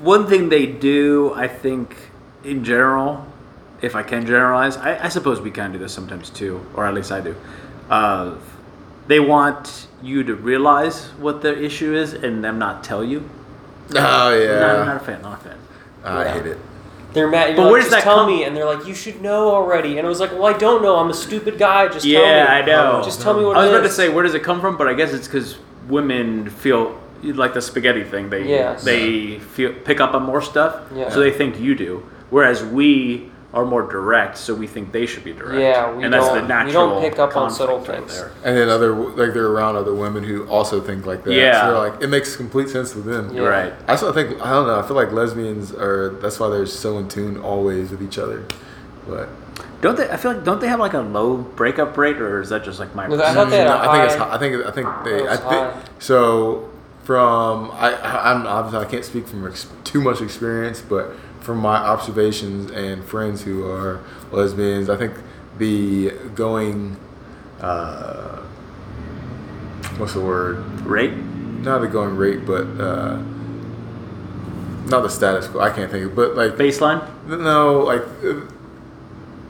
One 0.00 0.26
thing 0.28 0.48
they 0.48 0.66
do, 0.66 1.32
I 1.34 1.46
think, 1.48 1.96
in 2.44 2.62
general, 2.64 3.26
if 3.80 3.94
I 3.94 4.02
can 4.02 4.26
generalize, 4.26 4.76
I, 4.76 5.04
I 5.04 5.08
suppose 5.08 5.40
we 5.40 5.50
can 5.50 5.72
do 5.72 5.78
this 5.78 5.92
sometimes 5.92 6.30
too, 6.30 6.64
or 6.74 6.84
at 6.86 6.94
least 6.94 7.12
I 7.12 7.20
do. 7.20 7.34
Uh, 7.88 8.34
they 9.06 9.20
want 9.20 9.86
you 10.02 10.22
to 10.24 10.34
realize 10.34 11.06
what 11.18 11.42
their 11.42 11.54
issue 11.54 11.94
is 11.94 12.12
and 12.12 12.42
them 12.44 12.58
not 12.58 12.84
tell 12.84 13.02
you. 13.04 13.28
Oh 13.94 14.30
yeah. 14.38 14.58
No, 14.60 14.80
I'm 14.80 14.86
not 14.86 14.96
a 14.96 15.00
fan, 15.00 15.22
not 15.22 15.40
a 15.40 15.44
fan. 15.44 15.58
I 16.04 16.28
hate 16.28 16.46
it. 16.46 16.58
They're 17.14 17.28
mad. 17.28 17.48
You're 17.48 17.56
But 17.56 17.62
like, 17.64 17.72
where 17.72 17.80
does 17.80 17.90
just 17.90 18.04
that 18.04 18.04
tell 18.04 18.18
come- 18.18 18.26
me, 18.26 18.44
and 18.44 18.54
they're 18.56 18.66
like, 18.66 18.86
you 18.86 18.94
should 18.94 19.22
know 19.22 19.48
already. 19.50 19.96
And 19.96 20.04
it 20.06 20.08
was 20.08 20.20
like, 20.20 20.30
well, 20.32 20.44
I 20.46 20.52
don't 20.58 20.82
know. 20.82 20.96
I'm 20.96 21.08
a 21.08 21.14
stupid 21.14 21.58
guy. 21.58 21.88
Just 21.88 22.04
tell 22.04 22.22
me. 22.22 22.28
Yeah, 22.28 22.46
I 22.48 22.62
know. 22.64 23.00
Just 23.02 23.22
tell 23.22 23.34
me 23.38 23.44
what 23.44 23.56
I 23.56 23.60
was 23.62 23.70
it 23.70 23.76
about 23.76 23.86
to 23.86 23.92
say, 23.92 24.08
where 24.10 24.22
does 24.24 24.34
it 24.34 24.42
come 24.42 24.60
from? 24.60 24.76
But 24.76 24.88
I 24.88 24.94
guess 24.94 25.12
it's 25.14 25.26
because 25.26 25.56
women 25.88 26.50
feel 26.50 27.00
like 27.22 27.54
the 27.54 27.62
spaghetti 27.62 28.04
thing. 28.04 28.28
They 28.28 28.46
Yes. 28.46 28.84
they 28.84 29.38
feel 29.38 29.72
pick 29.72 30.00
up 30.00 30.12
on 30.14 30.24
more 30.24 30.42
stuff, 30.42 30.82
Yeah. 30.94 31.08
so 31.08 31.18
they 31.20 31.30
think 31.30 31.58
you 31.58 31.74
do. 31.74 32.06
Whereas 32.28 32.62
we 32.62 33.30
are 33.58 33.64
more 33.64 33.82
direct, 33.82 34.38
so 34.38 34.54
we 34.54 34.66
think 34.68 34.92
they 34.92 35.04
should 35.04 35.24
be 35.24 35.32
direct. 35.32 35.58
Yeah, 35.60 35.92
we 35.92 36.04
and 36.04 36.12
that's 36.14 36.28
the 36.28 36.34
don't- 36.34 36.42
we 36.42 36.48
natural. 36.48 36.88
don't 36.90 37.02
pick 37.02 37.18
up 37.18 37.36
on 37.36 37.50
subtle 37.50 37.76
conflict 37.78 37.98
right 38.00 38.08
things. 38.08 38.18
there. 38.20 38.30
And 38.44 38.56
then 38.56 38.68
other 38.68 38.94
like 38.94 39.34
they're 39.34 39.48
around 39.48 39.74
other 39.76 39.94
women 39.94 40.22
who 40.22 40.46
also 40.46 40.80
think 40.80 41.06
like 41.06 41.24
that. 41.24 41.32
Yeah. 41.34 41.60
So 41.60 41.66
they're 41.72 41.90
like 41.90 42.02
it 42.02 42.06
makes 42.06 42.36
complete 42.36 42.68
sense 42.68 42.92
to 42.92 43.00
them. 43.00 43.34
Yeah. 43.34 43.42
Right. 43.42 43.72
I 43.88 43.96
still 43.96 44.12
think 44.12 44.40
I 44.40 44.50
don't 44.50 44.66
know. 44.68 44.78
I 44.78 44.82
feel 44.86 44.94
like 44.96 45.10
lesbians 45.12 45.72
are. 45.74 46.10
That's 46.22 46.38
why 46.38 46.48
they're 46.50 46.66
so 46.66 46.98
in 46.98 47.08
tune 47.08 47.36
always 47.40 47.90
with 47.90 48.02
each 48.02 48.18
other. 48.18 48.44
But 49.08 49.28
Don't 49.80 49.96
they? 49.96 50.08
I 50.08 50.16
feel 50.16 50.32
like 50.34 50.44
don't 50.44 50.60
they 50.60 50.68
have 50.68 50.80
like 50.80 50.94
a 50.94 51.00
low 51.00 51.36
breakup 51.38 51.96
rate, 51.98 52.18
or 52.20 52.40
is 52.40 52.50
that 52.50 52.62
just 52.64 52.78
like 52.78 52.94
my? 52.94 53.06
No, 53.08 53.20
I 53.22 53.34
thought 53.34 53.50
they 53.50 53.58
had 53.58 53.66
a 53.66 53.74
I 53.78 53.92
think 53.92 54.04
it's. 54.04 54.14
high- 54.14 54.28
hi- 54.28 54.34
I 54.34 54.38
think. 54.38 54.66
I 54.66 54.70
think 54.70 54.88
they. 55.04 55.28
I 55.28 55.36
think 55.36 55.72
high. 55.72 55.82
so. 55.98 56.68
From 57.04 57.70
I, 57.70 57.94
I- 57.94 58.30
I'm 58.32 58.46
obviously 58.46 58.86
I 58.86 58.90
can't 58.90 59.02
speak 59.04 59.26
from 59.26 59.46
ex- 59.46 59.66
too 59.82 60.02
much 60.02 60.20
experience, 60.20 60.82
but 60.82 61.12
from 61.48 61.60
my 61.60 61.78
observations 61.78 62.70
and 62.72 63.02
friends 63.02 63.40
who 63.40 63.64
are 63.64 64.04
lesbians, 64.30 64.90
I 64.90 64.98
think 64.98 65.14
the 65.56 66.10
going. 66.34 66.98
Uh, 67.58 68.36
what's 69.96 70.12
the 70.12 70.20
word? 70.20 70.58
rate. 70.82 71.14
Not 71.14 71.80
the 71.80 71.88
going 71.88 72.16
rate, 72.16 72.44
but 72.44 72.66
uh, 72.78 73.16
not 74.90 75.00
the 75.00 75.08
status 75.08 75.46
quo. 75.48 75.62
I 75.62 75.70
can't 75.70 75.90
think 75.90 76.04
of, 76.04 76.14
but 76.14 76.36
like 76.36 76.52
Baseline. 76.52 77.02
no, 77.26 77.80
like 77.80 78.02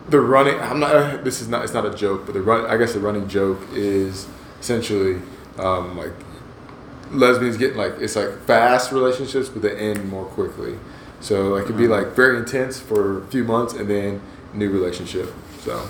the 0.08 0.20
running. 0.20 0.60
I'm 0.60 0.78
not. 0.78 1.24
This 1.24 1.40
is 1.40 1.48
not. 1.48 1.64
It's 1.64 1.74
not 1.74 1.84
a 1.84 1.92
joke, 1.92 2.26
but 2.26 2.34
the 2.34 2.42
run. 2.42 2.64
I 2.66 2.76
guess 2.76 2.92
the 2.92 3.00
running 3.00 3.26
joke 3.28 3.58
is 3.72 4.28
essentially 4.60 5.20
um, 5.58 5.98
like 5.98 6.12
lesbians 7.10 7.56
getting 7.56 7.76
like 7.76 7.94
it's 7.98 8.14
like 8.14 8.38
fast 8.44 8.92
relationships, 8.92 9.48
but 9.48 9.62
they 9.62 9.76
end 9.76 10.08
more 10.08 10.26
quickly. 10.26 10.78
So 11.20 11.56
it 11.56 11.66
could 11.66 11.76
be 11.76 11.88
like 11.88 12.08
very 12.08 12.36
intense 12.38 12.78
for 12.80 13.18
a 13.18 13.26
few 13.26 13.44
months, 13.44 13.74
and 13.74 13.88
then 13.90 14.20
new 14.54 14.70
relationship. 14.70 15.32
So 15.60 15.88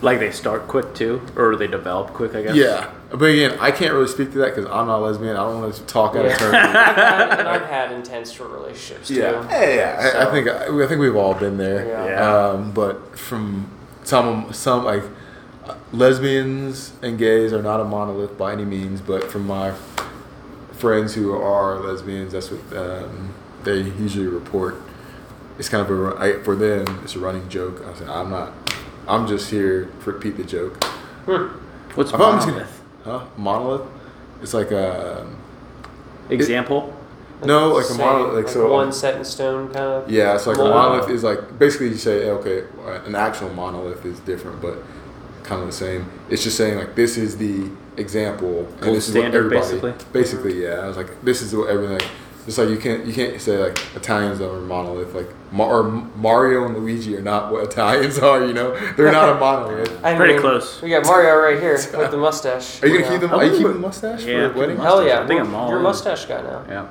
Like 0.00 0.18
they 0.18 0.30
start 0.30 0.66
quick 0.66 0.94
too, 0.94 1.20
or 1.36 1.54
they 1.56 1.66
develop 1.66 2.08
quick. 2.14 2.34
I 2.34 2.42
guess. 2.42 2.54
yeah, 2.56 2.90
but 3.10 3.26
again, 3.26 3.56
I 3.60 3.70
can't 3.70 3.92
really 3.92 4.08
speak 4.08 4.32
to 4.32 4.38
that 4.38 4.54
because 4.54 4.64
I'm 4.70 4.86
not 4.86 4.98
a 5.00 5.04
lesbian. 5.04 5.36
I 5.36 5.44
don't 5.44 5.60
want 5.60 5.74
to 5.74 5.82
talk 5.84 6.16
out 6.16 6.24
of 6.24 6.30
Yeah. 6.32 6.36
turn. 6.38 6.54
I've 6.54 6.96
had, 6.96 7.38
and 7.40 7.48
I've 7.48 7.66
had 7.68 7.92
intense 7.92 8.32
short 8.32 8.50
relationships 8.50 9.08
too. 9.08 9.14
Yeah, 9.16 9.48
yeah, 9.50 9.74
yeah. 9.74 10.10
I, 10.18 10.28
I 10.28 10.30
think 10.32 10.48
I, 10.48 10.86
think 10.88 11.00
we've 11.00 11.16
all 11.16 11.34
been 11.34 11.58
there. 11.58 11.86
Yeah. 11.86 12.04
Yeah. 12.06 12.36
Um, 12.48 12.72
but 12.72 13.18
from 13.18 13.70
some 14.04 14.52
some 14.52 14.84
like 14.84 15.04
uh, 15.66 15.74
lesbians 15.92 16.92
and 17.02 17.18
gays 17.18 17.52
are 17.52 17.62
not 17.62 17.78
a 17.80 17.84
monolith 17.84 18.36
by 18.38 18.52
any 18.52 18.64
means. 18.64 19.00
But 19.02 19.30
from 19.30 19.46
my 19.46 19.74
friends 20.72 21.14
who 21.14 21.32
are 21.32 21.78
lesbians, 21.78 22.32
that's 22.32 22.50
what 22.50 22.76
um, 22.76 23.34
they 23.64 23.78
usually 23.80 24.26
report. 24.26 24.76
It's 25.58 25.68
kind 25.68 25.88
of 25.88 25.90
a 26.20 26.42
for 26.44 26.56
them. 26.56 27.00
It's 27.04 27.14
a 27.14 27.18
running 27.18 27.48
joke. 27.48 27.82
I 27.86 27.94
said, 27.94 28.08
I'm 28.08 28.30
not. 28.30 28.52
I'm 29.06 29.26
just 29.26 29.50
here 29.50 29.84
to 30.04 30.10
repeat 30.12 30.36
the 30.36 30.44
joke. 30.44 30.82
Hmm. 31.26 31.48
What's 31.94 32.12
I 32.12 32.16
thought 32.18 32.32
I'm 32.34 32.38
just 32.38 32.46
gonna- 32.48 32.58
monolith? 32.60 32.82
Huh? 33.04 33.24
Monolith? 33.36 33.82
It's 34.42 34.54
like 34.54 34.72
um, 34.72 35.36
a 36.30 36.32
Example. 36.32 36.94
no, 37.44 37.72
like 37.74 37.90
a 37.90 37.94
monolith. 37.94 38.44
Like, 38.44 38.48
so 38.48 38.72
one 38.72 38.92
set 38.92 39.16
in 39.16 39.24
stone 39.24 39.66
kind 39.66 39.78
of. 39.84 40.10
Yeah, 40.10 40.36
so 40.36 40.50
like 40.50 40.58
a 40.58 40.62
monolith 40.64 41.10
is 41.10 41.22
like 41.22 41.58
basically 41.58 41.88
you 41.88 41.96
say 41.96 42.30
okay, 42.30 42.64
uh, 42.86 43.02
an 43.04 43.14
actual 43.14 43.50
monolith 43.50 44.04
is 44.04 44.18
different, 44.20 44.60
but 44.62 44.78
kind 45.42 45.60
of 45.60 45.66
the 45.66 45.72
same. 45.72 46.10
It's 46.30 46.42
just 46.42 46.56
saying 46.56 46.78
like 46.78 46.94
this 46.94 47.16
is 47.16 47.36
the 47.36 47.68
example, 47.96 48.60
and 48.66 48.80
Gold 48.80 48.96
this 48.96 49.08
standard, 49.08 49.52
is 49.52 49.52
what 49.52 49.74
everybody 49.74 50.04
basically. 50.12 50.62
yeah. 50.64 50.74
I 50.76 50.88
was 50.88 50.96
like 50.96 51.22
this 51.22 51.42
is 51.42 51.54
what 51.54 51.68
everything. 51.68 52.08
Like, 52.42 52.48
it's 52.48 52.58
like 52.58 52.68
you 52.70 52.76
can't 52.78 53.06
you 53.06 53.12
can't 53.14 53.40
say 53.40 53.56
like 53.56 53.78
Italians 53.94 54.40
are 54.40 54.56
a 54.56 54.60
monolith 54.60 55.14
like 55.14 55.28
Ma- 55.52 55.68
or 55.68 55.84
Mario 55.84 56.64
and 56.66 56.76
Luigi 56.76 57.16
are 57.16 57.22
not 57.22 57.52
what 57.52 57.62
Italians 57.64 58.18
are. 58.28 58.44
You 58.44 58.52
know, 58.52 58.76
they're 58.96 59.12
not 59.12 59.28
a 59.28 59.34
monolith. 59.38 60.04
I 60.04 60.16
Pretty 60.16 60.32
mean, 60.32 60.42
close. 60.42 60.82
We 60.82 60.90
got 60.90 61.04
Mario 61.06 61.36
right 61.36 61.60
here 61.60 61.74
with 61.96 62.10
the 62.10 62.16
mustache. 62.16 62.82
Are 62.82 62.88
you 62.88 62.94
gonna 62.98 63.04
Yeah. 63.06 63.12
keep 63.12 63.20
them? 63.20 63.32
A 63.32 63.36
Are 63.36 63.44
you 63.44 63.52
keeping 63.52 63.72
the 63.74 63.78
mustache 63.78 64.24
Yeah, 64.24 64.48
for 64.52 64.58
wedding? 64.58 64.76
keep 64.76 64.84
Hell 64.84 65.06
yeah! 65.06 65.20
I 65.22 65.26
think 65.28 65.38
Well, 65.40 65.48
I'm 65.48 65.54
all 65.54 65.68
You're 65.68 65.76
a 65.76 65.80
in. 65.80 65.84
mustache 65.84 66.24
guy 66.26 66.42
now. 66.42 66.64
Yeah. 66.68 66.86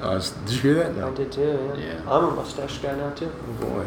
Uh, 0.00 0.18
did 0.46 0.54
you 0.54 0.60
hear 0.60 0.74
that? 0.74 1.04
I 1.04 1.10
did 1.14 1.32
too. 1.32 1.74
Yeah. 1.76 1.84
Yeah. 1.84 2.00
I'm 2.10 2.24
a 2.24 2.30
mustache 2.30 2.78
guy 2.78 2.94
now 2.94 3.10
too. 3.10 3.32
Oh 3.48 3.66
boy. 3.66 3.84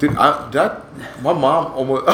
Dude, 0.00 0.16
I 0.16 0.50
that 0.50 0.82
my 1.22 1.32
mom 1.32 1.66
almost 1.72 2.06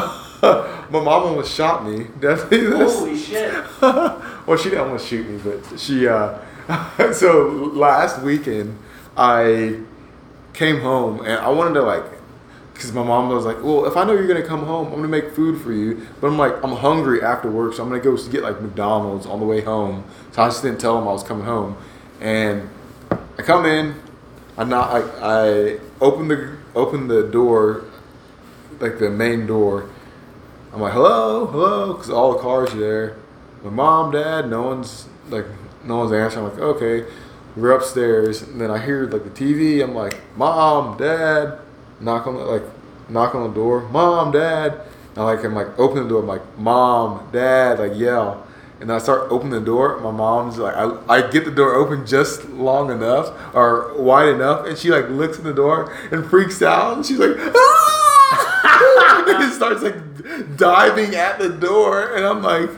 my 0.43 0.91
mom 0.91 1.09
almost 1.09 1.55
shot 1.55 1.87
me. 1.87 2.07
Did 2.21 2.31
I 2.31 2.37
tell 2.37 2.59
you 2.59 2.71
this? 2.77 3.27
shit! 3.27 3.55
well, 3.81 4.57
she 4.59 4.69
didn't 4.69 4.81
almost 4.85 5.07
shoot 5.09 5.27
me, 5.27 5.39
but 5.43 5.81
she. 5.81 6.07
Uh, 6.07 6.39
so 7.13 7.73
last 7.75 8.23
weekend, 8.23 8.79
I 9.17 9.81
came 10.53 10.81
home 10.81 11.21
and 11.21 11.39
I 11.39 11.49
wanted 11.49 11.75
to 11.75 11.83
like, 11.83 12.05
because 12.75 12.93
my 12.93 13.03
mom 13.03 13.31
was 13.31 13.45
like, 13.45 13.63
"Well, 13.63 13.87
if 13.87 13.97
I 13.97 14.05
know 14.05 14.13
you're 14.13 14.27
gonna 14.27 14.47
come 14.47 14.65
home, 14.65 14.89
I'm 14.89 14.97
gonna 14.97 15.09
make 15.09 15.33
food 15.33 15.61
for 15.61 15.73
you." 15.73 16.07
But 16.21 16.29
I'm 16.29 16.39
like, 16.39 16.63
I'm 16.63 16.73
hungry 16.73 17.23
after 17.23 17.51
work, 17.51 17.75
so 17.75 17.83
I'm 17.83 17.89
gonna 17.89 18.03
go 18.03 18.17
get 18.29 18.43
like 18.43 18.61
McDonald's 18.61 19.27
on 19.27 19.41
the 19.41 19.47
way 19.47 19.63
home. 19.63 20.05
So 20.33 20.43
I 20.43 20.49
just 20.49 20.63
didn't 20.63 20.79
tell 20.79 20.99
them 20.99 21.09
I 21.09 21.13
was 21.13 21.23
coming 21.23 21.45
home, 21.45 21.77
and 22.21 22.69
I 23.11 23.43
come 23.43 23.67
in, 23.67 23.95
I 24.57 24.65
not 24.65 24.91
I, 24.91 25.01
I 25.21 25.79
open 26.01 26.29
the 26.29 26.57
open 26.75 27.09
the 27.09 27.23
door, 27.23 27.85
like 28.79 28.99
the 28.99 29.11
main 29.11 29.47
door. 29.47 29.89
I'm 30.73 30.81
like, 30.81 30.93
hello, 30.93 31.47
hello, 31.47 31.95
because 31.95 32.11
all 32.11 32.35
the 32.35 32.41
cars 32.41 32.75
are 32.75 32.79
there. 32.79 33.17
My 33.65 33.71
mom, 33.71 34.13
dad, 34.13 34.51
no 34.51 34.63
one's 34.63 35.09
like, 35.31 35.47
no 35.89 35.99
one's 35.99 36.13
answering. 36.13 36.47
I'm 36.47 36.53
like, 36.53 36.61
okay. 36.61 37.05
We're 37.57 37.73
upstairs, 37.73 38.43
and 38.43 38.61
then 38.61 38.71
I 38.71 38.79
hear 38.79 39.09
like 39.09 39.25
the 39.25 39.31
TV. 39.31 39.83
I'm 39.83 39.95
like, 39.95 40.17
mom, 40.37 40.97
dad, 40.97 41.59
knock 41.99 42.27
on 42.29 42.37
the 42.37 42.45
like, 42.45 42.63
knock 43.09 43.35
on 43.35 43.49
the 43.49 43.55
door. 43.55 43.89
Mom, 43.89 44.31
dad. 44.31 44.83
And 45.17 45.19
I 45.19 45.25
like 45.25 45.45
I'm 45.45 45.55
like 45.55 45.77
open 45.79 46.03
the 46.05 46.09
door. 46.09 46.21
I'm 46.21 46.29
like, 46.29 46.59
mom, 46.59 47.29
dad, 47.33 47.81
like 47.81 47.97
yell. 47.97 48.47
And 48.81 48.93
I 48.93 48.99
start 48.99 49.33
opening 49.33 49.59
the 49.59 49.67
door. 49.67 49.99
My 49.99 50.13
mom's 50.13 50.59
like, 50.59 50.77
I, 50.77 50.97
I 51.09 51.29
get 51.29 51.45
the 51.45 51.51
door 51.51 51.75
open 51.75 52.07
just 52.07 52.49
long 52.51 52.93
enough 52.93 53.33
or 53.53 54.01
wide 54.01 54.29
enough, 54.29 54.67
and 54.67 54.79
she 54.79 54.91
like 54.91 55.09
looks 55.09 55.39
in 55.39 55.45
the 55.45 55.55
door 55.55 55.93
and 56.13 56.25
freaks 56.25 56.63
out. 56.63 56.99
And 56.99 57.05
she's 57.05 57.19
like, 57.19 57.37
ah! 57.39 59.25
and 59.29 59.53
starts 59.53 59.83
like 59.83 60.57
diving 60.57 61.17
at 61.17 61.39
the 61.39 61.49
door, 61.49 62.15
and 62.15 62.25
I'm 62.25 62.43
like, 62.43 62.71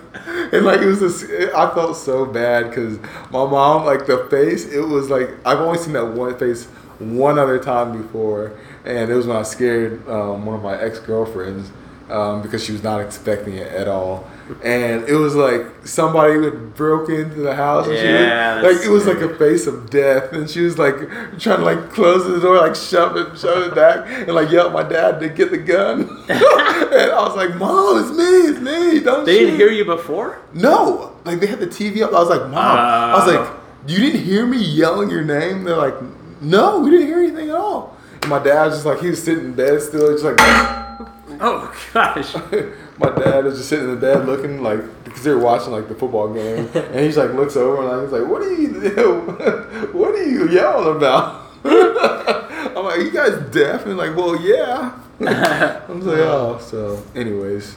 and 0.53 0.65
like 0.65 0.81
it 0.81 0.87
was 0.87 1.01
this. 1.01 1.25
I 1.55 1.73
felt 1.75 1.97
so 1.97 2.27
bad 2.27 2.71
because 2.71 2.99
my 3.31 3.45
mom, 3.45 3.85
like 3.85 4.07
the 4.07 4.27
face, 4.31 4.67
it 4.67 4.81
was 4.81 5.11
like 5.11 5.31
I've 5.45 5.61
only 5.61 5.79
seen 5.79 5.93
that 5.95 6.07
one 6.07 6.37
face 6.39 6.67
one 6.99 7.39
other 7.39 7.59
time 7.59 8.01
before, 8.01 8.59
and 8.85 9.11
it 9.11 9.15
was 9.15 9.27
when 9.27 9.37
I 9.37 9.43
scared 9.43 10.07
um, 10.09 10.45
one 10.45 10.57
of 10.57 10.63
my 10.63 10.81
ex 10.81 10.99
girlfriends 10.99 11.71
um, 12.11 12.43
because 12.43 12.65
she 12.65 12.73
was 12.73 12.83
not 12.83 13.01
expecting 13.01 13.55
it 13.55 13.69
at 13.73 13.89
all. 13.89 14.29
And 14.63 15.09
it 15.09 15.15
was 15.15 15.35
like 15.35 15.87
somebody 15.87 16.43
had 16.43 16.75
broke 16.75 17.09
into 17.09 17.41
the 17.41 17.55
house. 17.55 17.87
And 17.87 17.97
Yeah, 17.97 18.61
she 18.61 18.67
was, 18.67 18.77
like 18.77 18.87
it 18.87 18.91
was 18.91 19.07
like 19.07 19.19
a 19.19 19.37
face 19.37 19.67
of 19.67 19.91
death, 19.91 20.33
and 20.33 20.49
she 20.49 20.61
was 20.61 20.79
like 20.79 20.97
trying 21.39 21.59
to 21.59 21.65
like 21.65 21.91
close 21.91 22.27
the 22.27 22.41
door, 22.41 22.57
like 22.57 22.75
shove 22.75 23.17
it, 23.17 23.39
shove 23.39 23.63
it 23.65 23.75
back, 23.75 24.07
and 24.09 24.35
like 24.35 24.51
yell 24.51 24.67
at 24.67 24.73
my 24.73 24.83
dad 24.83 25.21
to 25.21 25.29
get 25.29 25.51
the 25.51 25.59
gun. 25.59 26.01
and 26.29 26.43
I 26.43 27.23
was 27.27 27.37
like, 27.37 27.55
"Mom, 27.57 28.01
it's 28.01 28.11
me, 28.11 28.25
it's 28.25 28.61
me! 28.61 29.01
Don't 29.01 29.25
They 29.25 29.39
didn't 29.41 29.57
hear 29.57 29.71
you 29.71 29.85
before. 29.85 30.41
No, 30.53 31.17
like 31.25 31.41
they 31.41 31.47
had 31.47 31.61
the 31.61 31.67
TV 31.67 32.03
up. 32.03 32.13
I 32.13 32.21
was 32.21 32.29
like, 32.29 32.49
"Mom," 32.51 32.55
I 32.57 33.25
was 33.25 33.35
like, 33.35 33.57
"You 33.87 33.99
didn't 33.99 34.23
hear 34.23 34.47
me 34.47 34.59
yelling 34.59 35.11
your 35.11 35.25
name?" 35.25 35.65
They're 35.65 35.77
like, 35.77 35.95
"No, 36.41 36.81
we 36.81 36.91
didn't 36.91 37.07
hear 37.07 37.19
anything 37.19 37.51
at 37.51 37.57
all." 37.57 37.97
And 38.23 38.31
my 38.31 38.39
dad 38.39 38.67
was 38.67 38.75
just 38.75 38.87
like, 38.87 39.01
he 39.01 39.09
was 39.09 39.23
sitting 39.23 39.47
in 39.47 39.53
bed 39.55 39.81
still, 39.81 40.13
just 40.13 40.25
like. 40.25 40.37
Oh 41.43 41.75
gosh. 41.95 42.35
my 43.01 43.11
dad 43.11 43.47
is 43.47 43.57
just 43.57 43.69
sitting 43.71 43.87
in 43.87 43.95
the 43.95 44.01
bed 44.01 44.27
looking 44.27 44.63
like 44.63 44.81
because 45.05 45.25
they 45.25 45.31
were 45.31 45.39
watching 45.41 45.73
like 45.73 45.89
the 45.89 45.95
football 45.95 46.33
game, 46.33 46.69
and 46.75 47.01
he's 47.01 47.17
like 47.17 47.33
looks 47.33 47.57
over 47.57 47.79
and 47.83 47.89
like 47.89 48.03
he's 48.03 48.13
like, 48.21 48.31
"What 48.31 48.43
are 48.43 48.53
you, 48.53 49.89
what 49.93 50.15
are 50.15 50.25
you 50.25 50.49
yelling 50.51 50.97
about?" 50.97 51.47
I'm 51.65 52.85
like, 52.85 52.99
"You 53.01 53.11
guys 53.11 53.39
deaf?" 53.51 53.87
And 53.87 53.97
like, 53.97 54.15
"Well, 54.17 54.41
yeah." 54.41 54.99
I'm 55.21 56.01
like, 56.01 56.19
"Oh." 56.19 56.59
So, 56.63 57.03
anyways, 57.15 57.77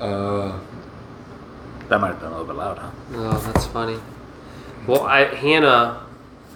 uh, 0.00 0.58
That 1.88 2.00
might 2.00 2.08
have 2.08 2.20
been 2.20 2.28
a 2.28 2.32
little 2.32 2.46
bit 2.46 2.56
loud, 2.56 2.78
huh? 2.78 2.90
Oh, 3.14 3.52
that's 3.52 3.66
funny. 3.66 3.98
Well, 4.86 5.02
I 5.02 5.24
Hannah, 5.24 6.02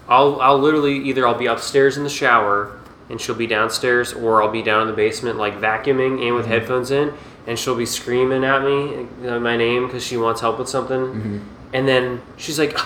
I'll 0.09 0.40
I'll 0.40 0.59
literally 0.59 0.96
either 1.09 1.26
I'll 1.26 1.38
be 1.38 1.46
upstairs 1.46 1.96
in 1.96 2.05
the 2.05 2.11
shower 2.11 2.78
and 3.11 3.20
she'll 3.20 3.34
be 3.34 3.46
downstairs, 3.46 4.12
or 4.12 4.42
I'll 4.42 4.50
be 4.50 4.62
down 4.62 4.82
in 4.82 4.86
the 4.88 4.94
basement 4.94 5.36
like 5.38 5.55
vacuuming 5.61 6.24
and 6.26 6.34
with 6.34 6.46
headphones 6.46 6.90
in, 6.90 7.12
and 7.47 7.59
she'll 7.59 7.76
be 7.76 7.86
screaming 7.86 8.45
at 8.45 8.62
me 8.62 9.07
uh, 9.28 9.40
my 9.40 9.57
name 9.57 9.86
because 9.86 10.05
she 10.05 10.16
wants 10.16 10.40
help 10.40 10.59
with 10.59 10.68
something, 10.68 11.45
and 11.72 11.88
then 11.88 12.22
she's 12.36 12.59
like. 12.59 12.76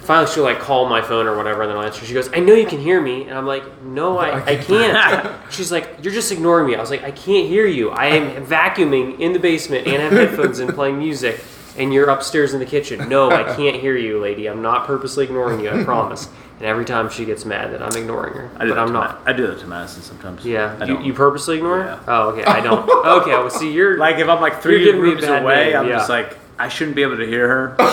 Finally, 0.00 0.30
she'll 0.32 0.44
like 0.44 0.60
call 0.60 0.88
my 0.88 1.02
phone 1.02 1.26
or 1.26 1.36
whatever, 1.36 1.62
and 1.62 1.70
then 1.72 1.76
I'll 1.76 1.82
answer. 1.84 2.06
She 2.06 2.14
goes, 2.14 2.30
"I 2.32 2.38
know 2.38 2.54
you 2.54 2.64
can 2.64 2.78
hear 2.78 3.00
me," 3.00 3.22
and 3.22 3.36
I'm 3.36 3.44
like, 3.44 3.82
"No, 3.82 4.18
I, 4.18 4.52
I 4.52 4.54
can't." 4.54 5.34
She's 5.52 5.72
like, 5.72 5.96
"You're 6.00 6.12
just 6.12 6.30
ignoring 6.30 6.68
me." 6.68 6.76
I 6.76 6.80
was 6.80 6.90
like, 6.90 7.02
"I 7.02 7.10
can't 7.10 7.48
hear 7.48 7.66
you. 7.66 7.90
I 7.90 8.06
am 8.06 8.46
vacuuming 8.46 9.18
in 9.18 9.32
the 9.32 9.40
basement 9.40 9.88
and 9.88 10.00
have 10.00 10.12
headphones 10.12 10.60
and 10.60 10.72
playing 10.72 10.98
music." 10.98 11.40
and 11.78 11.92
you're 11.92 12.08
upstairs 12.08 12.54
in 12.54 12.60
the 12.60 12.66
kitchen. 12.66 13.08
No, 13.08 13.30
I 13.30 13.42
can't 13.56 13.76
hear 13.76 13.96
you, 13.96 14.20
lady. 14.20 14.46
I'm 14.46 14.62
not 14.62 14.86
purposely 14.86 15.24
ignoring 15.24 15.60
you. 15.60 15.70
I 15.70 15.84
promise. 15.84 16.28
And 16.58 16.64
every 16.64 16.84
time 16.86 17.10
she 17.10 17.24
gets 17.26 17.44
mad 17.44 17.72
that 17.74 17.82
I'm 17.82 17.94
ignoring 18.00 18.32
her, 18.34 18.50
I 18.56 18.64
do 18.64 18.70
but 18.70 18.78
I'm 18.78 18.92
not. 18.92 19.24
Ma- 19.24 19.30
I 19.30 19.34
do 19.34 19.46
that 19.48 19.58
to 19.60 19.66
Madison 19.66 20.00
sometimes. 20.02 20.42
Yeah, 20.44 20.82
you, 20.84 21.00
you 21.02 21.12
purposely 21.12 21.56
ignore 21.58 21.80
Yeah. 21.80 21.96
her? 21.96 22.04
Oh, 22.08 22.28
okay. 22.30 22.44
I 22.44 22.60
don't. 22.62 22.88
Okay, 23.20 23.30
well, 23.32 23.50
see, 23.50 23.72
you're 23.72 23.98
like 23.98 24.16
if 24.18 24.28
I'm 24.28 24.40
like 24.40 24.62
three 24.62 24.76
You're 24.82 24.92
giving 24.92 25.02
me 25.02 25.08
a 25.10 25.12
rooms 25.16 25.24
away, 25.26 25.64
name, 25.66 25.76
I'm 25.76 25.86
yeah. 25.88 25.96
just 25.98 26.08
like 26.08 26.36
I 26.58 26.68
shouldn't 26.68 26.96
be 26.96 27.02
able 27.02 27.18
to 27.18 27.26
hear 27.26 27.46
her. 27.48 27.76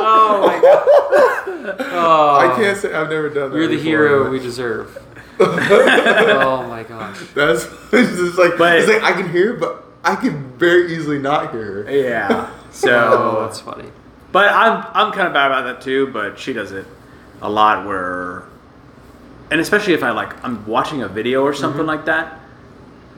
Oh 0.00 0.42
my 0.46 0.60
god. 0.60 1.76
Oh, 1.92 2.36
I 2.38 2.54
can't 2.56 2.78
say 2.78 2.92
I've 2.92 3.08
never 3.10 3.28
done 3.28 3.50
that. 3.50 3.56
You're 3.56 3.66
the 3.66 3.76
before, 3.76 3.84
hero 3.84 4.24
but 4.24 4.32
we 4.32 4.38
deserve. 4.38 4.98
oh 5.40 6.64
my 6.68 6.82
gosh. 6.82 7.18
That's 7.34 7.64
it's 7.92 8.16
just 8.16 8.38
like 8.38 8.56
But- 8.58 8.78
it's 8.78 8.88
like 8.88 9.02
I 9.02 9.12
can 9.12 9.30
hear, 9.30 9.54
but 9.54 9.84
I 10.04 10.14
can 10.16 10.56
very 10.58 10.94
easily 10.94 11.18
not 11.18 11.50
hear 11.52 11.84
her. 11.84 11.90
yeah. 11.90 12.28
Oh, 12.50 12.64
So, 12.70 13.38
that's 13.46 13.60
funny. 13.60 13.88
But 14.32 14.48
I'm 14.52 14.84
I'm 14.94 15.12
kind 15.12 15.26
of 15.26 15.32
bad 15.34 15.46
about 15.50 15.62
that 15.64 15.80
too. 15.80 16.08
But 16.08 16.38
she 16.38 16.52
does 16.52 16.72
it 16.72 16.86
a 17.42 17.48
lot 17.50 17.86
where, 17.86 18.44
and 19.50 19.60
especially 19.60 19.94
if 19.94 20.02
I 20.02 20.10
like 20.10 20.42
I'm 20.44 20.66
watching 20.66 21.02
a 21.02 21.08
video 21.08 21.42
or 21.42 21.54
something 21.54 21.80
Mm-hmm. 21.80 21.88
like 21.88 22.04
that, 22.06 22.40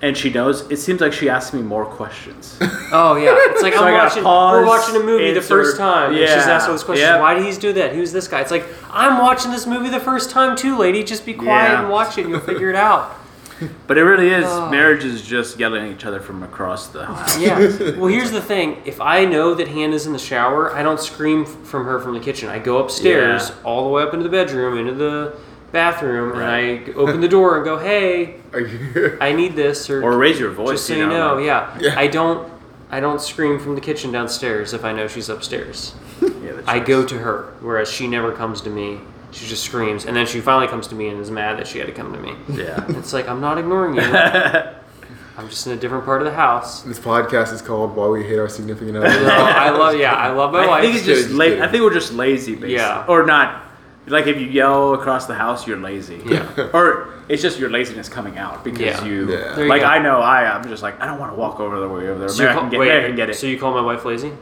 and 0.03 0.17
she 0.17 0.31
knows. 0.31 0.71
It 0.71 0.79
seems 0.79 1.01
like 1.01 1.13
she 1.13 1.29
asks 1.29 1.53
me 1.53 1.63
more 1.63 1.85
questions. 1.87 2.59
Oh 2.93 3.15
yeah, 3.15 3.31
it's 3.37 3.63
like 3.63 3.73
So 3.75 3.85
I'm 3.85 3.95
watching. 3.95 4.25
pause, 4.25 4.53
we're 4.63 4.67
watching 4.67 4.97
a 4.97 5.05
movie 5.05 5.33
the 5.33 5.41
first 5.41 5.77
time, 5.77 6.11
and 6.11 6.19
she's 6.19 6.29
Yeah, 6.29 6.53
asking 6.55 6.73
those 6.73 6.83
questions. 6.83 7.07
yep. 7.09 7.21
Why 7.21 7.35
did 7.35 7.47
he 7.47 7.57
do 7.61 7.73
that? 7.75 7.93
Who's 7.95 8.11
this 8.11 8.27
guy? 8.27 8.41
It's 8.41 8.51
like 8.51 8.67
I'm 8.91 9.19
watching 9.23 9.53
this 9.53 9.65
movie 9.65 9.91
the 9.91 10.01
first 10.01 10.31
time 10.31 10.57
too, 10.57 10.77
lady. 10.77 11.05
Just 11.05 11.25
be 11.25 11.33
quiet 11.35 11.71
Yeah. 11.71 11.81
and 11.83 11.89
watch 11.89 12.19
it, 12.19 12.23
and 12.23 12.31
you'll 12.31 12.41
figure 12.41 12.69
it 12.69 12.75
out. 12.75 13.15
But 13.87 13.99
it 13.99 14.05
really 14.05 14.31
is. 14.31 14.45
Oh. 14.47 14.71
Marriage 14.71 15.05
is 15.05 15.23
just 15.23 15.59
yelling 15.59 15.85
at 15.85 15.91
each 15.93 16.05
other 16.05 16.21
from 16.21 16.43
across 16.43 16.89
the 16.89 17.05
house. 17.07 17.39
Yeah. 17.39 17.59
Well, 17.99 18.07
here's 18.07 18.31
the 18.31 18.41
thing. 18.41 18.81
If 18.85 19.01
I 19.01 19.25
know 19.25 19.55
that 19.55 19.69
Hannah's 19.69 20.07
in 20.07 20.13
the 20.13 20.19
shower, 20.19 20.75
I 20.75 20.83
don't 20.83 21.01
scream 21.01 21.45
from 21.45 21.85
her 21.85 21.99
from 22.01 22.15
the 22.15 22.21
kitchen. 22.21 22.49
I 22.49 22.59
go 22.59 22.79
upstairs, 22.79 23.49
Yeah. 23.51 23.55
all 23.65 23.85
the 23.85 23.91
way 23.91 24.03
up 24.03 24.13
into 24.15 24.23
the 24.25 24.31
bedroom, 24.31 24.79
into 24.79 24.95
the 24.95 25.35
bathroom, 25.73 26.31
Right. 26.33 26.87
and 26.87 26.91
I 26.91 26.93
open 26.99 27.21
the 27.21 27.29
door 27.29 27.57
and 27.57 27.65
go, 27.65 27.79
"Hey, 27.89 28.37
Are 28.53 28.61
you? 28.61 29.19
I 29.21 29.33
need 29.33 29.55
this," 29.57 29.89
or, 29.91 30.03
Or 30.03 30.17
raise 30.17 30.39
your 30.41 30.51
voice. 30.51 30.71
just 30.73 30.87
so 30.87 30.95
you 30.95 31.01
you 31.01 31.07
know. 31.07 31.29
know, 31.29 31.35
like- 31.37 31.45
yeah. 31.47 31.79
Yeah. 31.81 31.95
I 31.99 32.07
don't. 32.07 32.51
I 32.93 32.99
don't 32.99 33.21
scream 33.21 33.61
from 33.61 33.77
the 33.77 33.81
kitchen 33.81 34.11
downstairs 34.11 34.73
if 34.75 34.85
I 34.85 34.93
know 34.93 35.07
she's 35.07 35.29
upstairs. 35.29 35.95
yeah 36.21 36.53
I 36.67 36.81
go 36.81 37.05
to 37.05 37.19
her, 37.19 37.53
whereas 37.61 37.89
she 37.89 38.09
never 38.09 38.33
comes 38.33 38.61
to 38.63 38.71
me. 38.71 38.99
She 39.33 39.47
just 39.47 39.63
screams, 39.65 40.07
and 40.07 40.17
then 40.17 40.27
she 40.27 40.41
finally 40.41 40.67
comes 40.67 40.89
to 40.89 40.95
me 40.95 41.09
and 41.09 41.21
is 41.21 41.31
mad 41.31 41.59
that 41.59 41.67
she 41.69 41.79
had 41.79 41.87
to 41.87 41.93
come 41.93 42.13
to 42.13 42.19
me. 42.19 42.35
Yeah. 42.49 42.85
It's 42.99 43.13
like 43.13 43.29
I'm 43.29 43.41
not 43.41 43.59
ignoring 43.59 43.95
you. 43.95 44.03
I'm 45.37 45.49
just 45.49 45.67
in 45.67 45.73
a 45.73 45.77
different 45.77 46.05
part 46.05 46.21
of 46.21 46.27
the 46.27 46.35
house. 46.35 46.83
This 46.83 46.99
podcast 46.99 47.53
is 47.53 47.63
called 47.63 47.95
"Why 47.97 48.09
We 48.09 48.25
Hate 48.25 48.39
Our 48.39 48.49
Significant 48.49 48.97
Other." 48.99 49.09
No, 49.09 49.29
I 49.35 49.71
love, 49.71 49.99
yeah, 49.99 50.15
I 50.15 50.31
love 50.33 50.53
my 50.53 50.65
I 50.65 50.67
wife. 50.67 50.83
think 50.83 50.97
it's 50.97 51.07
just 51.07 51.29
Just 51.29 51.35
la- 51.35 51.65
I 51.65 51.69
think 51.69 51.83
we're 51.83 51.95
just 51.95 52.13
lazy, 52.13 52.53
basically. 52.55 52.75
Yeah. 52.75 53.07
Or 53.09 53.25
not. 53.25 53.65
Like 54.07 54.27
if 54.27 54.39
you 54.41 54.47
yell 54.49 54.95
across 54.95 55.27
the 55.27 55.35
house, 55.35 55.67
you're 55.67 55.77
lazy. 55.79 56.21
Yeah. 56.27 56.71
or 56.75 57.15
it's 57.29 57.41
just 57.43 57.59
your 57.61 57.71
laziness 57.71 58.09
coming 58.09 58.37
out 58.39 58.65
because 58.65 58.81
Yeah. 58.81 59.05
you. 59.05 59.31
Yeah. 59.31 59.55
There 59.55 59.65
you 59.65 59.71
like 59.71 59.83
go. 59.83 59.87
I 59.87 59.99
know 60.03 60.21
I. 60.21 60.45
I'm 60.53 60.65
just 60.69 60.83
like 60.83 61.01
I 61.01 61.07
don't 61.07 61.19
want 61.21 61.33
to 61.33 61.37
walk 61.39 61.61
over 61.61 61.79
the 61.79 61.89
way 61.89 62.09
over 62.09 62.19
there. 62.19 62.29
So 62.29 62.43
Maybe 62.43 62.45
you 62.45 62.51
I 62.51 62.53
call, 62.55 62.63
can 62.63 62.71
get. 62.71 62.81
wait, 62.81 62.89
maybe 62.89 63.05
I 63.05 63.07
can 63.07 63.17
get 63.17 63.31
it. 63.31 63.35
so 63.37 63.47
you 63.47 63.59
call 63.59 63.73
my 63.73 63.81
wife 63.83 64.05
lazy? 64.05 64.33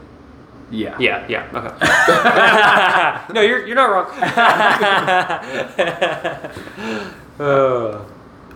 Yeah. 0.71 0.95
Yeah, 0.99 1.25
yeah, 1.27 1.49
okay. 3.27 3.33
no, 3.33 3.41
you're 3.41 3.65
you're 3.65 3.75
not 3.75 3.89
wrong. 3.89 4.07
uh, 7.39 8.05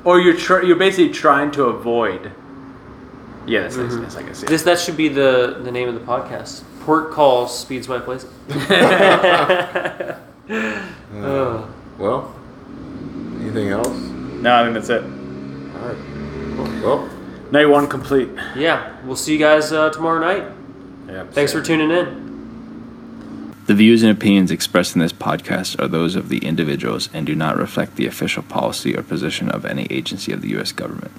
Or 0.03 0.19
you're 0.19 0.35
tr- 0.37 0.61
you're 0.63 0.75
basically 0.75 1.11
trying 1.13 1.49
to 1.51 1.63
avoid. 1.65 2.31
Yeah, 3.47 3.61
that's 3.61 3.77
laziness. 3.77 4.15
I 4.15 4.21
guess. 4.23 4.39
Yeah. 4.39 4.45
Mm-hmm. 4.45 4.51
this 4.53 4.63
that 4.63 4.79
should 4.79 4.95
be 4.97 5.07
the 5.09 5.59
the 5.63 5.71
name 5.71 5.87
of 5.89 5.95
the 5.95 6.01
podcast. 6.01 6.63
Port 6.81 7.11
calls 7.11 7.57
Speed's 7.57 7.87
wife 7.87 8.07
lazy. 8.07 8.27
Uh, 10.49 11.65
well, 11.97 12.35
anything 13.39 13.69
else? 13.69 13.87
no, 13.87 14.53
I 14.55 14.63
think 14.63 14.73
that's 14.73 14.89
it. 14.89 15.01
All 15.03 15.87
right. 15.87 15.97
Well, 16.83 17.09
Night 17.51 17.65
one 17.65 17.87
complete. 17.87 18.29
yeah, 18.55 18.93
we'll 19.05 19.15
see 19.15 19.31
you 19.33 19.39
guys 19.39 19.71
uh, 19.71 19.89
tomorrow 19.91 20.19
night. 20.19 20.43
Yeah. 21.13 21.25
Thanks 21.25 21.51
for 21.53 21.61
tuning 21.61 21.91
in. 21.91 23.53
The 23.67 23.75
views 23.75 24.01
and 24.01 24.11
opinions 24.11 24.49
expressed 24.49 24.95
in 24.95 24.99
this 24.99 25.13
podcast 25.13 25.79
are 25.79 25.87
those 25.87 26.15
of 26.15 26.27
the 26.27 26.39
individuals 26.39 27.07
and 27.13 27.25
do 27.25 27.35
not 27.35 27.55
reflect 27.55 27.97
the 27.97 28.07
official 28.07 28.41
policy 28.41 28.97
or 28.97 29.03
position 29.03 29.49
of 29.49 29.63
any 29.63 29.85
agency 29.91 30.33
of 30.33 30.41
the 30.41 30.49
U.S. 30.49 30.71
government. 30.71 31.11